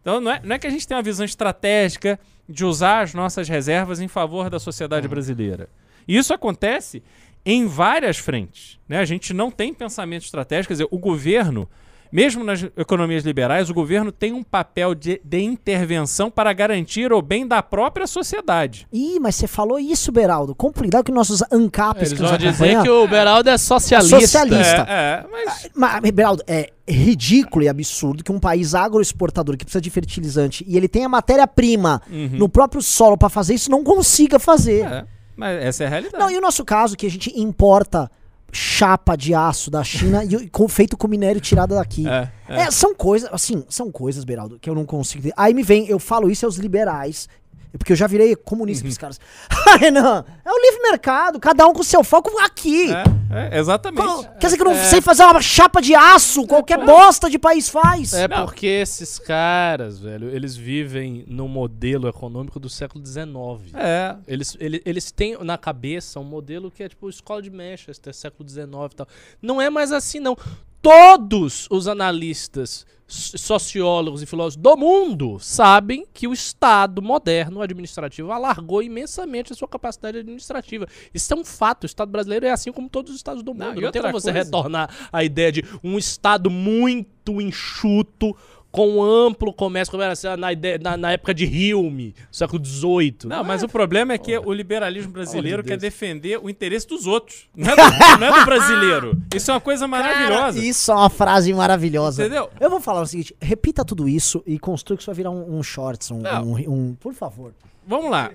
Então 0.01 0.21
não 0.21 0.31
é, 0.31 0.41
não 0.45 0.55
é 0.55 0.59
que 0.59 0.67
a 0.67 0.71
gente 0.71 0.87
tem 0.87 0.97
uma 0.97 1.03
visão 1.03 1.25
estratégica 1.25 2.21
de 2.49 2.65
usar 2.65 3.01
as 3.01 3.15
nossas 3.15 3.49
reservas 3.49 4.01
em 4.01 4.09
favor 4.09 4.49
da 4.49 4.59
sociedade 4.59 5.09
brasileira. 5.09 5.69
E 6.07 6.17
isso 6.17 6.33
acontece 6.33 7.03
em 7.45 7.67
várias 7.67 8.19
frentes. 8.19 8.79
Né? 8.89 8.99
A 8.99 9.05
gente 9.05 9.35
não 9.35 9.51
tem 9.51 9.75
pensamento 9.75 10.25
estratégico, 10.25 10.69
quer 10.69 10.75
dizer, 10.75 10.89
o 10.91 10.99
governo, 10.99 11.69
mesmo 12.11 12.45
nas 12.45 12.63
economias 12.77 13.25
liberais, 13.25 13.71
o 13.71 13.75
governo 13.75 14.11
tem 14.11 14.33
um 14.33 14.43
papel 14.43 14.95
de, 14.95 15.21
de 15.25 15.41
intervenção 15.41 16.31
para 16.31 16.53
garantir 16.53 17.13
o 17.13 17.21
bem 17.21 17.47
da 17.47 17.63
própria 17.63 18.07
sociedade. 18.07 18.87
Ih, 18.93 19.19
mas 19.21 19.35
você 19.35 19.47
falou 19.47 19.79
isso, 19.79 20.11
Beraldo. 20.11 20.55
Com 20.55 20.73
cuidado 20.73 21.05
que 21.05 21.13
nossos 21.13 21.43
ANCAPs 21.51 22.11
Eles 22.11 22.13
que 22.13 22.27
vão 22.27 22.37
dizer 22.37 22.83
que 22.83 22.89
o 22.89 23.07
Beraldo 23.07 23.51
é 23.51 23.59
socialista. 23.59 24.21
Socialista. 24.21 24.87
É, 24.89 25.25
é, 25.25 25.27
mas 25.31 25.71
Mas, 25.75 26.11
Beraldo, 26.11 26.43
é 26.47 26.71
ridículo 26.89 27.65
e 27.65 27.69
absurdo 27.69 28.25
que 28.25 28.33
um 28.33 28.41
país 28.41 28.75
agroexportador 28.75 29.57
que 29.57 29.65
precisa 29.65 29.81
de 29.81 29.91
fertilizante 29.91 30.65
e 30.67 30.77
ele 30.77 30.89
tem 30.89 31.05
a 31.05 31.09
matéria-prima 31.09 32.01
no 32.33 32.49
próprio 32.49 32.81
solo 32.81 33.17
pra 33.17 33.29
fazer 33.29 33.55
isso, 33.55 33.71
não 33.71 33.85
consiga 33.85 34.39
fazer. 34.39 34.85
é, 34.87 35.05
mas 35.37 35.63
essa 35.63 35.85
é 35.85 35.87
a 35.87 35.91
realidade. 35.91 36.19
Não, 36.19 36.31
e 36.31 36.37
o 36.37 36.41
nosso 36.41 36.65
caso, 36.65 36.97
que 36.97 37.07
a 37.07 37.11
gente 37.11 37.39
importa 37.39 38.11
chapa 38.53 39.17
de 39.17 39.35
aço 39.35 39.71
da 39.71 39.85
China 39.85 40.25
e, 40.25 40.49
com- 40.49 40.69
feito 40.69 40.97
com 40.97 41.07
minério 41.09 41.41
tirado 41.41 41.75
daqui. 41.75 42.09
É, 42.09 42.31
é. 42.49 42.61
É, 42.63 42.71
são 42.71 42.95
coisas, 42.95 43.29
assim, 43.33 43.65
são 43.69 43.91
coisas, 43.91 44.25
Beraldo, 44.25 44.59
que 44.59 44.69
eu 44.71 44.75
não 44.75 44.87
consigo. 44.87 45.29
Aí 45.37 45.53
me 45.53 45.63
vem, 45.63 45.87
eu 45.89 45.99
falo 45.99 46.31
isso 46.31 46.47
aos 46.47 46.57
liberais. 46.57 47.29
Porque 47.77 47.93
eu 47.93 47.97
já 47.97 48.07
virei 48.07 48.35
comunista 48.37 48.85
Uhum. 48.85 48.89
pros 48.89 48.99
caras. 48.99 49.21
Ah, 49.69 49.77
Renan, 49.77 50.25
é 50.45 50.51
o 50.51 50.59
livre 50.59 50.81
mercado, 50.91 51.39
cada 51.39 51.67
um 51.67 51.75
com 51.75 51.83
seu 51.83 52.03
foco 52.03 52.31
aqui. 52.41 52.87
É, 53.31 53.57
é, 53.57 53.59
exatamente. 53.59 54.03
Qual- 54.03 54.25
Quer 54.25 54.47
dizer 54.47 54.57
que 54.57 54.63
eu 54.63 54.67
não 54.71 54.75
sei 54.85 55.03
fazer 55.03 55.25
uma 55.25 55.43
chapa 55.43 55.83
de 55.83 55.95
aço, 55.95 56.47
qualquer 56.47 56.83
bosta 56.85 57.29
de 57.29 57.39
país 57.39 57.69
faz. 57.69 58.15
É 58.15 58.27
Não. 58.27 58.47
porque 58.47 58.67
esses 58.67 59.19
caras, 59.19 59.99
velho, 59.99 60.31
eles 60.31 60.57
vivem 60.57 61.25
num 61.29 61.49
modelo 61.49 62.09
econômico 62.09 62.59
do 62.59 62.71
século 62.71 63.05
XIX. 63.05 63.75
É. 63.75 64.17
Eles, 64.27 64.57
ele- 64.59 64.81
eles 64.87 65.11
têm 65.13 65.37
na 65.45 65.59
cabeça 65.59 66.19
um 66.19 66.25
modelo 66.25 66.71
que 66.71 66.83
é 66.83 66.89
tipo 66.89 67.11
escola 67.11 67.43
de 67.43 67.51
Manchester, 67.51 68.15
século 68.15 68.49
XIX 68.49 68.65
e 68.93 68.97
tal. 68.97 69.09
Não 69.43 69.61
é 69.61 69.69
mais 69.69 69.93
assim, 69.93 70.19
não. 70.19 70.35
Todos 70.81 71.67
os 71.71 71.87
analistas, 71.89 72.87
sociólogos 73.09 74.23
e 74.23 74.27
filósofos 74.27 74.63
do 74.63 74.77
mundo 74.77 75.39
sabem 75.41 76.05
que 76.13 76.29
o 76.29 76.33
Estado 76.33 77.01
moderno 77.01 77.63
administrativo 77.63 78.31
alargou 78.31 78.83
imensamente 78.83 79.53
a 79.53 79.57
sua 79.57 79.67
capacidade 79.67 80.19
administrativa. 80.19 80.87
Isso 81.15 81.33
é 81.33 81.37
um 81.37 81.45
fato. 81.45 81.85
O 81.85 81.87
Estado 81.87 82.11
brasileiro 82.11 82.45
é 82.47 82.51
assim 82.51 82.71
como 82.71 82.89
todos 82.89 83.11
os 83.11 83.17
estados 83.17 83.43
do 83.43 83.53
mundo. 83.55 83.75
Não, 83.77 83.81
Não, 83.83 83.91
tem 83.91 84.03
como 84.03 84.13
você 84.13 84.31
coisa- 84.33 84.45
retornar 84.45 84.91
à 85.11 85.25
ideia 85.25 85.51
de 85.51 85.65
um 85.83 85.97
Estado 85.97 86.51
muito 86.51 87.41
enxuto, 87.41 88.37
com 88.79 89.03
amplo 89.03 89.53
comércio, 89.53 89.91
como 89.91 90.05
era 90.05 90.13
assim, 90.13 90.29
na, 90.37 90.53
ideia- 90.53 90.79
na- 90.79 90.97
na 90.97 91.11
época 91.11 91.35
de 91.35 91.45
Hilme, 91.45 92.15
século 92.31 92.65
XVIII. 92.65 93.17
Não, 93.25 93.43
mas 93.43 93.65
o 93.65 93.69
problema 93.69 94.13
é 94.13 94.19
que 94.19 94.39
o 94.39 94.53
liberalismo 94.53 95.11
brasileiro 95.11 95.65
de 95.65 95.69
quer 95.71 95.77
defender 95.79 96.39
o 96.41 96.49
interesse 96.49 96.87
dos 96.87 97.05
outros, 97.05 97.49
não 97.57 97.69
é 97.73 97.75
do, 97.75 98.19
não 98.21 98.27
é 98.29 98.39
do 98.39 98.45
brasileiro. 98.47 99.21
Isso 99.35 99.51
é 99.51 99.55
uma 99.55 99.61
coisa 99.61 99.89
maravilhosa. 99.89 100.55
Cara, 100.55 100.59
isso 100.65 100.93
é 100.93 100.95
uma 100.95 101.11
frase 101.11 101.53
maravilhosa. 101.53 102.23
Entendeu? 102.25 102.49
Eu 102.61 102.71
vou 102.71 102.79
falar 102.81 103.01
o 103.01 103.07
seguinte: 103.07 103.35
repita 103.41 103.85
tudo 103.85 104.09
isso 104.09 104.45
e 104.47 104.61
construa 104.61 104.97
que 104.97 105.03
isso 105.03 105.11
vai 105.11 105.17
virar 105.17 105.31
um, 105.33 105.59
um 105.59 105.63
shorts, 105.63 106.13
um, 106.13 106.23
um- 106.45 106.73
um- 106.73 106.95
Por 107.01 107.15
favor. 107.15 107.53
Vamos 107.85 108.11
lá. 108.13 108.31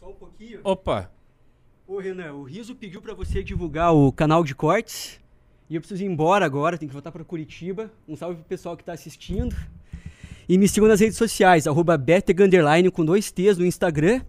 Só 0.00 0.08
um 0.08 0.12
pouquinho. 0.14 0.58
Opa. 0.64 1.08
Ô, 1.86 1.98
Renan, 2.00 2.32
o 2.32 2.42
Riso 2.42 2.74
pediu 2.74 3.00
pra 3.00 3.14
você 3.14 3.44
divulgar 3.44 3.94
o 3.94 4.10
canal 4.10 4.42
de 4.42 4.54
cortes. 4.56 5.20
E 5.72 5.74
eu 5.74 5.80
preciso 5.80 6.02
ir 6.02 6.06
embora 6.06 6.44
agora, 6.44 6.76
tenho 6.76 6.90
que 6.90 6.92
voltar 6.92 7.10
pra 7.10 7.24
Curitiba. 7.24 7.90
Um 8.06 8.14
salve 8.14 8.36
pro 8.36 8.44
pessoal 8.44 8.76
que 8.76 8.84
tá 8.84 8.92
assistindo. 8.92 9.56
E 10.46 10.58
me 10.58 10.68
sigam 10.68 10.86
nas 10.86 11.00
redes 11.00 11.16
sociais, 11.16 11.66
arroba 11.66 11.98
com 12.92 13.04
dois 13.06 13.32
T's 13.32 13.56
no 13.56 13.64
Instagram. 13.64 14.20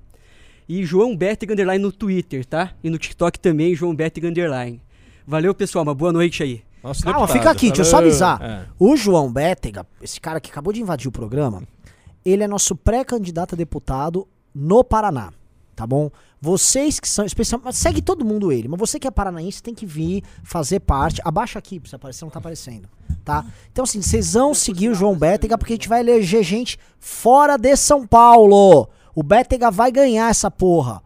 E 0.70 0.86
João 0.86 1.18
Beteg 1.18 1.54
no 1.80 1.92
Twitter, 1.92 2.46
tá? 2.46 2.74
E 2.82 2.90
no 2.90 2.98
TikTok 2.98 3.38
também, 3.42 3.76
João 3.76 3.94
Beteg. 3.94 4.82
Valeu, 5.28 5.54
pessoal. 5.54 5.84
Uma 5.84 5.94
boa 5.94 6.14
noite 6.14 6.42
aí. 6.44 6.64
Nosso 6.82 7.04
Calma, 7.04 7.20
deputado. 7.20 7.38
fica 7.38 7.52
aqui, 7.52 7.68
deixa 7.68 7.82
eu 7.82 7.86
só 7.88 7.98
avisar. 7.98 8.42
É. 8.42 8.66
O 8.80 8.96
João 8.96 9.30
Bétega, 9.30 9.86
esse 10.02 10.22
cara 10.22 10.40
que 10.40 10.50
acabou 10.50 10.72
de 10.72 10.82
invadir 10.82 11.10
o 11.10 11.12
programa, 11.12 11.64
ele 12.24 12.44
é 12.44 12.48
nosso 12.48 12.74
pré-candidato 12.74 13.54
a 13.54 13.58
deputado 13.58 14.26
no 14.56 14.82
Paraná. 14.82 15.34
Tá 15.76 15.88
bom? 15.88 16.12
Vocês 16.40 17.00
que 17.00 17.08
são 17.08 17.26
especialmente. 17.26 17.76
Segue 17.76 18.02
todo 18.02 18.24
mundo 18.24 18.52
ele, 18.52 18.68
mas 18.68 18.80
você 18.80 19.00
que 19.00 19.08
é 19.08 19.12
paranaense 19.12 19.64
tem 19.64 19.74
que 19.74 19.86
vir 19.86 20.24
fazer 20.44 20.82
parte. 20.82 21.22
Abaixa 21.24 21.58
aqui 21.58 21.80
pra 21.80 21.90
você 21.90 21.96
aparecer, 21.96 22.26
não 22.26 22.32
tá 22.32 22.40
aparecendo. 22.40 22.88
Tá? 23.24 23.46
Então, 23.72 23.84
assim, 23.84 24.02
vocês 24.02 24.34
vão 24.34 24.54
seguir 24.54 24.90
o 24.90 24.96
João 24.96 25.18
Bétega 25.18 25.58
porque 25.58 25.74
a 25.74 25.76
gente 25.76 25.90
vai 25.90 26.02
eleger 26.02 26.44
gente 26.44 26.78
fora 27.00 27.58
de 27.58 27.76
São 27.76 28.06
Paulo. 28.06 28.88
O 29.16 29.24
Bétega 29.24 29.72
vai 29.72 29.92
ganhar 29.92 30.30
essa 30.30 30.52
porra. 30.52 31.02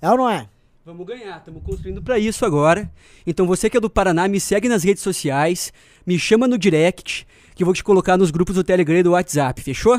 É 0.00 0.10
ou 0.10 0.18
não 0.18 0.28
é? 0.28 0.48
Vamos 0.84 1.06
ganhar, 1.06 1.38
estamos 1.38 1.62
construindo 1.62 2.02
pra 2.02 2.18
isso 2.18 2.44
agora. 2.44 2.92
Então 3.26 3.46
você 3.46 3.70
que 3.70 3.76
é 3.78 3.80
do 3.80 3.88
Paraná, 3.88 4.28
me 4.28 4.38
segue 4.38 4.68
nas 4.68 4.84
redes 4.84 5.02
sociais, 5.02 5.72
me 6.06 6.18
chama 6.18 6.46
no 6.46 6.58
direct, 6.58 7.26
que 7.54 7.62
eu 7.62 7.64
vou 7.64 7.74
te 7.74 7.82
colocar 7.82 8.18
nos 8.18 8.30
grupos 8.30 8.54
do 8.54 8.62
Telegram 8.62 8.98
e 8.98 9.02
do 9.02 9.12
WhatsApp, 9.12 9.62
fechou? 9.62 9.98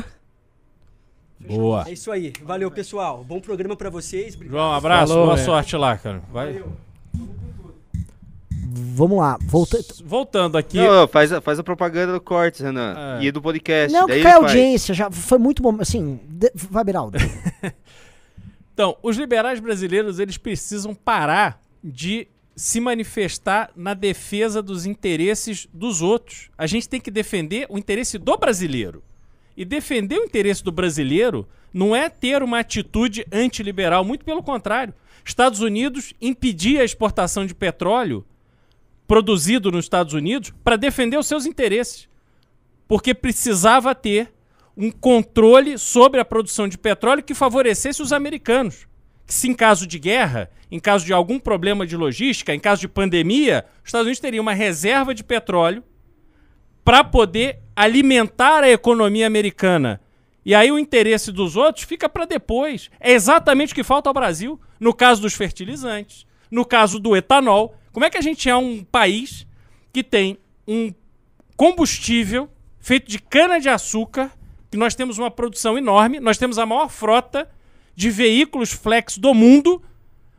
Boa. 1.40 1.84
É 1.86 1.92
isso 1.92 2.10
aí. 2.10 2.32
Valeu, 2.42 2.70
pessoal. 2.70 3.24
Bom 3.24 3.40
programa 3.40 3.76
pra 3.76 3.90
vocês. 3.90 4.34
Obrigado. 4.34 4.56
João, 4.56 4.70
um 4.70 4.74
abraço. 4.74 5.08
Falou, 5.12 5.26
boa 5.26 5.36
velho. 5.36 5.46
sorte 5.46 5.76
lá, 5.76 5.96
cara. 5.96 6.22
Vai. 6.32 6.62
Vamos 8.94 9.18
lá. 9.18 9.38
Volta... 9.42 9.78
Voltando 10.04 10.56
aqui. 10.58 10.78
Não, 10.78 11.06
faz, 11.06 11.32
a- 11.32 11.40
faz 11.40 11.58
a 11.58 11.62
propaganda 11.62 12.12
do 12.12 12.20
Cortes, 12.20 12.60
Renan. 12.60 13.18
É. 13.20 13.24
E 13.24 13.30
do 13.30 13.40
podcast. 13.40 13.92
Não, 13.92 14.06
daí 14.06 14.18
que 14.18 14.22
cai 14.22 14.32
a 14.32 14.36
ele 14.36 14.42
faz. 14.44 14.56
audiência. 14.56 14.94
Já 14.94 15.10
foi 15.10 15.38
muito 15.38 15.62
bom. 15.62 15.76
Assim, 15.80 16.18
de- 16.28 16.52
vai, 16.54 16.84
Beraldo. 16.84 17.18
Então, 18.72 18.94
os 19.02 19.16
liberais 19.16 19.58
brasileiros, 19.58 20.18
eles 20.18 20.36
precisam 20.36 20.94
parar 20.94 21.58
de 21.82 22.28
se 22.54 22.78
manifestar 22.78 23.70
na 23.74 23.94
defesa 23.94 24.60
dos 24.60 24.84
interesses 24.84 25.66
dos 25.72 26.02
outros. 26.02 26.50
A 26.58 26.66
gente 26.66 26.86
tem 26.86 27.00
que 27.00 27.10
defender 27.10 27.64
o 27.70 27.78
interesse 27.78 28.18
do 28.18 28.36
brasileiro. 28.36 29.02
E 29.56 29.64
defender 29.64 30.18
o 30.18 30.24
interesse 30.24 30.62
do 30.62 30.70
brasileiro 30.70 31.48
não 31.72 31.94
é 31.96 32.08
ter 32.08 32.42
uma 32.42 32.58
atitude 32.58 33.26
antiliberal, 33.32 34.04
muito 34.04 34.24
pelo 34.24 34.42
contrário. 34.42 34.94
Estados 35.24 35.60
Unidos 35.60 36.12
impedia 36.20 36.82
a 36.82 36.84
exportação 36.84 37.46
de 37.46 37.54
petróleo 37.54 38.24
produzido 39.06 39.70
nos 39.70 39.84
Estados 39.84 40.12
Unidos 40.12 40.52
para 40.62 40.76
defender 40.76 41.18
os 41.18 41.26
seus 41.26 41.46
interesses. 41.46 42.08
Porque 42.86 43.14
precisava 43.14 43.94
ter 43.94 44.32
um 44.76 44.90
controle 44.90 45.78
sobre 45.78 46.20
a 46.20 46.24
produção 46.24 46.68
de 46.68 46.76
petróleo 46.76 47.22
que 47.22 47.34
favorecesse 47.34 48.02
os 48.02 48.12
americanos. 48.12 48.86
Que 49.26 49.34
se 49.34 49.48
em 49.48 49.54
caso 49.54 49.86
de 49.86 49.98
guerra, 49.98 50.50
em 50.70 50.78
caso 50.78 51.04
de 51.04 51.12
algum 51.12 51.38
problema 51.38 51.86
de 51.86 51.96
logística, 51.96 52.54
em 52.54 52.60
caso 52.60 52.82
de 52.82 52.88
pandemia, 52.88 53.64
os 53.82 53.88
Estados 53.88 54.06
Unidos 54.06 54.20
teriam 54.20 54.42
uma 54.42 54.52
reserva 54.52 55.14
de 55.14 55.24
petróleo 55.24 55.82
para 56.84 57.02
poder 57.02 57.60
alimentar 57.76 58.64
a 58.64 58.70
economia 58.70 59.26
americana. 59.26 60.00
E 60.44 60.54
aí 60.54 60.72
o 60.72 60.78
interesse 60.78 61.30
dos 61.30 61.56
outros 61.56 61.84
fica 61.84 62.08
para 62.08 62.24
depois. 62.24 62.90
É 62.98 63.12
exatamente 63.12 63.72
o 63.72 63.76
que 63.76 63.84
falta 63.84 64.08
ao 64.08 64.14
Brasil, 64.14 64.58
no 64.80 64.94
caso 64.94 65.20
dos 65.20 65.34
fertilizantes, 65.34 66.26
no 66.50 66.64
caso 66.64 66.98
do 66.98 67.14
etanol. 67.14 67.76
Como 67.92 68.06
é 68.06 68.10
que 68.10 68.16
a 68.16 68.22
gente 68.22 68.48
é 68.48 68.56
um 68.56 68.82
país 68.82 69.46
que 69.92 70.02
tem 70.02 70.38
um 70.66 70.92
combustível 71.56 72.48
feito 72.80 73.10
de 73.10 73.18
cana-de-açúcar, 73.18 74.30
que 74.70 74.76
nós 74.76 74.94
temos 74.94 75.18
uma 75.18 75.30
produção 75.30 75.76
enorme, 75.76 76.20
nós 76.20 76.38
temos 76.38 76.58
a 76.58 76.66
maior 76.66 76.88
frota 76.88 77.50
de 77.94 78.10
veículos 78.10 78.72
flex 78.72 79.18
do 79.18 79.34
mundo, 79.34 79.82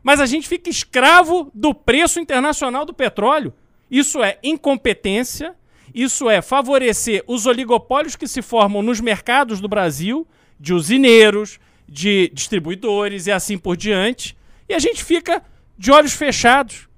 mas 0.02 0.20
a 0.20 0.26
gente 0.26 0.48
fica 0.48 0.70
escravo 0.70 1.50
do 1.52 1.74
preço 1.74 2.18
internacional 2.18 2.84
do 2.84 2.94
petróleo. 2.94 3.52
Isso 3.90 4.22
é 4.22 4.38
incompetência, 4.42 5.54
isso 5.94 6.28
é 6.28 6.40
favorecer 6.42 7.22
os 7.26 7.46
oligopólios 7.46 8.16
que 8.16 8.28
se 8.28 8.42
formam 8.42 8.82
nos 8.82 9.00
mercados 9.00 9.60
do 9.60 9.68
Brasil, 9.68 10.26
de 10.58 10.74
usineiros, 10.74 11.58
de 11.88 12.30
distribuidores 12.34 13.26
e 13.26 13.32
assim 13.32 13.56
por 13.56 13.76
diante, 13.76 14.36
e 14.68 14.74
a 14.74 14.78
gente 14.78 15.02
fica 15.02 15.42
de 15.76 15.90
olhos 15.90 16.12
fechados. 16.12 16.88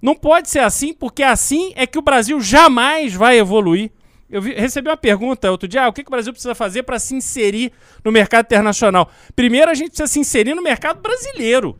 Não 0.00 0.14
pode 0.14 0.48
ser 0.48 0.60
assim, 0.60 0.94
porque 0.94 1.22
assim 1.22 1.72
é 1.74 1.86
que 1.86 1.98
o 1.98 2.02
Brasil 2.02 2.40
jamais 2.40 3.12
vai 3.12 3.38
evoluir. 3.38 3.90
Eu 4.30 4.40
vi- 4.40 4.54
recebi 4.54 4.88
uma 4.88 4.96
pergunta 4.96 5.50
outro 5.50 5.68
dia: 5.68 5.84
ah, 5.84 5.88
o 5.88 5.92
que, 5.92 6.02
que 6.04 6.08
o 6.08 6.12
Brasil 6.12 6.32
precisa 6.32 6.54
fazer 6.54 6.84
para 6.84 6.98
se 6.98 7.14
inserir 7.14 7.72
no 8.04 8.12
mercado 8.12 8.46
internacional? 8.46 9.10
Primeiro, 9.34 9.70
a 9.70 9.74
gente 9.74 9.88
precisa 9.88 10.06
se 10.06 10.20
inserir 10.20 10.54
no 10.54 10.62
mercado 10.62 11.00
brasileiro. 11.00 11.78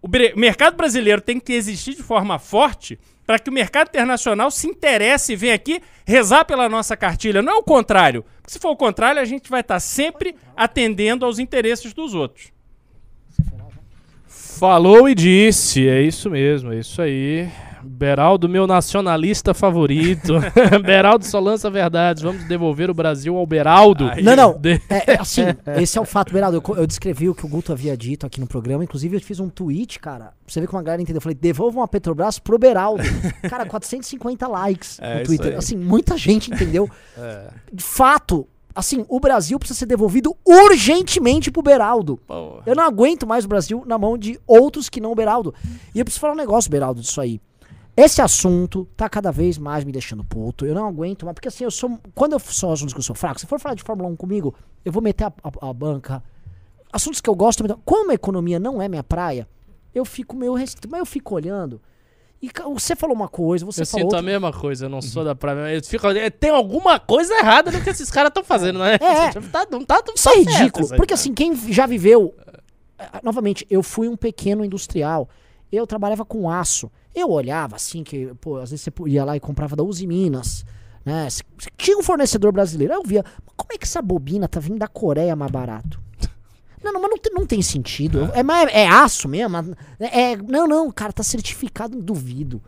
O 0.00 0.08
mercado 0.36 0.76
brasileiro 0.76 1.20
tem 1.20 1.40
que 1.40 1.52
existir 1.52 1.94
de 1.94 2.02
forma 2.02 2.38
forte 2.38 2.98
para 3.28 3.38
que 3.38 3.50
o 3.50 3.52
mercado 3.52 3.88
internacional 3.88 4.50
se 4.50 4.66
interesse 4.66 5.34
e 5.34 5.36
venha 5.36 5.54
aqui 5.54 5.82
rezar 6.06 6.46
pela 6.46 6.66
nossa 6.66 6.96
cartilha. 6.96 7.42
Não 7.42 7.52
é 7.52 7.56
o 7.56 7.62
contrário. 7.62 8.24
Porque 8.40 8.52
se 8.52 8.58
for 8.58 8.70
o 8.70 8.76
contrário, 8.76 9.20
a 9.20 9.24
gente 9.26 9.50
vai 9.50 9.60
estar 9.60 9.78
sempre 9.80 10.34
atendendo 10.56 11.26
aos 11.26 11.38
interesses 11.38 11.92
dos 11.92 12.14
outros. 12.14 12.50
Falou 14.26 15.10
e 15.10 15.14
disse, 15.14 15.86
é 15.86 16.00
isso 16.00 16.30
mesmo, 16.30 16.72
é 16.72 16.78
isso 16.78 17.02
aí. 17.02 17.50
Beraldo, 17.88 18.48
meu 18.48 18.66
nacionalista 18.66 19.54
favorito. 19.54 20.34
Beraldo 20.84 21.24
só 21.24 21.40
lança 21.40 21.70
verdades. 21.70 22.22
Vamos 22.22 22.44
devolver 22.44 22.90
o 22.90 22.94
Brasil 22.94 23.36
ao 23.36 23.46
Beraldo. 23.46 24.10
Não, 24.22 24.36
não. 24.36 24.58
De- 24.58 24.80
É, 24.88 25.12
é 25.14 25.20
assim, 25.20 25.42
esse 25.80 25.96
é 25.98 26.00
o 26.00 26.04
fato, 26.04 26.32
Beraldo. 26.32 26.62
Eu, 26.68 26.76
eu 26.76 26.86
descrevi 26.86 27.28
o 27.28 27.34
que 27.34 27.44
o 27.44 27.48
Guto 27.48 27.72
havia 27.72 27.96
dito 27.96 28.26
aqui 28.26 28.40
no 28.40 28.46
programa. 28.46 28.84
Inclusive, 28.84 29.16
eu 29.16 29.20
fiz 29.20 29.40
um 29.40 29.48
tweet, 29.48 29.98
cara. 29.98 30.26
Pra 30.26 30.34
você 30.52 30.60
ver 30.60 30.66
como 30.66 30.78
a 30.80 30.82
galera 30.82 31.02
entendeu. 31.02 31.18
Eu 31.18 31.22
falei, 31.22 31.34
devolvam 31.40 31.82
a 31.82 31.88
Petrobras 31.88 32.38
pro 32.38 32.58
Beraldo. 32.58 33.02
Cara, 33.48 33.66
450 33.66 34.46
likes 34.48 34.98
É, 35.00 35.18
no 35.20 35.24
Twitter. 35.24 35.56
Assim, 35.58 35.76
muita 35.76 36.16
gente 36.16 36.50
entendeu. 36.52 36.88
De 37.72 37.82
fato, 37.84 38.46
assim, 38.74 39.04
o 39.08 39.20
Brasil 39.20 39.58
precisa 39.58 39.78
ser 39.78 39.86
devolvido 39.86 40.34
urgentemente 40.46 41.50
pro 41.50 41.62
Beraldo. 41.62 42.18
Eu 42.64 42.74
não 42.74 42.84
aguento 42.84 43.26
mais 43.26 43.44
o 43.44 43.48
Brasil 43.48 43.82
na 43.86 43.98
mão 43.98 44.16
de 44.16 44.38
outros 44.46 44.88
que 44.88 45.00
não 45.00 45.12
o 45.12 45.14
Beraldo. 45.14 45.54
E 45.94 45.98
eu 45.98 46.04
preciso 46.04 46.20
falar 46.20 46.32
um 46.32 46.36
negócio, 46.36 46.70
Beraldo, 46.70 47.00
disso 47.00 47.20
aí. 47.20 47.40
Esse 48.00 48.22
assunto 48.22 48.86
tá 48.96 49.08
cada 49.08 49.32
vez 49.32 49.58
mais 49.58 49.82
me 49.84 49.90
deixando 49.90 50.22
puto. 50.22 50.64
Eu 50.64 50.74
não 50.74 50.86
aguento 50.86 51.24
mais. 51.24 51.34
Porque 51.34 51.48
assim, 51.48 51.64
eu 51.64 51.70
sou. 51.70 51.98
Quando 52.14 52.34
eu 52.34 52.38
sou 52.38 52.70
assuntos 52.72 52.94
que 52.94 53.00
eu 53.00 53.02
sou 53.04 53.16
fraco, 53.16 53.40
se 53.40 53.46
for 53.46 53.58
falar 53.58 53.74
de 53.74 53.82
Fórmula 53.82 54.08
1 54.10 54.14
comigo, 54.16 54.54
eu 54.84 54.92
vou 54.92 55.02
meter 55.02 55.24
a, 55.24 55.32
a- 55.42 55.70
a 55.70 55.72
banca. 55.72 56.22
Assuntos 56.92 57.20
que 57.20 57.28
eu 57.28 57.34
gosto. 57.34 57.66
eu- 57.66 57.78
Como 57.84 58.10
a 58.12 58.14
economia 58.14 58.60
não 58.60 58.80
é 58.80 58.88
minha 58.88 59.02
praia, 59.02 59.48
eu 59.94 60.04
fico 60.04 60.36
meio 60.36 60.54
restrito. 60.54 60.88
Mas 60.88 61.00
eu 61.00 61.06
fico 61.06 61.34
olhando. 61.34 61.80
E 62.40 62.48
você 62.72 62.94
falou 62.94 63.16
uma 63.16 63.26
coisa, 63.26 63.66
você 63.66 63.82
Eu 63.82 63.86
falou 63.86 64.04
sinto 64.04 64.14
a 64.14 64.18
outra. 64.18 64.22
mesma 64.30 64.52
coisa, 64.52 64.84
eu 64.84 64.88
não 64.88 65.02
sou 65.02 65.24
da 65.24 65.34
praia. 65.34 65.74
eu 65.74 65.82
fico 65.82 66.06
Tem 66.38 66.50
alguma 66.50 67.00
coisa 67.00 67.34
errada 67.34 67.72
no 67.72 67.82
que 67.82 67.90
esses 67.90 68.12
caras 68.12 68.28
estão 68.28 68.44
fazendo, 68.44 68.78
né? 68.78 68.94
É. 68.94 69.30
Tá, 69.50 69.66
não 69.68 69.84
tá, 69.84 70.00
não 70.06 70.14
Isso 70.14 70.22
tá 70.30 70.34
é 70.36 70.38
ridículo. 70.38 70.84
isso 70.84 70.94
aí, 70.94 70.96
Porque 70.96 71.14
cara. 71.14 71.20
assim, 71.20 71.34
quem 71.34 71.52
já 71.72 71.84
viveu. 71.84 72.32
eh, 72.96 73.06
Novamente, 73.24 73.66
eu 73.68 73.82
fui 73.82 74.06
um 74.08 74.16
pequeno 74.16 74.64
industrial. 74.64 75.28
Eu 75.72 75.84
trabalhava 75.84 76.24
com 76.24 76.48
aço. 76.48 76.88
Eu 77.20 77.30
olhava 77.30 77.76
assim, 77.76 78.02
que, 78.04 78.32
pô, 78.40 78.56
às 78.56 78.70
vezes 78.70 78.84
você 78.84 78.92
ia 79.10 79.24
lá 79.24 79.36
e 79.36 79.40
comprava 79.40 79.74
da 79.76 79.82
Uzi 79.82 80.06
Minas. 80.06 80.64
Né? 81.04 81.26
Tinha 81.76 81.96
um 81.98 82.02
fornecedor 82.02 82.52
brasileiro. 82.52 82.92
Aí 82.92 82.98
eu 82.98 83.02
via, 83.02 83.24
mas 83.44 83.54
como 83.56 83.72
é 83.72 83.78
que 83.78 83.84
essa 83.84 84.02
bobina 84.02 84.46
tá 84.46 84.60
vindo 84.60 84.78
da 84.78 84.88
Coreia 84.88 85.34
mais 85.34 85.50
barato? 85.50 86.00
Não, 86.82 86.92
não, 86.92 87.00
mas 87.02 87.10
não 87.10 87.18
tem, 87.18 87.32
não 87.34 87.44
tem 87.46 87.60
sentido. 87.60 88.30
É, 88.32 88.40
é, 88.40 88.82
é 88.84 88.88
aço 88.88 89.28
mesmo? 89.28 89.56
É, 89.98 90.32
é- 90.32 90.36
não, 90.36 90.64
não, 90.68 90.92
cara, 90.92 91.12
tá 91.12 91.24
certificado, 91.24 92.00
duvido. 92.00 92.62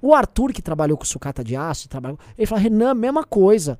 O 0.00 0.14
Arthur, 0.14 0.50
que 0.54 0.62
trabalhou 0.62 0.96
com 0.96 1.04
sucata 1.04 1.44
de 1.44 1.54
aço, 1.54 1.86
trabalhou, 1.86 2.18
ele 2.38 2.46
falou, 2.46 2.62
Renan, 2.64 2.94
mesma 2.94 3.22
coisa. 3.22 3.78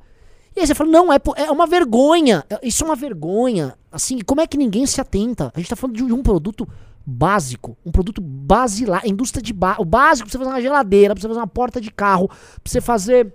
E 0.55 0.61
aí 0.61 0.67
você 0.67 0.75
fala, 0.75 0.91
não, 0.91 1.11
é, 1.11 1.17
é 1.37 1.51
uma 1.51 1.67
vergonha. 1.67 2.45
É- 2.51 2.61
Isso 2.63 2.85
é 2.85 2.87
uma 2.87 2.95
vergonha. 2.95 3.75
Assim, 3.91 4.19
como 4.19 4.43
é 4.43 4.47
que 4.47 4.59
ninguém 4.59 4.85
se 4.85 5.01
atenta? 5.01 5.51
A 5.55 5.59
gente 5.59 5.71
tá 5.71 5.77
falando 5.77 5.97
de 5.97 6.13
um 6.13 6.23
produto 6.23 6.69
básico, 7.07 7.77
um 7.85 7.91
produto 7.91 8.21
basilar, 8.21 9.07
indústria 9.07 9.43
de 9.43 9.53
ba 9.53 9.77
o 9.79 9.85
básico 9.85 10.29
pra 10.29 10.33
você 10.33 10.39
fazer 10.39 10.51
uma 10.51 10.61
geladeira, 10.61 11.15
pra 11.15 11.21
você 11.21 11.29
fazer 11.29 11.41
uma 11.41 11.47
porta 11.47 11.81
de 11.81 11.91
carro, 11.91 12.29
pra 12.29 12.37
você 12.65 12.81
fazer, 12.81 13.35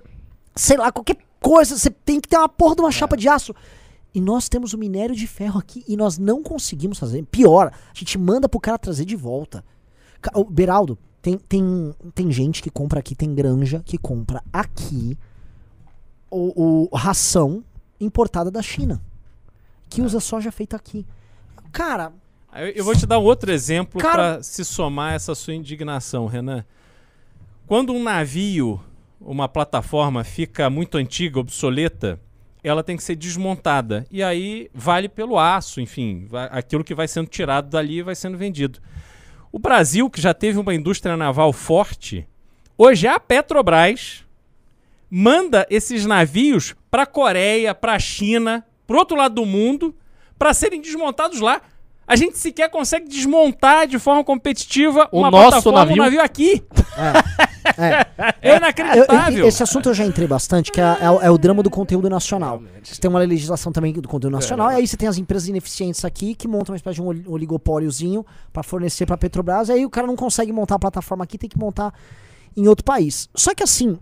sei 0.56 0.78
lá, 0.78 0.92
qualquer 0.92 1.18
coisa, 1.42 1.78
você 1.78 1.90
tem 1.90 2.20
que 2.20 2.28
ter 2.28 2.38
uma 2.38 2.50
porra 2.50 2.76
de 2.76 2.82
uma 2.82 2.92
chapa 2.92 3.16
de 3.16 3.28
aço. 3.28 3.54
E 4.14 4.22
nós 4.22 4.48
temos 4.48 4.74
o 4.74 4.78
minério 4.78 5.14
de 5.14 5.28
ferro 5.28 5.60
aqui 5.60 5.84
e 5.88 5.98
nós 5.98 6.18
não 6.18 6.42
conseguimos 6.42 6.98
fazer. 6.98 7.24
Pior, 7.26 7.68
a 7.74 7.98
gente 7.98 8.18
manda 8.18 8.48
pro 8.48 8.62
cara 8.62 8.80
trazer 8.80 9.04
de 9.04 9.16
volta. 9.16 9.64
Ô, 10.34 10.46
Beraldo, 10.46 10.98
tem, 11.22 11.38
tem, 11.38 11.94
tem 12.14 12.32
gente 12.32 12.64
que 12.64 12.70
compra 12.70 13.00
aqui, 13.00 13.14
tem 13.14 13.36
granja 13.36 13.82
que 13.86 13.98
compra 13.98 14.42
aqui 14.54 15.18
o, 16.32 16.88
o 16.90 16.96
ração 16.96 17.64
importada 18.00 18.50
da 18.50 18.62
China. 18.62 19.02
Que 19.90 20.02
usa 20.02 20.20
soja 20.20 20.52
feita 20.52 20.76
aqui. 20.76 21.06
Cara, 21.72 22.14
Eu, 22.74 22.86
vou 22.86 22.96
te 22.96 23.06
dar 23.06 23.20
um 23.20 23.24
outro 23.24 23.52
exemplo 23.52 24.02
para 24.02 24.42
se 24.42 24.64
somar 24.64 25.14
essa 25.14 25.36
sua 25.36 25.54
indignação, 25.54 26.26
Renan. 26.26 26.64
Quando 27.68 27.92
um 27.92 28.02
navio, 28.02 28.82
uma 29.20 29.50
plataforma 29.50 30.24
fica 30.24 30.70
muito 30.70 30.98
antiga, 30.98 31.38
obsoleta, 31.38 32.18
ela 32.64 32.82
tem 32.82 32.96
que 32.96 33.04
ser 33.04 33.16
desmontada. 33.16 34.06
E 34.10 34.24
aí 34.24 34.70
vale 34.74 35.10
pelo 35.10 35.38
aço, 35.38 35.82
enfim, 35.82 36.28
aquilo 36.50 36.84
que 36.84 36.96
vai 36.96 37.10
sendo 37.10 37.28
tirado 37.28 37.70
dali 37.70 38.02
vai 38.02 38.16
sendo 38.16 38.38
vendido. 38.38 38.80
O 39.52 39.60
Brasil, 39.60 40.10
que 40.10 40.22
já 40.22 40.34
teve 40.34 40.58
uma 40.58 40.74
indústria 40.74 41.18
naval 41.18 41.52
forte, 41.52 42.26
hoje 42.78 43.06
a 43.06 43.20
Petrobras 43.20 44.24
manda 45.10 45.68
esses 45.70 46.06
navios 46.06 46.74
para 46.90 47.04
a 47.04 47.08
Coreia, 47.08 47.76
para 47.76 47.96
a 47.96 48.00
China, 48.00 48.66
para 48.88 48.98
outro 48.98 49.18
lado 49.18 49.36
do 49.36 49.46
mundo, 49.46 49.94
para 50.38 50.54
serem 50.54 50.82
desmontados 50.82 51.40
lá. 51.42 51.62
A 52.08 52.16
gente 52.16 52.38
sequer 52.38 52.70
consegue 52.70 53.08
desmontar 53.10 53.88
de 53.88 53.98
forma 53.98 54.24
competitiva 54.24 55.10
O 55.12 55.20
uma 55.20 55.32
nosso 55.32 55.44
plataforma, 55.64 55.80
navio? 55.80 55.96
um 55.96 56.06
navio 56.06 56.22
aqui. 56.22 56.64
é. 57.78 58.06
É 58.42 58.52
Eu- 58.52 58.58
inacreditável. 58.58 59.40
eu- 59.40 59.48
esse 59.48 59.64
assunto 59.64 59.90
eu 59.90 59.94
já 59.94 60.06
entrei 60.06 60.28
bastante, 60.28 60.72
que 60.72 60.80
é, 60.80 60.98
é 61.02 61.10
o- 61.10 61.20
é 61.22 61.32
o 61.32 61.38
drama 61.38 61.64
do 61.64 61.70
conteúdo 61.70 62.08
nacional. 62.10 62.62
Você 62.84 63.02
tem 63.02 63.10
uma 63.10 63.20
legislação 63.20 63.72
também 63.72 63.92
do 63.92 64.08
conteúdo 64.08 64.34
nacional, 64.34 64.72
e 64.72 64.76
aí 64.76 64.88
você 64.88 64.96
tem 64.96 65.08
as 65.10 65.18
empresas 65.18 65.48
ineficientes 65.50 66.06
aqui 66.06 66.36
que 66.36 66.48
montam 66.48 66.74
uma 66.74 66.78
espécie 66.78 66.96
de 66.96 67.02
um 67.02 67.08
oli- 67.08 67.26
oligopóliozinho 67.28 68.24
pra 68.54 68.62
fornecer 68.62 69.06
pra 69.08 69.18
Petrobras, 69.18 69.70
e 69.70 69.74
aí 69.74 69.86
o 69.86 69.90
cara 69.90 70.06
não 70.06 70.16
consegue 70.16 70.52
montar 70.52 70.76
a 70.76 70.80
plataforma 70.80 71.24
aqui, 71.24 71.40
tem 71.40 71.50
que 71.50 71.58
montar 71.58 71.92
em 72.56 72.68
outro 72.68 72.86
país. 72.86 73.28
Só 73.36 73.54
que 73.56 73.64
assim, 73.64 73.98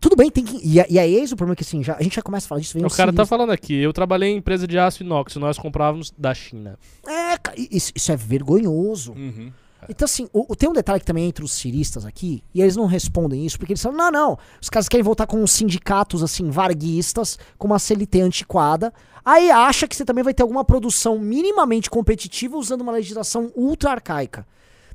tudo 0.00 0.16
bem, 0.16 0.30
tem 0.30 0.44
que. 0.44 0.58
E, 0.66 0.80
a- 0.80 0.86
e 0.88 0.98
aí 0.98 1.14
eis 1.14 1.30
o 1.32 1.36
problema 1.36 1.54
que 1.54 1.62
assim, 1.62 1.82
já, 1.82 1.94
a 1.96 2.02
gente 2.02 2.16
já 2.16 2.22
começa 2.22 2.46
a 2.46 2.48
falar 2.48 2.60
disso. 2.60 2.74
Vem 2.74 2.82
O 2.82 2.86
um 2.86 2.88
cara 2.90 3.12
tá 3.12 3.18
sinistro. 3.18 3.26
falando 3.26 3.50
aqui, 3.50 3.74
eu 3.74 3.92
trabalhei 3.92 4.30
em 4.30 4.36
empresa 4.38 4.66
de 4.66 4.78
aço 4.78 5.02
inox, 5.02 5.36
nós 5.36 5.58
comprávamos 5.58 6.12
da 6.16 6.32
China. 6.34 6.78
É, 7.06 7.36
isso, 7.70 7.92
isso 7.94 8.10
é 8.10 8.16
vergonhoso. 8.16 9.12
Uhum. 9.12 9.52
Então, 9.88 10.04
assim, 10.04 10.28
o, 10.32 10.52
o- 10.52 10.56
tem 10.56 10.68
um 10.68 10.72
detalhe 10.74 11.00
que 11.00 11.06
também 11.06 11.24
é 11.24 11.28
entre 11.28 11.42
os 11.44 11.52
ciristas 11.52 12.04
aqui, 12.04 12.42
e 12.54 12.60
eles 12.60 12.76
não 12.76 12.86
respondem 12.86 13.44
isso, 13.46 13.58
porque 13.58 13.72
eles 13.72 13.82
falam, 13.82 13.96
não, 13.96 14.10
não, 14.10 14.38
os 14.60 14.68
caras 14.68 14.88
querem 14.88 15.02
voltar 15.02 15.26
com 15.26 15.42
os 15.42 15.50
sindicatos, 15.52 16.22
assim, 16.22 16.50
varguistas, 16.50 17.38
com 17.58 17.66
uma 17.66 17.78
CLT 17.78 18.20
antiquada, 18.20 18.92
aí 19.24 19.50
acha 19.50 19.88
que 19.88 19.96
você 19.96 20.04
também 20.04 20.22
vai 20.22 20.34
ter 20.34 20.42
alguma 20.42 20.64
produção 20.64 21.18
minimamente 21.18 21.88
competitiva 21.90 22.56
usando 22.58 22.82
uma 22.82 22.92
legislação 22.92 23.50
ultra 23.56 23.92
arcaica. 23.92 24.46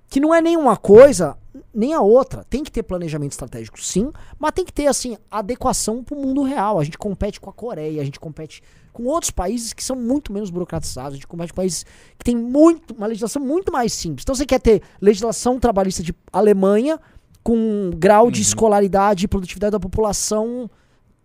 Que 0.09 0.19
não 0.19 0.33
é 0.33 0.41
nenhuma 0.41 0.77
coisa, 0.77 1.37
nem 1.73 1.93
a 1.93 2.01
outra. 2.01 2.43
Tem 2.49 2.63
que 2.63 2.71
ter 2.71 2.83
planejamento 2.83 3.31
estratégico, 3.31 3.81
sim, 3.81 4.11
mas 4.39 4.51
tem 4.51 4.65
que 4.65 4.73
ter, 4.73 4.87
assim, 4.87 5.17
adequação 5.29 6.03
pro 6.03 6.15
mundo 6.15 6.43
real. 6.43 6.79
A 6.79 6.83
gente 6.83 6.97
compete 6.97 7.39
com 7.39 7.49
a 7.49 7.53
Coreia, 7.53 8.01
a 8.01 8.05
gente 8.05 8.19
compete 8.19 8.61
com 8.93 9.03
outros 9.03 9.29
países 9.29 9.73
que 9.73 9.83
são 9.83 9.95
muito 9.95 10.31
menos 10.31 10.49
burocratizados, 10.49 11.13
a 11.13 11.15
gente 11.15 11.27
compete 11.27 11.51
com 11.51 11.57
países 11.57 11.85
que 12.17 12.23
tem 12.23 12.35
muito, 12.35 12.93
uma 12.93 13.07
legislação 13.07 13.41
muito 13.41 13.71
mais 13.71 13.91
simples. 13.91 14.23
Então 14.23 14.33
você 14.33 14.45
quer 14.45 14.59
ter 14.59 14.81
legislação 15.01 15.59
trabalhista 15.59 16.01
de 16.01 16.15
Alemanha 16.31 16.99
com 17.43 17.91
grau 17.95 18.31
de 18.31 18.41
escolaridade 18.41 19.25
e 19.25 19.27
produtividade 19.27 19.71
da 19.71 19.79
população 19.79 20.69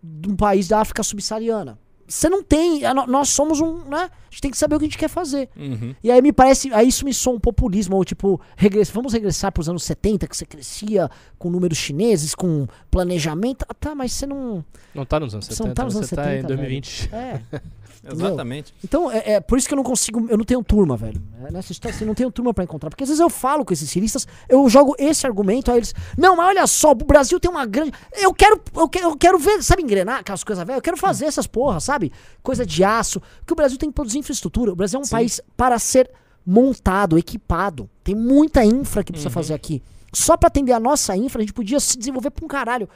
de 0.03 0.29
um 0.29 0.35
país 0.35 0.67
da 0.67 0.79
África 0.79 1.01
subsaariana. 1.01 1.79
Você 2.11 2.27
não 2.27 2.43
tem. 2.43 2.81
Nós 3.07 3.29
somos 3.29 3.61
um. 3.61 3.85
Né? 3.85 4.09
A 4.09 4.29
gente 4.29 4.41
tem 4.41 4.51
que 4.51 4.57
saber 4.57 4.75
o 4.75 4.79
que 4.79 4.85
a 4.85 4.87
gente 4.87 4.97
quer 4.97 5.07
fazer. 5.07 5.49
Uhum. 5.55 5.95
E 6.03 6.11
aí 6.11 6.21
me 6.21 6.33
parece. 6.33 6.71
Aí 6.73 6.87
isso 6.87 7.05
me 7.05 7.13
soa 7.13 7.35
um 7.35 7.39
populismo, 7.39 7.95
ou 7.95 8.03
tipo, 8.03 8.39
regress, 8.57 8.91
vamos 8.91 9.13
regressar 9.13 9.51
pros 9.51 9.69
anos 9.69 9.83
70, 9.83 10.27
que 10.27 10.35
você 10.35 10.45
crescia 10.45 11.09
com 11.39 11.49
números 11.49 11.77
chineses, 11.77 12.35
com 12.35 12.67
planejamento. 12.89 13.65
Ah, 13.67 13.73
tá, 13.73 13.95
mas 13.95 14.11
você 14.11 14.27
não. 14.27 14.63
Não 14.93 15.05
tá 15.05 15.19
nos 15.19 15.33
anos 15.33 15.45
Você 15.45 15.53
70, 15.53 15.67
não 15.69 15.73
tá 15.73 15.83
nos 15.85 15.95
anos 15.95 16.09
você 16.09 16.15
tá 16.15 16.23
70, 16.23 16.43
em 16.43 16.47
2020. 16.47 17.09
É. 17.13 17.41
Exatamente. 18.03 18.73
Então, 18.83 19.11
é, 19.11 19.33
é 19.33 19.39
por 19.39 19.57
isso 19.57 19.67
que 19.67 19.73
eu 19.73 19.77
não 19.77 19.83
consigo. 19.83 20.27
Eu 20.29 20.37
não 20.37 20.43
tenho 20.43 20.63
turma, 20.63 20.97
velho. 20.97 21.21
É, 21.43 21.51
nessa 21.51 21.71
história, 21.71 21.95
assim, 21.95 22.05
não 22.05 22.15
tenho 22.15 22.31
turma 22.31 22.53
pra 22.53 22.63
encontrar. 22.63 22.89
Porque 22.89 23.03
às 23.03 23.09
vezes 23.09 23.19
eu 23.19 23.29
falo 23.29 23.63
com 23.63 23.73
esses 23.73 23.89
ciristas, 23.89 24.27
eu 24.49 24.67
jogo 24.67 24.95
esse 24.97 25.25
argumento, 25.27 25.71
aí 25.71 25.77
eles. 25.77 25.93
Não, 26.17 26.35
mas 26.35 26.47
olha 26.47 26.65
só, 26.65 26.91
o 26.91 26.95
Brasil 26.95 27.39
tem 27.39 27.51
uma 27.51 27.65
grande. 27.65 27.93
Eu 28.13 28.33
quero, 28.33 28.59
eu 28.75 28.89
quero, 28.89 29.07
eu 29.09 29.17
quero 29.17 29.37
ver, 29.37 29.61
sabe, 29.63 29.83
engrenar 29.83 30.19
aquelas 30.19 30.43
coisas 30.43 30.65
velhas? 30.65 30.77
Eu 30.77 30.81
quero 30.81 30.97
fazer 30.97 31.25
essas 31.25 31.45
porras, 31.45 31.83
sabe? 31.83 32.11
Coisa 32.41 32.65
de 32.65 32.83
aço. 32.83 33.21
Porque 33.39 33.53
o 33.53 33.55
Brasil 33.55 33.77
tem 33.77 33.89
que 33.89 33.95
produzir 33.95 34.17
infraestrutura. 34.17 34.71
O 34.71 34.75
Brasil 34.75 34.99
é 34.99 35.03
um 35.03 35.07
país 35.07 35.39
para 35.55 35.77
ser 35.77 36.09
montado, 36.45 37.17
equipado. 37.19 37.87
Tem 38.03 38.15
muita 38.15 38.65
infra 38.65 39.03
que 39.03 39.11
precisa 39.11 39.29
fazer 39.29 39.53
aqui. 39.53 39.81
Só 40.11 40.35
pra 40.35 40.47
atender 40.47 40.73
a 40.73 40.79
nossa 40.79 41.15
infra, 41.15 41.39
a 41.39 41.43
gente 41.43 41.53
podia 41.53 41.79
se 41.79 41.97
desenvolver 41.97 42.31
pra 42.31 42.43
um 42.43 42.47
caralho. 42.47 42.89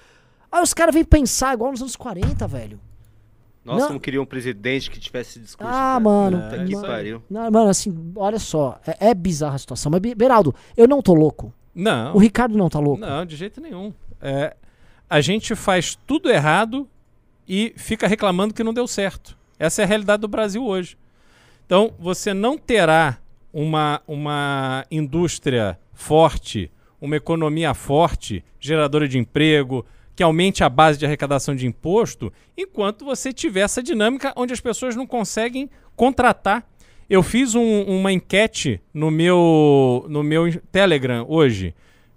Aí 0.51 0.61
os 0.61 0.73
caras 0.73 0.93
vêm 0.93 1.05
pensar 1.05 1.53
igual 1.53 1.71
nos 1.71 1.81
anos 1.81 1.95
40, 1.95 2.47
velho. 2.47 2.79
Nossa, 3.65 3.79
Não. 3.81 3.87
como 3.87 3.99
queria 3.99 4.21
um 4.21 4.25
presidente 4.25 4.91
que 4.91 4.99
tivesse 4.99 5.31
esse 5.31 5.39
discurso. 5.39 5.71
Ah, 5.73 5.73
cara. 5.93 5.99
mano. 5.99 6.41
Puta 6.43 6.63
que 6.65 6.75
mano. 6.75 6.87
pariu. 6.87 7.23
Não, 7.29 7.49
mano, 7.51 7.69
assim, 7.69 8.11
olha 8.15 8.37
só. 8.37 8.79
É, 8.85 9.09
é 9.09 9.13
bizarra 9.15 9.55
a 9.55 9.57
situação. 9.57 9.91
Mas, 9.91 9.99
Be- 10.01 10.13
Beraldo, 10.13 10.53
eu 10.77 10.87
não 10.87 11.01
tô 11.01 11.13
louco. 11.15 11.51
Não. 11.73 12.13
O 12.15 12.19
Ricardo 12.19 12.55
não 12.57 12.69
tá 12.69 12.79
louco. 12.79 13.01
Não, 13.01 13.25
de 13.25 13.35
jeito 13.35 13.59
nenhum. 13.59 13.91
É, 14.21 14.55
a 15.09 15.19
gente 15.19 15.55
faz 15.55 15.97
tudo 16.05 16.29
errado 16.29 16.87
e 17.47 17.73
fica 17.75 18.07
reclamando 18.07 18.53
que 18.53 18.63
não 18.63 18.73
deu 18.73 18.87
certo. 18.87 19.35
Essa 19.57 19.81
é 19.81 19.85
a 19.85 19.87
realidade 19.87 20.21
do 20.21 20.27
Brasil 20.27 20.63
hoje. 20.63 20.95
Então, 21.65 21.91
você 21.97 22.33
não 22.35 22.57
terá 22.59 23.17
uma, 23.51 23.99
uma 24.07 24.85
indústria 24.91 25.79
forte, 25.91 26.71
uma 27.01 27.15
economia 27.15 27.73
forte, 27.73 28.43
geradora 28.59 29.07
de 29.07 29.17
emprego, 29.17 29.83
que 30.15 30.23
aumente 30.23 30.63
a 30.63 30.69
base 30.69 30.97
de 30.97 31.05
arrecadação 31.05 31.55
de 31.55 31.67
imposto, 31.67 32.31
enquanto 32.57 33.03
você 33.03 33.33
tiver 33.33 33.61
essa 33.61 33.83
dinâmica 33.83 34.31
onde 34.35 34.53
as 34.53 34.61
pessoas 34.61 34.95
não 34.95 35.05
conseguem 35.05 35.69
contratar. 35.95 36.65
Eu 37.09 37.21
fiz 37.21 37.53
um- 37.53 37.83
uma 37.83 38.11
enquete 38.11 38.81
no 38.93 39.11
meu, 39.11 40.05
no 40.09 40.23
meu 40.23 40.45
Telegram 40.71 41.25
hoje, 41.29 41.75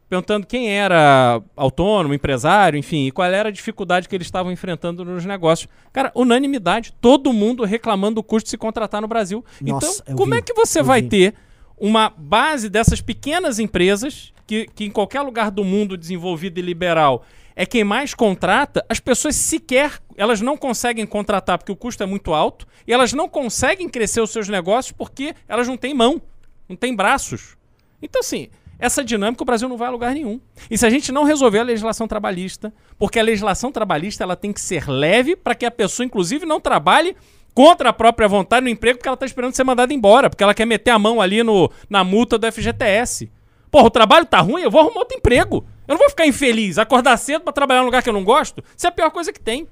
perguntando 0.09 0.47
quem 0.47 0.71
era 0.71 1.43
autônomo, 1.55 2.15
empresário, 2.15 2.79
enfim, 2.79 3.07
e 3.07 3.11
qual 3.11 3.29
era 3.31 3.51
a 3.51 3.53
dificuldade 3.53 4.09
que 4.09 4.15
eles 4.15 4.27
estavam 4.27 4.51
enfrentando 4.51 5.05
nos 5.05 5.25
negócios. 5.27 5.69
Cara, 5.93 6.11
unanimidade, 6.15 6.95
todo 7.01 7.33
mundo 7.33 7.65
reclamando 7.65 8.15
do 8.15 8.23
custo 8.23 8.47
de 8.47 8.51
se 8.51 8.57
contratar 8.57 9.03
no 9.03 9.09
Brasil. 9.09 9.45
Nossa, 9.61 10.03
então, 10.05 10.17
como 10.17 10.33
vi, 10.33 10.39
é 10.39 10.43
que 10.43 10.55
você 10.55 10.83
vai 10.83 11.03
vi. 11.03 11.09
ter 11.09 11.35
uma 11.77 12.11
base 12.17 12.71
dessas 12.71 13.01
pequenas 13.03 13.59
empresas 13.59 14.33
que, 14.47 14.67
que 14.75 14.85
em 14.87 14.91
qualquer 14.91 15.21
lugar 15.21 15.51
do 15.51 15.63
mundo 15.63 15.95
desenvolvido 15.99 16.59
e 16.59 16.63
liberal 16.63 17.25
é 17.59 17.67
quem 17.67 17.83
mais 17.83 18.15
contrata, 18.15 18.87
as 18.89 19.01
pessoas 19.01 19.35
sequer, 19.35 20.01
elas 20.17 20.41
não 20.41 20.57
conseguem 20.57 21.05
contratar 21.05 21.59
porque 21.59 21.73
o 21.73 21.77
custo 21.77 22.01
é 22.05 22.07
muito 22.07 22.33
alto 22.33 22.69
e 22.87 22.93
elas 22.93 23.13
não 23.13 23.29
conseguem 23.29 23.89
crescer 23.89 24.21
os 24.21 24.31
seus 24.31 24.49
negócios 24.49 24.93
porque 24.93 25.35
elas 25.49 25.67
não 25.67 25.77
têm 25.77 25.93
mão, 25.93 26.23
não 26.69 26.77
têm 26.77 26.95
braços. 26.95 27.57
Então, 28.01 28.21
assim, 28.21 28.49
essa 28.79 29.03
dinâmica 29.03 29.43
o 29.43 29.45
Brasil 29.45 29.69
não 29.69 29.77
vai 29.77 29.89
a 29.89 29.91
lugar 29.91 30.15
nenhum. 30.15 30.41
E 30.71 30.79
se 30.79 30.87
a 30.87 30.91
gente 30.91 31.11
não 31.11 31.25
resolver 31.25 31.59
a 31.59 31.65
legislação 31.65 32.07
trabalhista, 32.07 32.73
porque 32.97 33.19
a 33.19 33.25
legislação 33.25 33.73
trabalhista 33.73 34.23
ela 34.23 34.37
tem 34.37 34.53
que 34.53 34.61
ser 34.61 34.89
leve 34.89 35.35
para 35.35 35.57
que 35.57 35.67
a 35.67 35.71
pessoa, 35.71 36.07
inclusive, 36.07 36.47
não 36.47 36.61
trabalhe 36.61 37.17
contra 37.53 37.89
a 37.89 37.93
própria 37.93 38.29
vontade 38.29 38.63
no 38.63 38.71
emprego 38.71 38.99
porque 38.99 39.09
ela 39.09 39.17
está 39.17 39.27
esperando 39.27 39.53
ser 39.53 39.65
mandada 39.65 39.93
embora, 39.93 40.31
porque 40.31 40.45
ela 40.45 40.55
quer 40.55 40.65
meter 40.65 40.93
a 40.93 40.99
mão 40.99 41.21
ali 41.21 41.43
no, 41.43 41.69
na 41.91 42.05
multa 42.05 42.39
do 42.39 42.53
FGTS. 42.53 43.29
Porra, 43.69 43.87
o 43.87 43.91
trabalho 43.91 44.27
tá 44.27 44.39
ruim, 44.39 44.63
eu 44.63 44.71
vou 44.71 44.81
arrumar 44.81 45.01
outro 45.01 45.19
emprego. 45.19 45.67
Eu 45.89 45.95
não 45.95 45.99
vou 45.99 46.11
ficar 46.11 46.27
infeliz, 46.27 46.77
acordar 46.77 47.17
cedo 47.17 47.41
para 47.43 47.53
trabalhar 47.53 47.81
num 47.81 47.87
lugar 47.87 48.03
que 48.03 48.09
eu 48.11 48.13
não 48.13 48.23
gosto. 48.23 48.63
Isso 48.77 48.87
é 48.87 48.91
a 48.91 48.93
pior 48.93 49.11
coisa 49.11 49.33
que 49.33 49.41
tem. 49.41 49.67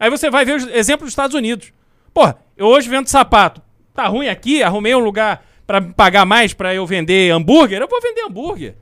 Aí 0.00 0.08
você 0.08 0.30
vai 0.30 0.46
ver 0.46 0.56
os 0.56 0.66
exemplos 0.68 1.06
dos 1.06 1.12
Estados 1.12 1.36
Unidos. 1.36 1.72
Porra, 2.12 2.38
eu 2.56 2.66
hoje 2.66 2.88
vendo 2.88 3.06
sapato. 3.08 3.60
Tá 3.94 4.08
ruim 4.08 4.28
aqui, 4.28 4.62
arrumei 4.62 4.94
um 4.94 4.98
lugar 4.98 5.44
me 5.80 5.92
pagar 5.92 6.24
mais 6.24 6.52
pra 6.52 6.74
eu 6.74 6.86
vender 6.86 7.30
hambúrguer. 7.30 7.80
Eu 7.80 7.88
vou 7.88 8.00
vender 8.00 8.22
hambúrguer. 8.22 8.74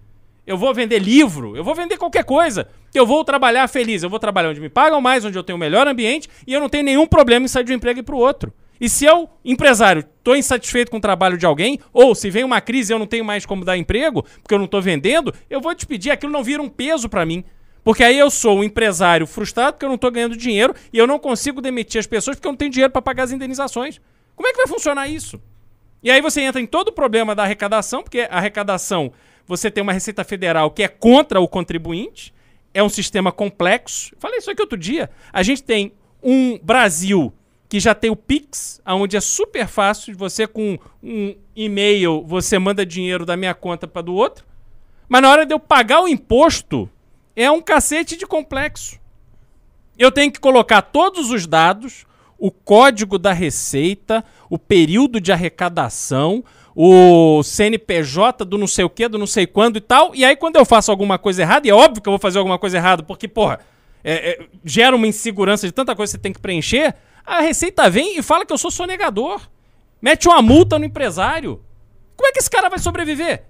Eu 0.47 0.57
vou 0.57 0.73
vender 0.73 0.99
livro, 0.99 1.57
eu 1.57 1.63
vou 1.63 1.75
vender 1.75 1.97
qualquer 1.97 2.25
coisa. 2.25 2.69
Eu 2.95 3.07
vou 3.07 3.25
trabalhar 3.25 3.69
feliz. 3.69 4.03
Eu 4.03 4.11
vou 4.11 4.19
trabalhar 4.19 4.51
onde 4.51 4.61
me 4.61 4.69
pagam 4.69 5.01
mais, 5.01 5.25
onde 5.25 5.37
eu 5.39 5.45
tenho 5.45 5.57
o 5.57 5.61
melhor 5.61 5.87
ambiente 5.87 6.29
e 6.47 6.53
eu 6.53 6.61
não 6.61 6.69
tenho 6.69 6.85
nenhum 6.85 7.07
problema 7.07 7.45
em 7.45 7.49
sair 7.49 7.65
de 7.65 7.73
um 7.73 7.77
emprego 7.77 7.99
e 7.99 8.03
ir 8.03 8.05
pro 8.05 8.17
outro. 8.17 8.53
E 8.81 8.89
se 8.89 9.05
eu, 9.05 9.28
empresário, 9.44 10.05
tô 10.24 10.35
insatisfeito 10.35 10.90
com 10.90 10.97
o 10.97 11.01
trabalho 11.01 11.36
de 11.36 11.44
alguém, 11.44 11.78
ou 11.93 12.15
se 12.15 12.31
vem 12.31 12.44
uma 12.44 12.61
crise 12.61 12.93
e 12.93 12.94
eu 12.94 12.98
não 12.98 13.07
tenho 13.07 13.24
mais 13.24 13.44
como 13.44 13.65
dar 13.65 13.77
emprego, 13.77 14.24
porque 14.43 14.55
eu 14.55 14.59
não 14.59 14.66
tô 14.66 14.81
vendendo, 14.81 15.35
eu 15.51 15.61
vou 15.61 15.74
despedir, 15.74 16.11
aquilo 16.11 16.32
não 16.32 16.43
vira 16.43 16.62
um 16.62 16.69
peso 16.69 17.09
pra 17.09 17.27
mim. 17.27 17.44
Porque 17.85 18.05
aí 18.05 18.19
eu 18.19 18.31
sou 18.31 18.59
um 18.59 18.65
empresário 18.65 19.27
frustrado 19.27 19.74
porque 19.74 19.85
eu 19.85 19.90
não 19.90 19.98
tô 19.98 20.11
ganhando 20.11 20.36
dinheiro 20.36 20.74
e 20.93 20.98
eu 20.98 21.07
não 21.07 21.19
consigo 21.19 21.61
demitir 21.61 21.98
as 21.98 22.07
pessoas 22.07 22.36
porque 22.36 22.47
eu 22.47 22.52
não 22.52 22.57
tenho 22.57 22.70
dinheiro 22.70 22.93
pra 22.93 23.02
pagar 23.02 23.24
as 23.24 23.32
indenizações. 23.32 24.01
Como 24.35 24.48
é 24.48 24.52
que 24.52 24.59
vai 24.59 24.66
funcionar 24.66 25.09
isso? 25.09 25.40
E 26.02 26.11
aí 26.11 26.20
você 26.20 26.40
entra 26.40 26.61
em 26.61 26.66
todo 26.66 26.89
o 26.89 26.93
problema 26.93 27.35
da 27.35 27.43
arrecadação, 27.43 28.02
porque 28.02 28.20
a 28.31 28.36
arrecadação, 28.36 29.12
você 29.47 29.70
tem 29.70 29.82
uma 29.82 29.93
Receita 29.93 30.24
Federal 30.24 30.70
que 30.70 30.82
é 30.82 30.89
contra 30.89 31.40
o 31.40 31.48
contribuinte, 31.48 32.32
é 32.73 32.82
um 32.82 32.89
sistema 32.89 33.32
complexo. 33.32 34.15
Falei 34.19 34.39
isso 34.39 34.51
aqui 34.51 34.62
outro 34.62 34.78
dia. 34.78 35.11
A 35.32 35.43
gente 35.43 35.62
tem 35.62 35.93
um 36.23 36.59
Brasil 36.59 37.32
que 37.71 37.79
já 37.79 37.95
tem 37.95 38.11
o 38.11 38.17
Pix, 38.17 38.83
onde 38.85 39.17
é 39.17 39.21
super 39.21 39.69
fácil, 39.69 40.15
você 40.17 40.45
com 40.45 40.77
um 41.01 41.37
e-mail, 41.55 42.21
você 42.27 42.59
manda 42.59 42.85
dinheiro 42.85 43.25
da 43.25 43.37
minha 43.37 43.55
conta 43.55 43.87
para 43.87 44.03
do 44.03 44.13
outro. 44.13 44.45
Mas 45.09 45.23
na 45.23 45.31
hora 45.31 45.47
de 45.47 45.55
eu 45.55 45.61
pagar 45.61 46.03
o 46.03 46.09
imposto, 46.09 46.91
é 47.37 47.49
um 47.49 47.63
cacete 47.63 48.17
de 48.17 48.27
complexo. 48.27 48.99
Eu 49.97 50.11
tenho 50.11 50.33
que 50.33 50.41
colocar 50.41 50.83
todos 50.83 51.31
os 51.31 51.47
dados, 51.47 52.05
o 52.37 52.51
código 52.51 53.17
da 53.17 53.33
receita, 53.33 54.25
o 54.49 54.59
período 54.59 55.21
de 55.21 55.31
arrecadação, 55.31 56.43
o 56.75 57.41
CNPJ 57.45 58.45
do 58.45 58.59
não 58.59 58.67
sei 58.67 58.85
o 58.85 58.91
que, 58.91 59.07
do 59.07 59.17
não 59.17 59.29
sei 59.29 59.47
quando 59.47 59.77
e 59.77 59.81
tal. 59.81 60.13
E 60.13 60.25
aí, 60.25 60.35
quando 60.35 60.57
eu 60.57 60.65
faço 60.65 60.91
alguma 60.91 61.21
coisa 61.21 61.43
errada, 61.43 61.69
e 61.69 61.71
é 61.71 61.75
óbvio 61.75 62.03
que 62.03 62.09
eu 62.09 62.13
vou 62.13 62.19
fazer 62.19 62.39
alguma 62.39 62.59
coisa 62.59 62.79
errada, 62.79 63.05
porque, 63.05 63.29
porra, 63.29 63.61
é- 64.03 64.31
é, 64.31 64.47
gera 64.65 64.97
uma 64.97 65.07
insegurança 65.07 65.69
de 65.69 65.73
tanta 65.73 65.95
coisa 65.95 66.11
que 66.11 66.19
você 66.19 66.23
tem 66.23 66.33
que 66.33 66.41
preencher, 66.41 66.97
a 67.25 67.41
receita 67.41 67.89
vem 67.89 68.19
e 68.19 68.23
fala 68.23 68.45
que 68.45 68.53
eu 68.53 68.59
sou 68.59 68.71
sonegador. 68.71 69.41
Mete 70.01 70.29
uma 70.29 70.41
multa 70.41 70.79
no 70.79 70.85
empresário. 70.85 71.61
Como 72.17 72.29
é 72.29 72.33
que 72.33 72.39
esse 72.39 72.51
cara 72.51 72.69
vai 72.69 72.79
sobreviver? 72.79 73.45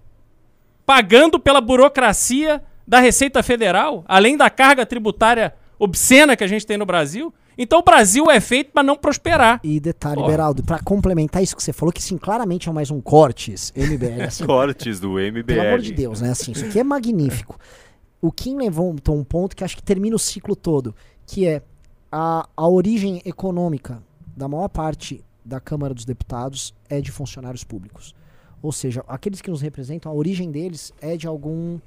Pagando 0.84 1.38
pela 1.38 1.60
burocracia 1.60 2.62
da 2.86 2.98
Receita 2.98 3.42
Federal, 3.42 4.04
além 4.08 4.36
da 4.36 4.50
carga 4.50 4.84
tributária 4.84 5.54
obscena 5.78 6.36
que 6.36 6.44
a 6.44 6.46
gente 6.46 6.66
tem 6.66 6.76
no 6.76 6.84
Brasil. 6.84 7.32
Então 7.56 7.80
o 7.80 7.82
Brasil 7.82 8.30
é 8.30 8.40
feito 8.40 8.72
para 8.72 8.82
não 8.82 8.96
prosperar. 8.96 9.60
E 9.62 9.80
detalhe. 9.80 10.22
Beraldo, 10.24 10.62
pra 10.62 10.78
complementar 10.78 11.42
isso 11.42 11.56
que 11.56 11.62
você 11.62 11.72
falou, 11.72 11.92
que 11.92 12.02
sim, 12.02 12.16
claramente 12.16 12.68
é 12.68 12.72
mais 12.72 12.90
um 12.90 13.00
cortes, 13.00 13.72
MBL, 13.76 14.22
assim, 14.26 14.44
Cortes 14.46 15.00
do 15.00 15.12
MBL. 15.12 15.44
pelo 15.44 15.60
amor 15.60 15.80
de 15.80 15.92
Deus, 15.92 16.20
né, 16.20 16.30
assim, 16.30 16.52
isso 16.52 16.64
aqui 16.64 16.78
é 16.78 16.84
magnífico. 16.84 17.58
O 18.20 18.30
Kim 18.30 18.56
levantou 18.56 19.16
um 19.16 19.24
ponto 19.24 19.56
que 19.56 19.64
acho 19.64 19.76
que 19.76 19.82
termina 19.82 20.14
o 20.14 20.18
ciclo 20.18 20.54
todo, 20.54 20.94
que 21.26 21.46
é 21.46 21.62
a, 22.10 22.48
a 22.56 22.68
origem 22.68 23.22
econômica 23.24 24.02
da 24.36 24.48
maior 24.48 24.68
parte 24.68 25.24
da 25.44 25.60
Câmara 25.60 25.94
dos 25.94 26.04
Deputados 26.04 26.74
é 26.88 27.00
de 27.00 27.10
funcionários 27.10 27.64
públicos. 27.64 28.14
Ou 28.62 28.72
seja, 28.72 29.04
aqueles 29.08 29.40
que 29.40 29.50
nos 29.50 29.60
representam, 29.60 30.10
a 30.10 30.14
origem 30.14 30.50
deles 30.50 30.92
é 31.00 31.16
de 31.16 31.26
algum 31.26 31.78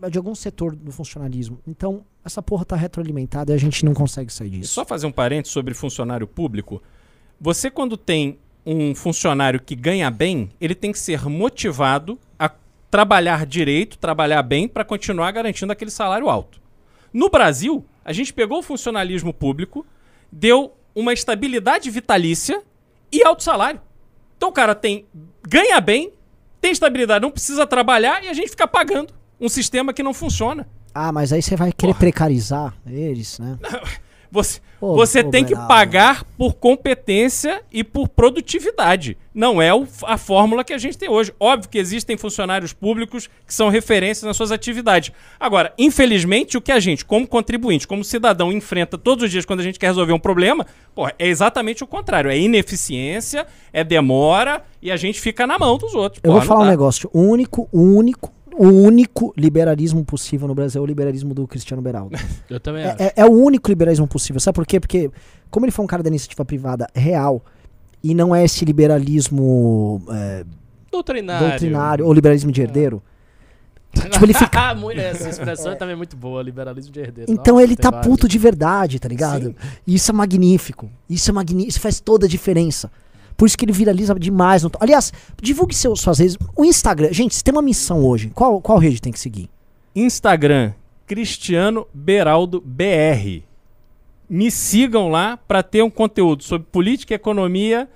é 0.00 0.10
de 0.10 0.18
algum 0.18 0.34
setor 0.34 0.74
do 0.74 0.90
funcionalismo. 0.90 1.60
Então, 1.64 2.04
essa 2.24 2.42
porra 2.42 2.64
tá 2.64 2.74
retroalimentada 2.74 3.52
e 3.52 3.54
a 3.54 3.58
gente 3.58 3.84
não 3.84 3.94
consegue 3.94 4.32
sair 4.32 4.50
disso. 4.50 4.72
Só 4.72 4.84
fazer 4.84 5.06
um 5.06 5.12
parênteses 5.12 5.52
sobre 5.52 5.74
funcionário 5.74 6.26
público. 6.26 6.82
Você, 7.40 7.70
quando 7.70 7.96
tem 7.96 8.36
um 8.66 8.96
funcionário 8.96 9.60
que 9.60 9.76
ganha 9.76 10.10
bem, 10.10 10.50
ele 10.60 10.74
tem 10.74 10.90
que 10.90 10.98
ser 10.98 11.28
motivado 11.28 12.18
a 12.36 12.50
trabalhar 12.90 13.46
direito, 13.46 13.96
trabalhar 13.96 14.42
bem, 14.42 14.66
para 14.66 14.84
continuar 14.84 15.30
garantindo 15.30 15.72
aquele 15.72 15.90
salário 15.90 16.28
alto. 16.28 16.60
No 17.12 17.30
Brasil, 17.30 17.84
a 18.04 18.12
gente 18.12 18.32
pegou 18.32 18.58
o 18.58 18.62
funcionalismo 18.62 19.32
público, 19.32 19.86
deu 20.30 20.74
uma 20.94 21.12
estabilidade 21.12 21.90
vitalícia 21.90 22.62
e 23.10 23.22
alto 23.24 23.42
salário. 23.42 23.80
Então 24.36 24.48
o 24.48 24.52
cara 24.52 24.74
tem 24.74 25.06
ganha 25.46 25.80
bem, 25.80 26.12
tem 26.60 26.72
estabilidade, 26.72 27.22
não 27.22 27.30
precisa 27.30 27.66
trabalhar 27.66 28.22
e 28.24 28.28
a 28.28 28.32
gente 28.32 28.50
fica 28.50 28.66
pagando 28.66 29.12
um 29.40 29.48
sistema 29.48 29.92
que 29.92 30.02
não 30.02 30.14
funciona. 30.14 30.66
Ah, 30.94 31.10
mas 31.10 31.32
aí 31.32 31.42
você 31.42 31.56
vai 31.56 31.72
querer 31.72 31.94
precarizar 31.94 32.74
eles, 32.86 33.38
né? 33.38 33.58
Você, 34.32 34.60
você 34.80 35.22
tem 35.22 35.44
que 35.44 35.54
pagar 35.68 36.24
por 36.38 36.54
competência 36.54 37.62
e 37.70 37.84
por 37.84 38.08
produtividade. 38.08 39.16
Não 39.34 39.60
é 39.60 39.72
o- 39.74 39.86
a 40.04 40.16
fórmula 40.16 40.64
que 40.64 40.72
a 40.72 40.78
gente 40.78 40.96
tem 40.96 41.08
hoje. 41.08 41.32
Óbvio 41.38 41.68
que 41.70 41.78
existem 41.78 42.16
funcionários 42.16 42.72
públicos 42.72 43.28
que 43.46 43.52
são 43.54 43.68
referências 43.68 44.24
nas 44.24 44.36
suas 44.36 44.50
atividades. 44.50 45.12
Agora, 45.38 45.72
infelizmente, 45.78 46.56
o 46.56 46.60
que 46.62 46.72
a 46.72 46.80
gente, 46.80 47.04
como 47.04 47.26
contribuinte, 47.28 47.86
como 47.86 48.02
cidadão, 48.02 48.50
enfrenta 48.50 48.96
todos 48.98 49.24
os 49.24 49.30
dias 49.30 49.44
quando 49.44 49.60
a 49.60 49.62
gente 49.62 49.78
quer 49.78 49.86
resolver 49.88 50.14
um 50.14 50.18
problema, 50.18 50.66
porra, 50.94 51.14
é 51.18 51.28
exatamente 51.28 51.84
o 51.84 51.86
contrário. 51.86 52.30
É 52.30 52.38
ineficiência, 52.38 53.46
é 53.72 53.84
demora 53.84 54.62
e 54.80 54.90
a 54.90 54.96
gente 54.96 55.20
fica 55.20 55.46
na 55.46 55.58
mão 55.58 55.76
dos 55.78 55.94
outros. 55.94 56.20
Eu 56.24 56.30
Porra, 56.32 56.40
vou 56.40 56.48
falar 56.48 56.64
um 56.64 56.70
negócio. 56.70 57.08
O 57.12 57.20
único, 57.20 57.68
único, 57.72 58.32
o 58.54 58.68
único 58.68 59.32
liberalismo 59.36 60.04
possível 60.04 60.46
no 60.48 60.54
Brasil 60.54 60.80
é 60.80 60.84
o 60.84 60.86
liberalismo 60.86 61.32
do 61.34 61.46
Cristiano 61.46 61.82
Beraldo. 61.82 62.16
Eu 62.50 62.60
também 62.60 62.84
acho. 62.84 63.02
É, 63.02 63.06
é- 63.06 63.12
é 63.16 63.24
o 63.24 63.30
único 63.32 63.68
liberalismo 63.70 64.06
possível. 64.06 64.40
Sabe 64.40 64.54
por 64.56 64.66
quê? 64.66 64.78
Porque, 64.80 65.10
como 65.50 65.64
ele 65.66 65.72
foi 65.72 65.84
um 65.84 65.88
cara 65.88 66.02
da 66.02 66.08
iniciativa 66.08 66.44
privada 66.44 66.86
real, 66.94 67.42
e 68.02 68.14
não 68.14 68.34
é 68.34 68.44
esse 68.44 68.64
liberalismo 68.64 70.02
é, 70.10 70.44
Doutrinário. 70.90 71.48
doutrinário 71.48 72.06
ou 72.06 72.12
liberalismo 72.12 72.50
de 72.52 72.60
herdeiro, 72.60 73.02
tipo, 73.94 74.24
ele 74.24 74.34
fica. 74.34 74.74
Muito- 74.74 74.98
Essa 75.00 75.28
expressão 75.28 75.72
é 75.72 75.74
também 75.74 75.94
muito 75.96 76.16
boa, 76.16 76.42
liberalismo 76.42 76.92
de 76.92 77.00
herdeiro. 77.00 77.30
Então 77.30 77.54
Nossa, 77.54 77.64
ele 77.66 77.76
tá 77.76 77.90
vários. 77.90 78.06
puto 78.06 78.26
de 78.28 78.38
verdade, 78.38 78.98
tá 78.98 79.08
ligado? 79.08 79.54
E 79.86 79.94
isso 79.94 80.10
é 80.10 80.14
magnífico. 80.14 80.90
Isso 81.08 81.30
é 81.30 81.32
magnífico. 81.32 81.68
Isso 81.70 81.80
faz 81.80 82.00
toda 82.00 82.26
a 82.26 82.28
diferença. 82.28 82.90
Por 83.42 83.46
isso 83.46 83.58
que 83.58 83.64
ele 83.64 83.72
viraliza 83.72 84.14
demais. 84.14 84.62
No 84.62 84.70
to- 84.70 84.78
Aliás, 84.80 85.12
divulgue 85.42 85.74
seus, 85.74 86.00
suas 86.00 86.20
redes. 86.20 86.38
O 86.56 86.64
Instagram. 86.64 87.12
Gente, 87.12 87.34
você 87.34 87.42
tem 87.42 87.50
uma 87.52 87.60
missão 87.60 88.04
hoje. 88.04 88.30
Qual, 88.32 88.60
qual 88.60 88.78
rede 88.78 89.02
tem 89.02 89.12
que 89.12 89.18
seguir? 89.18 89.50
Instagram, 89.96 90.72
Cristiano 91.08 91.84
Beraldo 91.92 92.62
BR. 92.64 93.42
Me 94.30 94.48
sigam 94.48 95.08
lá 95.08 95.36
para 95.36 95.60
ter 95.60 95.82
um 95.82 95.90
conteúdo 95.90 96.44
sobre 96.44 96.68
política 96.70 97.12
e 97.14 97.16
economia 97.16 97.88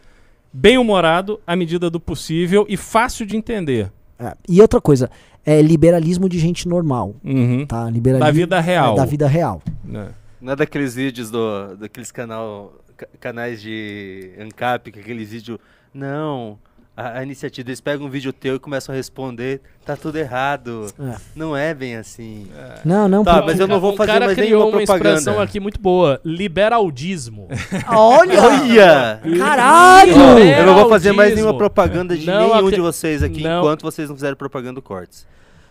bem 0.53 0.79
humorado, 0.79 1.39
à 1.47 1.55
medida 1.55 1.89
do 1.89 2.01
possível 2.01 2.67
e 2.69 2.77
fácil 2.77 3.25
de 3.25 3.37
entender. 3.37 3.93
É, 4.19 4.35
E 4.49 4.61
outra 4.61 4.81
coisa, 4.81 5.09
é 5.45 5.63
liberalismo 5.63 6.29
de 6.29 6.41
gente 6.41 6.67
normal, 6.67 7.15
Uhum. 7.25 7.65
tá? 7.67 7.89
Liberalismo 7.89 8.27
Da 8.27 8.33
vida 8.33 8.59
real. 8.61 8.95
é, 8.95 8.97
da 8.97 9.05
vida 9.05 9.29
real. 9.29 9.63
Né? 9.85 10.09
Não 10.41 10.55
é 10.55 10.57
daqueles 10.57 10.97
vídeos 10.97 11.31
do, 11.31 11.77
daqueles 11.77 12.11
canal, 12.11 12.75
ca- 12.86 12.86
canais 13.21 13.61
de 13.61 14.33
ANCAP, 14.41 14.93
que 14.93 15.01
aqueles 15.01 15.31
vídeos. 15.31 15.59
Não. 15.93 16.59
A, 16.97 17.19
a 17.19 17.23
iniciativa, 17.23 17.69
eles 17.69 17.81
pegam 17.81 18.07
um 18.07 18.09
vídeo 18.09 18.33
teu 18.33 18.57
e 18.57 18.59
começam 18.59 18.95
a 18.95 18.97
responder. 18.97 19.61
Tá 19.85 19.95
tudo 19.97 20.17
errado. 20.17 20.87
É. 20.99 21.17
Não 21.35 21.55
é 21.55 21.75
bem 21.75 21.97
assim. 21.97 22.49
Não, 22.85 23.07
não. 23.07 23.23
Tá, 23.23 23.43
mas 23.43 23.61
eu 23.61 23.67
não 23.67 23.79
vou 23.79 23.93
um 23.93 23.97
fazer 23.97 24.13
cara 24.13 24.25
mais 24.27 24.37
criou 24.37 24.61
nenhuma 24.61 24.77
uma 24.79 24.83
expressão 24.83 25.35
propaganda. 25.35 25.43
aqui 25.43 25.61
muito 25.61 25.79
boa, 25.79 26.19
liberaldismo. 26.25 27.49
Olha! 27.87 28.43
Olha! 28.43 29.21
Caralho! 29.39 30.39
Eu 30.39 30.65
não 30.67 30.75
vou 30.75 30.89
fazer 30.89 31.13
mais 31.13 31.35
nenhuma 31.35 31.57
propaganda 31.57 32.17
de 32.17 32.27
Não 32.27 32.55
nenhum 32.55 32.71
de 32.71 32.81
vocês 32.81 33.23
aqui 33.23 33.43
não. 33.43 33.59
enquanto 33.61 33.83
vocês 33.83 34.09
não 34.09 34.17
fizerem 34.17 34.35
propaganda 34.35 34.75
do 34.75 34.83
Cortes. 34.83 35.27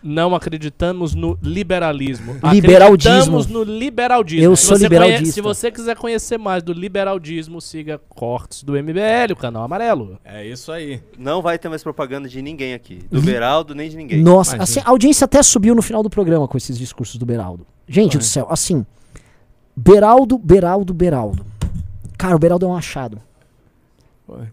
Não 0.06 0.34
acreditamos 0.34 1.14
no 1.14 1.36
liberalismo. 1.42 2.34
Liberaldismo. 2.52 3.12
Acreditamos 3.14 3.46
no 3.48 3.62
liberaldismo. 3.64 4.44
Eu 4.44 4.54
Se 4.56 4.66
sou 4.66 4.76
você 4.76 4.84
liberaldista. 4.84 5.22
conhe- 5.24 5.32
Se 5.32 5.40
você 5.40 5.70
quiser 5.70 5.96
conhecer 5.96 6.38
mais 6.38 6.62
do 6.62 6.72
liberaldismo, 6.72 7.60
siga 7.60 8.00
Cortes 8.08 8.62
do 8.62 8.74
MBL, 8.74 9.32
o 9.32 9.36
canal 9.36 9.64
amarelo. 9.64 10.18
É 10.24 10.46
isso 10.46 10.70
aí. 10.70 11.00
Não 11.18 11.42
vai 11.42 11.58
ter 11.58 11.68
mais 11.68 11.82
propaganda 11.82 12.28
de 12.28 12.40
ninguém 12.40 12.72
aqui. 12.74 13.00
Do 13.10 13.20
Beraldo, 13.20 13.74
nem 13.74 13.90
de 13.90 13.96
ninguém. 13.96 14.22
Nossa, 14.22 14.56
assim, 14.62 14.80
a 14.84 14.90
audiência 14.90 15.24
até 15.24 15.42
subiu 15.42 15.74
no 15.74 15.82
final 15.82 16.02
do 16.02 16.08
programa 16.10 16.46
com 16.46 16.56
esses 16.56 16.78
discursos 16.78 17.16
do 17.16 17.26
Beraldo. 17.26 17.66
Gente 17.88 18.16
do 18.16 18.24
céu, 18.24 18.46
assim. 18.50 18.86
Beraldo, 19.76 20.38
Beraldo, 20.38 20.94
Beraldo. 20.94 21.44
Cara, 22.16 22.34
o 22.34 22.38
Beraldo 22.38 22.64
é 22.64 22.68
um 22.68 22.76
achado. 22.76 23.20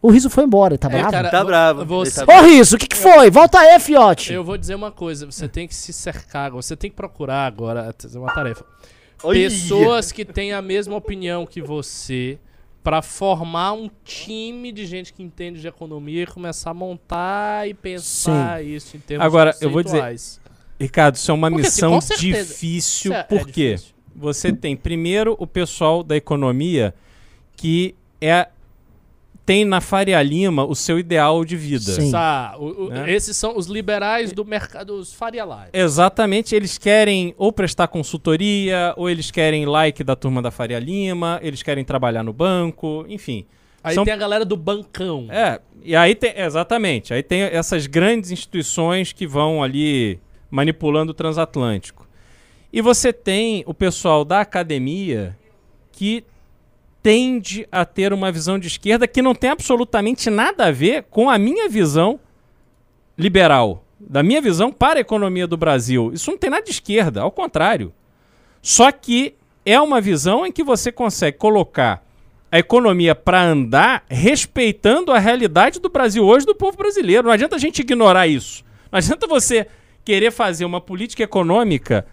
O 0.01 0.11
riso 0.11 0.29
foi 0.29 0.43
embora, 0.43 0.77
tá 0.77 0.87
É, 0.87 0.91
bravo? 0.91 1.11
cara, 1.11 1.29
Tá 1.31 1.39
vo- 1.41 1.45
bravo. 1.47 1.85
você- 1.85 2.19
ele 2.21 2.27
tá 2.27 2.39
Ô, 2.39 2.41
Riso, 2.43 2.75
o 2.75 2.79
que, 2.79 2.87
que 2.87 2.95
foi? 2.95 3.31
Volta 3.31 3.59
aí, 3.59 3.79
fiote. 3.79 4.31
Eu 4.31 4.43
vou 4.43 4.57
dizer 4.57 4.75
uma 4.75 4.91
coisa, 4.91 5.25
você 5.25 5.47
tem 5.47 5.67
que 5.67 5.73
se 5.73 5.91
cercar, 5.91 6.51
você 6.51 6.75
tem 6.75 6.89
que 6.91 6.95
procurar 6.95 7.47
agora, 7.47 7.93
é 8.13 8.17
uma 8.17 8.31
tarefa. 8.33 8.63
Olha! 9.23 9.39
Pessoas 9.49 10.11
que 10.11 10.23
têm 10.25 10.53
a 10.53 10.61
mesma 10.61 10.95
opinião 10.95 11.45
que 11.45 11.61
você 11.61 12.37
pra 12.83 13.01
formar 13.01 13.73
um 13.73 13.89
time 14.03 14.71
de 14.71 14.85
gente 14.85 15.13
que 15.13 15.23
entende 15.23 15.61
de 15.61 15.67
economia 15.67 16.23
e 16.23 16.27
começar 16.27 16.71
a 16.71 16.73
montar 16.73 17.67
e 17.67 17.73
pensar 17.73 18.63
isso 18.63 18.97
em 18.97 18.99
termos 18.99 19.25
Agora, 19.25 19.55
eu 19.61 19.71
vou 19.71 19.81
dizer. 19.81 20.03
Ricardo, 20.79 21.15
isso 21.15 21.31
é 21.31 21.33
uma 21.33 21.49
Porque, 21.49 21.65
assim, 21.65 21.75
missão 21.85 22.01
certeza. 22.01 22.49
difícil, 22.53 23.13
é- 23.13 23.19
é 23.19 23.23
por 23.23 23.47
quê? 23.47 23.71
difícil. 23.75 23.93
Você 24.15 24.51
tem, 24.51 24.75
primeiro, 24.75 25.35
o 25.39 25.47
pessoal 25.47 26.03
da 26.03 26.15
economia 26.17 26.93
que 27.55 27.95
é 28.21 28.49
tem 29.45 29.65
na 29.65 29.81
Faria 29.81 30.21
Lima 30.23 30.63
o 30.65 30.73
seu 30.75 30.97
ideal 30.97 31.43
de 31.43 31.55
vida. 31.57 31.91
Sim. 31.91 32.11
O- 32.57 32.85
o- 32.85 32.89
Né? 32.89 33.11
Esses 33.11 33.35
são 33.35 33.57
os 33.57 33.67
liberais 33.67 34.31
do 34.31 34.45
mercado, 34.45 34.95
os 34.95 35.13
Faria 35.13 35.43
Live. 35.43 35.71
Exatamente, 35.73 36.55
eles 36.55 36.77
querem 36.77 37.33
ou 37.37 37.51
prestar 37.51 37.87
consultoria, 37.87 38.93
ou 38.95 39.09
eles 39.09 39.29
querem 39.31 39.65
like 39.65 40.03
da 40.03 40.15
turma 40.15 40.41
da 40.41 40.49
Faria 40.51 40.79
Lima, 40.79 41.39
eles 41.43 41.61
querem 41.61 41.83
trabalhar 41.83 42.23
no 42.23 42.31
banco, 42.33 43.05
enfim. 43.09 43.45
Aí 43.83 43.95
São- 43.95 44.05
tem 44.05 44.13
a 44.13 44.17
galera 44.17 44.45
do 44.45 44.55
bancão. 44.55 45.27
É, 45.29 45.59
e 45.83 45.93
aí 45.93 46.15
tem, 46.15 46.33
exatamente, 46.37 47.13
aí 47.13 47.21
tem 47.21 47.41
essas 47.41 47.85
grandes 47.85 48.31
instituições 48.31 49.11
que 49.11 49.27
vão 49.27 49.61
ali 49.61 50.19
manipulando 50.49 51.11
o 51.11 51.13
transatlântico. 51.13 52.07
E 52.71 52.81
você 52.81 53.11
tem 53.11 53.63
o 53.67 53.73
pessoal 53.73 54.23
da 54.23 54.39
academia 54.39 55.37
que 55.91 56.23
tende 57.03 57.67
a 57.69 57.83
ter 57.83 58.13
uma 58.13 58.31
visão 58.31 58.57
de 58.57 58.67
esquerda 58.67 59.05
que 59.05 59.21
não 59.21 59.35
tem 59.35 59.49
absolutamente 59.49 60.29
nada 60.29 60.67
a 60.67 60.71
ver 60.71 61.03
com 61.09 61.29
a 61.29 61.37
minha 61.37 61.67
visão 61.67 62.17
liberal, 63.17 63.83
da 63.99 64.23
minha 64.23 64.41
visão 64.41 64.71
para 64.71 64.99
a 64.99 65.01
economia 65.01 65.45
do 65.45 65.57
Brasil. 65.57 66.11
Isso 66.13 66.31
não 66.31 66.37
tem 66.37 66.49
nada 66.49 66.63
de 66.63 66.71
esquerda, 66.71 67.21
ao 67.21 67.29
contrário. 67.29 67.93
Só 68.61 68.89
que 68.89 69.35
é 69.65 69.79
uma 69.79 69.99
visão 69.99 70.45
em 70.45 70.51
que 70.51 70.63
você 70.63 70.91
consegue 70.91 71.37
colocar 71.37 72.01
a 72.49 72.59
economia 72.59 73.13
para 73.13 73.43
andar 73.43 74.05
respeitando 74.07 75.11
a 75.11 75.19
realidade 75.19 75.79
do 75.79 75.89
Brasil 75.89 76.23
hoje, 76.23 76.45
do 76.45 76.55
povo 76.55 76.77
brasileiro. 76.77 77.27
Não 77.27 77.33
adianta 77.33 77.57
a 77.57 77.59
gente 77.59 77.79
ignorar 77.79 78.27
isso. 78.27 78.63
Não 78.91 78.97
adianta 78.97 79.27
você 79.27 79.67
querer 80.05 80.31
fazer 80.31 80.63
uma 80.63 80.79
política 80.79 81.23
econômica 81.23 82.05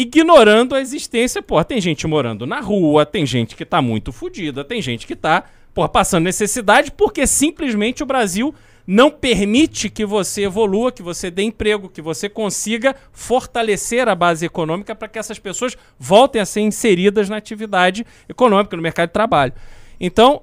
ignorando 0.00 0.74
a 0.74 0.80
existência. 0.80 1.42
Pô, 1.42 1.62
tem 1.62 1.80
gente 1.80 2.06
morando 2.06 2.46
na 2.46 2.60
rua, 2.60 3.04
tem 3.04 3.26
gente 3.26 3.54
que 3.54 3.64
tá 3.64 3.82
muito 3.82 4.12
fodida, 4.12 4.64
tem 4.64 4.80
gente 4.80 5.06
que 5.06 5.14
tá 5.14 5.44
pô, 5.74 5.88
passando 5.88 6.24
necessidade 6.24 6.90
porque 6.90 7.26
simplesmente 7.26 8.02
o 8.02 8.06
Brasil 8.06 8.54
não 8.86 9.10
permite 9.10 9.88
que 9.88 10.04
você 10.04 10.44
evolua, 10.44 10.90
que 10.90 11.02
você 11.02 11.30
dê 11.30 11.42
emprego, 11.42 11.88
que 11.88 12.02
você 12.02 12.28
consiga 12.28 12.96
fortalecer 13.12 14.08
a 14.08 14.14
base 14.14 14.44
econômica 14.44 14.94
para 14.94 15.06
que 15.06 15.18
essas 15.18 15.38
pessoas 15.38 15.76
voltem 15.98 16.40
a 16.40 16.46
ser 16.46 16.62
inseridas 16.62 17.28
na 17.28 17.36
atividade 17.36 18.04
econômica, 18.28 18.76
no 18.76 18.82
mercado 18.82 19.08
de 19.08 19.12
trabalho. 19.12 19.52
Então, 20.00 20.42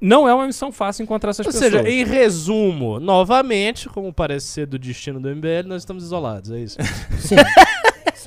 não 0.00 0.28
é 0.28 0.34
uma 0.34 0.46
missão 0.46 0.70
fácil 0.70 1.02
encontrar 1.02 1.30
essas 1.30 1.46
Ou 1.46 1.52
pessoas. 1.52 1.72
seja, 1.72 1.88
em 1.88 2.04
resumo, 2.04 3.00
novamente, 3.00 3.88
como 3.88 4.12
parece 4.12 4.46
ser 4.46 4.66
do 4.66 4.78
destino 4.78 5.18
do 5.18 5.28
MBL, 5.28 5.66
nós 5.66 5.82
estamos 5.82 6.04
isolados, 6.04 6.50
é 6.50 6.60
isso. 6.60 6.78
Sim. 7.18 7.36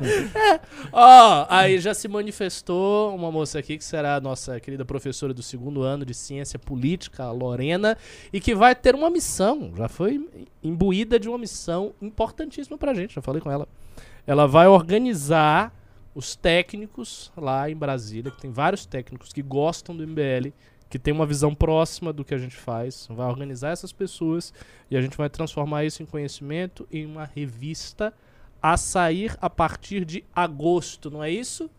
Ó, 0.92 1.46
aí 1.50 1.80
já 1.80 1.94
se 1.94 2.08
manifestou 2.08 3.16
uma 3.16 3.32
moça 3.32 3.60
aqui 3.60 3.78
que 3.78 3.84
será 3.84 4.16
a 4.16 4.22
nossa 4.22 4.60
querida 4.60 4.86
professora 4.86 5.34
do 5.34 5.44
segundo 5.44 5.82
ano 5.82 6.06
de 6.06 6.14
ciência 6.14 6.60
política, 6.60 7.24
a 7.24 7.32
Lorena, 7.32 7.98
e 8.32 8.40
que 8.40 8.56
vai 8.56 8.76
ter 8.76 8.96
uma 8.96 9.10
missão, 9.10 9.74
já 9.76 9.88
foi 9.88 10.28
imbuída 10.64 11.20
de 11.20 11.28
uma 11.28 11.38
missão 11.38 11.94
importantíssima 12.02 12.78
pra 12.78 12.94
gente, 12.94 13.16
já 13.16 13.22
falei 13.22 13.42
com 13.42 13.52
ela. 13.52 13.68
Ela 14.26 14.48
vai 14.48 14.68
organizar 14.68 15.74
os 16.14 16.36
técnicos 16.36 17.32
lá 17.38 17.70
em 17.70 17.76
Brasília, 17.76 18.32
que 18.32 18.42
tem 18.42 18.52
vários 18.52 18.86
técnicos 18.86 19.32
que 19.32 19.42
gostam 19.42 19.96
do 19.96 20.06
MBL, 20.06 20.52
que 20.90 20.98
tem 20.98 21.14
uma 21.14 21.26
visão 21.26 21.54
próxima 21.54 22.14
do 22.14 22.24
que 22.24 22.34
a 22.34 22.38
gente 22.38 22.56
faz, 22.56 23.08
vai 23.10 23.28
organizar 23.28 23.72
essas 23.72 23.92
pessoas 23.92 24.54
e 24.90 24.98
a 24.98 25.02
gente 25.02 25.18
vai 25.18 25.30
transformar 25.30 25.84
isso 25.86 26.02
em 26.02 26.06
conhecimento 26.06 26.88
em 26.92 27.06
uma 27.06 27.26
revista 27.26 28.14
a 28.62 28.76
sair 28.78 29.36
a 29.42 29.50
partir 29.50 30.04
de 30.06 30.24
agosto, 30.36 31.10
não 31.12 31.24
é 31.24 31.30
isso? 31.32 31.70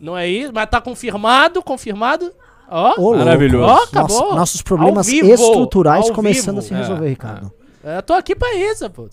Não 0.00 0.16
é 0.16 0.28
isso? 0.28 0.52
Mas 0.52 0.68
tá 0.70 0.80
confirmado, 0.80 1.62
confirmado? 1.62 2.32
Ó, 2.70 2.94
louco. 3.00 3.18
Maravilhoso. 3.18 3.64
Ó, 3.72 3.82
acabou. 3.84 4.20
Nossa, 4.20 4.34
nossos 4.36 4.62
problemas 4.62 5.08
estruturais 5.08 6.08
ao 6.08 6.14
começando 6.14 6.60
vivo. 6.60 6.66
a 6.66 6.68
se 6.68 6.74
É, 6.74 6.76
resolver, 6.76 7.08
Ricardo. 7.08 7.52
eu 7.82 8.02
tô 8.02 8.12
aqui 8.12 8.34
pra 8.36 8.54
isso, 8.54 8.88
pô. 8.90 9.08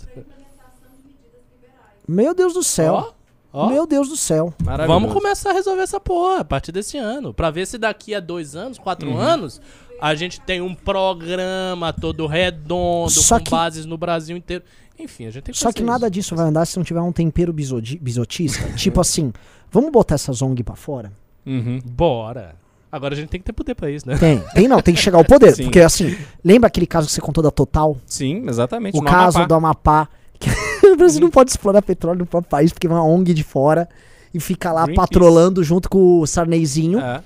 Meu 2.07 2.33
Deus 2.33 2.53
do 2.53 2.63
céu. 2.63 3.13
Ó. 3.51 3.69
Meu 3.69 3.87
Deus 3.87 4.09
do 4.09 4.17
céu. 4.17 4.53
Vamos 4.85 5.13
começar 5.13 5.51
a 5.51 5.53
resolver 5.53 5.81
essa 5.81 5.99
porra 5.99 6.41
a 6.41 6.45
partir 6.45 6.71
desse 6.73 6.97
ano. 6.97 7.33
Pra 7.33 7.49
ver 7.49 7.65
se 7.65 7.77
daqui 7.77 8.13
a 8.13 8.19
dois 8.19 8.53
anos, 8.55 8.77
quatro 8.77 9.09
Uhum. 9.09 9.17
anos, 9.17 9.61
a 10.01 10.15
gente 10.15 10.39
tem 10.41 10.61
um 10.61 10.73
programa 10.75 11.91
todo 11.93 12.27
redondo, 12.27 13.09
Só 13.11 13.37
com 13.39 13.43
que- 13.45 13.51
bases 13.51 13.85
no 13.85 13.97
Brasil 13.97 14.35
inteiro. 14.37 14.63
Enfim, 14.97 15.25
a 15.25 15.31
gente 15.31 15.43
tem 15.43 15.53
que 15.53 15.59
Só 15.59 15.65
fazer 15.65 15.77
que 15.77 15.83
nada 15.83 16.05
isso. 16.07 16.11
disso 16.11 16.35
vai 16.35 16.47
andar 16.47 16.65
se 16.65 16.77
não 16.77 16.83
tiver 16.83 17.01
um 17.01 17.11
tempero 17.11 17.51
bisotista. 17.53 18.69
tipo 18.77 19.01
assim, 19.01 19.33
vamos 19.71 19.91
botar 19.91 20.15
essa 20.15 20.31
Zong 20.31 20.61
pra 20.63 20.75
fora? 20.75 21.11
Uhum. 21.45 21.79
Bora. 21.85 22.55
Agora 22.91 23.13
a 23.13 23.17
gente 23.17 23.27
tem 23.27 23.39
que 23.41 23.45
ter 23.45 23.51
poder 23.51 23.75
pra 23.75 23.91
isso, 23.91 24.07
né? 24.07 24.17
Tem, 24.17 24.41
tem 24.53 24.67
não, 24.69 24.81
tem 24.81 24.93
que 24.95 25.01
chegar 25.01 25.17
ao 25.17 25.25
poder. 25.25 25.51
Sim. 25.55 25.63
Porque 25.63 25.81
assim, 25.81 26.15
lembra 26.43 26.67
aquele 26.67 26.87
caso 26.87 27.07
que 27.07 27.13
você 27.13 27.19
contou 27.19 27.43
da 27.43 27.51
Total? 27.51 27.97
Sim, 28.05 28.45
exatamente. 28.47 28.97
O 28.97 29.01
no 29.01 29.05
caso 29.07 29.37
Amapá. 29.37 29.47
do 29.47 29.53
Amapá. 29.55 30.09
Que 30.39 30.49
o 30.87 30.95
Brasil 30.95 31.19
não 31.21 31.29
pode 31.29 31.49
explorar 31.49 31.81
petróleo 31.81 32.19
no 32.19 32.25
próprio 32.25 32.49
país 32.49 32.71
porque 32.71 32.87
vem 32.87 32.95
uma 32.95 33.03
ONG 33.05 33.33
de 33.33 33.43
fora 33.43 33.89
e 34.33 34.39
fica 34.39 34.71
lá 34.71 34.83
Greenpeace. 34.83 35.07
patrolando 35.09 35.61
junto 35.63 35.89
com 35.89 36.21
o 36.21 36.25
Sarneyzinho. 36.27 36.99
É. 36.99 37.21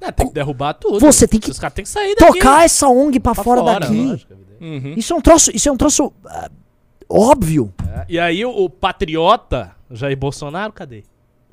É, 0.00 0.12
tem 0.12 0.28
que 0.28 0.34
derrubar 0.34 0.74
tudo. 0.74 1.00
Você 1.00 1.26
tem 1.26 1.40
que 1.40 1.50
Os 1.50 1.58
caras 1.58 1.74
têm 1.74 1.84
que 1.84 1.90
sair 1.90 2.14
daqui. 2.14 2.38
Tocar 2.38 2.64
essa 2.64 2.88
ONG 2.88 3.18
pra, 3.18 3.34
pra 3.34 3.42
fora, 3.42 3.62
daqui. 3.62 4.06
lógico, 4.06 4.32
evidente. 4.32 4.86
Uhum. 4.86 4.94
Isso 4.96 5.12
é 5.12 5.16
um 5.16 5.20
troço, 5.20 5.50
isso 5.54 5.68
é 5.68 5.72
um 5.72 5.76
troço 5.76 6.12
ah, 6.24 6.50
óbvio. 7.08 7.72
É, 7.96 8.04
E 8.08 8.18
aí 8.18 8.44
o, 8.44 8.50
o 8.50 8.70
patriota, 8.70 9.72
Jair 9.90 10.16
Bolsonaro, 10.16 10.72
cadê? 10.72 11.04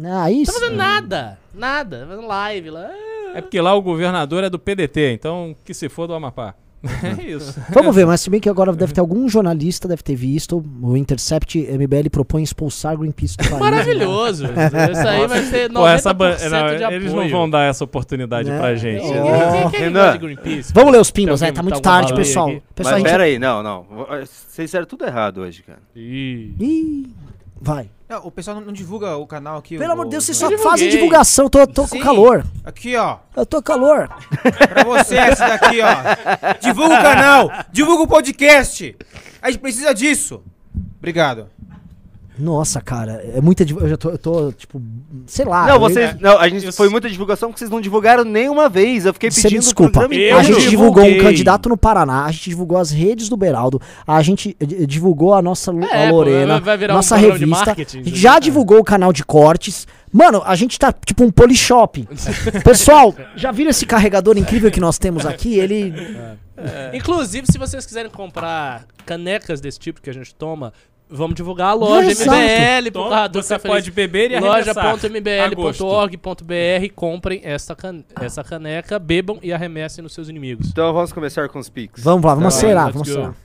Ah, 0.03 0.29
isso. 0.29 0.51
Tá 0.51 0.59
fazendo 0.59 0.75
nada. 0.77 1.39
Nada. 1.53 1.99
Tá 2.01 2.07
fazendo 2.07 2.27
live 2.27 2.69
lá. 2.69 2.91
É 3.33 3.41
porque 3.41 3.59
lá 3.59 3.73
o 3.73 3.81
governador 3.81 4.43
é 4.43 4.49
do 4.49 4.59
PDT, 4.59 5.11
então 5.13 5.55
que 5.65 5.73
se 5.73 5.89
for 5.89 6.07
do 6.07 6.13
Amapá. 6.13 6.55
É 7.03 7.23
isso. 7.23 7.59
Vamos 7.69 7.95
ver, 7.95 8.05
mas 8.05 8.21
se 8.21 8.29
bem 8.29 8.39
que 8.39 8.49
agora 8.49 8.73
deve 8.73 8.93
ter 8.93 8.99
algum 8.99 9.27
jornalista, 9.29 9.87
deve 9.87 10.01
ter 10.03 10.15
visto. 10.15 10.63
O 10.81 10.95
Intercept 10.97 11.57
MBL 11.59 12.09
propõe 12.11 12.43
expulsar 12.43 12.97
Greenpeace 12.97 13.37
do 13.37 13.43
país. 13.47 13.59
Maravilhoso. 13.59 14.45
Isso 14.91 15.07
aí 15.07 15.27
vai 15.27 15.43
ser 15.43 15.69
90% 15.69 15.73
Pô, 15.73 15.87
essa 15.87 16.13
ban- 16.13 16.35
de 16.35 16.49
não, 16.49 16.57
apoio. 16.59 16.91
eles 16.93 17.13
não 17.13 17.29
vão 17.29 17.49
dar 17.49 17.63
essa 17.69 17.83
oportunidade 17.83 18.49
Né? 18.49 18.57
pra 18.57 18.75
gente. 18.75 19.01
Quem, 19.01 19.11
quem, 19.71 19.91
quem 19.93 20.11
de 20.11 20.17
Greenpeace? 20.17 20.73
Vamos 20.73 20.91
ler 20.91 20.99
os 20.99 21.11
pingos, 21.11 21.41
né? 21.41 21.51
Tá 21.51 21.61
muito 21.61 21.75
uma 21.75 21.81
tarde, 21.81 22.13
pessoal. 22.13 22.47
Pessoal, 22.73 22.93
Mas 22.95 23.01
gente... 23.03 23.11
pera 23.11 23.23
aí, 23.23 23.39
não, 23.39 23.61
não. 23.63 23.85
Vocês 24.19 24.69
fizeram 24.69 24.85
tudo 24.85 25.05
errado 25.05 25.39
hoje, 25.41 25.63
cara. 25.63 25.79
Ih. 25.95 26.53
Ih, 26.59 27.07
vai. 27.59 27.89
Não, 28.07 28.25
o 28.27 28.31
pessoal 28.31 28.57
não, 28.57 28.67
não 28.67 28.73
divulga 28.73 29.15
o 29.17 29.25
canal 29.25 29.57
aqui. 29.57 29.77
Pelo 29.77 29.89
o- 29.89 29.93
amor 29.93 30.05
de 30.05 30.11
Deus, 30.11 30.25
vocês 30.25 30.37
só 30.37 30.49
fazem 30.59 30.89
divulgação. 30.89 31.49
Tô, 31.49 31.65
tô 31.65 31.87
com 31.87 31.99
calor. 31.99 32.45
Aqui, 32.63 32.95
ó. 32.95 33.17
Eu 33.35 33.45
tô 33.45 33.57
com 33.57 33.63
calor. 33.63 34.07
Pra 34.69 34.83
você, 34.83 35.15
essa 35.17 35.47
daqui, 35.47 35.79
ó. 35.81 36.55
Divulga 36.61 36.93
o 36.99 37.01
canal. 37.01 37.51
Divulga 37.71 38.03
o 38.03 38.07
podcast. 38.07 38.95
A 39.41 39.49
gente 39.49 39.59
precisa 39.59 39.93
disso. 39.93 40.43
Obrigado. 40.99 41.49
Nossa, 42.37 42.81
cara, 42.81 43.23
é 43.33 43.39
muita 43.39 43.63
divu- 43.63 43.79
Eu 43.79 43.87
já 43.89 43.97
tô, 43.97 44.09
eu 44.09 44.17
tô 44.17 44.51
tipo, 44.51 44.81
sei 45.25 45.45
lá. 45.45 45.65
não, 45.67 45.75
eu- 45.75 45.79
vocês. 45.79 46.19
Não, 46.19 46.37
a 46.37 46.49
gente 46.49 46.65
eu- 46.65 46.73
foi 46.73 46.89
muita 46.89 47.09
divulgação 47.09 47.49
porque 47.49 47.59
vocês 47.59 47.71
não 47.71 47.79
divulgaram 47.79 48.23
nenhuma 48.25 48.67
vez. 48.67 49.05
Eu 49.05 49.13
fiquei 49.13 49.31
Você 49.31 49.43
pedindo 49.43 49.59
me 49.59 49.63
desculpa. 49.63 50.05
a 50.37 50.43
gente 50.43 50.69
divulgou 50.69 51.03
um 51.03 51.17
candidato 51.17 51.69
no 51.69 51.77
Paraná, 51.77 52.25
a 52.25 52.31
gente 52.31 52.49
divulgou 52.49 52.77
as 52.77 52.91
redes 52.91 53.29
do 53.29 53.37
Beraldo, 53.37 53.81
a 54.05 54.21
gente 54.21 54.55
eh, 54.59 54.65
divulgou 54.85 55.33
a 55.33 55.41
nossa 55.41 55.71
É, 55.91 56.07
a 56.07 56.11
Lorena, 56.11 56.59
vai 56.59 56.77
virar 56.77 56.93
um 56.93 56.97
nossa 56.97 57.15
de 57.17 57.21
revista. 57.25 57.47
marketing, 57.47 57.99
a 57.99 58.03
gente 58.03 58.13
isso 58.13 58.21
já 58.21 58.37
divulgou 58.39 58.79
o 58.79 58.83
canal 58.83 59.13
de 59.13 59.23
cortes. 59.23 59.87
Mano, 60.11 60.41
a 60.45 60.55
gente 60.55 60.77
tá 60.79 60.93
tipo 60.93 61.23
um 61.23 61.31
polishop. 61.31 62.07
Pessoal, 62.63 63.13
já 63.35 63.51
viram 63.51 63.69
esse 63.69 63.85
carregador 63.85 64.37
incrível 64.37 64.69
que 64.71 64.79
nós 64.79 64.97
temos 64.97 65.25
aqui? 65.25 65.57
Ele. 65.59 65.93
Inclusive, 66.93 67.47
se 67.51 67.57
vocês 67.57 67.85
quiserem 67.85 68.09
comprar 68.09 68.85
canecas 69.05 69.59
desse 69.59 69.79
tipo 69.79 70.01
que 70.01 70.09
a 70.09 70.13
gente 70.13 70.33
toma, 70.33 70.73
vamos 71.09 71.35
divulgar 71.35 71.69
a 71.69 71.73
loja 71.73 72.11
Exato. 72.11 72.31
MBL. 72.31 72.87
Então, 72.87 73.09
causa 73.09 73.29
do 73.29 73.41
você 73.41 73.59
pode 73.59 73.91
beber 73.91 74.31
e 74.31 74.35
arremessar. 74.35 74.85
Loja.mbl.org.br 74.85 76.93
comprem 76.95 77.41
esta, 77.43 77.75
can 77.75 78.03
essa 78.19 78.43
caneca, 78.43 78.99
bebam 78.99 79.39
e 79.41 79.53
arremessem 79.53 80.01
nos 80.01 80.13
seus 80.13 80.29
inimigos. 80.29 80.69
Então 80.69 80.93
vamos 80.93 81.13
começar 81.13 81.47
com 81.49 81.59
os 81.59 81.69
pics. 81.69 82.03
Vamos 82.03 82.25
lá, 82.25 82.35
vamos 82.35 82.53
Tá, 82.53 82.57
acelerar, 82.59 82.91
vamos 82.91 83.09
acelerar. 83.09 83.35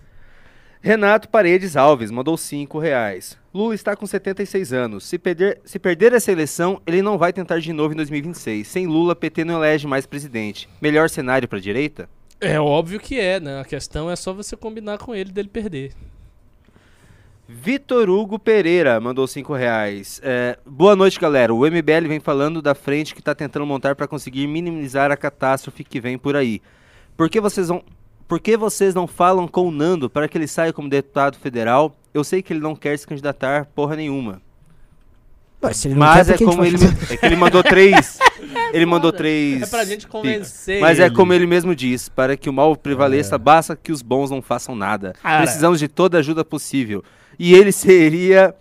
Renato 0.82 1.28
Paredes 1.28 1.77
Alves 1.77 2.11
mandou 2.11 2.39
5 2.39 2.78
reais. 2.78 3.37
Lula 3.53 3.74
está 3.74 3.95
com 3.95 4.07
76 4.07 4.73
anos. 4.73 5.05
Se 5.05 5.19
perder, 5.19 5.61
se 5.62 5.78
perder 5.78 6.15
essa 6.15 6.32
eleição, 6.32 6.81
ele 6.87 7.03
não 7.03 7.19
vai 7.19 7.35
tentar 7.35 7.59
de 7.59 7.70
novo 7.73 7.93
em 7.93 7.97
2026. 7.97 8.66
Sem 8.66 8.87
Lula, 8.87 9.15
PT 9.15 9.45
não 9.45 9.57
elege 9.57 9.87
mais 9.87 10.07
presidente. 10.07 10.69
Melhor 10.81 11.11
cenário 11.11 11.47
para 11.47 11.61
direita? 11.61 12.09
É 12.41 12.59
óbvio 12.59 12.99
que 12.99 13.20
é, 13.20 13.39
né? 13.39 13.61
A 13.61 13.65
questão 13.65 14.11
é 14.11 14.16
só 14.16 14.32
você 14.32 14.57
combinar 14.57 14.97
com 14.97 15.15
ele 15.15 15.31
dele 15.31 15.49
perder. 15.49 15.93
Vitor 17.53 18.09
Hugo 18.09 18.39
Pereira 18.39 19.01
mandou 19.01 19.27
5 19.27 19.53
reais. 19.55 20.21
É, 20.23 20.57
boa 20.65 20.95
noite, 20.95 21.19
galera. 21.19 21.53
O 21.53 21.67
MBL 21.67 22.07
vem 22.07 22.21
falando 22.21 22.63
da 22.63 22.77
frente 22.77 23.13
que 23.13 23.21
está 23.21 23.35
tentando 23.35 23.67
montar 23.67 23.97
para 23.97 24.07
conseguir 24.07 24.47
minimizar 24.47 25.11
a 25.11 25.17
catástrofe 25.17 25.83
que 25.83 26.01
vem 26.01 26.17
por 26.17 26.37
aí. 26.37 26.63
Por 27.17 27.29
que 27.29 27.41
vocês 27.41 27.67
vão... 27.67 27.83
Por 28.29 28.39
que 28.39 28.57
vocês 28.57 28.95
não 28.95 29.09
falam 29.09 29.49
com 29.49 29.67
o 29.67 29.73
Nando 29.73 30.09
para 30.09 30.29
que 30.29 30.39
ele 30.39 30.47
saia 30.47 30.73
como 30.73 30.89
deputado 30.89 31.37
federal? 31.39 31.99
Eu 32.15 32.23
sei 32.23 32.41
que 32.41 32.53
ele 32.53 32.61
não 32.61 32.77
quer 32.77 32.97
se 32.97 33.05
candidatar 33.05 33.67
porra 33.75 33.97
nenhuma. 33.97 34.41
Ué, 35.61 35.73
se 35.73 35.89
ele 35.89 35.95
não 35.95 36.07
Mas 36.07 36.29
quer, 36.29 36.35
é 36.37 36.39
como 36.39 36.65
ele, 36.65 36.77
é 37.11 37.17
que 37.17 37.27
ele 37.27 37.37
mandou 37.37 37.65
três. 37.65 38.19
ele 38.73 38.87
mandou 38.87 39.13
três. 39.13 39.63
É 39.63 39.67
pra 39.67 39.85
gente 39.85 40.07
convencer. 40.07 40.81
Mas 40.81 41.01
é 41.01 41.11
como 41.11 41.33
ele 41.33 41.49
mesmo 41.49 41.75
diz, 41.75 42.09
para 42.09 42.37
que 42.37 42.49
o 42.49 42.53
mal 42.53 42.77
prevaleça, 42.77 43.37
basta 43.37 43.75
que 43.75 43.91
os 43.91 44.03
bons 44.03 44.31
não 44.31 44.41
façam 44.41 44.77
nada. 44.77 45.15
Cara. 45.21 45.43
Precisamos 45.43 45.81
de 45.81 45.89
toda 45.89 46.17
a 46.17 46.21
ajuda 46.21 46.45
possível. 46.45 47.03
E 47.43 47.55
ele 47.55 47.73
seria 47.73 48.55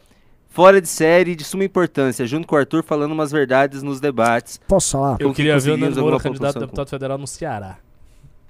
fora 0.48 0.80
de 0.80 0.88
série 0.88 1.32
e 1.32 1.36
de 1.36 1.44
suma 1.44 1.66
importância, 1.66 2.26
junto 2.26 2.48
com 2.48 2.56
o 2.56 2.58
Arthur 2.58 2.82
falando 2.82 3.12
umas 3.12 3.30
verdades 3.30 3.84
nos 3.84 4.00
debates. 4.00 4.58
Posso 4.66 4.92
falar? 4.94 5.18
Eu 5.20 5.34
queria 5.34 5.60
ver 5.60 5.72
o 5.72 5.78
Nando 5.78 6.00
Moura 6.00 6.18
candidato 6.18 6.56
a 6.56 6.62
deputado 6.62 6.90
federal 6.90 7.18
no 7.18 7.28
Ceará. 7.28 7.78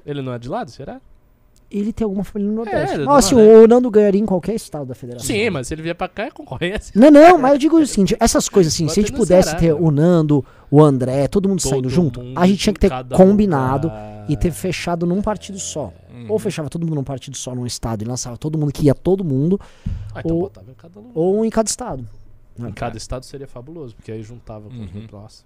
Ele 0.05 0.21
não 0.21 0.31
é 0.31 0.37
de 0.37 0.47
lá 0.47 0.63
do 0.63 0.69
Ceará? 0.69 1.01
Ele 1.71 1.91
tem 1.91 2.05
alguma 2.05 2.23
família 2.23 2.51
no 2.51 2.57
Nordeste. 2.57 2.93
é 2.93 2.97
do 2.99 3.05
Nossa, 3.05 3.33
Nordeste. 3.33 3.63
o 3.63 3.67
Nando 3.67 3.89
ganharia 3.89 4.21
em 4.21 4.25
qualquer 4.25 4.53
estado 4.53 4.85
da 4.85 4.93
federação. 4.93 5.25
Sim, 5.25 5.49
mas 5.49 5.67
se 5.67 5.73
ele 5.73 5.81
vier 5.81 5.95
pra 5.95 6.07
cá 6.07 6.25
é 6.25 6.31
concorrência. 6.31 6.93
Não, 6.95 7.09
não, 7.09 7.37
mas 7.39 7.53
eu 7.53 7.57
digo 7.57 7.79
o 7.79 7.87
seguinte, 7.87 8.15
essas 8.19 8.47
coisas 8.47 8.71
assim, 8.71 8.85
Bota 8.85 8.93
se 8.93 8.99
a 8.99 9.03
gente 9.03 9.15
pudesse 9.15 9.49
Ceará, 9.49 9.59
ter 9.59 9.73
meu. 9.73 9.83
o 9.83 9.89
Nando, 9.89 10.45
o 10.69 10.83
André, 10.83 11.27
todo 11.27 11.49
mundo 11.49 11.59
Todo 11.61 11.69
saindo 11.71 11.89
junto, 11.89 12.21
mundo 12.21 12.39
a 12.39 12.45
gente 12.45 12.59
tinha 12.59 12.73
que 12.73 12.79
ter 12.79 12.91
combinado 13.15 13.87
lugar. 13.87 14.18
E 14.29 14.37
ter 14.37 14.51
fechado 14.51 15.05
num 15.05 15.21
partido 15.21 15.57
só. 15.59 15.91
Uhum. 16.13 16.25
Ou 16.29 16.39
fechava 16.39 16.69
todo 16.69 16.83
mundo 16.85 16.95
num 16.95 17.03
partido 17.03 17.35
só, 17.35 17.53
num 17.55 17.65
estado, 17.65 18.03
e 18.03 18.05
lançava 18.05 18.37
todo 18.37 18.57
mundo 18.57 18.71
que 18.71 18.85
ia 18.85 18.93
todo 18.95 19.23
mundo, 19.23 19.59
Ah, 20.13 20.19
então 20.19 20.35
ou- 20.35 20.41
botava 20.43 20.69
em 20.71 20.73
cada 20.75 20.99
lugar. 20.99 21.11
ou 21.15 21.43
em 21.45 21.49
cada 21.49 21.67
estado. 21.67 22.07
Em 22.57 22.71
cada 22.73 22.97
estado 22.97 23.25
seria 23.25 23.47
fabuloso, 23.47 23.95
porque 23.95 24.11
aí 24.11 24.21
juntava 24.21 24.69
com 24.69 24.75
Uhum. 24.75 25.07
Nossa. 25.11 25.43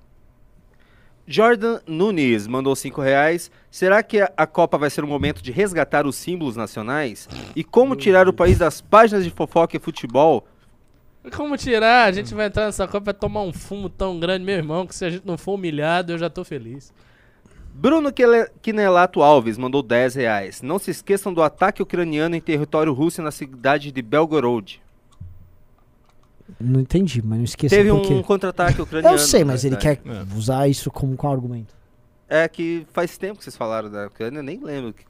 Jordan 1.26 1.80
Nunes 1.88 2.48
mandou 2.48 2.76
5 2.76 3.02
reais. 3.02 3.50
Será 3.72 4.04
que 4.04 4.20
a, 4.36 4.46
Copa 4.48 4.78
vai 4.78 4.90
ser 4.90 5.04
um 5.04 5.08
momento 5.08 5.42
de 5.42 5.52
resgatar 5.52 6.06
os 6.06 6.16
símbolos 6.18 6.56
nacionais? 6.58 7.30
E 7.56 7.64
como 7.64 7.96
tirar 7.96 8.28
o 8.28 8.34
país 8.34 8.58
das 8.58 8.82
páginas 8.82 9.24
de 9.24 9.30
fofoca 9.30 9.78
e 9.78 9.80
futebol? 9.80 10.46
Como 11.38 11.56
tirar? 11.56 12.10
A 12.10 12.12
gente 12.12 12.34
vai 12.34 12.48
entrar 12.48 12.66
nessa 12.66 12.86
Copa 12.86 13.06
e 13.06 13.06
vai 13.06 13.14
tomar 13.14 13.42
um 13.44 13.54
fumo 13.54 13.90
tão 13.90 14.20
grande, 14.20 14.44
meu 14.44 14.56
irmão, 14.56 14.86
que 14.86 14.94
se 14.94 15.06
a 15.06 15.10
gente 15.10 15.26
não 15.26 15.38
for 15.38 15.54
humilhado, 15.54 16.12
eu 16.12 16.18
já 16.18 16.30
tô 16.30 16.44
feliz. 16.44 16.92
Bruno 17.74 18.10
Quinelato 18.62 19.22
Alves 19.22 19.58
mandou 19.58 19.82
10 19.82 20.16
reais. 20.16 20.62
Não 20.62 20.78
se 20.80 20.92
esqueçam 20.92 21.34
do 21.34 21.42
ataque 21.42 21.82
ucraniano 21.82 22.36
em 22.36 22.42
território 22.42 22.94
russo 22.94 23.22
na 23.22 23.32
cidade 23.32 23.92
de 23.92 24.02
Belgorod. 24.02 24.82
Não 26.60 26.80
entendi, 26.80 27.22
mas 27.24 27.38
não 27.38 27.44
esqueça 27.46 27.76
Teve 27.76 27.90
por 27.90 28.12
um 28.12 28.22
contra-ataque 28.22 28.82
ucraniano. 28.82 29.16
Eu 29.16 29.20
sei, 29.20 29.44
mas 29.44 29.66
ele 29.66 29.76
quer 29.78 30.00
É. 30.06 30.36
usar 30.38 30.68
isso 30.68 30.92
como 30.92 31.16
qual 31.16 31.34
argumento? 31.34 31.74
É 32.30 32.48
que 32.48 32.86
faz 32.94 33.18
tempo 33.18 33.38
que 33.40 33.44
vocês 33.44 33.56
falaram 33.58 33.90
da 33.90 34.08
Ucrânia, 34.08 34.40
eu 34.40 34.44
nem 34.44 34.60
lembro 34.60 34.94
que. 34.94 35.04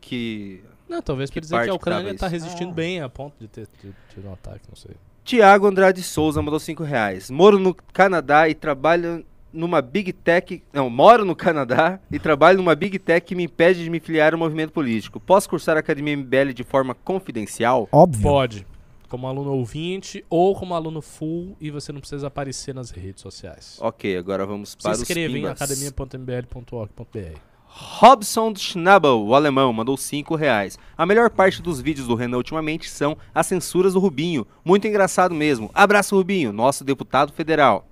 que... 0.00 0.62
Não, 0.88 1.02
talvez 1.02 1.30
Que 1.30 1.40
dizer 1.40 1.62
que 1.62 1.68
a 1.70 1.74
Ucrânia 1.74 2.14
tá 2.14 2.26
isso? 2.26 2.32
resistindo 2.32 2.70
Ah. 2.70 2.74
bem 2.74 3.00
a 3.00 3.08
ponto 3.08 3.34
de 3.40 3.46
ter 3.48 3.68
tido 4.14 4.28
um 4.28 4.32
ataque, 4.32 4.62
não 4.68 4.76
sei. 4.76 4.92
Tiago 5.24 5.66
Andrade 5.66 6.02
Souza 6.02 6.40
mandou 6.40 6.58
5 6.58 6.82
reais. 6.82 7.30
Moro 7.30 7.58
no 7.58 7.74
Canadá 7.74 8.48
e 8.48 8.54
trabalho 8.54 9.24
numa 9.58 9.82
Big 9.82 10.12
Tech. 10.12 10.62
Não, 10.72 10.88
moro 10.88 11.24
no 11.24 11.34
Canadá 11.34 12.00
e 12.10 12.18
trabalho 12.18 12.58
numa 12.58 12.74
Big 12.74 12.98
Tech 12.98 13.26
que 13.26 13.34
me 13.34 13.44
impede 13.44 13.82
de 13.82 13.90
me 13.90 14.00
filiar 14.00 14.32
ao 14.32 14.38
movimento 14.38 14.72
político. 14.72 15.18
Posso 15.18 15.48
cursar 15.48 15.76
a 15.76 15.80
Academia 15.80 16.16
MBL 16.16 16.52
de 16.54 16.62
forma 16.62 16.94
confidencial? 16.94 17.88
Óbvio. 17.90 18.22
Pode. 18.22 18.66
Como 19.08 19.26
aluno 19.26 19.52
ouvinte 19.52 20.24
ou 20.28 20.54
como 20.54 20.74
aluno 20.74 21.00
full 21.00 21.56
e 21.60 21.70
você 21.70 21.92
não 21.92 22.00
precisa 22.00 22.26
aparecer 22.26 22.74
nas 22.74 22.90
redes 22.90 23.22
sociais. 23.22 23.78
Ok, 23.80 24.16
agora 24.16 24.46
vamos 24.46 24.70
Se 24.70 24.76
para 24.76 24.92
os 24.92 25.00
inscreva 25.00 25.36
em 25.36 25.46
academia.mbl.org.br. 25.46 27.38
Robson 27.70 28.54
Schnabel, 28.56 29.22
o 29.24 29.34
alemão, 29.34 29.72
mandou 29.72 29.96
5 29.96 30.34
reais. 30.34 30.78
A 30.96 31.06
melhor 31.06 31.30
parte 31.30 31.62
dos 31.62 31.80
vídeos 31.80 32.06
do 32.06 32.14
Renan 32.14 32.38
ultimamente 32.38 32.88
são 32.88 33.16
as 33.34 33.46
censuras 33.46 33.92
do 33.92 34.00
Rubinho. 34.00 34.46
Muito 34.64 34.86
engraçado 34.88 35.34
mesmo. 35.34 35.70
Abraço, 35.72 36.16
Rubinho, 36.16 36.52
nosso 36.52 36.82
deputado 36.82 37.32
federal. 37.32 37.87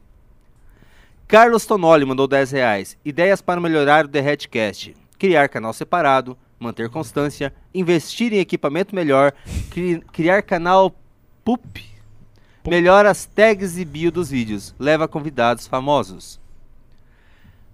Carlos 1.29 1.67
Tonoli 1.67 2.05
mandou 2.05 2.29
10 2.29 2.53
reais. 2.53 2.97
Ideias 3.05 3.41
para 3.41 3.61
melhorar 3.61 4.05
o 4.05 4.09
The 4.09 4.21
Headcast. 4.21 4.95
Criar 5.19 5.49
canal 5.49 5.73
separado, 5.73 6.37
manter 6.59 6.89
constância, 6.89 7.53
investir 7.75 8.33
em 8.33 8.39
equipamento 8.39 8.95
melhor, 8.95 9.33
cri- 9.71 10.01
criar 10.13 10.43
canal 10.43 10.95
PUP. 11.45 11.85
Melhora 12.67 13.11
as 13.11 13.27
tags 13.27 13.79
e 13.79 13.85
bio 13.85 14.13
dos 14.13 14.31
vídeos. 14.31 14.75
Leva 14.79 15.09
convidados 15.09 15.67
famosos. 15.67 16.41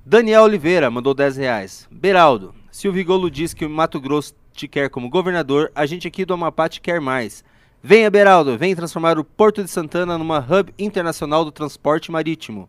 Daniel 0.04 0.42
Oliveira 0.44 0.90
mandou 0.90 1.14
10 1.14 1.36
reais. 1.36 1.86
Beraldo, 1.90 2.54
se 2.70 2.88
o 2.88 2.92
Vigolo 2.92 3.30
diz 3.30 3.54
que 3.54 3.64
o 3.64 3.70
Mato 3.70 4.00
Grosso 4.00 4.34
te 4.52 4.66
quer 4.68 4.90
como 4.90 5.08
governador, 5.08 5.70
a 5.74 5.86
gente 5.86 6.06
aqui 6.08 6.24
do 6.24 6.34
Amapá 6.34 6.68
te 6.68 6.80
quer 6.80 7.00
mais. 7.00 7.44
Venha, 7.82 8.10
Beraldo, 8.10 8.56
venha 8.58 8.76
transformar 8.76 9.18
o 9.18 9.24
Porto 9.24 9.62
de 9.64 9.70
Santana 9.70 10.16
numa 10.18 10.38
hub 10.40 10.72
internacional 10.78 11.44
do 11.44 11.50
transporte 11.52 12.10
marítimo. 12.12 12.68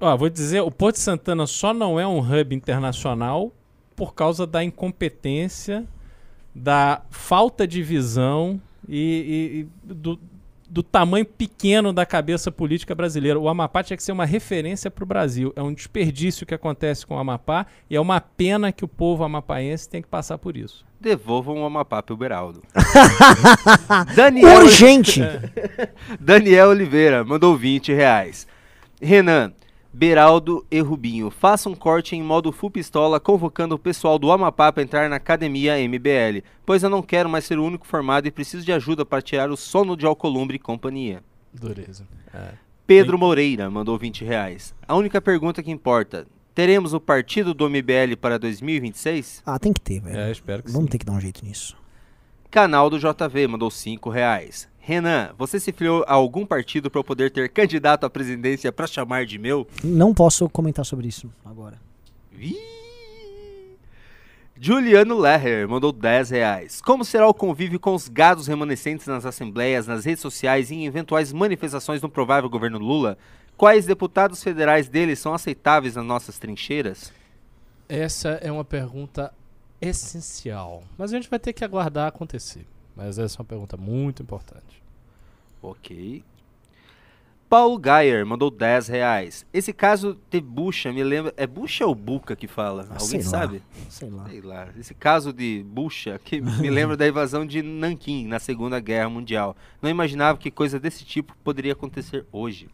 Ó, 0.00 0.16
vou 0.16 0.28
dizer, 0.30 0.60
o 0.62 0.70
Porto 0.70 0.96
de 0.96 1.02
Santana 1.02 1.46
só 1.46 1.74
não 1.74 2.00
é 2.00 2.06
um 2.06 2.18
hub 2.20 2.54
internacional 2.54 3.52
por 3.94 4.14
causa 4.14 4.46
da 4.46 4.64
incompetência, 4.64 5.84
da 6.54 7.02
falta 7.10 7.66
de 7.66 7.82
visão 7.82 8.60
e, 8.88 8.96
e- 8.96 9.90
e 9.90 9.94
do, 9.94 10.18
do 10.68 10.82
tamanho 10.82 11.26
pequeno 11.26 11.92
da 11.92 12.06
cabeça 12.06 12.50
política 12.50 12.94
brasileira. 12.94 13.38
O 13.38 13.48
Amapá 13.48 13.82
tinha 13.82 13.96
que 13.96 14.02
ser 14.02 14.12
uma 14.12 14.24
referência 14.24 14.90
para 14.90 15.04
o 15.04 15.06
Brasil. 15.06 15.52
É 15.54 15.62
um 15.62 15.72
desperdício 15.74 16.46
que 16.46 16.54
acontece 16.54 17.06
com 17.06 17.14
o 17.16 17.18
Amapá 17.18 17.66
e 17.90 17.94
é 17.96 18.00
uma 18.00 18.20
pena 18.20 18.72
que 18.72 18.84
o 18.84 18.88
povo 18.88 19.22
amapaense 19.22 19.88
tem 19.88 20.00
que 20.00 20.08
passar 20.08 20.38
por 20.38 20.56
isso. 20.56 20.84
Devolvam 20.98 21.62
o 21.62 21.64
Amapá 21.66 22.02
pro 22.02 22.16
Beraldo. 22.16 22.62
Daniel, 24.16 24.60
Urgente! 24.62 25.20
Daniel 26.18 26.68
Oliveira 26.70 27.24
mandou 27.24 27.56
20 27.56 27.92
reais. 27.92 28.46
Renan, 29.00 29.52
Beraldo 29.92 30.64
e 30.70 30.80
Rubinho, 30.80 31.30
faça 31.30 31.68
um 31.68 31.74
corte 31.74 32.14
em 32.14 32.22
modo 32.22 32.52
full 32.52 32.70
pistola 32.70 33.18
convocando 33.18 33.74
o 33.74 33.78
pessoal 33.78 34.20
do 34.20 34.30
Amapá 34.30 34.72
para 34.72 34.84
entrar 34.84 35.10
na 35.10 35.16
academia 35.16 35.76
MBL, 35.76 36.44
pois 36.64 36.84
eu 36.84 36.88
não 36.88 37.02
quero 37.02 37.28
mais 37.28 37.44
ser 37.44 37.58
o 37.58 37.64
único 37.64 37.86
formado 37.86 38.28
e 38.28 38.30
preciso 38.30 38.64
de 38.64 38.72
ajuda 38.72 39.04
para 39.04 39.20
tirar 39.20 39.50
o 39.50 39.56
sono 39.56 39.96
de 39.96 40.06
Alcolumbre 40.06 40.56
e 40.56 40.60
companhia. 40.60 41.24
Dureza. 41.52 42.06
Pedro 42.86 43.18
Moreira 43.18 43.68
mandou 43.68 43.98
20 43.98 44.24
reais. 44.24 44.72
A 44.86 44.94
única 44.94 45.20
pergunta 45.20 45.60
que 45.62 45.72
importa: 45.72 46.24
teremos 46.54 46.94
o 46.94 47.00
partido 47.00 47.52
do 47.52 47.68
MBL 47.68 48.14
para 48.20 48.38
2026? 48.38 49.42
Ah, 49.44 49.58
tem 49.58 49.72
que 49.72 49.80
ter, 49.80 50.00
velho. 50.00 50.16
É, 50.16 50.30
espero 50.30 50.62
que 50.62 50.70
Vamos 50.70 50.86
sim. 50.86 50.90
ter 50.92 50.98
que 50.98 51.04
dar 51.04 51.14
um 51.14 51.20
jeito 51.20 51.44
nisso. 51.44 51.76
Canal 52.48 52.88
do 52.88 52.98
JV 52.98 53.48
mandou 53.48 53.70
5 53.70 54.08
reais. 54.08 54.68
Renan, 54.90 55.30
você 55.38 55.60
se 55.60 55.70
filiou 55.70 56.04
a 56.08 56.14
algum 56.14 56.44
partido 56.44 56.90
para 56.90 56.98
eu 56.98 57.04
poder 57.04 57.30
ter 57.30 57.48
candidato 57.48 58.04
à 58.04 58.10
presidência 58.10 58.72
para 58.72 58.88
chamar 58.88 59.24
de 59.24 59.38
meu? 59.38 59.64
Não 59.84 60.12
posso 60.12 60.48
comentar 60.48 60.84
sobre 60.84 61.06
isso 61.06 61.30
agora. 61.44 61.78
Ih! 62.36 62.58
Juliano 64.58 65.16
Leher 65.16 65.68
mandou 65.68 65.92
10 65.92 66.30
reais. 66.30 66.80
Como 66.82 67.04
será 67.04 67.28
o 67.28 67.32
convívio 67.32 67.78
com 67.78 67.94
os 67.94 68.08
gados 68.08 68.48
remanescentes 68.48 69.06
nas 69.06 69.24
assembleias, 69.24 69.86
nas 69.86 70.04
redes 70.04 70.22
sociais 70.22 70.72
e 70.72 70.74
em 70.74 70.86
eventuais 70.86 71.32
manifestações 71.32 72.02
no 72.02 72.08
provável 72.08 72.50
governo 72.50 72.78
Lula? 72.78 73.16
Quais 73.56 73.86
deputados 73.86 74.42
federais 74.42 74.88
deles 74.88 75.20
são 75.20 75.32
aceitáveis 75.32 75.94
nas 75.94 76.04
nossas 76.04 76.36
trincheiras? 76.36 77.12
Essa 77.88 78.30
é 78.42 78.50
uma 78.50 78.64
pergunta 78.64 79.32
essencial. 79.80 80.82
Mas 80.98 81.12
a 81.12 81.16
gente 81.16 81.30
vai 81.30 81.38
ter 81.38 81.52
que 81.52 81.64
aguardar 81.64 82.08
acontecer. 82.08 82.66
Mas 82.96 83.18
essa 83.18 83.36
é 83.36 83.38
uma 83.40 83.46
pergunta 83.46 83.76
muito 83.76 84.22
importante. 84.22 84.79
Ok. 85.62 86.22
Paulo 87.48 87.80
Geyer 87.84 88.24
mandou 88.24 88.48
10 88.48 88.86
reais. 88.86 89.44
Esse 89.52 89.72
caso 89.72 90.16
de 90.30 90.40
Bucha 90.40 90.92
me 90.92 91.02
lembra. 91.02 91.34
É 91.36 91.48
Bucha 91.48 91.84
ou 91.84 91.94
Buca 91.96 92.36
que 92.36 92.46
fala? 92.46 92.86
Ah, 92.90 92.94
Alguém 93.00 93.08
sei 93.08 93.18
lá. 93.18 93.24
sabe? 93.28 93.62
Sei 93.88 94.08
lá. 94.08 94.24
Sei 94.28 94.40
lá. 94.40 94.68
Esse 94.78 94.94
caso 94.94 95.32
de 95.32 95.64
Bucha 95.66 96.20
que 96.24 96.40
me 96.40 96.70
lembra 96.70 96.96
da 96.96 97.08
invasão 97.08 97.44
de 97.44 97.60
Nanquim 97.60 98.24
na 98.28 98.38
Segunda 98.38 98.78
Guerra 98.78 99.08
Mundial. 99.10 99.56
Não 99.82 99.90
imaginava 99.90 100.38
que 100.38 100.48
coisa 100.48 100.78
desse 100.78 101.04
tipo 101.04 101.36
poderia 101.42 101.72
acontecer 101.72 102.24
hoje. 102.30 102.68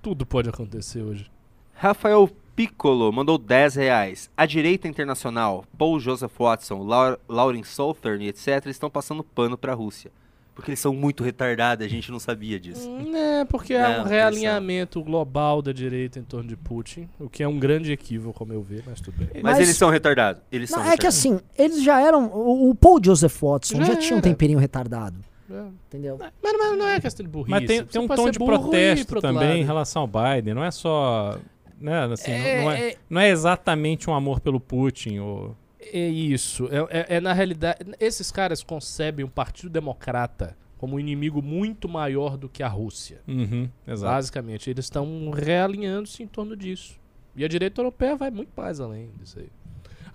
Tudo 0.00 0.24
pode 0.24 0.48
acontecer 0.48 1.02
hoje. 1.02 1.28
Rafael 1.74 2.30
Piccolo 2.54 3.12
mandou 3.12 3.36
10 3.38 3.74
reais. 3.74 4.30
A 4.36 4.46
direita 4.46 4.86
internacional, 4.86 5.64
Paul 5.76 5.98
Joseph 5.98 6.32
Watson, 6.38 6.82
Lau- 6.84 7.18
Lauren 7.28 7.64
Southern 7.64 8.22
e 8.24 8.28
etc. 8.28 8.66
estão 8.66 8.88
passando 8.88 9.24
pano 9.24 9.58
para 9.58 9.72
a 9.72 9.74
Rússia. 9.74 10.12
Porque 10.56 10.70
eles 10.70 10.80
são 10.80 10.94
muito 10.94 11.22
retardados, 11.22 11.84
a 11.84 11.88
gente 11.88 12.10
não 12.10 12.18
sabia 12.18 12.58
disso. 12.58 12.90
É, 13.14 13.44
porque 13.44 13.74
é 13.74 13.98
Não, 13.98 14.04
um 14.04 14.08
realinhamento 14.08 15.02
global 15.04 15.60
da 15.60 15.70
direita 15.70 16.18
em 16.18 16.22
torno 16.22 16.48
de 16.48 16.56
Putin, 16.56 17.06
o 17.20 17.28
que 17.28 17.42
é 17.42 17.46
um 17.48 17.58
grande 17.58 17.92
equívoco, 17.92 18.42
ao 18.42 18.48
meu 18.48 18.62
ver, 18.62 18.82
mas 18.86 18.98
tudo 18.98 19.18
bem. 19.18 19.28
Mas, 19.34 19.42
Mas- 19.42 19.60
eles 19.60 19.76
são 19.76 19.90
retardados. 19.90 20.42
Eles 20.50 20.70
Não, 20.70 20.78
são 20.78 20.82
é 20.86 20.96
que 20.96 21.06
retardados. 21.06 21.18
assim, 21.18 21.40
eles 21.58 21.82
já 21.84 22.00
eram. 22.00 22.24
O, 22.32 22.70
o 22.70 22.74
Paul 22.74 22.98
Joseph 23.04 23.38
Watson 23.40 23.76
já, 23.84 23.84
Já 23.92 23.96
tinha 23.96 24.16
um 24.16 24.20
temperinho 24.22 24.58
retardado. 24.58 25.20
É. 25.50 25.62
Entendeu? 25.88 26.16
Mas, 26.18 26.32
mas 26.58 26.78
não 26.78 26.88
é 26.88 26.98
questão 27.00 27.22
de 27.24 27.30
burrice. 27.30 27.50
Mas 27.50 27.66
tem, 27.66 27.84
tem 27.84 28.00
um 28.00 28.08
tom 28.08 28.30
de 28.30 28.38
protesto 28.38 29.20
também 29.20 29.48
em 29.48 29.58
lado. 29.58 29.66
relação 29.66 30.02
ao 30.02 30.08
Biden. 30.08 30.54
Não 30.54 30.64
é 30.64 30.70
só. 30.70 31.38
Né, 31.78 32.04
assim, 32.10 32.30
não- 32.30 32.38
É, 32.38 32.62
não, 32.64 32.70
é, 32.72 32.88
é- 32.88 32.96
não 33.10 33.20
é 33.20 33.28
exatamente 33.28 34.08
um 34.08 34.14
amor 34.14 34.40
pelo 34.40 34.58
Putin. 34.58 35.18
Ou... 35.18 35.54
É 35.92 36.08
isso. 36.08 36.68
É, 36.70 36.98
é- 37.00 37.16
é 37.16 37.20
na 37.20 37.32
realidade. 37.32 37.78
Esses 38.00 38.30
caras 38.30 38.62
concebem 38.62 39.24
o 39.24 39.28
Partido 39.28 39.70
Democrata 39.70 40.56
como 40.78 40.96
um 40.96 41.00
inimigo 41.00 41.40
muito 41.40 41.88
maior 41.88 42.36
do 42.36 42.48
que 42.48 42.62
a 42.62 42.68
Rússia. 42.68 43.20
Uhum, 43.26 43.68
exato. 43.86 44.12
Basicamente, 44.12 44.68
eles 44.68 44.84
estão 44.84 45.30
realinhando-se 45.30 46.22
em 46.22 46.26
torno 46.26 46.54
disso. 46.56 46.98
E 47.34 47.44
a 47.44 47.48
direita 47.48 47.80
europeia 47.80 48.16
vai 48.16 48.30
muito 48.30 48.50
mais 48.56 48.80
além 48.80 49.10
disso 49.18 49.38
aí. 49.38 49.48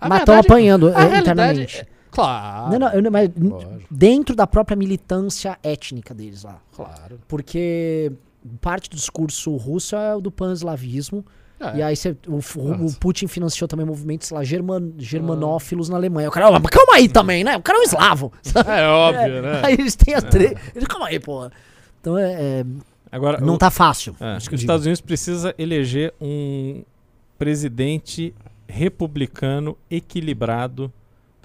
A 0.00 0.08
Mas 0.08 0.20
estão 0.20 0.34
verdade- 0.34 0.52
apanhando 0.52 0.88
a 0.88 0.90
é, 0.90 0.94
realidade 0.94 1.20
internamente. 1.22 1.78
é- 1.80 1.86
claro. 2.10 2.72
Não, 2.72 2.78
não, 2.78 2.92
eu 2.92 3.10
mas 3.10 3.30
Lógico. 3.36 3.82
dentro 3.90 4.34
da 4.36 4.46
própria 4.46 4.76
militância 4.76 5.58
étnica 5.62 6.12
deles 6.14 6.42
lá. 6.44 6.60
Claro. 6.74 7.20
Porque 7.28 8.12
parte 8.60 8.90
do 8.90 8.96
discurso 8.96 9.54
russo 9.56 9.94
é 9.96 10.14
o 10.16 10.20
do 10.20 10.30
pan-eslavismo. 10.30 11.24
É. 11.62 11.76
E 11.76 11.82
aí 11.82 11.94
cê- 11.96 12.16
o, 12.26 12.40
o- 12.58 12.86
o. 12.86 12.94
Putin 12.98 13.26
financiou 13.28 13.68
também 13.68 13.86
movimentos 13.86 14.30
lá, 14.30 14.42
german, 14.42 14.92
germanófilos 14.98 15.88
na 15.88 15.96
Alemanha. 15.96 16.28
O 16.28 16.32
cara, 16.32 16.48
"Ó, 16.50 16.52
mas 16.58 16.70
calma 16.70 16.94
aí 16.94 17.08
também, 17.08 17.44
né? 17.44 17.56
O 17.56 17.62
cara 17.62 17.78
é 17.78 17.80
um 17.80 17.84
eslavo. 17.84 18.32
É 18.66 18.86
óbvio, 18.88 19.42
né? 19.42 19.60
Aí 19.64 19.74
eles 19.74 19.94
têm 19.94 20.14
a 20.14 20.20
tre... 20.22 20.56
Eles, 20.74 20.88
calma 20.88 21.06
aí, 21.08 21.20
porra. 21.20 21.52
Então 22.00 22.18
é, 22.18 22.32
é, 22.32 22.64
Agora, 23.10 23.40
não 23.40 23.54
o- 23.54 23.58
tá 23.58 23.70
fácil. 23.70 24.16
é, 24.20 24.36
isso 24.36 24.48
que 24.48 24.54
os 24.54 24.60
digo. 24.60 24.70
Estados 24.70 24.84
Unidos 24.86 25.00
precisa 25.00 25.54
eleger 25.58 26.12
um 26.20 26.82
presidente 27.38 28.34
republicano 28.68 29.76
equilibrado 29.90 30.92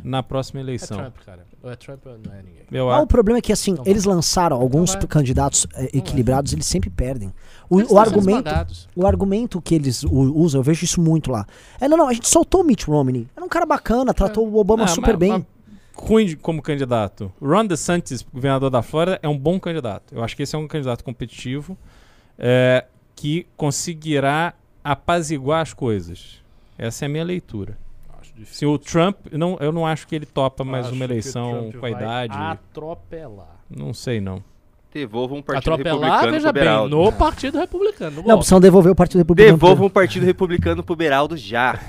na 0.03 0.21
próxima 0.23 0.59
É 0.59 0.63
eleição. 0.63 0.97
Trump, 0.97 1.15
cara. 1.25 1.45
Ou 1.67 1.73
é 1.73 1.75
Trump 1.75 2.05
ou 2.05 2.13
não 2.13 2.33
é 2.33 2.37
ninguém. 2.37 2.63
Eu 2.71 2.87
Mas 2.87 3.03
o 3.03 3.07
problema 3.07 3.39
é 3.39 3.41
que, 3.41 3.51
assim, 3.51 3.73
Não 3.73 3.83
eles 3.85 4.05
lançaram 4.05 4.55
alguns 4.55 4.93
vai. 4.93 5.05
candidatos 5.05 5.67
é, 5.75 5.89
equilibrados, 5.97 6.53
eles 6.53 6.65
sempre 6.65 6.89
perdem. 6.89 7.33
O, 7.69 7.95
o 7.95 7.99
argumento, 7.99 8.49
o 8.95 9.05
argumento 9.05 9.61
que 9.61 9.75
eles 9.75 10.03
usam, 10.03 10.59
eu 10.59 10.63
vejo 10.63 10.85
isso 10.85 11.01
muito 11.01 11.29
lá. 11.29 11.45
É, 11.79 11.87
não, 11.89 11.97
não, 11.97 12.07
a 12.07 12.13
gente 12.13 12.27
soltou 12.29 12.61
o 12.61 12.63
Mitt 12.63 12.85
Romney. 12.85 13.27
Era 13.35 13.45
um 13.45 13.49
cara 13.49 13.65
bacana, 13.65 14.13
tratou 14.13 14.47
o 14.47 14.57
Obama 14.57 14.85
Ah, 14.85 14.87
super 14.87 15.11
mas- 15.17 15.19
bem. 15.19 15.29
mas 15.31 15.43
ruim 15.93 16.35
como 16.37 16.61
candidato. 16.61 17.31
O 17.41 17.47
Ron 17.49 17.65
DeSantis, 17.65 18.21
governador 18.21 18.69
da 18.69 18.81
Flórida, 18.81 19.19
é 19.21 19.27
um 19.27 19.37
bom 19.37 19.59
candidato. 19.59 20.13
Eu 20.15 20.23
acho 20.23 20.35
que 20.37 20.43
esse 20.43 20.55
é 20.55 20.59
um 20.59 20.67
candidato 20.67 21.03
competitivo 21.03 21.77
é, 22.37 22.85
que 23.15 23.45
conseguirá 23.57 24.53
apaziguar 24.83 25.61
as 25.61 25.73
coisas. 25.73 26.41
Essa 26.77 27.03
é 27.03 27.07
a 27.07 27.09
minha 27.09 27.23
leitura. 27.23 27.77
Difícil. 28.37 28.55
Se 28.55 28.65
o 28.65 28.77
Trump, 28.77 29.17
não, 29.31 29.57
eu 29.59 29.71
não 29.71 29.85
acho 29.85 30.07
que 30.07 30.15
ele 30.15 30.25
topa 30.25 30.63
mais 30.63 30.85
Acho 30.85 30.95
uma 30.95 31.05
que 31.05 31.11
o 31.11 31.13
eleição 31.13 31.51
Trump 31.51 31.71
com 31.71 31.77
a 31.77 31.81
vai 31.81 31.91
idade. 31.91 32.33
Atropelar. 32.33 33.57
Não 33.69 33.93
sei 33.93 34.21
não. 34.21 34.43
Devolvam 34.93 35.39
um 35.39 35.41
partido 35.41 35.73
Atropelar, 35.73 36.21
republicano 36.21 36.31
veja 36.31 36.53
pro 36.53 36.63
bem, 36.63 36.89
no 36.89 37.11
Partido 37.11 37.59
Republicano. 37.59 38.21
no 38.21 38.27
Não, 38.27 38.37
precisam 38.37 38.59
devolver 38.59 38.91
o 38.91 38.95
Partido 38.95 39.19
Republicano. 39.19 39.57
Devolvam 39.57 39.87
um 39.87 39.89
partido 39.89 40.25
republicano 40.25 40.83
pro 40.83 40.95
Beraldo 40.95 41.37
já. 41.37 41.79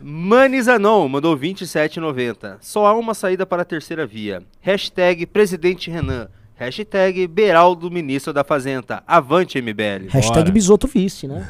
Manizanon 0.00 1.06
mandou 1.08 1.36
27,90. 1.36 2.56
Só 2.60 2.86
há 2.86 2.94
uma 2.94 3.14
saída 3.14 3.46
para 3.46 3.62
a 3.62 3.64
terceira 3.64 4.04
via. 4.04 4.42
Hashtag 4.60 5.26
Presidente 5.26 5.90
Renan. 5.90 6.28
Hashtag 6.56 7.26
Beraldo 7.28 7.90
Ministro 7.90 8.32
da 8.32 8.42
Fazenda. 8.42 9.02
Avante 9.06 9.60
MBL. 9.60 10.08
Hashtag 10.08 10.40
Bora. 10.40 10.52
Bisoto 10.52 10.88
Vice, 10.88 11.28
né? 11.28 11.48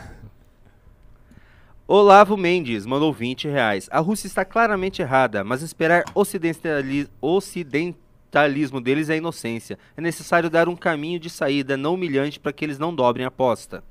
Olavo 1.95 2.39
Mendes 2.39 2.87
mandou 2.87 3.13
20 3.13 3.49
reais. 3.49 3.87
A 3.93 4.01
Rússia 4.01 4.27
está 4.27 4.47
claramente 4.47 5.03
errada, 5.03 5.45
mas 5.45 5.61
esperar 5.61 6.05
ocidentali- 6.15 7.07
ocidentalismo 7.21 8.81
deles 8.81 9.11
é 9.11 9.19
inocência. 9.19 9.79
É 9.95 10.01
necessário 10.01 10.49
dar 10.49 10.71
um 10.71 10.75
caminho 10.75 11.21
de 11.21 11.29
saída 11.29 11.77
não 11.77 11.93
humilhante 11.93 12.41
para 12.41 12.51
que 12.51 12.65
eles 12.65 12.79
não 12.79 12.95
dobrem 12.95 13.27
a 13.27 13.29
aposta. 13.29 13.85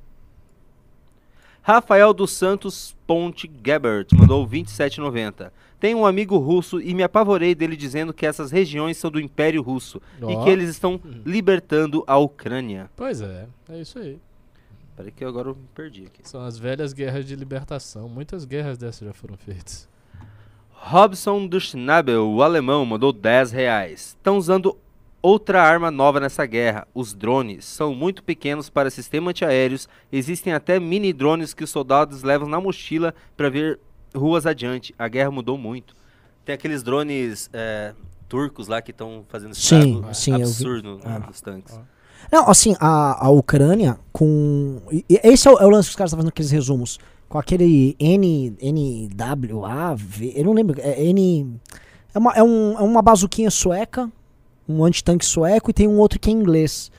Rafael 1.62 2.12
dos 2.12 2.32
Santos 2.32 2.96
Ponte 3.06 3.48
Gebert 3.64 4.08
mandou 4.18 4.48
27,90. 4.48 5.52
Tenho 5.80 6.00
um 6.00 6.06
amigo 6.08 6.40
russo 6.40 6.82
e 6.82 6.96
me 6.96 7.04
apavorei 7.04 7.54
dele 7.54 7.76
dizendo 7.76 8.12
que 8.12 8.26
essas 8.26 8.50
regiões 8.50 8.98
são 8.98 9.12
do 9.12 9.20
Império 9.20 9.62
Russo 9.62 10.02
e 10.20 10.24
Ó. 10.26 10.44
que 10.44 10.50
eles 10.50 10.70
estão 10.72 11.00
libertando 11.24 12.04
a 12.08 12.18
Ucrânia. 12.18 12.90
Pois 12.96 13.22
é, 13.22 13.46
é 13.70 13.80
isso 13.80 14.00
aí. 14.00 14.18
Peraí 15.02 15.12
que 15.12 15.24
eu 15.24 15.30
agora 15.30 15.50
eu 15.50 15.56
me 15.56 15.68
perdi 15.74 16.06
aqui. 16.06 16.22
São 16.24 16.44
as 16.46 16.60
velhas 16.60 16.94
guerras 16.94 17.26
de 17.26 17.36
libertação. 17.36 18.08
Muitas 18.08 18.46
guerras 18.46 18.78
dessas 18.78 19.08
já 19.08 19.14
foram 19.14 19.36
feitas. 19.36 19.90
Robson 20.70 21.48
do 21.48 21.60
Schnabel, 21.60 22.28
o 22.30 22.42
alemão, 22.44 22.86
mandou 22.86 23.12
10 23.12 23.52
reais. 23.52 24.10
Estão 24.18 24.38
usando 24.38 24.78
outra 25.22 25.62
arma 25.64 25.90
nova 25.90 26.20
nessa 26.20 26.46
guerra. 26.46 26.88
Os 26.94 27.14
drones 27.14 27.66
são 27.66 27.96
muito 27.96 28.24
pequenos 28.24 28.70
para 28.70 28.90
sistemas 28.92 29.32
antiaéreos. 29.32 29.90
Existem 30.12 30.54
até 30.54 30.80
mini 30.80 31.12
drones 31.14 31.54
que 31.54 31.64
os 31.64 31.70
soldados 31.72 32.22
levam 32.24 32.48
na 32.48 32.60
mochila 32.62 33.14
para 33.36 33.50
ver 33.50 33.80
ruas 34.16 34.46
adiante. 34.46 34.94
A 35.00 35.08
guerra 35.08 35.32
mudou 35.32 35.58
muito. 35.58 35.96
Tem 36.46 36.54
aqueles 36.56 36.82
drones 36.84 37.50
é, 37.54 37.94
turcos 38.28 38.68
lá 38.68 38.82
que 38.82 38.92
estão 38.92 39.26
fazendo 39.30 39.54
Sim, 39.56 39.62
estrago 40.00 40.14
sim, 40.14 40.32
eu 40.32 40.38
vi. 40.38 40.44
absurdo 40.44 41.00
Ah. 41.04 41.20
nos 41.20 41.42
tanques. 41.42 41.80
Não, 42.32 42.50
assim, 42.50 42.76
a, 42.80 43.26
a 43.26 43.30
Ucrânia 43.30 44.00
com. 44.14 44.82
esse 45.10 45.48
é 45.48 45.52
o, 45.52 45.58
é 45.58 45.66
o 45.66 45.70
lance 45.70 45.90
que 45.90 45.92
os 45.92 45.96
caras 45.98 46.10
estão 46.10 46.20
fazendo 46.20 46.30
aqueles 46.30 46.50
resumos. 46.50 46.98
Com 47.28 47.38
aquele 47.38 47.96
N, 48.00 48.56
NWA, 48.62 49.96
V, 49.96 50.34
eu 50.36 50.46
não 50.46 50.54
lembro. 50.54 50.80
É 50.80 51.04
N. 51.04 51.60
É 52.14 52.20
uma, 52.20 52.34
é, 52.34 52.44
um, 52.44 52.78
é 52.78 52.82
uma 52.82 53.02
bazuquinha 53.02 53.50
sueca, 53.52 54.10
um 54.68 54.84
antitanque 54.84 55.26
sueco 55.26 55.70
e 55.70 55.74
tem 55.74 55.88
um 55.88 55.98
outro 55.98 56.20
que 56.20 56.30
é 56.30 56.34
inglês. 56.34 56.92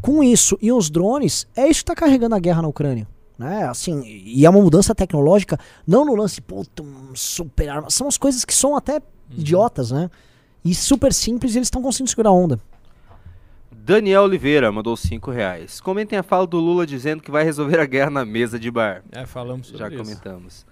Com 0.00 0.22
isso 0.22 0.58
e 0.60 0.70
os 0.70 0.88
drones, 0.90 1.46
é 1.56 1.66
isso 1.68 1.80
que 1.80 1.86
tá 1.86 1.94
carregando 1.94 2.34
a 2.34 2.38
guerra 2.38 2.62
na 2.62 2.68
Ucrânia. 2.68 3.06
Né? 3.38 3.64
Assim, 3.64 4.02
e 4.04 4.44
é 4.44 4.50
uma 4.50 4.60
mudança 4.60 4.94
tecnológica, 4.94 5.58
não 5.86 6.04
no 6.04 6.14
lance, 6.14 6.40
puta, 6.40 6.82
um 6.82 7.14
super 7.14 7.68
arma. 7.68 7.90
São 7.90 8.06
as 8.08 8.16
coisas 8.16 8.44
que 8.44 8.54
são 8.54 8.76
até 8.76 9.00
idiotas, 9.30 9.90
né? 9.90 10.10
E 10.64 10.74
super 10.74 11.12
simples 11.12 11.54
e 11.54 11.58
eles 11.58 11.66
estão 11.66 11.82
conseguindo 11.82 12.10
segurar 12.10 12.30
a 12.30 12.32
onda. 12.32 12.60
Daniel 13.88 14.24
Oliveira 14.24 14.70
mandou 14.70 14.94
5 14.94 15.30
reais. 15.30 15.80
Comentem 15.80 16.18
a 16.18 16.22
fala 16.22 16.46
do 16.46 16.58
Lula 16.58 16.86
dizendo 16.86 17.22
que 17.22 17.30
vai 17.30 17.42
resolver 17.42 17.80
a 17.80 17.86
guerra 17.86 18.10
na 18.10 18.22
mesa 18.22 18.58
de 18.58 18.70
bar. 18.70 19.02
É, 19.10 19.24
falamos 19.24 19.68
sobre 19.68 19.78
Já 19.78 19.88
isso. 19.88 19.96
comentamos. 19.96 20.66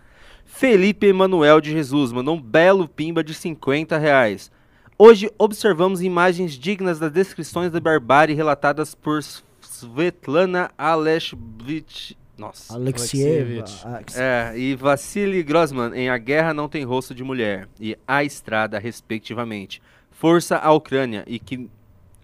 Felipe 0.45 1.07
Emanuel 1.07 1.59
de 1.63 1.71
Jesus 1.71 2.13
mandou 2.13 2.37
um 2.37 2.43
belo 2.43 2.87
pimba 2.87 3.25
de 3.25 3.33
50 3.33 3.97
reais. 3.97 4.53
Hoje 4.99 5.31
observamos 5.39 6.03
imagens 6.03 6.59
dignas 6.59 6.99
das 6.99 7.11
descrições 7.11 7.73
da 7.73 7.81
barbárie 7.81 8.35
relatadas 8.35 8.95
por 8.95 9.23
Svetlana 9.63 10.71
Aleshvich. 10.77 12.19
Nossa. 12.37 12.75
Alexievich. 12.75 13.83
É, 14.15 14.53
e 14.55 14.77
Vassili 14.77 15.43
Grossman 15.43 15.95
em 15.95 16.11
A 16.11 16.19
Guerra 16.19 16.53
Não 16.53 16.69
Tem 16.69 16.85
Rosto 16.85 17.15
de 17.15 17.25
Mulher 17.25 17.67
e 17.81 17.97
A 18.07 18.23
Estrada, 18.23 18.79
respectivamente. 18.79 19.81
Força 20.11 20.59
à 20.59 20.71
Ucrânia 20.71 21.25
e 21.27 21.39
que 21.39 21.71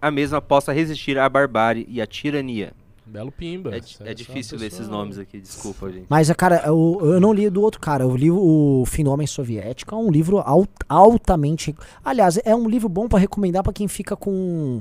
a 0.02 0.10
mesma 0.10 0.42
possa 0.42 0.72
resistir 0.72 1.16
à 1.18 1.28
barbárie 1.28 1.86
e 1.88 2.02
à 2.02 2.06
tirania. 2.06 2.72
Belo 3.06 3.30
pimba. 3.30 3.70
É, 3.70 3.74
é 3.74 3.78
essa 3.78 4.14
difícil 4.14 4.58
ler 4.58 4.66
esses 4.66 4.88
nomes 4.88 5.18
aqui, 5.18 5.38
desculpa, 5.38 5.90
gente. 5.90 6.06
Mas, 6.08 6.30
a 6.30 6.34
cara, 6.34 6.62
eu, 6.66 6.98
eu 7.02 7.20
não 7.20 7.32
li 7.32 7.48
do 7.50 7.60
outro 7.60 7.78
cara. 7.80 8.04
Eu 8.04 8.16
li 8.16 8.30
o 8.30 8.84
Fim 8.86 9.04
do 9.04 9.10
Homem 9.10 9.26
Soviético. 9.26 9.94
É 9.94 9.98
um 9.98 10.10
livro 10.10 10.38
alt- 10.38 10.68
altamente. 10.88 11.74
Aliás, 12.04 12.38
é 12.44 12.54
um 12.54 12.68
livro 12.68 12.88
bom 12.88 13.08
pra 13.08 13.18
recomendar 13.18 13.62
pra 13.62 13.72
quem 13.72 13.86
fica 13.86 14.16
com. 14.16 14.80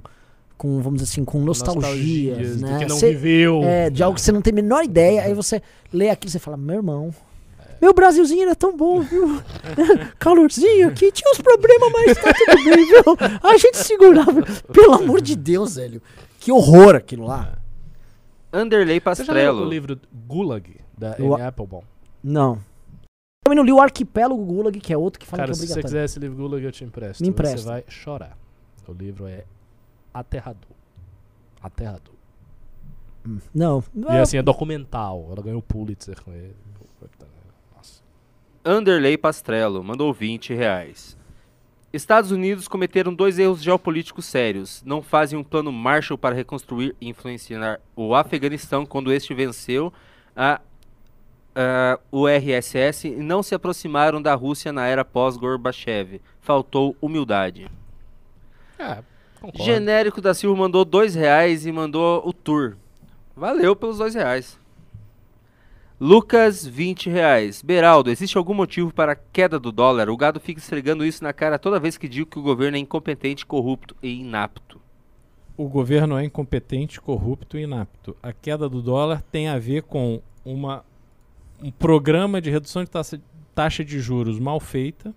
com 0.57 0.81
vamos 0.81 1.01
dizer 1.01 1.11
assim, 1.11 1.25
com 1.25 1.39
nostalgias. 1.41 1.83
Nostalgias 1.83 2.61
né? 2.61 2.79
que 2.79 2.85
não 2.85 2.95
Cê- 2.95 3.09
viveu. 3.11 3.61
É, 3.63 3.89
de 3.89 4.01
algo 4.01 4.15
que 4.15 4.21
você 4.21 4.31
não 4.31 4.41
tem 4.41 4.53
a 4.53 4.55
menor 4.55 4.83
ideia. 4.83 5.23
Aí 5.23 5.33
você 5.33 5.61
lê 5.91 6.09
aquilo 6.09 6.29
e 6.29 6.31
você 6.31 6.39
fala: 6.39 6.55
Meu 6.55 6.75
irmão. 6.77 7.13
Meu 7.81 7.93
Brasilzinho 7.93 8.43
era 8.43 8.55
tão 8.55 8.75
bom, 8.77 9.01
viu? 9.01 9.41
Calorzinho 10.19 10.89
aqui, 10.89 11.11
tinha 11.11 11.31
uns 11.31 11.41
problemas, 11.41 11.91
mas 11.91 12.17
tá 12.17 12.31
tudo 12.33 12.63
bem, 12.63 12.85
viu? 12.85 13.39
A 13.41 13.57
gente 13.57 13.77
segurava. 13.77 14.43
Pelo 14.71 14.93
amor 14.93 15.19
de 15.21 15.35
Deus, 15.35 15.75
velho. 15.75 16.01
Que 16.39 16.51
horror 16.51 16.95
aquilo 16.95 17.25
lá. 17.25 17.57
Anderley 18.53 18.99
Você 18.99 19.23
leu 19.23 19.25
Pastrello. 19.25 19.65
o 19.65 19.69
livro 19.69 19.99
Gulag, 20.27 20.75
da 20.97 21.15
Eu- 21.17 21.33
Anne 21.33 21.43
Applebaum? 21.43 21.83
Não. 22.23 22.59
Também 23.43 23.57
não 23.57 23.63
li 23.63 23.71
o 23.71 23.79
Arquipélago 23.81 24.43
Gulag, 24.45 24.79
que 24.79 24.93
é 24.93 24.97
outro 24.97 25.19
que 25.19 25.25
fala 25.25 25.43
Cara, 25.43 25.47
que 25.47 25.51
é 25.53 25.55
se 25.55 25.59
você 25.61 25.71
obrigatório. 25.73 25.87
quiser 25.95 26.05
esse 26.05 26.19
livro 26.19 26.37
Gulag, 26.37 26.63
eu 26.63 26.71
te 26.71 26.83
empresto. 26.83 27.23
Me 27.23 27.29
empresta. 27.29 27.57
Você 27.57 27.67
vai 27.67 27.83
chorar. 27.87 28.37
O 28.87 28.93
livro 28.93 29.25
é 29.25 29.45
aterrador. 30.13 30.69
Aterrador. 31.63 32.13
Não. 33.53 33.83
E 33.95 34.17
assim, 34.17 34.37
é 34.37 34.43
documental. 34.43 35.27
Ela 35.31 35.41
ganhou 35.41 35.59
o 35.59 35.63
Pulitzer 35.63 36.21
com 36.23 36.31
ele. 36.33 36.55
Anderley 38.63 39.17
Pastrello 39.17 39.83
mandou 39.83 40.13
20 40.13 40.53
reais. 40.53 41.17
Estados 41.91 42.31
Unidos 42.31 42.67
cometeram 42.67 43.13
dois 43.13 43.37
erros 43.39 43.61
geopolíticos 43.61 44.25
sérios. 44.25 44.81
Não 44.85 45.01
fazem 45.01 45.37
um 45.37 45.43
plano 45.43 45.71
Marshall 45.71 46.17
para 46.17 46.35
reconstruir 46.35 46.95
e 47.01 47.09
influenciar 47.09 47.81
o 47.95 48.15
Afeganistão 48.15 48.85
quando 48.85 49.11
este 49.11 49.33
venceu 49.33 49.91
a, 50.35 50.61
a 51.55 51.99
URSS 52.11 53.07
e 53.07 53.15
não 53.17 53.43
se 53.43 53.55
aproximaram 53.55 54.21
da 54.21 54.33
Rússia 54.35 54.71
na 54.71 54.85
era 54.85 55.03
pós-Gorbachev. 55.03 56.21
Faltou 56.39 56.95
humildade. 57.01 57.69
É. 58.79 59.03
Genérico 59.55 60.21
da 60.21 60.33
Silva 60.35 60.55
mandou 60.55 60.85
dois 60.85 61.15
reais 61.15 61.65
e 61.65 61.71
mandou 61.71 62.21
o 62.25 62.31
tour. 62.31 62.77
Valeu 63.35 63.75
pelos 63.75 63.97
dois 63.97 64.13
reais. 64.13 64.60
Lucas, 66.03 66.65
20 66.65 67.11
reais. 67.11 67.61
Beraldo, 67.61 68.09
existe 68.09 68.35
algum 68.35 68.55
motivo 68.55 68.91
para 68.91 69.11
a 69.11 69.15
queda 69.15 69.59
do 69.59 69.71
dólar? 69.71 70.09
O 70.09 70.17
gado 70.17 70.39
fica 70.39 70.59
esfregando 70.59 71.05
isso 71.05 71.23
na 71.23 71.31
cara 71.31 71.59
toda 71.59 71.79
vez 71.79 71.95
que 71.95 72.09
digo 72.09 72.27
que 72.27 72.39
o 72.39 72.41
governo 72.41 72.75
é 72.75 72.79
incompetente, 72.79 73.45
corrupto 73.45 73.95
e 74.01 74.19
inapto. 74.19 74.81
O 75.55 75.69
governo 75.69 76.17
é 76.17 76.25
incompetente, 76.25 76.99
corrupto 76.99 77.55
e 77.55 77.61
inapto. 77.61 78.17
A 78.23 78.33
queda 78.33 78.67
do 78.67 78.81
dólar 78.81 79.21
tem 79.31 79.47
a 79.47 79.59
ver 79.59 79.83
com 79.83 80.19
uma, 80.43 80.83
um 81.61 81.69
programa 81.69 82.41
de 82.41 82.49
redução 82.49 82.83
de 82.83 82.89
taxa, 82.89 83.21
taxa 83.53 83.85
de 83.85 83.99
juros 83.99 84.39
mal 84.39 84.59
feita, 84.59 85.13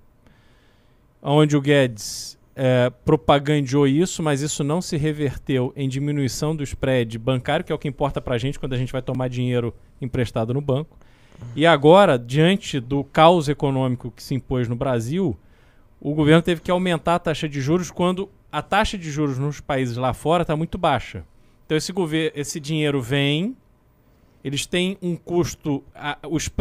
onde 1.22 1.56
o 1.56 1.62
Guedes 1.62 2.38
eh, 2.56 2.90
propagandeou 3.04 3.86
isso, 3.86 4.22
mas 4.22 4.40
isso 4.40 4.62
não 4.62 4.80
se 4.80 4.96
reverteu 4.96 5.72
em 5.74 5.88
diminuição 5.88 6.54
do 6.54 6.62
spread 6.62 7.18
bancário, 7.18 7.64
que 7.64 7.72
é 7.72 7.74
o 7.74 7.78
que 7.78 7.88
importa 7.88 8.20
para 8.20 8.36
a 8.36 8.38
gente 8.38 8.58
quando 8.58 8.74
a 8.74 8.76
gente 8.76 8.92
vai 8.92 9.02
tomar 9.02 9.28
dinheiro 9.28 9.74
emprestado 10.00 10.54
no 10.54 10.60
banco. 10.60 10.96
E 11.56 11.66
agora, 11.66 12.18
diante 12.18 12.78
do 12.78 13.02
caos 13.04 13.48
econômico 13.48 14.10
que 14.10 14.22
se 14.22 14.34
impôs 14.34 14.68
no 14.68 14.76
Brasil, 14.76 15.36
o 16.00 16.14
governo 16.14 16.42
teve 16.42 16.60
que 16.60 16.70
aumentar 16.70 17.16
a 17.16 17.18
taxa 17.18 17.48
de 17.48 17.60
juros 17.60 17.90
quando 17.90 18.30
a 18.52 18.62
taxa 18.62 18.96
de 18.96 19.10
juros 19.10 19.38
nos 19.38 19.60
países 19.60 19.96
lá 19.96 20.12
fora 20.12 20.42
está 20.42 20.54
muito 20.54 20.78
baixa. 20.78 21.24
Então 21.66 21.76
esse, 21.76 21.92
esse 22.34 22.60
dinheiro 22.60 23.02
vem, 23.02 23.56
eles 24.44 24.64
têm 24.64 24.96
um 25.02 25.16
custo, 25.16 25.82
a, 25.94 26.18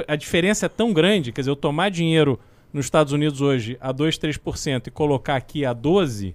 a 0.08 0.16
diferença 0.16 0.66
é 0.66 0.70
tão 0.70 0.92
grande, 0.92 1.32
quer 1.32 1.42
dizer, 1.42 1.52
eu 1.52 1.56
tomar 1.56 1.90
dinheiro 1.90 2.40
nos 2.74 2.86
Estados 2.86 3.14
Unidos 3.14 3.40
hoje 3.40 3.78
a 3.80 3.92
2, 3.92 4.18
3% 4.18 4.88
e 4.88 4.92
colocar 4.92 5.36
aqui 5.36 5.64
a 5.66 5.74
12%, 5.74 6.34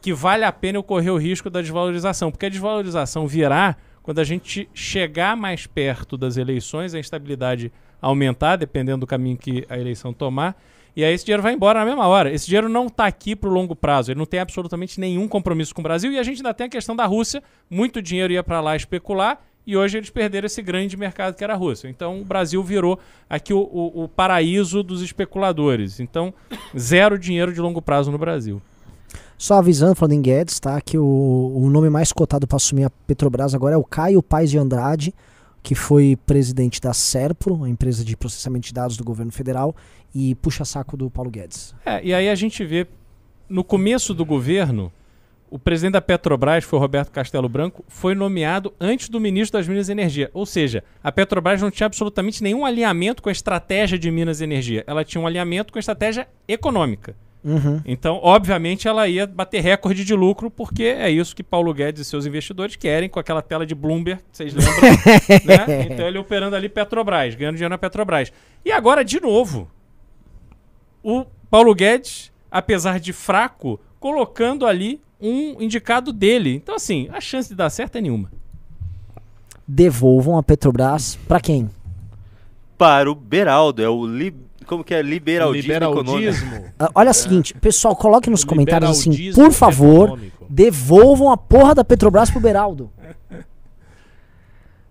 que 0.00 0.14
vale 0.14 0.44
a 0.44 0.50
pena 0.50 0.78
eu 0.78 0.82
correr 0.82 1.10
o 1.10 1.18
risco 1.18 1.50
da 1.50 1.60
desvalorização, 1.60 2.30
porque 2.30 2.46
a 2.46 2.48
desvalorização 2.48 3.26
virá 3.26 3.76
quando 4.02 4.18
a 4.18 4.24
gente 4.24 4.66
chegar 4.72 5.36
mais 5.36 5.66
perto 5.66 6.16
das 6.16 6.38
eleições, 6.38 6.94
a 6.94 6.98
instabilidade 6.98 7.70
aumentar, 8.00 8.56
dependendo 8.56 9.00
do 9.00 9.06
caminho 9.06 9.36
que 9.36 9.66
a 9.68 9.78
eleição 9.78 10.12
tomar, 10.12 10.56
e 10.96 11.04
aí 11.04 11.12
esse 11.12 11.24
dinheiro 11.24 11.42
vai 11.42 11.52
embora 11.52 11.80
na 11.80 11.84
mesma 11.84 12.06
hora. 12.06 12.32
Esse 12.32 12.46
dinheiro 12.46 12.68
não 12.68 12.86
está 12.86 13.06
aqui 13.06 13.36
para 13.36 13.48
o 13.48 13.52
longo 13.52 13.76
prazo, 13.76 14.10
ele 14.10 14.18
não 14.18 14.26
tem 14.26 14.40
absolutamente 14.40 14.98
nenhum 14.98 15.28
compromisso 15.28 15.74
com 15.74 15.82
o 15.82 15.84
Brasil, 15.84 16.10
e 16.10 16.18
a 16.18 16.22
gente 16.22 16.38
ainda 16.38 16.54
tem 16.54 16.66
a 16.66 16.70
questão 16.70 16.96
da 16.96 17.04
Rússia, 17.04 17.42
muito 17.68 18.00
dinheiro 18.00 18.32
ia 18.32 18.42
para 18.42 18.60
lá 18.62 18.74
especular, 18.74 19.38
e 19.66 19.76
hoje 19.76 19.98
eles 19.98 20.10
perderam 20.10 20.46
esse 20.46 20.60
grande 20.62 20.96
mercado 20.96 21.34
que 21.36 21.44
era 21.44 21.52
a 21.54 21.56
Rússia. 21.56 21.88
Então 21.88 22.20
o 22.20 22.24
Brasil 22.24 22.62
virou 22.62 22.98
aqui 23.28 23.52
o, 23.52 23.58
o- 23.60 24.04
o 24.04 24.08
paraíso 24.08 24.82
dos 24.82 25.02
especuladores. 25.02 26.00
Então, 26.00 26.32
zero 26.78 27.18
dinheiro 27.18 27.52
de 27.52 27.60
longo 27.60 27.80
prazo 27.82 28.10
no 28.10 28.18
Brasil. 28.18 28.60
Só 29.38 29.54
avisando, 29.54 29.94
falando 29.94 30.12
em 30.12 30.20
Guedes, 30.22 30.60
tá? 30.60 30.80
Que 30.80 30.98
o, 30.98 31.04
o 31.56 31.70
nome 31.70 31.88
mais 31.88 32.12
cotado 32.12 32.46
para 32.46 32.56
assumir 32.56 32.84
a 32.84 32.90
Petrobras 32.90 33.54
agora 33.54 33.74
é 33.74 33.78
o 33.78 33.84
Caio 33.84 34.22
Paes 34.22 34.50
de 34.50 34.58
Andrade, 34.58 35.14
que 35.62 35.74
foi 35.74 36.16
presidente 36.26 36.80
da 36.80 36.92
Serpro, 36.92 37.64
a 37.64 37.68
empresa 37.68 38.04
de 38.04 38.16
processamento 38.16 38.66
de 38.66 38.74
dados 38.74 38.96
do 38.96 39.04
governo 39.04 39.32
federal, 39.32 39.74
e 40.14 40.34
puxa-saco 40.36 40.96
do 40.96 41.08
Paulo 41.10 41.30
Guedes. 41.30 41.74
É, 41.86 42.04
e 42.04 42.12
aí 42.12 42.28
a 42.28 42.34
gente 42.34 42.64
vê, 42.64 42.86
no 43.48 43.62
começo 43.64 44.12
do 44.12 44.24
governo, 44.26 44.92
o 45.50 45.58
presidente 45.58 45.94
da 45.94 46.00
Petrobras, 46.00 46.64
foi 46.64 46.78
Roberto 46.78 47.10
Castelo 47.10 47.48
Branco, 47.48 47.84
foi 47.88 48.14
nomeado 48.14 48.72
antes 48.80 49.08
do 49.08 49.18
ministro 49.18 49.58
das 49.58 49.66
Minas 49.66 49.88
e 49.88 49.92
Energia. 49.92 50.30
Ou 50.32 50.46
seja, 50.46 50.84
a 51.02 51.10
Petrobras 51.10 51.60
não 51.60 51.70
tinha 51.70 51.86
absolutamente 51.86 52.42
nenhum 52.42 52.64
alinhamento 52.64 53.20
com 53.20 53.28
a 53.28 53.32
estratégia 53.32 53.98
de 53.98 54.10
Minas 54.10 54.40
e 54.40 54.44
Energia. 54.44 54.84
Ela 54.86 55.04
tinha 55.04 55.20
um 55.20 55.26
alinhamento 55.26 55.72
com 55.72 55.78
a 55.78 55.80
estratégia 55.80 56.28
econômica. 56.46 57.16
Uhum. 57.42 57.80
Então, 57.84 58.20
obviamente, 58.22 58.86
ela 58.86 59.08
ia 59.08 59.26
bater 59.26 59.60
recorde 59.60 60.04
de 60.04 60.14
lucro, 60.14 60.50
porque 60.50 60.84
é 60.84 61.10
isso 61.10 61.34
que 61.34 61.42
Paulo 61.42 61.72
Guedes 61.72 62.02
e 62.02 62.04
seus 62.04 62.26
investidores 62.26 62.76
querem 62.76 63.08
com 63.08 63.18
aquela 63.18 63.42
tela 63.42 63.66
de 63.66 63.74
Bloomberg, 63.74 64.22
vocês 64.30 64.54
lembram? 64.54 64.80
né? 65.44 65.86
Então, 65.90 66.06
ele 66.06 66.18
operando 66.18 66.54
ali 66.54 66.68
Petrobras, 66.68 67.34
ganhando 67.34 67.56
dinheiro 67.56 67.72
na 67.72 67.78
Petrobras. 67.78 68.32
E 68.64 68.70
agora, 68.70 69.04
de 69.04 69.20
novo, 69.20 69.70
o 71.02 71.24
Paulo 71.50 71.74
Guedes, 71.74 72.30
apesar 72.50 73.00
de 73.00 73.12
fraco, 73.12 73.80
colocando 73.98 74.66
ali 74.66 75.00
um 75.20 75.60
indicado 75.60 76.12
dele. 76.12 76.54
Então, 76.54 76.74
assim, 76.74 77.08
a 77.12 77.20
chance 77.20 77.48
de 77.48 77.54
dar 77.54 77.70
certo 77.70 77.96
é 77.96 78.00
nenhuma. 78.00 78.30
Devolvam 79.66 80.36
a 80.36 80.42
Petrobras 80.42 81.16
para 81.28 81.40
quem? 81.40 81.70
Para 82.76 83.10
o 83.10 83.14
Beraldo, 83.14 83.82
é 83.82 83.88
o 83.88 84.06
li... 84.06 84.34
como 84.66 84.82
que 84.82 84.94
é? 84.94 85.02
Liberaldismo, 85.02 85.72
econômico. 85.72 86.16
Liberaldismo. 86.16 86.64
Ah, 86.78 86.90
olha 86.94 87.10
o 87.10 87.14
seguinte, 87.14 87.54
pessoal, 87.54 87.94
coloque 87.94 88.30
nos 88.30 88.42
O 88.42 88.46
comentários 88.46 88.90
assim, 88.90 89.32
por 89.32 89.52
favor, 89.52 90.08
econômico. 90.08 90.46
devolvam 90.48 91.30
a 91.30 91.36
porra 91.36 91.74
da 91.74 91.84
Petrobras 91.84 92.30
pro 92.30 92.40
Beraldo. 92.40 92.90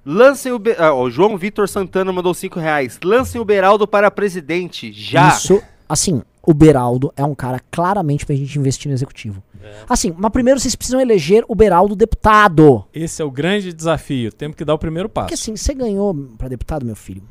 Lancem 0.06 0.52
o... 0.52 0.60
Be... 0.60 0.76
Ah, 0.78 0.94
o 0.94 1.10
João 1.10 1.38
Vitor 1.38 1.68
Santana 1.68 2.12
mandou 2.12 2.34
5 2.34 2.60
reais. 2.60 3.00
Lancem 3.04 3.40
o 3.42 3.46
Beraldo 3.46 3.88
para 3.88 4.10
presidente, 4.10 4.92
já. 4.94 5.30
Isso, 5.30 5.62
assim, 5.88 6.22
o 6.46 6.54
Beraldo 6.54 7.12
é 7.16 7.24
um 7.24 7.36
cara 7.36 7.60
claramente 7.72 8.26
pra 8.26 8.36
gente 8.36 8.58
investir 8.58 8.90
no 8.90 8.96
executivo. 8.96 9.44
Assim, 9.88 10.14
mas 10.18 10.32
primeiro 10.32 10.60
vocês 10.60 10.76
precisam 10.76 11.00
eleger 11.02 11.44
o 11.48 11.54
Beraldo 11.56 11.96
deputado. 11.96 12.86
Esse 12.94 13.22
é 13.22 13.26
o 13.26 13.30
grande 13.30 13.72
desafio. 13.74 14.32
Temos 14.32 14.56
que 14.56 14.64
dar 14.66 14.74
o 14.74 14.80
primeiro 14.80 15.10
passo. 15.10 15.26
Porque 15.28 15.34
assim, 15.36 15.56
você 15.56 15.74
ganhou 15.74 16.14
pra 16.38 16.48
deputado, 16.48 16.86
meu 16.86 16.96
filho. 16.96 17.24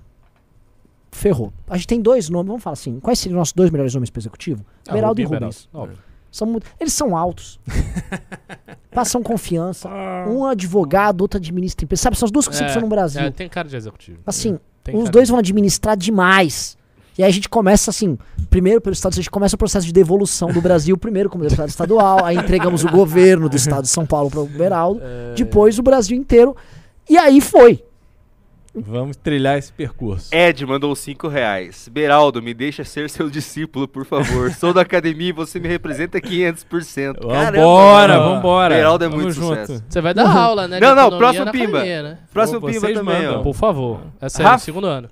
Ferrou. 1.11 1.53
A 1.69 1.77
gente 1.77 1.87
tem 1.89 2.01
dois 2.01 2.29
nomes, 2.29 2.47
vamos 2.49 2.63
falar 2.63 2.75
assim. 2.75 3.01
Quais 3.01 3.19
seriam 3.19 3.37
os 3.37 3.41
nossos 3.41 3.55
dois 3.55 3.71
melhores 3.71 3.95
nomes 3.95 4.11
pro 4.11 4.21
executivo? 4.21 4.65
Ah, 4.87 4.93
Beraldo 4.93 5.21
e 5.21 5.25
Rubens. 5.25 5.69
Beraldo. 5.73 5.99
São 6.31 6.47
muito- 6.47 6.67
eles 6.79 6.93
são 6.93 7.17
altos. 7.17 7.59
passam 8.93 9.23
confiança. 9.23 9.89
Um 10.29 10.45
advogado, 10.45 11.23
outro 11.23 11.39
administra 11.39 11.85
empresa. 11.85 12.03
Sabe, 12.03 12.19
são 12.19 12.27
as 12.27 12.31
duas 12.31 12.47
coisas 12.47 12.61
que 12.61 12.65
É, 12.65 12.67
precisam 12.67 12.83
no 12.89 12.95
Brasil. 12.95 13.23
é, 13.23 13.31
tem 13.31 13.49
cara 13.49 13.67
de 13.69 13.75
executivo. 13.77 14.19
Assim, 14.27 14.59
Tem 14.85 14.95
os 14.97 15.09
dois 15.11 15.27
de- 15.27 15.33
vão 15.33 15.39
administrar 15.39 15.97
demais. 15.97 16.77
E 17.19 17.25
aí 17.25 17.29
a 17.29 17.33
gente 17.33 17.49
começa 17.49 17.91
assim, 17.91 18.17
primeiro 18.49 18.81
pelo 18.81 18.93
Estado, 18.95 19.13
a 19.15 19.17
gente 19.17 19.29
começa 19.31 19.57
o 19.57 19.59
processo 19.59 19.85
de 19.85 19.93
devolução 19.93 20.53
do 20.53 20.61
Brasil, 20.63 20.97
primeiro 20.99 21.29
como 21.29 21.43
deputado 21.43 21.69
estadual, 21.69 22.25
aí 22.25 22.37
entregamos 22.37 22.85
o 22.85 22.89
governo 22.89 23.49
do 23.49 23.57
Estado 23.57 23.83
de 23.83 23.89
São 23.89 24.07
Paulo 24.07 24.31
para 24.31 24.39
o 24.41 24.47
Beraldo, 24.47 25.01
É, 25.03 25.35
depois 25.35 25.79
o 25.79 25.83
Brasil 25.83 26.17
inteiro. 26.17 26.57
E 27.11 27.19
aí 27.19 27.41
foi. 27.41 27.83
Vamos 28.75 29.17
trilhar 29.17 29.59
esse 29.59 29.73
percurso. 29.73 30.29
Ed 30.33 30.65
mandou 30.65 30.95
5 30.95 31.27
reais. 31.27 31.89
Beraldo, 31.91 32.41
me 32.41 32.55
deixa 32.55 32.85
ser 32.85 33.11
seu 33.11 33.29
discípulo, 33.29 33.89
por 33.89 34.05
favor. 34.05 34.53
Sou 34.53 34.73
da 34.73 34.83
academia 34.83 35.31
e 35.31 35.33
você 35.33 35.59
me 35.59 35.67
representa 35.67 36.21
500%. 36.21 37.27
Caramba, 37.27 37.57
Vambora, 37.59 38.19
mano. 38.21 38.35
vambora. 38.37 38.75
Beraldo 38.77 39.05
é 39.05 39.09
Tamo 39.09 39.21
muito 39.23 39.35
junto. 39.35 39.61
sucesso. 39.63 39.85
Você 39.89 40.01
vai 40.01 40.15
dar 40.15 40.29
aula, 40.31 40.69
né? 40.69 40.79
Não, 40.79 40.95
não, 40.95 41.19
próximo 41.19 41.51
Pimba. 41.51 41.79
academia, 41.79 42.03
né? 42.05 42.19
Próximo 42.33 42.61
Pô, 42.61 42.67
Pimba 42.69 42.93
também, 42.93 43.03
mandam. 43.25 43.41
ó. 43.41 43.43
Por 43.43 43.55
favor. 43.55 44.01
É 44.21 44.29
sério, 44.29 44.53
Rafa- 44.53 44.65
segundo 44.65 44.87
ano. 44.87 45.09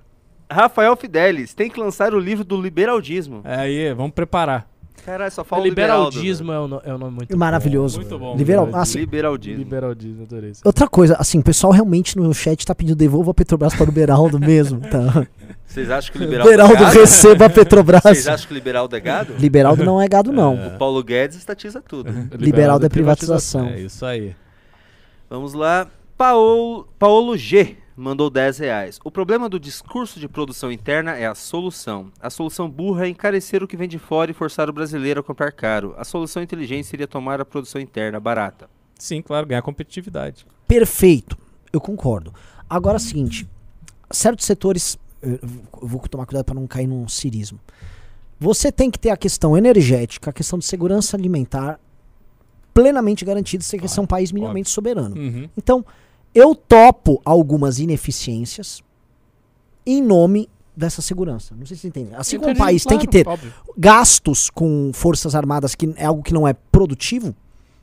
Rafael 0.50 0.94
Fidelis, 0.96 1.54
tem 1.54 1.68
que 1.70 1.78
lançar 1.80 2.14
o 2.14 2.18
livro 2.20 2.44
do 2.44 2.60
liberaldismo. 2.60 3.40
Aí, 3.44 3.92
vamos 3.94 4.12
preparar. 4.12 4.68
Caralho, 5.04 5.30
só 5.30 5.44
fala 5.44 5.62
o 5.62 5.64
liberaldo. 5.66 6.08
Liberaldismo 6.16 6.52
é 6.52 6.60
um, 6.60 6.66
no- 6.68 6.82
é 6.84 6.92
um 6.94 6.98
nome 6.98 7.12
muito 7.16 7.38
Maravilhoso. 7.38 8.00
Muito 8.00 8.18
bom. 8.18 8.36
Liberal, 8.36 8.68
assim, 8.72 8.98
Liberaldismo. 8.98 9.58
Liberaldismo, 9.58 10.22
adorei 10.24 10.50
isso. 10.50 10.62
outra 10.64 10.88
coisa, 10.88 11.14
assim, 11.16 11.38
o 11.38 11.42
pessoal 11.44 11.72
realmente 11.72 12.16
no 12.16 12.32
chat 12.34 12.64
tá 12.66 12.74
pedindo 12.74 12.96
devolva 12.96 13.30
a 13.30 13.34
Petrobras 13.34 13.72
para 13.74 13.88
o 13.88 13.92
Beraldo 13.92 14.38
mesmo. 14.40 14.80
Tá. 14.80 15.24
Vocês 15.64 15.90
acham 15.90 16.10
que 16.12 16.18
o 16.18 16.22
liberaldo 16.22 16.50
Beraldo 16.50 16.74
é 16.74 16.78
gado? 16.80 16.98
receba 16.98 17.44
a 17.46 17.50
Petrobras. 17.50 18.02
Vocês 18.02 18.26
acham 18.26 18.48
que 18.48 18.52
o 18.52 18.56
liberaldo 18.56 18.96
é 18.96 19.00
gado? 19.00 19.34
Liberaldo 19.38 19.84
não 19.84 20.00
é 20.02 20.08
gado, 20.08 20.32
não. 20.32 20.54
O 20.74 20.78
Paulo 20.78 21.02
Guedes 21.04 21.36
estatiza 21.36 21.80
tudo. 21.80 22.10
Liberaldo 22.36 22.84
é 22.86 22.88
privatização. 22.88 23.68
É 23.68 23.80
isso 23.80 24.04
aí. 24.04 24.34
Vamos 25.30 25.52
lá. 25.54 25.86
Paolo, 26.16 26.88
Paolo 26.98 27.36
G 27.36 27.76
mandou 27.96 28.28
10 28.28 28.58
reais. 28.58 29.00
O 29.02 29.10
problema 29.10 29.48
do 29.48 29.58
discurso 29.58 30.20
de 30.20 30.28
produção 30.28 30.70
interna 30.70 31.16
é 31.16 31.26
a 31.26 31.34
solução. 31.34 32.12
A 32.20 32.28
solução 32.28 32.68
burra 32.68 33.06
é 33.06 33.08
encarecer 33.08 33.62
o 33.62 33.66
que 33.66 33.76
vem 33.76 33.88
de 33.88 33.98
fora 33.98 34.30
e 34.30 34.34
forçar 34.34 34.68
o 34.68 34.72
brasileiro 34.72 35.20
a 35.20 35.22
comprar 35.22 35.50
caro. 35.50 35.94
A 35.96 36.04
solução 36.04 36.42
inteligente 36.42 36.86
seria 36.86 37.08
tomar 37.08 37.40
a 37.40 37.44
produção 37.44 37.80
interna 37.80 38.20
barata. 38.20 38.68
Sim, 38.98 39.22
claro, 39.22 39.46
ganhar 39.46 39.62
competitividade. 39.62 40.46
Perfeito, 40.68 41.36
eu 41.72 41.80
concordo. 41.80 42.34
Agora 42.68 42.96
é 42.96 43.00
o 43.00 43.00
seguinte, 43.00 43.48
certos 44.10 44.44
setores, 44.44 44.98
eu 45.22 45.38
eu 45.80 45.88
vou 45.88 46.00
tomar 46.00 46.26
cuidado 46.26 46.44
para 46.44 46.54
não 46.54 46.66
cair 46.66 46.86
num 46.86 47.08
cirismo. 47.08 47.60
Você 48.38 48.70
tem 48.70 48.90
que 48.90 48.98
ter 48.98 49.10
a 49.10 49.16
questão 49.16 49.56
energética, 49.56 50.30
a 50.30 50.32
questão 50.32 50.58
de 50.58 50.64
segurança 50.64 51.16
alimentar 51.16 51.80
plenamente 52.74 53.24
garantida 53.24 53.64
se 53.64 53.78
você 53.78 53.98
é 53.98 54.02
um 54.02 54.06
país 54.06 54.30
minimamente 54.32 54.68
soberano. 54.68 55.16
Uhum. 55.16 55.48
Então, 55.56 55.84
eu 56.36 56.54
topo 56.54 57.20
algumas 57.24 57.78
ineficiências 57.78 58.82
em 59.86 60.02
nome 60.02 60.48
dessa 60.76 61.00
segurança. 61.00 61.54
Não 61.58 61.64
sei 61.64 61.76
se 61.76 61.80
vocês 61.82 61.90
entendem. 61.90 62.14
Assim 62.14 62.38
como 62.38 62.52
o 62.52 62.56
país 62.56 62.84
tem 62.84 62.98
que 62.98 63.06
claro, 63.06 63.24
ter 63.24 63.48
óbvio. 63.48 63.54
gastos 63.78 64.50
com 64.50 64.90
forças 64.92 65.34
armadas, 65.34 65.74
que 65.74 65.94
é 65.96 66.04
algo 66.04 66.22
que 66.22 66.34
não 66.34 66.46
é 66.46 66.52
produtivo, 66.52 67.34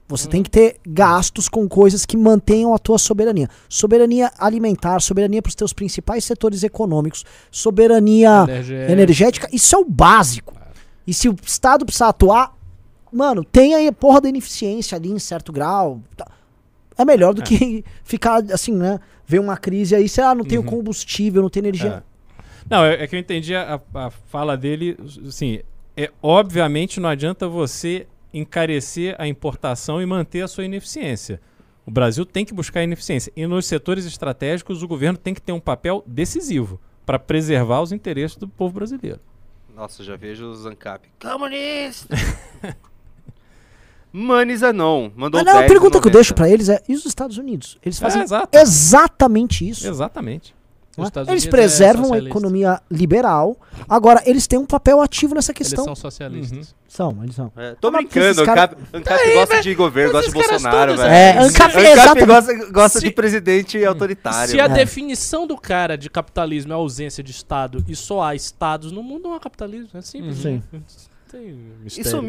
você 0.08 0.28
tem 0.28 0.44
que 0.44 0.50
ter 0.52 0.76
gastos 0.86 1.50
com 1.50 1.68
coisas 1.68 2.06
que 2.06 2.16
mantenham 2.16 2.76
a 2.76 2.78
tua 2.78 3.00
soberania. 3.00 3.50
Soberania 3.68 4.32
alimentar, 4.38 5.02
soberania 5.02 5.42
para 5.42 5.50
os 5.50 5.56
teus 5.56 5.74
principais 5.74 6.24
setores 6.24 6.62
econômicos, 6.62 7.26
soberania 7.50 8.44
Energética. 8.44 8.92
energética, 8.92 9.50
isso 9.52 9.76
é 9.76 9.80
o 9.80 9.86
básico. 9.86 10.54
E 11.08 11.14
se 11.14 11.28
o 11.28 11.36
Estado 11.44 11.86
precisar 11.86 12.10
atuar, 12.10 12.56
mano, 13.12 13.44
tem 13.44 13.74
aí 13.74 13.88
a 13.88 13.94
porra 13.94 14.22
da 14.22 14.30
ineficiência 14.30 14.96
ali 14.96 15.10
em 15.10 15.18
certo 15.18 15.52
grau. 15.52 16.00
tá. 16.16 16.28
É 16.98 17.06
melhor 17.06 17.34
do 17.34 17.42
que 17.42 17.84
ficar 18.04 18.44
assim, 18.52 18.74
né? 18.74 19.00
Ver 19.26 19.40
uma 19.40 19.58
crise 19.58 19.96
aí, 19.96 20.08
sei 20.10 20.24
lá, 20.24 20.36
não 20.36 20.44
tenho 20.46 20.62
Uhum. 20.62 20.68
combustível, 20.68 21.42
não 21.42 21.50
tenho 21.50 21.64
energia. 21.66 22.04
Não, 22.70 22.84
é, 22.86 23.04
é 23.04 23.08
que 23.08 23.16
eu 23.16 23.20
entendi 23.20 23.56
a, 23.56 23.80
a 23.94 24.10
fala 24.10 24.56
dele, 24.56 24.98
assim, 25.28 25.60
é, 25.98 26.10
obviamente 26.22 27.00
não 27.00 27.10
adianta 27.10 27.48
você 27.48 28.08
encarecer 28.34 29.16
a 29.20 29.28
importação 29.28 30.02
e 30.02 30.06
manter 30.06 30.42
a 30.42 30.48
sua 30.48 30.66
ineficiência. 30.66 31.40
O 31.86 31.92
Brasil 31.92 32.26
tem 32.26 32.46
que 32.46 32.54
buscar 32.54 32.82
ineficiência. 32.84 33.32
E 33.36 33.46
nos 33.46 33.66
setores 33.66 34.06
estratégicos, 34.06 34.82
o 34.82 34.88
governo 34.88 35.18
tem 35.18 35.34
que 35.34 35.42
ter 35.42 35.52
um 35.52 35.60
papel 35.60 36.04
decisivo 36.08 36.80
para 37.06 37.20
preservar 37.20 37.82
os 37.82 37.92
interesses 37.92 38.38
do 38.38 38.48
povo 38.48 38.76
brasileiro. 38.76 39.20
Nossa, 39.76 40.04
já 40.04 40.16
vejo 40.16 40.46
o 40.46 40.56
Zancap. 40.56 41.08
Comunista! 41.20 42.16
Manis 44.14 44.62
Anon 44.62 45.10
mandou 45.16 45.42
Ah, 45.42 45.44
não, 45.44 45.54
a 45.58 45.62
10,90. 45.64 45.68
pergunta 45.68 46.00
que 46.02 46.08
eu 46.08 46.12
deixo 46.12 46.34
pra 46.36 46.48
eles 46.48 46.70
é: 46.70 46.82
e 46.88 46.94
os 46.94 47.04
Estados 47.06 47.38
Unidos? 47.40 47.78
Eles 47.84 47.98
fazem 48.00 48.22
É, 48.22 48.24
exato. 48.26 48.50
exatamente 48.58 49.68
isso. 49.68 49.88
Exatamente. 49.88 50.54
Os 50.96 50.98
né? 51.00 51.06
Estados 51.06 51.30
Eles 51.30 51.44
Unidos 51.46 51.46
é 51.48 51.50
preservam 51.64 52.04
a 52.04 52.08
socialista. 52.10 52.30
economia 52.30 52.82
liberal. 52.92 53.58
Agora, 53.90 54.22
eles 54.28 54.46
têm 54.46 54.60
um 54.60 54.66
papel 54.68 55.02
ativo 55.02 55.34
nessa 55.34 55.52
Eles 55.52 55.58
questão. 55.70 55.86
são 55.86 55.96
socialistas. 55.96 56.76
São, 56.88 57.18
eles 57.24 57.34
são. 57.36 57.52
É, 57.58 57.74
tô 57.82 57.88
Ah, 57.88 57.92
mas 57.92 58.02
brincando, 58.06 58.46
cara- 58.46 58.64
Ancap, 58.66 58.78
Ancap 58.94 59.34
gosta 59.34 59.62
de 59.64 59.74
governo, 59.74 60.12
gosta 60.12 60.28
de 60.28 60.34
Bolsonaro, 60.36 60.92
todos, 60.92 61.02
velho. 61.04 61.12
É, 61.16 61.38
Ancap, 61.40 61.76
Ancap 61.76 62.26
gosta, 62.28 62.72
gosta 62.72 63.00
Se- 63.00 63.06
de 63.06 63.12
presidente 63.12 63.84
autoritário. 63.84 64.52
Se 64.52 64.60
a 64.60 64.68
velho. 64.68 64.76
definição 64.80 65.48
do 65.48 65.58
cara 65.58 65.98
de 65.98 66.08
capitalismo 66.12 66.72
é 66.72 66.76
a 66.76 66.78
ausência 66.78 67.24
de 67.24 67.32
Estado 67.32 67.84
e 67.88 67.96
só 67.96 68.22
há 68.22 68.36
Estados 68.36 68.92
no 68.92 69.02
mundo, 69.02 69.24
não 69.24 69.34
há 69.34 69.40
capitalismo. 69.40 69.90
É 69.96 70.02
simples. 70.02 70.38
Sim. 70.38 70.62
Não 71.32 72.24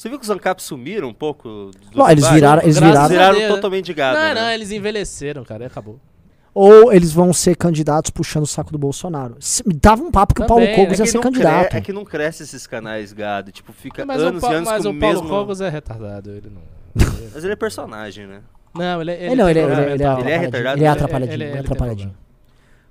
Você 0.00 0.08
viu 0.08 0.18
que 0.18 0.24
os 0.24 0.30
Ancap 0.30 0.62
sumiram 0.62 1.08
um 1.08 1.12
pouco? 1.12 1.70
do 1.92 1.98
Não, 1.98 2.08
eles 2.10 2.26
viraram, 2.26 2.62
eles 2.62 2.78
viraram. 2.78 3.08
viraram 3.10 3.48
totalmente 3.48 3.84
de 3.84 3.92
gado. 3.92 4.18
não, 4.18 4.28
né? 4.28 4.34
não, 4.34 4.48
eles 4.50 4.70
envelheceram, 4.70 5.44
cara, 5.44 5.64
e 5.64 5.66
acabou. 5.66 6.00
Ou 6.54 6.90
eles 6.90 7.12
vão 7.12 7.34
ser 7.34 7.54
candidatos 7.54 8.10
puxando 8.10 8.44
o 8.44 8.46
saco 8.46 8.72
do 8.72 8.78
Bolsonaro. 8.78 9.36
Se- 9.40 9.62
dava 9.62 10.02
um 10.02 10.10
papo 10.10 10.32
que 10.34 10.42
o 10.42 10.46
Paulo 10.46 10.64
Também, 10.64 10.84
Cogos 10.86 10.98
É 10.98 11.02
ia 11.02 11.06
ser 11.06 11.18
não 11.18 11.22
cre- 11.24 11.30
candidato. 11.32 11.74
é 11.76 11.80
que 11.82 11.92
não 11.92 12.02
cresce 12.06 12.42
esses 12.44 12.66
canais 12.66 13.12
gado. 13.12 13.52
Tipo, 13.52 13.74
fica 13.74 14.06
Mas, 14.06 14.22
o, 14.22 14.26
anos 14.28 14.42
e 14.42 14.46
anos 14.46 14.68
mas 14.70 14.82
com 14.84 14.88
o 14.88 14.92
o 14.92 14.98
Paulo 14.98 15.14
mesmo... 15.16 15.28
Cogos 15.28 15.60
é 15.60 15.68
retardado. 15.68 16.30
Ele 16.30 16.48
não. 16.48 16.62
Mas 17.34 17.44
ele 17.44 17.52
é 17.52 17.56
personagem, 17.56 18.26
né? 18.26 18.40
Não, 18.74 19.02
ele, 19.02 19.12
Ele, 19.12 19.34
não, 19.36 19.50
ele, 19.50 19.58
é- 19.58 19.62
ele, 19.64 19.72
é- 19.74 19.92
ele 19.92 20.02
é 20.02 20.20
Ele 20.20 20.30
é 20.30 20.38
retardado? 20.38 20.78
Ele 20.78 20.84
é 20.84 20.86
Ele- 20.86 20.86
atrapalhadinho. 20.88 21.34
ele- 21.34 21.44
Ele 21.44 21.50
é 21.50 21.52
ele 21.56 21.58
atrapalhadinho. 21.60 22.14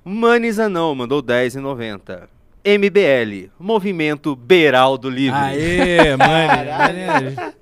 Manizanão 0.06 0.94
mandou 0.94 1.24
10,90. 1.24 2.28
MBL, 2.64 3.50
Movimento 3.60 4.36
Beraldo 4.36 5.10
Livre. 5.10 5.38
Aê, 5.38 6.16
mano. 6.16 7.54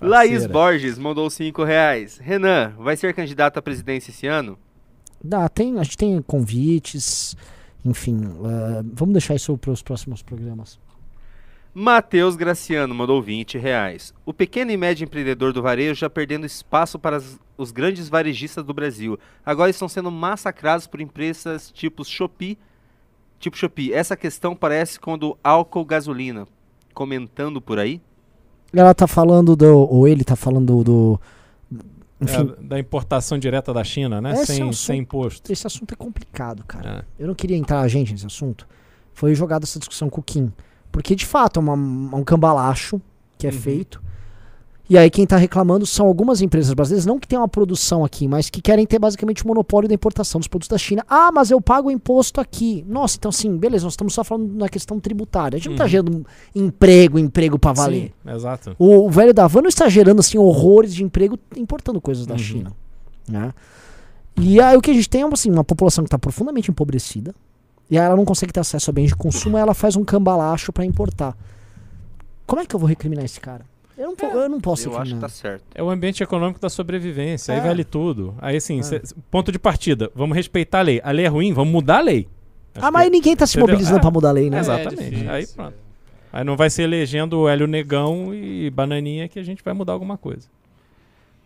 Laís. 0.00 0.46
Borges 0.46 0.98
mandou 0.98 1.28
5 1.30 1.64
reais. 1.64 2.18
Renan, 2.18 2.74
vai 2.78 2.96
ser 2.96 3.14
candidato 3.14 3.58
à 3.58 3.62
presidência 3.62 4.10
esse 4.10 4.26
ano? 4.26 4.58
Dá, 5.22 5.48
tem, 5.48 5.78
a 5.78 5.82
gente 5.82 5.96
tem 5.96 6.20
convites, 6.22 7.36
enfim. 7.84 8.20
eh, 8.24 8.82
vamos 8.92 9.14
deixar 9.14 9.34
isso 9.34 9.56
para 9.56 9.70
os 9.70 9.82
próximos 9.82 10.22
programas. 10.22 10.78
Matheus 11.74 12.36
Graciano 12.36 12.94
mandou 12.94 13.20
20 13.22 13.58
reais. 13.58 14.14
O 14.24 14.32
pequeno 14.32 14.70
e 14.70 14.76
médio 14.76 15.04
empreendedor 15.04 15.52
do 15.52 15.60
varejo 15.62 15.94
já 16.00 16.08
perdendo 16.08 16.46
espaço 16.46 16.98
para 16.98 17.16
as- 17.16 17.38
os 17.58 17.70
grandes 17.70 18.08
varejistas 18.08 18.64
do 18.64 18.72
Brasil. 18.72 19.18
Agora 19.44 19.70
estão 19.70 19.88
sendo 19.88 20.10
massacrados 20.10 20.86
por 20.86 21.00
empresas 21.00 21.70
tipo 21.70 22.04
Shopee. 22.04 22.58
Tipo 23.38 23.56
Shopee. 23.56 23.92
Essa 23.92 24.16
questão 24.16 24.54
parece 24.56 24.98
com 24.98 25.14
a 25.14 25.16
do 25.16 25.36
álcool 25.44 25.84
gasolina. 25.84 26.46
Comentando 26.94 27.60
por 27.60 27.78
aí? 27.78 28.00
Ela 28.72 28.94
tá 28.94 29.06
falando 29.06 29.54
do. 29.54 29.78
Ou 29.78 30.08
ele 30.08 30.24
tá 30.24 30.34
falando 30.36 30.82
do. 30.82 31.20
Enfim, 32.20 32.54
É, 32.58 32.62
da 32.64 32.78
importação 32.78 33.38
direta 33.38 33.74
da 33.74 33.84
China, 33.84 34.22
né? 34.22 34.32
É 34.32 34.46
Sem, 34.46 34.64
um 34.64 34.72
sem 34.72 35.00
imposto. 35.00 35.52
esse 35.52 35.66
assunto 35.66 35.92
é 35.92 35.96
complicado, 35.96 36.64
cara. 36.66 37.04
É. 37.18 37.22
Eu 37.22 37.26
não 37.26 37.34
queria 37.34 37.56
entrar 37.58 37.80
a 37.80 37.88
gente 37.88 38.12
nesse 38.12 38.24
assunto. 38.24 38.66
Foi 39.12 39.34
jogada 39.34 39.64
essa 39.66 39.78
discussão 39.78 40.08
com 40.08 40.20
o 40.20 40.24
Kim. 40.24 40.50
Porque, 40.90 41.14
de 41.14 41.26
fato, 41.26 41.60
é 41.60 41.62
uma- 41.62 41.74
um 42.16 42.24
cambalacho 42.24 43.00
que 43.36 43.46
é 43.46 43.50
Uhum. 43.50 43.56
feito. 43.58 44.02
E 44.88 44.96
aí, 44.96 45.10
quem 45.10 45.26
tá 45.26 45.36
reclamando 45.36 45.84
são 45.84 46.06
algumas 46.06 46.40
empresas 46.40 46.72
brasileiras, 46.72 47.04
não 47.04 47.18
que 47.18 47.26
tenham 47.26 47.42
uma 47.42 47.48
produção 47.48 48.04
aqui, 48.04 48.28
mas 48.28 48.48
que 48.48 48.62
querem 48.62 48.86
ter 48.86 49.00
basicamente 49.00 49.44
o 49.44 49.48
monopólio 49.48 49.88
da 49.88 49.94
importação 49.96 50.38
dos 50.38 50.46
produtos 50.46 50.68
da 50.68 50.78
China. 50.78 51.04
Ah, 51.08 51.32
mas 51.32 51.50
eu 51.50 51.60
pago 51.60 51.90
imposto 51.90 52.40
aqui. 52.40 52.84
Nossa, 52.88 53.16
então 53.16 53.28
assim, 53.30 53.56
beleza, 53.56 53.82
nós 53.84 53.94
estamos 53.94 54.14
só 54.14 54.22
falando 54.22 54.54
na 54.54 54.68
questão 54.68 55.00
tributária. 55.00 55.56
A 55.56 55.58
gente 55.58 55.70
não 55.70 55.76
tá 55.76 55.82
Uhum. 55.84 55.88
gerando 55.90 56.26
emprego, 56.54 57.18
emprego 57.18 57.58
pra 57.58 57.72
valer. 57.72 58.12
Sim, 58.24 58.30
exato. 58.30 58.76
O, 58.78 59.06
o 59.06 59.10
velho 59.10 59.34
da 59.34 59.48
van 59.48 59.62
não 59.62 59.68
está 59.68 59.88
gerando 59.88 60.20
assim 60.20 60.38
horrores 60.38 60.94
de 60.94 61.02
emprego 61.02 61.36
importando 61.56 62.00
coisas 62.00 62.24
da 62.24 62.34
Uhum. 62.34 62.38
China. 62.38 62.72
Né? 63.28 63.52
E 64.36 64.60
aí 64.60 64.76
o 64.76 64.80
que 64.80 64.92
a 64.92 64.94
gente 64.94 65.08
tem 65.08 65.22
é 65.22 65.26
assim, 65.32 65.50
uma 65.50 65.64
população 65.64 66.04
que 66.04 66.08
está 66.08 66.18
profundamente 66.18 66.70
empobrecida. 66.70 67.34
E 67.90 67.98
aí 67.98 68.04
ela 68.06 68.14
não 68.14 68.24
consegue 68.24 68.52
ter 68.52 68.60
acesso 68.60 68.88
a 68.90 68.92
bens 68.92 69.08
de 69.08 69.16
consumo, 69.16 69.58
ela 69.58 69.74
faz 69.74 69.96
um 69.96 70.04
cambalacho 70.04 70.72
para 70.72 70.84
importar. 70.84 71.36
Como 72.46 72.62
é 72.62 72.66
que 72.66 72.74
eu 72.76 72.78
vou 72.78 72.88
recriminar 72.88 73.24
esse 73.24 73.40
cara? 73.40 73.64
Eu 73.96 74.08
não, 74.08 74.16
po- 74.16 74.26
eu 74.26 74.48
não 74.48 74.60
posso 74.60 74.88
Eu 74.90 74.98
acho 74.98 75.14
que 75.14 75.20
tá 75.20 75.28
certo. 75.28 75.64
É 75.74 75.82
o 75.82 75.88
ambiente 75.88 76.22
econômico 76.22 76.60
da 76.60 76.68
sobrevivência, 76.68 77.54
aí 77.54 77.60
É. 77.60 77.62
vale 77.62 77.82
tudo. 77.84 78.34
Aí 78.38 78.56
assim, 78.56 78.82
cê- 78.82 79.00
ponto 79.30 79.50
de 79.50 79.58
partida, 79.58 80.10
vamos 80.14 80.36
respeitar 80.36 80.80
a 80.80 80.82
lei. 80.82 81.00
A 81.02 81.10
lei 81.10 81.24
é 81.24 81.28
ruim, 81.28 81.52
vamos 81.52 81.72
mudar 81.72 81.98
a 81.98 82.02
lei. 82.02 82.28
Acho 82.74 82.84
Ah, 82.86 82.90
mas 82.90 83.04
que- 83.04 83.10
ninguém 83.10 83.34
tá 83.34 83.46
se 83.46 83.58
mobilizando 83.58 83.98
É. 83.98 84.00
pra 84.00 84.10
mudar 84.10 84.28
a 84.28 84.32
lei, 84.32 84.50
né? 84.50 84.58
Exatamente. 84.58 85.10
difícil, 85.10 85.30
aí 85.30 85.44
é. 85.44 85.46
pronto. 85.46 85.74
Aí 86.32 86.44
não 86.44 86.56
vai 86.56 86.68
ser 86.68 86.82
elegendo 86.82 87.38
o 87.40 87.48
Hélio 87.48 87.66
Negão 87.66 88.34
e 88.34 88.68
Bananinha 88.68 89.26
que 89.28 89.38
a 89.38 89.42
gente 89.42 89.64
vai 89.64 89.72
mudar 89.72 89.94
alguma 89.94 90.18
coisa. 90.18 90.46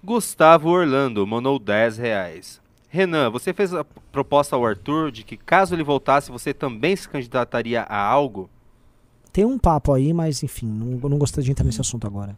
Gustavo 0.03 0.71
Orlando 0.71 1.27
mandou 1.27 1.59
10 1.59 1.99
reais. 1.99 2.61
Renan, 2.89 3.31
você 3.31 3.53
fez 3.53 3.73
a 3.73 3.85
proposta 4.11 4.57
ao 4.57 4.67
Arthur 4.67 5.13
de 5.13 5.23
que 5.23 5.37
caso 5.37 5.75
ele 5.75 5.85
voltasse, 5.85 6.31
você 6.33 6.53
também 6.53 6.97
se 6.97 7.09
candidataria 7.09 7.83
a 7.83 7.97
algo? 8.03 8.51
Tem 9.33 9.45
um 9.45 9.59
papo 9.59 9.93
aí, 9.93 10.13
mas 10.13 10.43
enfim, 10.43 10.67
não, 10.67 11.09
não 11.09 11.19
gostaria 11.19 11.45
de 11.45 11.51
entrar 11.51 11.65
nesse 11.65 11.81
assunto 11.81 12.07
agora. 12.07 12.37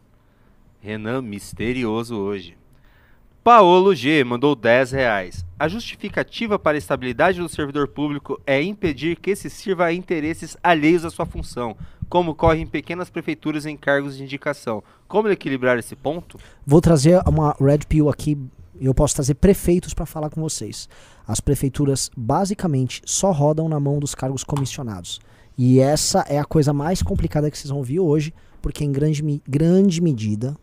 Renan 0.79 1.21
misterioso 1.21 2.15
hoje. 2.15 2.57
Paolo 3.43 3.93
G 3.93 4.23
mandou 4.23 4.55
10 4.55 4.91
reais. 4.91 5.45
A 5.59 5.67
justificativa 5.67 6.57
para 6.57 6.77
a 6.77 6.79
estabilidade 6.79 7.39
do 7.39 7.49
servidor 7.49 7.89
público 7.89 8.39
é 8.47 8.61
impedir 8.61 9.17
que 9.17 9.31
esse 9.31 9.49
sirva 9.49 9.85
a 9.85 9.93
interesses 9.93 10.55
alheios 10.63 11.03
à 11.03 11.09
sua 11.09 11.25
função, 11.25 11.75
como 12.07 12.31
ocorre 12.31 12.61
em 12.61 12.67
pequenas 12.67 13.09
prefeituras 13.09 13.65
em 13.65 13.75
cargos 13.75 14.15
de 14.15 14.23
indicação. 14.23 14.81
Como 15.09 15.27
equilibrar 15.27 15.77
esse 15.77 15.93
ponto? 15.93 16.39
Vou 16.65 16.79
trazer 16.79 17.21
uma 17.27 17.53
Red 17.59 17.79
Pill 17.89 18.07
aqui. 18.07 18.37
Eu 18.79 18.93
posso 18.93 19.15
trazer 19.15 19.33
prefeitos 19.35 19.93
para 19.93 20.05
falar 20.05 20.29
com 20.29 20.41
vocês. 20.41 20.87
As 21.27 21.41
prefeituras 21.41 22.09
basicamente 22.15 23.01
só 23.05 23.31
rodam 23.31 23.67
na 23.67 23.79
mão 23.79 23.99
dos 23.99 24.15
cargos 24.15 24.45
comissionados. 24.45 25.19
E 25.57 25.79
essa 25.79 26.21
é 26.27 26.39
a 26.39 26.45
coisa 26.45 26.73
mais 26.73 27.01
complicada 27.03 27.49
que 27.49 27.57
vocês 27.57 27.69
vão 27.69 27.77
ouvir 27.77 27.99
hoje, 27.99 28.33
porque 28.61 28.83
em 28.83 28.91
grande, 28.91 29.41
grande 29.47 30.01
medida 30.01 30.57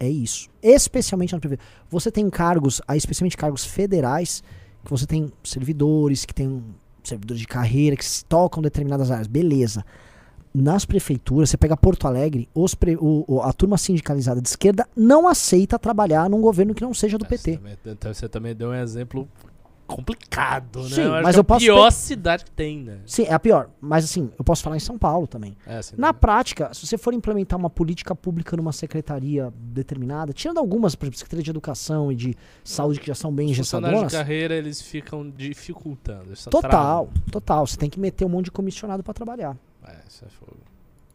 é 0.00 0.08
isso. 0.08 0.48
Especialmente 0.62 1.32
na 1.32 1.38
prefeitura. 1.40 1.68
Você 1.90 2.10
tem 2.10 2.28
cargos, 2.30 2.80
aí 2.86 2.96
especialmente 2.96 3.36
cargos 3.36 3.64
federais, 3.64 4.42
que 4.84 4.90
você 4.90 5.06
tem 5.06 5.30
servidores, 5.44 6.24
que 6.24 6.32
tem 6.34 6.62
servidores 7.04 7.40
de 7.40 7.46
carreira, 7.46 7.96
que 7.96 8.04
tocam 8.28 8.62
determinadas 8.62 9.10
áreas. 9.10 9.26
Beleza. 9.26 9.84
Nas 10.54 10.84
prefeituras, 10.86 11.50
você 11.50 11.56
pega 11.58 11.76
Porto 11.76 12.06
Alegre, 12.06 12.48
pre- 12.78 12.96
o- 12.98 13.42
a 13.42 13.52
turma 13.52 13.76
sindicalizada 13.76 14.40
de 14.40 14.48
esquerda 14.48 14.88
não 14.96 15.28
aceita 15.28 15.78
trabalhar 15.78 16.28
num 16.30 16.40
governo 16.40 16.74
que 16.74 16.82
não 16.82 16.94
seja 16.94 17.18
do 17.18 17.24
Você 17.26 17.28
PT. 17.36 17.56
também- 17.58 17.76
então 17.84 18.14
Você 18.14 18.28
também 18.28 18.54
deu 18.56 18.70
um 18.70 18.74
exemplo 18.74 19.28
complicado, 19.88 20.82
né? 20.84 20.88
Sim, 20.90 21.00
acho 21.02 21.22
mas 21.24 21.34
é 21.34 21.38
eu 21.38 21.44
posso 21.44 21.64
a 21.64 21.66
pior 21.66 21.86
pe- 21.88 21.94
cidade 21.94 22.44
que 22.44 22.50
tem, 22.52 22.78
né? 22.84 22.98
Sim, 23.06 23.22
é 23.24 23.32
a 23.32 23.38
pior. 23.40 23.70
Mas 23.80 24.04
assim, 24.04 24.30
eu 24.38 24.44
posso 24.44 24.62
falar 24.62 24.76
em 24.76 24.80
São 24.80 24.96
Paulo 24.96 25.26
também. 25.26 25.56
É, 25.66 25.78
assim, 25.78 25.96
Na 25.98 26.08
né? 26.08 26.12
prática, 26.12 26.72
se 26.72 26.86
você 26.86 26.96
for 26.96 27.12
implementar 27.14 27.58
uma 27.58 27.70
política 27.70 28.14
pública 28.14 28.56
numa 28.56 28.70
secretaria 28.72 29.52
determinada, 29.56 30.32
tirando 30.32 30.58
algumas, 30.58 30.94
por 30.94 31.06
exemplo, 31.06 31.18
Secretaria 31.18 31.42
de 31.42 31.50
Educação 31.50 32.12
e 32.12 32.14
de 32.14 32.36
Saúde 32.62 33.00
que 33.00 33.06
já 33.08 33.14
são 33.14 33.32
bem 33.32 33.50
engessadoras, 33.50 34.12
de 34.12 34.16
carreira, 34.16 34.54
eles 34.54 34.80
ficam 34.80 35.28
dificultando. 35.28 36.26
eles 36.28 36.44
total, 36.44 36.60
travam. 36.70 37.08
total. 37.32 37.66
Você 37.66 37.76
tem 37.76 37.90
que 37.90 37.98
meter 37.98 38.24
um 38.24 38.28
monte 38.28 38.44
de 38.46 38.50
comissionado 38.52 39.02
pra 39.02 39.12
trabalhar, 39.14 39.56
É, 39.86 39.96
isso 40.08 40.24
é 40.24 40.28
fogo. 40.28 40.56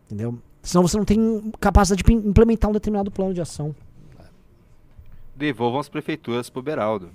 entendeu? 0.07 0.37
Senão 0.61 0.81
você 0.87 0.97
não 0.97 1.05
tem 1.05 1.51
capacidade 1.59 2.01
de 2.03 2.11
im- 2.13 2.29
implementar 2.29 2.69
um 2.69 2.73
determinado 2.73 3.11
plano 3.11 3.33
de 3.33 3.41
ação. 3.41 3.75
Devolvam 5.35 5.79
as 5.79 5.89
prefeituras 5.89 6.49
pro 6.49 6.61
Beraldo. 6.61 7.09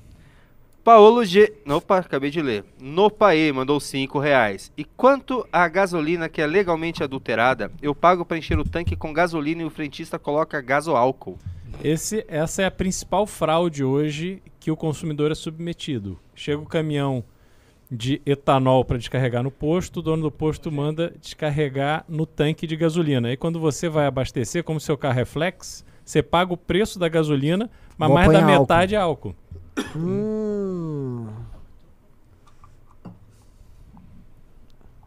Paolo 0.89 1.23
G. 1.23 1.53
Opa, 1.69 1.99
acabei 1.99 2.31
de 2.31 2.41
ler. 2.41 2.65
Nopaê 2.81 3.53
mandou 3.53 3.79
5 3.79 4.19
reais. 4.19 4.73
E 4.75 4.85
quanto 4.85 5.47
à 5.53 5.69
gasolina 5.69 6.31
que 6.31 6.41
é 6.41 6.47
legalmente 6.47 7.05
adulterada, 7.05 7.71
eu 7.83 7.95
pago 7.95 8.25
para 8.25 8.39
encher 8.39 8.59
o 8.59 8.65
tanque 8.65 8.97
com 8.97 9.13
gasolina 9.13 9.61
e 9.61 9.65
o 9.67 9.71
frentista 9.71 10.19
coloca 10.19 10.63
gasoálcool. 10.63 11.37
Esse, 11.85 12.25
essa 12.27 12.63
é 12.63 12.65
a 12.65 12.71
principal 12.71 13.27
fraude 13.27 13.85
hoje 13.85 14.43
que 14.59 14.71
o 14.71 14.77
consumidor 14.79 15.31
é 15.31 15.35
submetido. 15.35 16.19
Chega 16.35 16.63
o 16.63 16.67
caminhão 16.67 17.23
de 17.91 18.23
etanol 18.25 18.83
para 18.83 18.97
descarregar 18.97 19.43
no 19.43 19.51
posto, 19.51 19.99
o 19.99 20.03
dono 20.03 20.23
do 20.23 20.31
posto 20.31 20.73
manda 20.73 21.13
descarregar 21.21 22.03
no 22.09 22.25
tanque 22.25 22.67
de 22.67 22.77
gasolina. 22.77 23.29
Aí 23.29 23.37
quando 23.37 23.61
você 23.61 23.91
vai 23.91 24.07
abastecer, 24.07 24.65
como 24.65 24.81
seu 24.81 24.97
carro 24.97 25.21
é 25.21 25.27
flex, 25.27 25.85
você 26.03 26.23
paga 26.23 26.55
o 26.55 26.57
preço 26.57 26.99
da 26.99 27.11
gasolina, 27.11 27.71
mas 27.99 28.09
Vou 28.09 28.15
mais 28.15 28.33
da 28.33 28.39
apanhar 28.39 28.55
álcool. 28.55 28.63
metade 28.63 28.95
é 28.95 28.99
álcool. 28.99 29.37
Hum. 29.97 31.27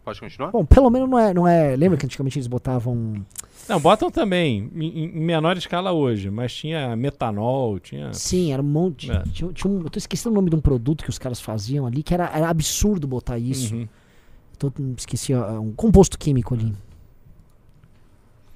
Pode 0.03 0.19
continuar? 0.19 0.51
Bom, 0.51 0.65
pelo 0.65 0.89
menos 0.89 1.09
não 1.09 1.19
é, 1.19 1.33
não 1.33 1.47
é. 1.47 1.75
Lembra 1.75 1.97
que 1.97 2.05
antigamente 2.05 2.37
eles 2.37 2.47
botavam. 2.47 3.23
Não, 3.69 3.79
botam 3.79 4.09
também, 4.09 4.69
em, 4.75 5.05
em 5.05 5.21
menor 5.21 5.55
escala 5.55 5.91
hoje, 5.91 6.29
mas 6.31 6.53
tinha 6.53 6.95
metanol, 6.95 7.79
tinha... 7.79 8.11
Sim, 8.13 8.51
era 8.51 8.61
um 8.61 8.65
monte. 8.65 9.11
É. 9.11 9.21
Tinha, 9.23 9.53
tinha 9.53 9.71
um, 9.71 9.81
eu 9.83 9.89
tô 9.89 9.97
esquecendo 9.99 10.33
o 10.33 10.35
nome 10.35 10.49
de 10.49 10.55
um 10.55 10.61
produto 10.61 11.03
que 11.03 11.09
os 11.09 11.19
caras 11.19 11.39
faziam 11.39 11.85
ali, 11.85 12.01
que 12.01 12.13
era, 12.13 12.25
era 12.33 12.49
absurdo 12.49 13.07
botar 13.07 13.37
isso. 13.37 13.75
Uhum. 13.75 13.87
Tô, 14.57 14.71
esqueci, 14.97 15.33
ó, 15.33 15.59
um 15.59 15.71
composto 15.71 16.17
químico 16.17 16.55
ali. 16.55 16.73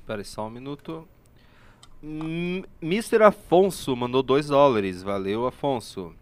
Espera 0.01 0.21
aí 0.21 0.25
só 0.25 0.47
um 0.47 0.49
minuto. 0.49 1.07
Mr. 2.81 3.23
Afonso 3.23 3.95
mandou 3.95 4.21
2 4.21 4.47
dólares. 4.47 5.01
Valeu, 5.01 5.45
Afonso. 5.47 6.13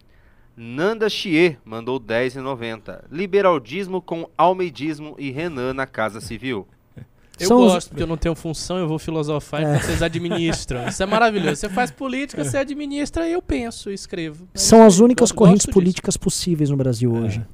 Nanda 0.56 1.08
Chie 1.08 1.58
mandou 1.64 1.98
10,90. 2.00 3.04
Liberaldismo 3.10 4.00
com 4.00 4.28
almeidismo 4.38 5.14
e 5.18 5.30
Renan 5.30 5.74
na 5.74 5.86
Casa 5.86 6.20
Civil. 6.20 6.66
Eu 7.40 7.48
São 7.48 7.58
os- 7.66 7.72
gosto, 7.72 7.88
porque 7.88 8.02
eu 8.04 8.06
não 8.06 8.16
tenho 8.16 8.34
função, 8.36 8.78
eu 8.78 8.86
vou 8.86 8.96
filosofar 8.96 9.60
É. 9.60 9.74
e 9.76 9.80
vocês 9.82 10.00
administram. 10.04 10.86
Isso 10.86 11.02
é 11.02 11.06
maravilhoso. 11.06 11.56
Você 11.56 11.68
faz 11.68 11.90
política, 11.90 12.44
você 12.44 12.58
administra 12.58 13.28
e 13.28 13.32
eu 13.32 13.42
penso, 13.42 13.88
eu 13.90 13.92
escrevo. 13.92 14.46
É 14.54 14.58
São 14.58 14.86
as 14.86 15.00
únicas 15.00 15.30
Eu 15.30 15.36
correntes 15.36 15.62
gosto 15.66 15.70
disso. 15.70 15.80
políticas 15.80 16.16
possíveis 16.16 16.70
no 16.70 16.76
Brasil 16.76 17.12
hoje. 17.12 17.44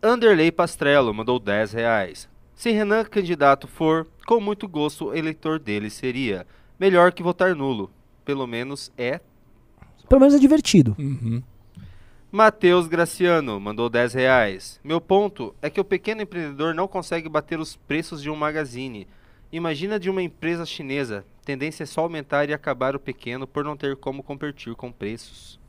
Anderley 0.00 0.52
Pastrello 0.52 1.12
mandou 1.12 1.40
10 1.40 1.72
reais. 1.72 2.28
Se 2.54 2.70
Renan 2.70 3.04
candidato 3.04 3.66
for, 3.66 4.06
com 4.26 4.40
muito 4.40 4.68
gosto, 4.68 5.06
o 5.06 5.14
eleitor 5.16 5.58
dele 5.58 5.90
seria. 5.90 6.46
Melhor 6.78 7.12
que 7.12 7.22
votar 7.22 7.54
nulo. 7.54 7.90
Pelo 8.24 8.46
menos 8.46 8.92
é. 8.96 9.20
Pelo 10.08 10.20
menos 10.20 10.34
é 10.34 10.38
divertido. 10.38 10.94
Uhum. 10.98 11.42
Matheus 12.30 12.88
Graciano 12.88 13.60
mandou 13.60 13.90
10 13.90 14.14
reais. 14.14 14.80
Meu 14.82 15.00
ponto 15.00 15.54
é 15.60 15.68
que 15.68 15.80
o 15.80 15.84
pequeno 15.84 16.22
empreendedor 16.22 16.74
não 16.74 16.88
consegue 16.88 17.28
bater 17.28 17.60
os 17.60 17.76
preços 17.76 18.22
de 18.22 18.30
um 18.30 18.36
magazine. 18.36 19.06
Imagina 19.52 20.00
de 20.00 20.08
uma 20.08 20.22
empresa 20.22 20.64
chinesa. 20.64 21.26
Tendência 21.44 21.82
é 21.82 21.86
só 21.86 22.00
aumentar 22.00 22.48
e 22.48 22.54
acabar 22.54 22.96
o 22.96 23.00
pequeno 23.00 23.46
por 23.46 23.62
não 23.64 23.76
ter 23.76 23.96
como 23.96 24.22
competir 24.22 24.74
com 24.74 24.90
preços. 24.90 25.60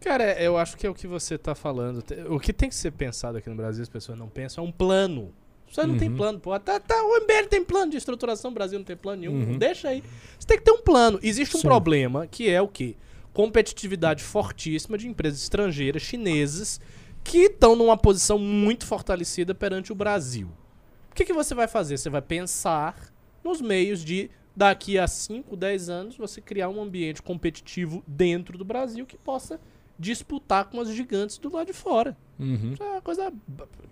Cara, 0.00 0.32
eu 0.42 0.56
acho 0.56 0.76
que 0.76 0.86
é 0.86 0.90
o 0.90 0.94
que 0.94 1.06
você 1.06 1.38
tá 1.38 1.54
falando. 1.54 2.02
O 2.28 2.40
que 2.40 2.52
tem 2.52 2.68
que 2.68 2.74
ser 2.74 2.90
pensado 2.90 3.38
aqui 3.38 3.48
no 3.48 3.54
Brasil, 3.54 3.82
as 3.82 3.88
pessoas 3.88 4.18
não 4.18 4.28
pensam, 4.28 4.64
é 4.64 4.66
um 4.66 4.72
plano. 4.72 5.32
Você 5.70 5.86
não 5.86 5.96
tem 5.96 6.08
Uhum. 6.08 6.16
plano, 6.16 6.40
pô. 6.40 6.58
Tá, 6.58 6.80
tá, 6.80 7.02
o 7.04 7.20
MBL 7.20 7.48
tem 7.48 7.64
plano 7.64 7.92
de 7.92 7.96
estruturação, 7.96 8.50
o 8.50 8.54
Brasil 8.54 8.78
não 8.78 8.84
tem 8.84 8.96
plano 8.96 9.20
nenhum. 9.22 9.34
Uhum. 9.52 9.58
Deixa 9.58 9.88
aí. 9.88 10.02
Você 10.38 10.46
tem 10.46 10.58
que 10.58 10.64
ter 10.64 10.72
um 10.72 10.82
plano. 10.82 11.18
Existe 11.22 11.56
um 11.56 11.60
Sim. 11.60 11.68
problema 11.68 12.26
que 12.26 12.50
é 12.50 12.60
o 12.60 12.66
quê? 12.66 12.96
Competitividade 13.32 14.22
fortíssima 14.24 14.98
de 14.98 15.06
empresas 15.06 15.40
estrangeiras, 15.42 16.02
chinesas, 16.02 16.80
que 17.22 17.42
estão 17.44 17.76
numa 17.76 17.96
posição 17.96 18.38
muito 18.38 18.84
fortalecida 18.84 19.54
perante 19.54 19.92
o 19.92 19.94
Brasil. 19.94 20.48
O 21.10 21.14
que, 21.14 21.24
que 21.24 21.32
você 21.32 21.54
vai 21.54 21.68
fazer? 21.68 21.96
Você 21.98 22.10
vai 22.10 22.22
pensar 22.22 23.12
nos 23.44 23.60
meios 23.60 24.04
de, 24.04 24.28
daqui 24.56 24.98
a 24.98 25.06
5, 25.06 25.56
10 25.56 25.88
anos, 25.88 26.16
você 26.16 26.40
criar 26.40 26.68
um 26.68 26.82
ambiente 26.82 27.22
competitivo 27.22 28.02
dentro 28.06 28.58
do 28.58 28.64
Brasil 28.64 29.06
que 29.06 29.16
possa 29.16 29.60
disputar 29.98 30.64
com 30.64 30.80
as 30.80 30.88
gigantes 30.88 31.38
do 31.38 31.52
lado 31.54 31.66
de 31.68 31.72
fora. 31.72 32.16
Uhum. 32.38 32.72
Isso 32.72 32.82
é 32.82 32.90
uma 32.90 33.02
coisa 33.02 33.32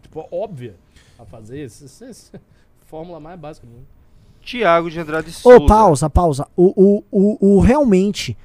tipo, 0.02 0.26
óbvia 0.32 0.74
a 1.18 1.24
fazer. 1.24 1.64
Isso, 1.64 1.84
isso- 1.84 2.04
isso 2.04 2.30
é 2.36 2.40
fórmula 2.86 3.18
mais 3.20 3.38
básica 3.38 3.66
do 3.66 3.72
mundo. 3.72 3.86
Tiago 4.42 4.90
de 4.90 4.98
Andrade 4.98 5.30
Souza. 5.32 5.58
Ô, 5.58 5.66
pausa, 5.66 6.08
pausa. 6.08 6.46
O, 6.56 6.72
o, 6.76 7.04
o, 7.10 7.56
o 7.56 7.60
realmente, 7.60 8.36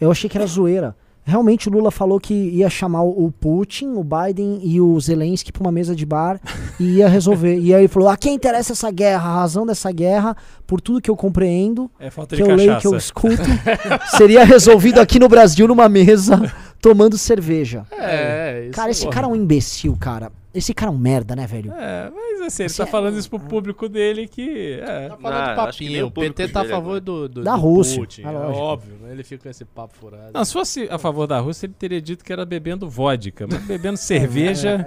eu 0.00 0.10
achei 0.10 0.28
que 0.30 0.36
era 0.38 0.46
zoeira. 0.46 0.96
Realmente 1.24 1.68
o 1.68 1.72
Lula 1.72 1.92
falou 1.92 2.18
que 2.18 2.34
ia 2.34 2.68
chamar 2.68 3.02
o 3.04 3.30
Putin, 3.30 3.92
o 3.94 4.02
Biden 4.02 4.58
e 4.60 4.80
o 4.80 4.98
Zelensky 4.98 5.52
pra 5.52 5.62
uma 5.62 5.70
mesa 5.70 5.94
de 5.94 6.04
bar 6.04 6.40
e 6.80 6.96
ia 6.96 7.06
resolver. 7.08 7.60
e 7.60 7.72
aí 7.72 7.82
ele 7.82 7.88
falou: 7.88 8.08
a 8.08 8.16
quem 8.16 8.34
interessa 8.34 8.72
essa 8.72 8.90
guerra? 8.90 9.28
A 9.30 9.34
razão 9.36 9.64
dessa 9.64 9.92
guerra, 9.92 10.36
por 10.66 10.80
tudo 10.80 11.00
que 11.00 11.08
eu 11.08 11.14
compreendo, 11.16 11.88
É 12.00 12.10
falta 12.10 12.34
que 12.34 12.42
de 12.42 12.48
eu 12.50 12.56
leio, 12.56 12.70
cachaça. 12.70 12.80
que 12.80 12.86
eu 12.92 12.96
escuto, 12.98 13.42
seria 14.16 14.42
resolvido 14.44 14.98
aqui 15.00 15.20
no 15.20 15.28
Brasil 15.28 15.68
numa 15.68 15.88
mesa 15.88 16.52
tomando 16.80 17.16
cerveja. 17.16 17.86
É, 17.92 18.64
isso 18.64 18.72
Cara, 18.74 18.90
esse 18.90 19.02
porra. 19.02 19.14
cara 19.14 19.26
é 19.28 19.30
um 19.30 19.36
imbecil, 19.36 19.96
cara. 20.00 20.32
Esse 20.54 20.74
cara 20.74 20.90
é 20.90 20.94
um 20.94 20.98
merda, 20.98 21.34
né, 21.34 21.46
velho? 21.46 21.72
É, 21.72 22.10
mas 22.14 22.40
assim, 22.42 22.64
ele 22.64 22.74
tá 22.74 22.82
é- 22.82 22.86
falando 22.86 23.16
isso 23.18 23.30
pro 23.30 23.40
público 23.40 23.88
dele 23.88 24.28
que... 24.28 24.78
É, 24.82 25.08
Tá 25.08 25.16
falando 25.16 25.46
Não, 25.48 25.56
papinho. 25.56 26.06
o 26.06 26.10
PT 26.10 26.48
tá 26.48 26.60
a 26.60 26.64
favor 26.66 27.00
do, 27.00 27.26
do- 27.28 27.42
Da 27.42 27.54
do 27.54 27.60
Rússia, 27.62 27.98
Putin. 28.00 28.22
é 28.22 28.26
É 28.26 28.30
lógico. 28.30 28.58
óbvio, 28.58 28.94
né? 29.00 29.12
Ele 29.12 29.24
fica 29.24 29.44
com 29.44 29.48
esse 29.48 29.64
papo 29.64 29.94
furado. 29.96 30.30
Não, 30.34 30.44
se 30.44 30.52
fosse 30.52 30.86
a 30.90 30.98
favor 30.98 31.26
da 31.26 31.38
Rússia, 31.40 31.64
ele 31.66 31.74
teria 31.78 32.02
dito 32.02 32.22
que 32.22 32.30
era 32.32 32.44
bebendo 32.44 32.86
vodka, 32.88 33.46
mas 33.50 33.62
bebendo 33.64 33.96
cerveja... 33.98 34.84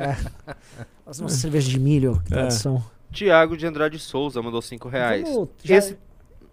Nossa, 1.06 1.28
cerveja 1.30 1.70
de 1.70 1.80
milho, 1.80 2.22
que 2.26 2.34
É. 2.34 2.38
tradição. 2.38 2.84
Tiago 3.12 3.56
de 3.58 3.66
Andrade 3.66 3.98
Souza 3.98 4.42
mandou 4.42 4.62
5 4.62 4.88
reais. 4.88 5.28
Vamos- 5.28 5.50
já- 5.64 5.76
Esse, 5.78 5.98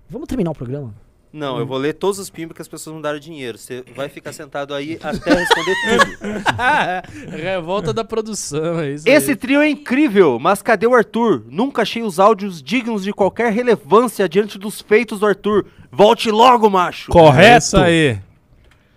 Vamos 0.08 0.28
terminar 0.28 0.50
o 0.50 0.54
programa? 0.54 0.94
Não, 1.32 1.58
eu 1.58 1.66
vou 1.66 1.78
ler 1.78 1.94
todos 1.94 2.18
os 2.18 2.28
pimbas 2.28 2.54
que 2.54 2.60
as 2.60 2.68
pessoas 2.68 2.94
mandaram 2.94 3.18
dinheiro. 3.18 3.56
Você 3.56 3.82
vai 3.96 4.08
ficar 4.08 4.32
sentado 4.34 4.74
aí 4.74 4.98
até 5.02 5.32
responder 5.32 5.74
tudo. 5.88 7.32
Revolta 7.36 7.92
da 7.92 8.04
produção, 8.04 8.80
é 8.80 8.90
isso 8.92 9.08
Esse 9.08 9.30
aí. 9.30 9.36
trio 9.36 9.60
é 9.62 9.68
incrível, 9.68 10.38
mas 10.38 10.60
cadê 10.60 10.86
o 10.86 10.94
Arthur? 10.94 11.42
Nunca 11.48 11.82
achei 11.82 12.02
os 12.02 12.18
áudios 12.20 12.62
dignos 12.62 13.02
de 13.04 13.12
qualquer 13.12 13.50
relevância 13.52 14.28
diante 14.28 14.58
dos 14.58 14.80
feitos 14.82 15.20
do 15.20 15.26
Arthur. 15.26 15.64
Volte 15.90 16.30
logo, 16.30 16.68
macho! 16.68 17.10
É 17.10 17.12
Correto. 17.12 17.58
isso 17.64 17.76
aí. 17.78 18.18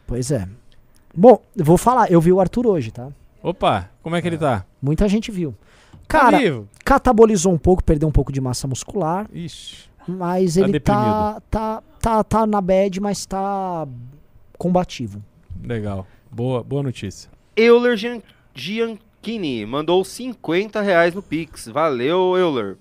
Pois 0.05 0.29
é. 0.31 0.47
Bom, 1.15 1.41
eu 1.55 1.63
vou 1.63 1.77
falar, 1.77 2.11
eu 2.11 2.19
vi 2.19 2.31
o 2.31 2.39
Arthur 2.41 2.67
hoje, 2.67 2.91
tá? 2.91 3.07
Opa, 3.41 3.89
como 4.03 4.15
é 4.15 4.21
que 4.21 4.27
ele 4.27 4.37
tá? 4.37 4.65
Muita 4.81 5.07
gente 5.07 5.31
viu. 5.31 5.55
Tá 6.07 6.19
Cara, 6.19 6.37
vivo? 6.37 6.67
catabolizou 6.83 7.51
um 7.53 7.57
pouco, 7.57 7.83
perdeu 7.83 8.07
um 8.07 8.11
pouco 8.11 8.31
de 8.31 8.39
massa 8.41 8.67
muscular, 8.67 9.25
Ixi. 9.33 9.89
Mas 10.07 10.55
Tá 10.55 10.61
ele 10.61 10.79
tá, 10.79 11.41
tá, 11.49 11.83
tá, 11.99 12.23
tá 12.23 12.45
na 12.47 12.61
bad, 12.61 12.99
mas 12.99 13.25
tá 13.25 13.87
combativo. 14.57 15.21
Legal. 15.63 16.05
Boa, 16.31 16.63
boa 16.63 16.83
notícia. 16.83 17.29
Euler 17.55 17.95
Gian- 17.97 18.21
Gianchini 18.53 19.65
mandou 19.65 20.03
50 20.03 20.81
reais 20.81 21.13
no 21.13 21.21
Pix. 21.21 21.67
Valeu, 21.67 22.35
Euler. 22.37 22.77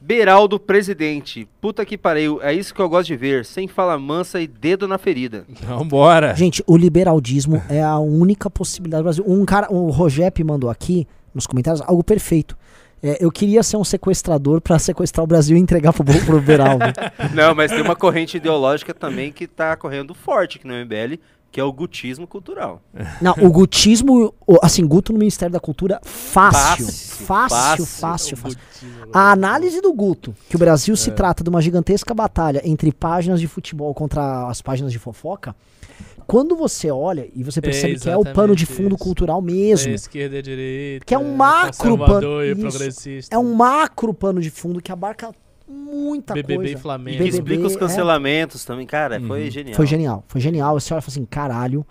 Beraldo 0.00 0.60
Presidente. 0.60 1.48
Puta 1.60 1.84
que 1.84 1.98
pariu, 1.98 2.40
é 2.40 2.52
isso 2.54 2.72
que 2.72 2.80
eu 2.80 2.88
gosto 2.88 3.08
de 3.08 3.16
ver. 3.16 3.44
Sem 3.44 3.66
fala 3.66 3.98
mansa 3.98 4.40
e 4.40 4.46
dedo 4.46 4.86
na 4.86 4.96
ferida. 4.98 5.44
Vambora. 5.66 6.34
Gente, 6.36 6.62
o 6.66 6.76
liberaldismo 6.76 7.62
é 7.68 7.82
a 7.82 7.98
única 7.98 8.48
possibilidade 8.48 9.02
do 9.02 9.04
Brasil. 9.04 9.24
Um 9.26 9.44
cara, 9.44 9.72
o 9.72 9.90
Rogep 9.90 10.42
mandou 10.44 10.70
aqui 10.70 11.06
nos 11.34 11.46
comentários 11.46 11.82
algo 11.86 12.02
perfeito. 12.04 12.56
É, 13.02 13.24
eu 13.24 13.30
queria 13.30 13.62
ser 13.62 13.76
um 13.76 13.84
sequestrador 13.84 14.60
pra 14.60 14.78
sequestrar 14.78 15.24
o 15.24 15.26
Brasil 15.26 15.56
e 15.56 15.60
entregar 15.60 15.92
pro, 15.92 16.04
pro 16.04 16.40
Beraldo. 16.40 16.84
Não, 17.34 17.54
mas 17.54 17.70
tem 17.70 17.80
uma 17.80 17.96
corrente 17.96 18.36
ideológica 18.36 18.92
também 18.92 19.32
que 19.32 19.46
tá 19.46 19.76
correndo 19.76 20.14
forte 20.14 20.58
aqui 20.58 20.66
no 20.66 20.74
MBL, 20.74 21.18
que 21.50 21.58
é 21.60 21.64
o 21.64 21.72
gutismo 21.72 22.26
cultural. 22.26 22.82
Não, 23.22 23.32
o 23.40 23.50
gutismo, 23.50 24.34
o- 24.46 24.58
assim, 24.62 24.86
Guto 24.86 25.12
no 25.12 25.18
Ministério 25.18 25.52
da 25.52 25.60
Cultura, 25.60 26.00
fácil. 26.04 26.86
Fácil, 26.86 27.26
Fácil, 27.26 27.86
fácil. 27.86 27.86
fácil, 27.86 28.36
fácil. 28.36 28.58
A 29.12 29.32
análise 29.32 29.80
do 29.80 29.92
Guto, 29.92 30.34
que 30.48 30.56
o 30.56 30.58
Brasil 30.58 30.96
se 30.96 31.10
trata 31.10 31.42
de 31.42 31.50
uma 31.50 31.60
gigantesca 31.62 32.12
batalha 32.14 32.60
entre 32.64 32.92
páginas 32.92 33.40
de 33.40 33.48
futebol 33.48 33.92
contra 33.94 34.48
as 34.48 34.60
páginas 34.62 34.92
de 34.92 34.98
fofoca, 34.98 35.54
quando 36.26 36.54
você 36.54 36.90
olha 36.90 37.26
e 37.34 37.42
você 37.42 37.60
percebe 37.60 37.98
que 37.98 38.08
é 38.10 38.16
o 38.16 38.22
pano 38.22 38.54
de 38.54 38.66
fundo 38.66 38.94
isso. 38.94 38.98
cultural 39.04 39.40
mesmo, 39.40 39.90
É 39.90 39.94
esquerda 39.94 40.36
e 40.36 40.42
direita. 40.42 41.04
Que 41.06 41.14
é 41.14 41.18
um 41.18 41.34
macro 41.34 41.96
conservador 41.96 42.44
pan- 42.44 42.52
isso. 42.52 42.60
progressista. 42.60 43.34
é 43.34 43.38
um 43.38 43.54
macro 43.54 44.12
pano 44.12 44.38
de 44.40 44.50
fundo 44.50 44.80
que 44.82 44.92
abarca 44.92 45.32
muita 45.68 46.34
BBB 46.34 46.54
e 46.54 46.56
coisa. 46.56 46.78
Flamengo. 46.78 47.16
Que 47.18 47.24
BBB, 47.24 47.36
explica 47.38 47.66
os 47.66 47.76
é. 47.76 47.78
cancelamentos 47.78 48.64
também. 48.64 48.86
Cara, 48.86 49.20
foi 49.20 49.44
Uhum. 49.44 49.50
genial. 49.50 49.74
Foi 49.76 49.86
genial, 49.86 50.24
foi 50.28 50.40
genial. 50.40 50.80
Você 50.80 50.92
olha 50.94 50.98
e 50.98 51.02
fala 51.02 51.12
assim, 51.12 51.24
caralho, 51.24 51.86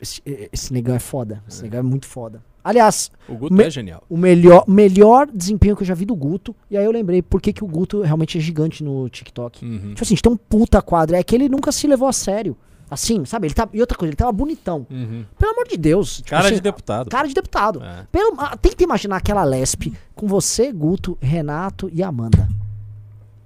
esse, 0.00 0.22
esse 0.52 0.72
negão 0.72 0.94
é 0.94 0.98
foda, 0.98 1.42
esse 1.48 1.62
negão 1.62 1.80
é 1.80 1.82
muito 1.82 2.06
foda. 2.06 2.42
Aliás, 2.62 3.10
O 3.28 3.34
Guto 3.34 3.54
Me- 3.54 3.64
é 3.64 3.70
genial. 3.70 4.02
o 4.08 4.16
melhor, 4.18 4.64
melhor 4.68 5.26
desempenho 5.32 5.74
que 5.74 5.82
eu 5.82 5.86
já 5.86 5.94
vi 5.94 6.04
do 6.04 6.14
Guto, 6.14 6.54
e 6.70 6.76
aí 6.76 6.84
eu 6.84 6.90
lembrei 6.92 7.22
por 7.22 7.40
que, 7.40 7.52
que 7.54 7.64
o 7.64 7.66
Guto 7.66 8.02
realmente 8.02 8.36
é 8.36 8.40
gigante 8.40 8.84
no 8.84 9.08
TikTok. 9.08 9.64
Uhum. 9.64 9.78
Tipo 9.94 10.02
assim, 10.02 10.14
a 10.14 10.16
gente 10.16 10.22
tem 10.22 10.32
um 10.32 10.36
puta 10.36 10.82
quadro, 10.82 11.16
é 11.16 11.22
que 11.22 11.34
ele 11.34 11.48
nunca 11.48 11.72
se 11.72 11.86
levou 11.86 12.06
a 12.08 12.12
sério. 12.12 12.56
Assim, 12.90 13.24
sabe? 13.24 13.46
Ele 13.46 13.54
tá, 13.54 13.68
e 13.72 13.80
outra 13.80 13.96
coisa, 13.96 14.10
ele 14.10 14.16
tava 14.16 14.32
bonitão. 14.32 14.84
Uhum. 14.90 15.24
Pelo 15.38 15.52
amor 15.52 15.68
de 15.68 15.76
Deus. 15.76 16.16
tipo 16.16 16.30
Cara 16.30 16.46
assim, 16.46 16.56
de 16.56 16.60
deputado. 16.60 17.08
Cara 17.08 17.28
de 17.28 17.34
deputado. 17.34 17.82
É. 17.82 18.06
Pelo, 18.10 18.34
ah, 18.36 18.56
tenta 18.56 18.82
imaginar 18.82 19.16
aquela 19.18 19.44
lespe 19.44 19.92
com 20.14 20.26
você, 20.26 20.72
Guto, 20.72 21.16
Renato 21.20 21.88
e 21.92 22.02
Amanda. 22.02 22.48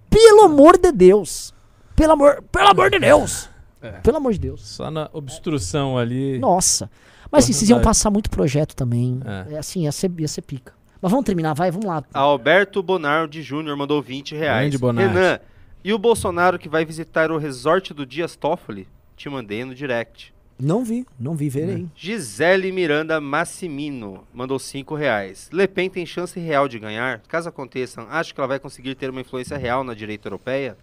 Pelo 0.09 0.45
amor 0.45 0.79
de 0.79 0.91
Deus. 0.91 1.53
Pelo 1.95 2.13
amor, 2.13 2.43
pelo 2.51 2.69
amor 2.69 2.91
de 2.91 2.99
Deus. 2.99 3.51
É. 3.83 3.91
Pelo 3.91 4.17
amor 4.17 4.33
de 4.33 4.39
Deus. 4.39 4.67
Só 4.67 4.91
na 4.91 5.11
obstrução 5.13 5.99
ali. 5.99 6.39
Nossa. 6.39 6.91
Mas 7.31 7.45
assim, 7.45 7.53
vocês 7.53 7.69
iam 7.69 7.83
passar 7.83 8.11
muito 8.11 8.31
projeto 8.31 8.75
também. 8.75 9.21
É. 9.25 9.55
É 9.55 9.59
assim, 9.59 9.83
ia 9.83 9.93
ser, 9.93 10.11
ia 10.19 10.29
ser 10.29 10.41
pica. 10.41 10.73
Mas 11.03 11.11
vamos 11.11 11.27
terminar, 11.27 11.53
vai, 11.53 11.71
vamos 11.71 11.87
lá. 11.87 12.03
Alberto 12.15 12.83
Bonardi 12.83 13.43
Júnior 13.43 13.77
mandou 13.77 14.01
20 14.01 14.35
reais. 14.35 14.63
Grande 14.63 14.79
Bonardi. 14.79 15.13
Renan, 15.13 15.39
e 15.85 15.93
o 15.93 15.99
Bolsonaro 15.99 16.59
que 16.59 16.67
vai 16.69 16.83
visitar 16.87 17.31
o 17.31 17.37
resort 17.37 17.93
do 17.93 18.07
Dias 18.07 18.35
Toffoli? 18.37 18.89
Te 19.17 19.29
mandei 19.29 19.65
no 19.65 19.75
direct. 19.75 20.35
Não 20.59 20.85
vi, 20.85 21.05
não 21.19 21.35
vi, 21.35 21.49
verei. 21.49 21.89
Gisele 21.97 22.71
Miranda 22.71 23.21
Massimino 23.21 24.25
mandou 24.33 24.59
5 24.59 24.95
reais. 24.95 25.49
Le 25.53 25.67
Pen 25.67 25.91
tem 25.91 26.07
chance 26.07 26.39
real 26.39 26.69
de 26.69 26.79
ganhar? 26.79 27.21
Caso 27.29 27.49
aconteça, 27.49 28.03
acho 28.09 28.33
que 28.33 28.41
ela 28.41 28.47
vai 28.47 28.61
conseguir 28.61 28.95
ter 28.95 29.11
uma 29.11 29.21
influência 29.21 29.57
real 29.57 29.83
na 29.83 29.95
direita 29.95 30.29
europeia? 30.29 30.77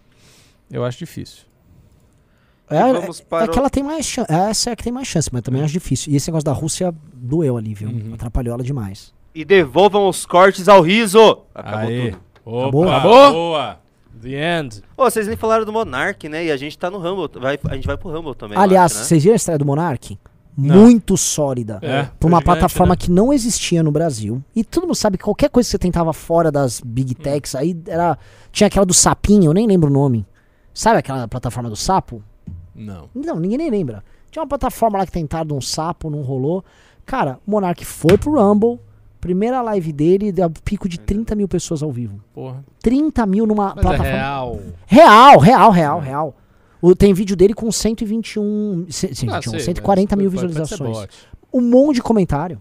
Eu 0.70 0.84
acho 0.84 0.98
difícil. 0.98 1.44
É, 2.68 2.80
vamos 2.92 3.20
é- 3.20 3.24
para 3.24 3.44
é 3.44 3.48
o- 3.48 3.50
que 3.50 3.58
ela 3.58 3.68
tem 3.70 3.82
mais 3.82 4.06
chance. 4.06 4.30
Essa 4.32 4.70
é 4.70 4.72
a 4.72 4.76
que 4.76 4.84
tem 4.84 4.92
mais 4.92 5.08
chance, 5.08 5.28
mas 5.32 5.42
também 5.42 5.62
acho 5.62 5.72
difícil. 5.72 6.12
E 6.12 6.16
esse 6.16 6.28
negócio 6.30 6.44
da 6.44 6.52
Rússia 6.52 6.94
doeu 7.12 7.56
ali, 7.56 7.74
viu? 7.74 7.88
Uhum. 7.88 8.14
Atrapalhou 8.14 8.54
ela 8.54 8.62
demais. 8.62 9.12
E 9.34 9.44
devolvam 9.44 10.08
os 10.08 10.24
cortes 10.26 10.68
ao 10.68 10.80
riso! 10.82 11.42
Acabou 11.54 11.88
Aê. 11.88 12.10
tudo. 12.10 12.22
Opa, 12.44 12.60
Acabou? 12.62 12.88
Acabou? 12.88 13.32
Boa. 13.32 13.81
The 14.22 14.60
End. 14.60 14.82
Ô, 14.96 15.04
vocês 15.04 15.26
nem 15.26 15.36
falaram 15.36 15.64
do 15.64 15.72
Monark, 15.72 16.28
né? 16.28 16.46
E 16.46 16.52
a 16.52 16.56
gente 16.56 16.78
tá 16.78 16.90
no 16.90 16.98
Rumble. 16.98 17.40
Vai, 17.40 17.58
a 17.68 17.74
gente 17.74 17.86
vai 17.86 17.96
pro 17.96 18.10
Rumble 18.10 18.34
também. 18.34 18.56
Aliás, 18.56 18.92
acho, 18.92 19.00
né? 19.00 19.06
vocês 19.06 19.22
viram 19.22 19.34
a 19.34 19.36
estreia 19.36 19.58
do 19.58 19.66
Monark? 19.66 20.18
Não. 20.56 20.76
Muito 20.76 21.16
sólida. 21.16 21.78
É. 21.82 22.04
Pra 22.18 22.28
uma 22.28 22.38
gigante, 22.38 22.44
plataforma 22.44 22.92
né? 22.92 22.96
que 22.96 23.10
não 23.10 23.32
existia 23.32 23.82
no 23.82 23.90
Brasil. 23.90 24.42
E 24.54 24.62
todo 24.62 24.84
mundo 24.84 24.94
sabe 24.94 25.18
que 25.18 25.24
qualquer 25.24 25.48
coisa 25.48 25.66
que 25.66 25.70
você 25.72 25.78
tentava 25.78 26.12
fora 26.12 26.52
das 26.52 26.80
big 26.80 27.14
techs, 27.14 27.54
aí 27.54 27.76
era. 27.86 28.18
Tinha 28.52 28.66
aquela 28.66 28.86
do 28.86 28.94
sapinho, 28.94 29.46
eu 29.46 29.54
nem 29.54 29.66
lembro 29.66 29.90
o 29.90 29.92
nome. 29.92 30.26
Sabe 30.72 30.98
aquela 30.98 31.26
plataforma 31.26 31.68
do 31.68 31.76
sapo? 31.76 32.22
Não. 32.74 33.08
Não, 33.14 33.38
ninguém 33.40 33.58
nem 33.58 33.70
lembra. 33.70 34.04
Tinha 34.30 34.42
uma 34.42 34.48
plataforma 34.48 34.98
lá 34.98 35.06
que 35.06 35.12
tentaram 35.12 35.46
de 35.46 35.52
um 35.54 35.60
sapo, 35.60 36.08
não 36.08 36.22
rolou. 36.22 36.64
Cara, 37.04 37.38
o 37.46 37.50
Monark 37.50 37.84
foi 37.84 38.16
pro 38.16 38.32
Rumble. 38.32 38.78
Primeira 39.22 39.62
live 39.62 39.92
dele, 39.92 40.32
deu 40.32 40.50
pico 40.50 40.88
de 40.88 40.98
30 40.98 41.36
mil 41.36 41.46
pessoas 41.46 41.80
ao 41.80 41.92
vivo. 41.92 42.20
Porra. 42.34 42.64
30 42.82 43.24
mil 43.24 43.46
numa 43.46 43.68
Mas 43.68 43.78
é 43.78 43.80
plataforma. 43.80 44.10
real. 44.12 44.60
Real, 44.84 45.38
real, 45.38 45.70
real, 45.70 46.00
real. 46.00 46.36
O, 46.82 46.92
tem 46.96 47.14
vídeo 47.14 47.36
dele 47.36 47.54
com 47.54 47.70
121, 47.70 48.86
ce- 48.90 49.14
121 49.14 49.32
Ah, 49.36 49.40
sei, 49.42 49.60
140 49.60 50.16
mas 50.16 50.20
mil 50.22 50.28
visualizações. 50.28 51.08
Um 51.54 51.60
monte 51.60 51.94
de 51.96 52.02
comentário. 52.02 52.60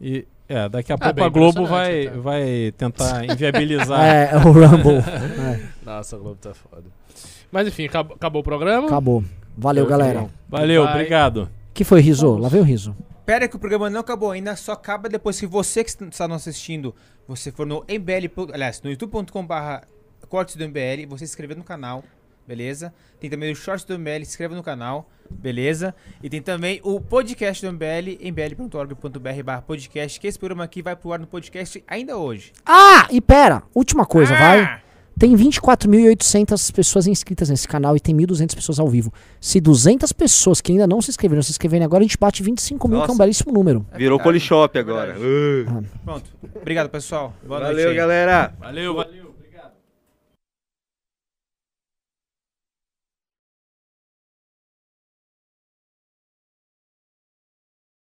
E 0.00 0.24
é, 0.48 0.68
daqui 0.68 0.92
a 0.92 0.94
Ah, 0.94 0.98
pouco 0.98 1.24
a 1.24 1.28
Globo 1.28 1.66
vai, 1.66 2.04
então. 2.04 2.22
vai 2.22 2.72
tentar 2.76 3.24
inviabilizar. 3.26 4.00
É, 4.04 4.36
o 4.36 4.52
Rumble. 4.52 4.98
É, 5.02 5.60
Nossa, 5.84 6.14
a 6.14 6.18
Globo 6.20 6.38
tá 6.40 6.54
foda. 6.54 6.84
Mas 7.50 7.66
enfim, 7.66 7.86
acabou, 7.86 8.14
acabou 8.14 8.40
o 8.40 8.44
programa. 8.44 8.86
acabou. 8.86 9.24
Valeu, 9.56 9.84
galera. 9.86 10.26
Valeu, 10.48 10.84
Vai. 10.84 10.92
obrigado. 10.94 11.48
que 11.74 11.82
foi, 11.82 12.00
Riso? 12.00 12.36
Lá 12.36 12.48
veio 12.48 12.62
o 12.62 12.66
Riso. 12.66 12.94
Pera 13.28 13.46
que 13.46 13.56
o 13.56 13.58
programa 13.58 13.90
não 13.90 14.00
acabou 14.00 14.30
ainda, 14.30 14.56
só 14.56 14.72
acaba 14.72 15.06
depois 15.06 15.38
que 15.38 15.46
você 15.46 15.84
que 15.84 15.90
está 15.90 16.26
nos 16.26 16.48
assistindo, 16.48 16.94
você 17.26 17.52
for 17.52 17.66
no 17.66 17.84
MBL, 17.86 18.32
aliás, 18.54 18.80
no 18.80 18.88
youtube.com.br 18.88 19.84
cortes 20.30 20.56
do 20.56 20.66
MBL, 20.66 21.06
você 21.06 21.26
se 21.26 21.32
inscrever 21.32 21.54
no 21.54 21.62
canal, 21.62 22.02
beleza? 22.46 22.90
Tem 23.20 23.28
também 23.28 23.52
o 23.52 23.54
shorts 23.54 23.84
do 23.84 23.98
MBL, 23.98 24.24
se 24.24 24.30
inscreva 24.30 24.54
no 24.56 24.62
canal, 24.62 25.10
beleza? 25.28 25.94
E 26.22 26.30
tem 26.30 26.40
também 26.40 26.80
o 26.82 26.98
podcast 27.02 27.66
do 27.66 27.70
MBL, 27.70 28.16
mbl.org.br 28.18 29.42
barra 29.44 29.60
podcast, 29.60 30.18
que 30.18 30.26
esse 30.26 30.38
programa 30.38 30.64
aqui 30.64 30.80
vai 30.80 30.96
pro 30.96 31.12
ar 31.12 31.18
no 31.18 31.26
podcast 31.26 31.84
ainda 31.86 32.16
hoje. 32.16 32.54
Ah, 32.64 33.06
e 33.10 33.20
pera, 33.20 33.62
última 33.74 34.06
coisa, 34.06 34.32
Ah! 34.34 34.38
vai. 34.38 34.82
Tem 35.18 35.34
24.800 35.34 36.72
pessoas 36.72 37.08
inscritas 37.08 37.48
nesse 37.48 37.66
canal 37.66 37.96
e 37.96 38.00
tem 38.00 38.16
1.200 38.16 38.54
pessoas 38.54 38.78
ao 38.78 38.88
vivo. 38.88 39.12
Se 39.40 39.60
200 39.60 40.12
pessoas 40.12 40.60
que 40.60 40.70
ainda 40.70 40.86
não 40.86 41.02
se 41.02 41.10
inscreveram 41.10 41.42
se 41.42 41.50
inscreverem 41.50 41.84
agora, 41.84 42.02
a 42.02 42.06
gente 42.06 42.16
bate 42.16 42.40
25 42.40 42.86
mil, 42.86 43.02
que 43.02 43.10
é 43.10 43.12
um 43.12 43.16
belíssimo 43.16 43.52
número. 43.52 43.84
Virou 43.96 44.18
verdade. 44.18 44.22
Polishop 44.22 44.78
agora. 44.78 45.14
Verdade. 45.14 45.76
Uh. 45.76 45.84
Pronto. 46.04 46.30
Obrigado, 46.54 46.88
pessoal. 46.88 47.34
Boa 47.44 47.58
noite 47.60 47.76
Valeu, 47.76 47.94
galera. 47.94 48.54
Valeu, 48.60 48.94
valeu. 48.94 49.27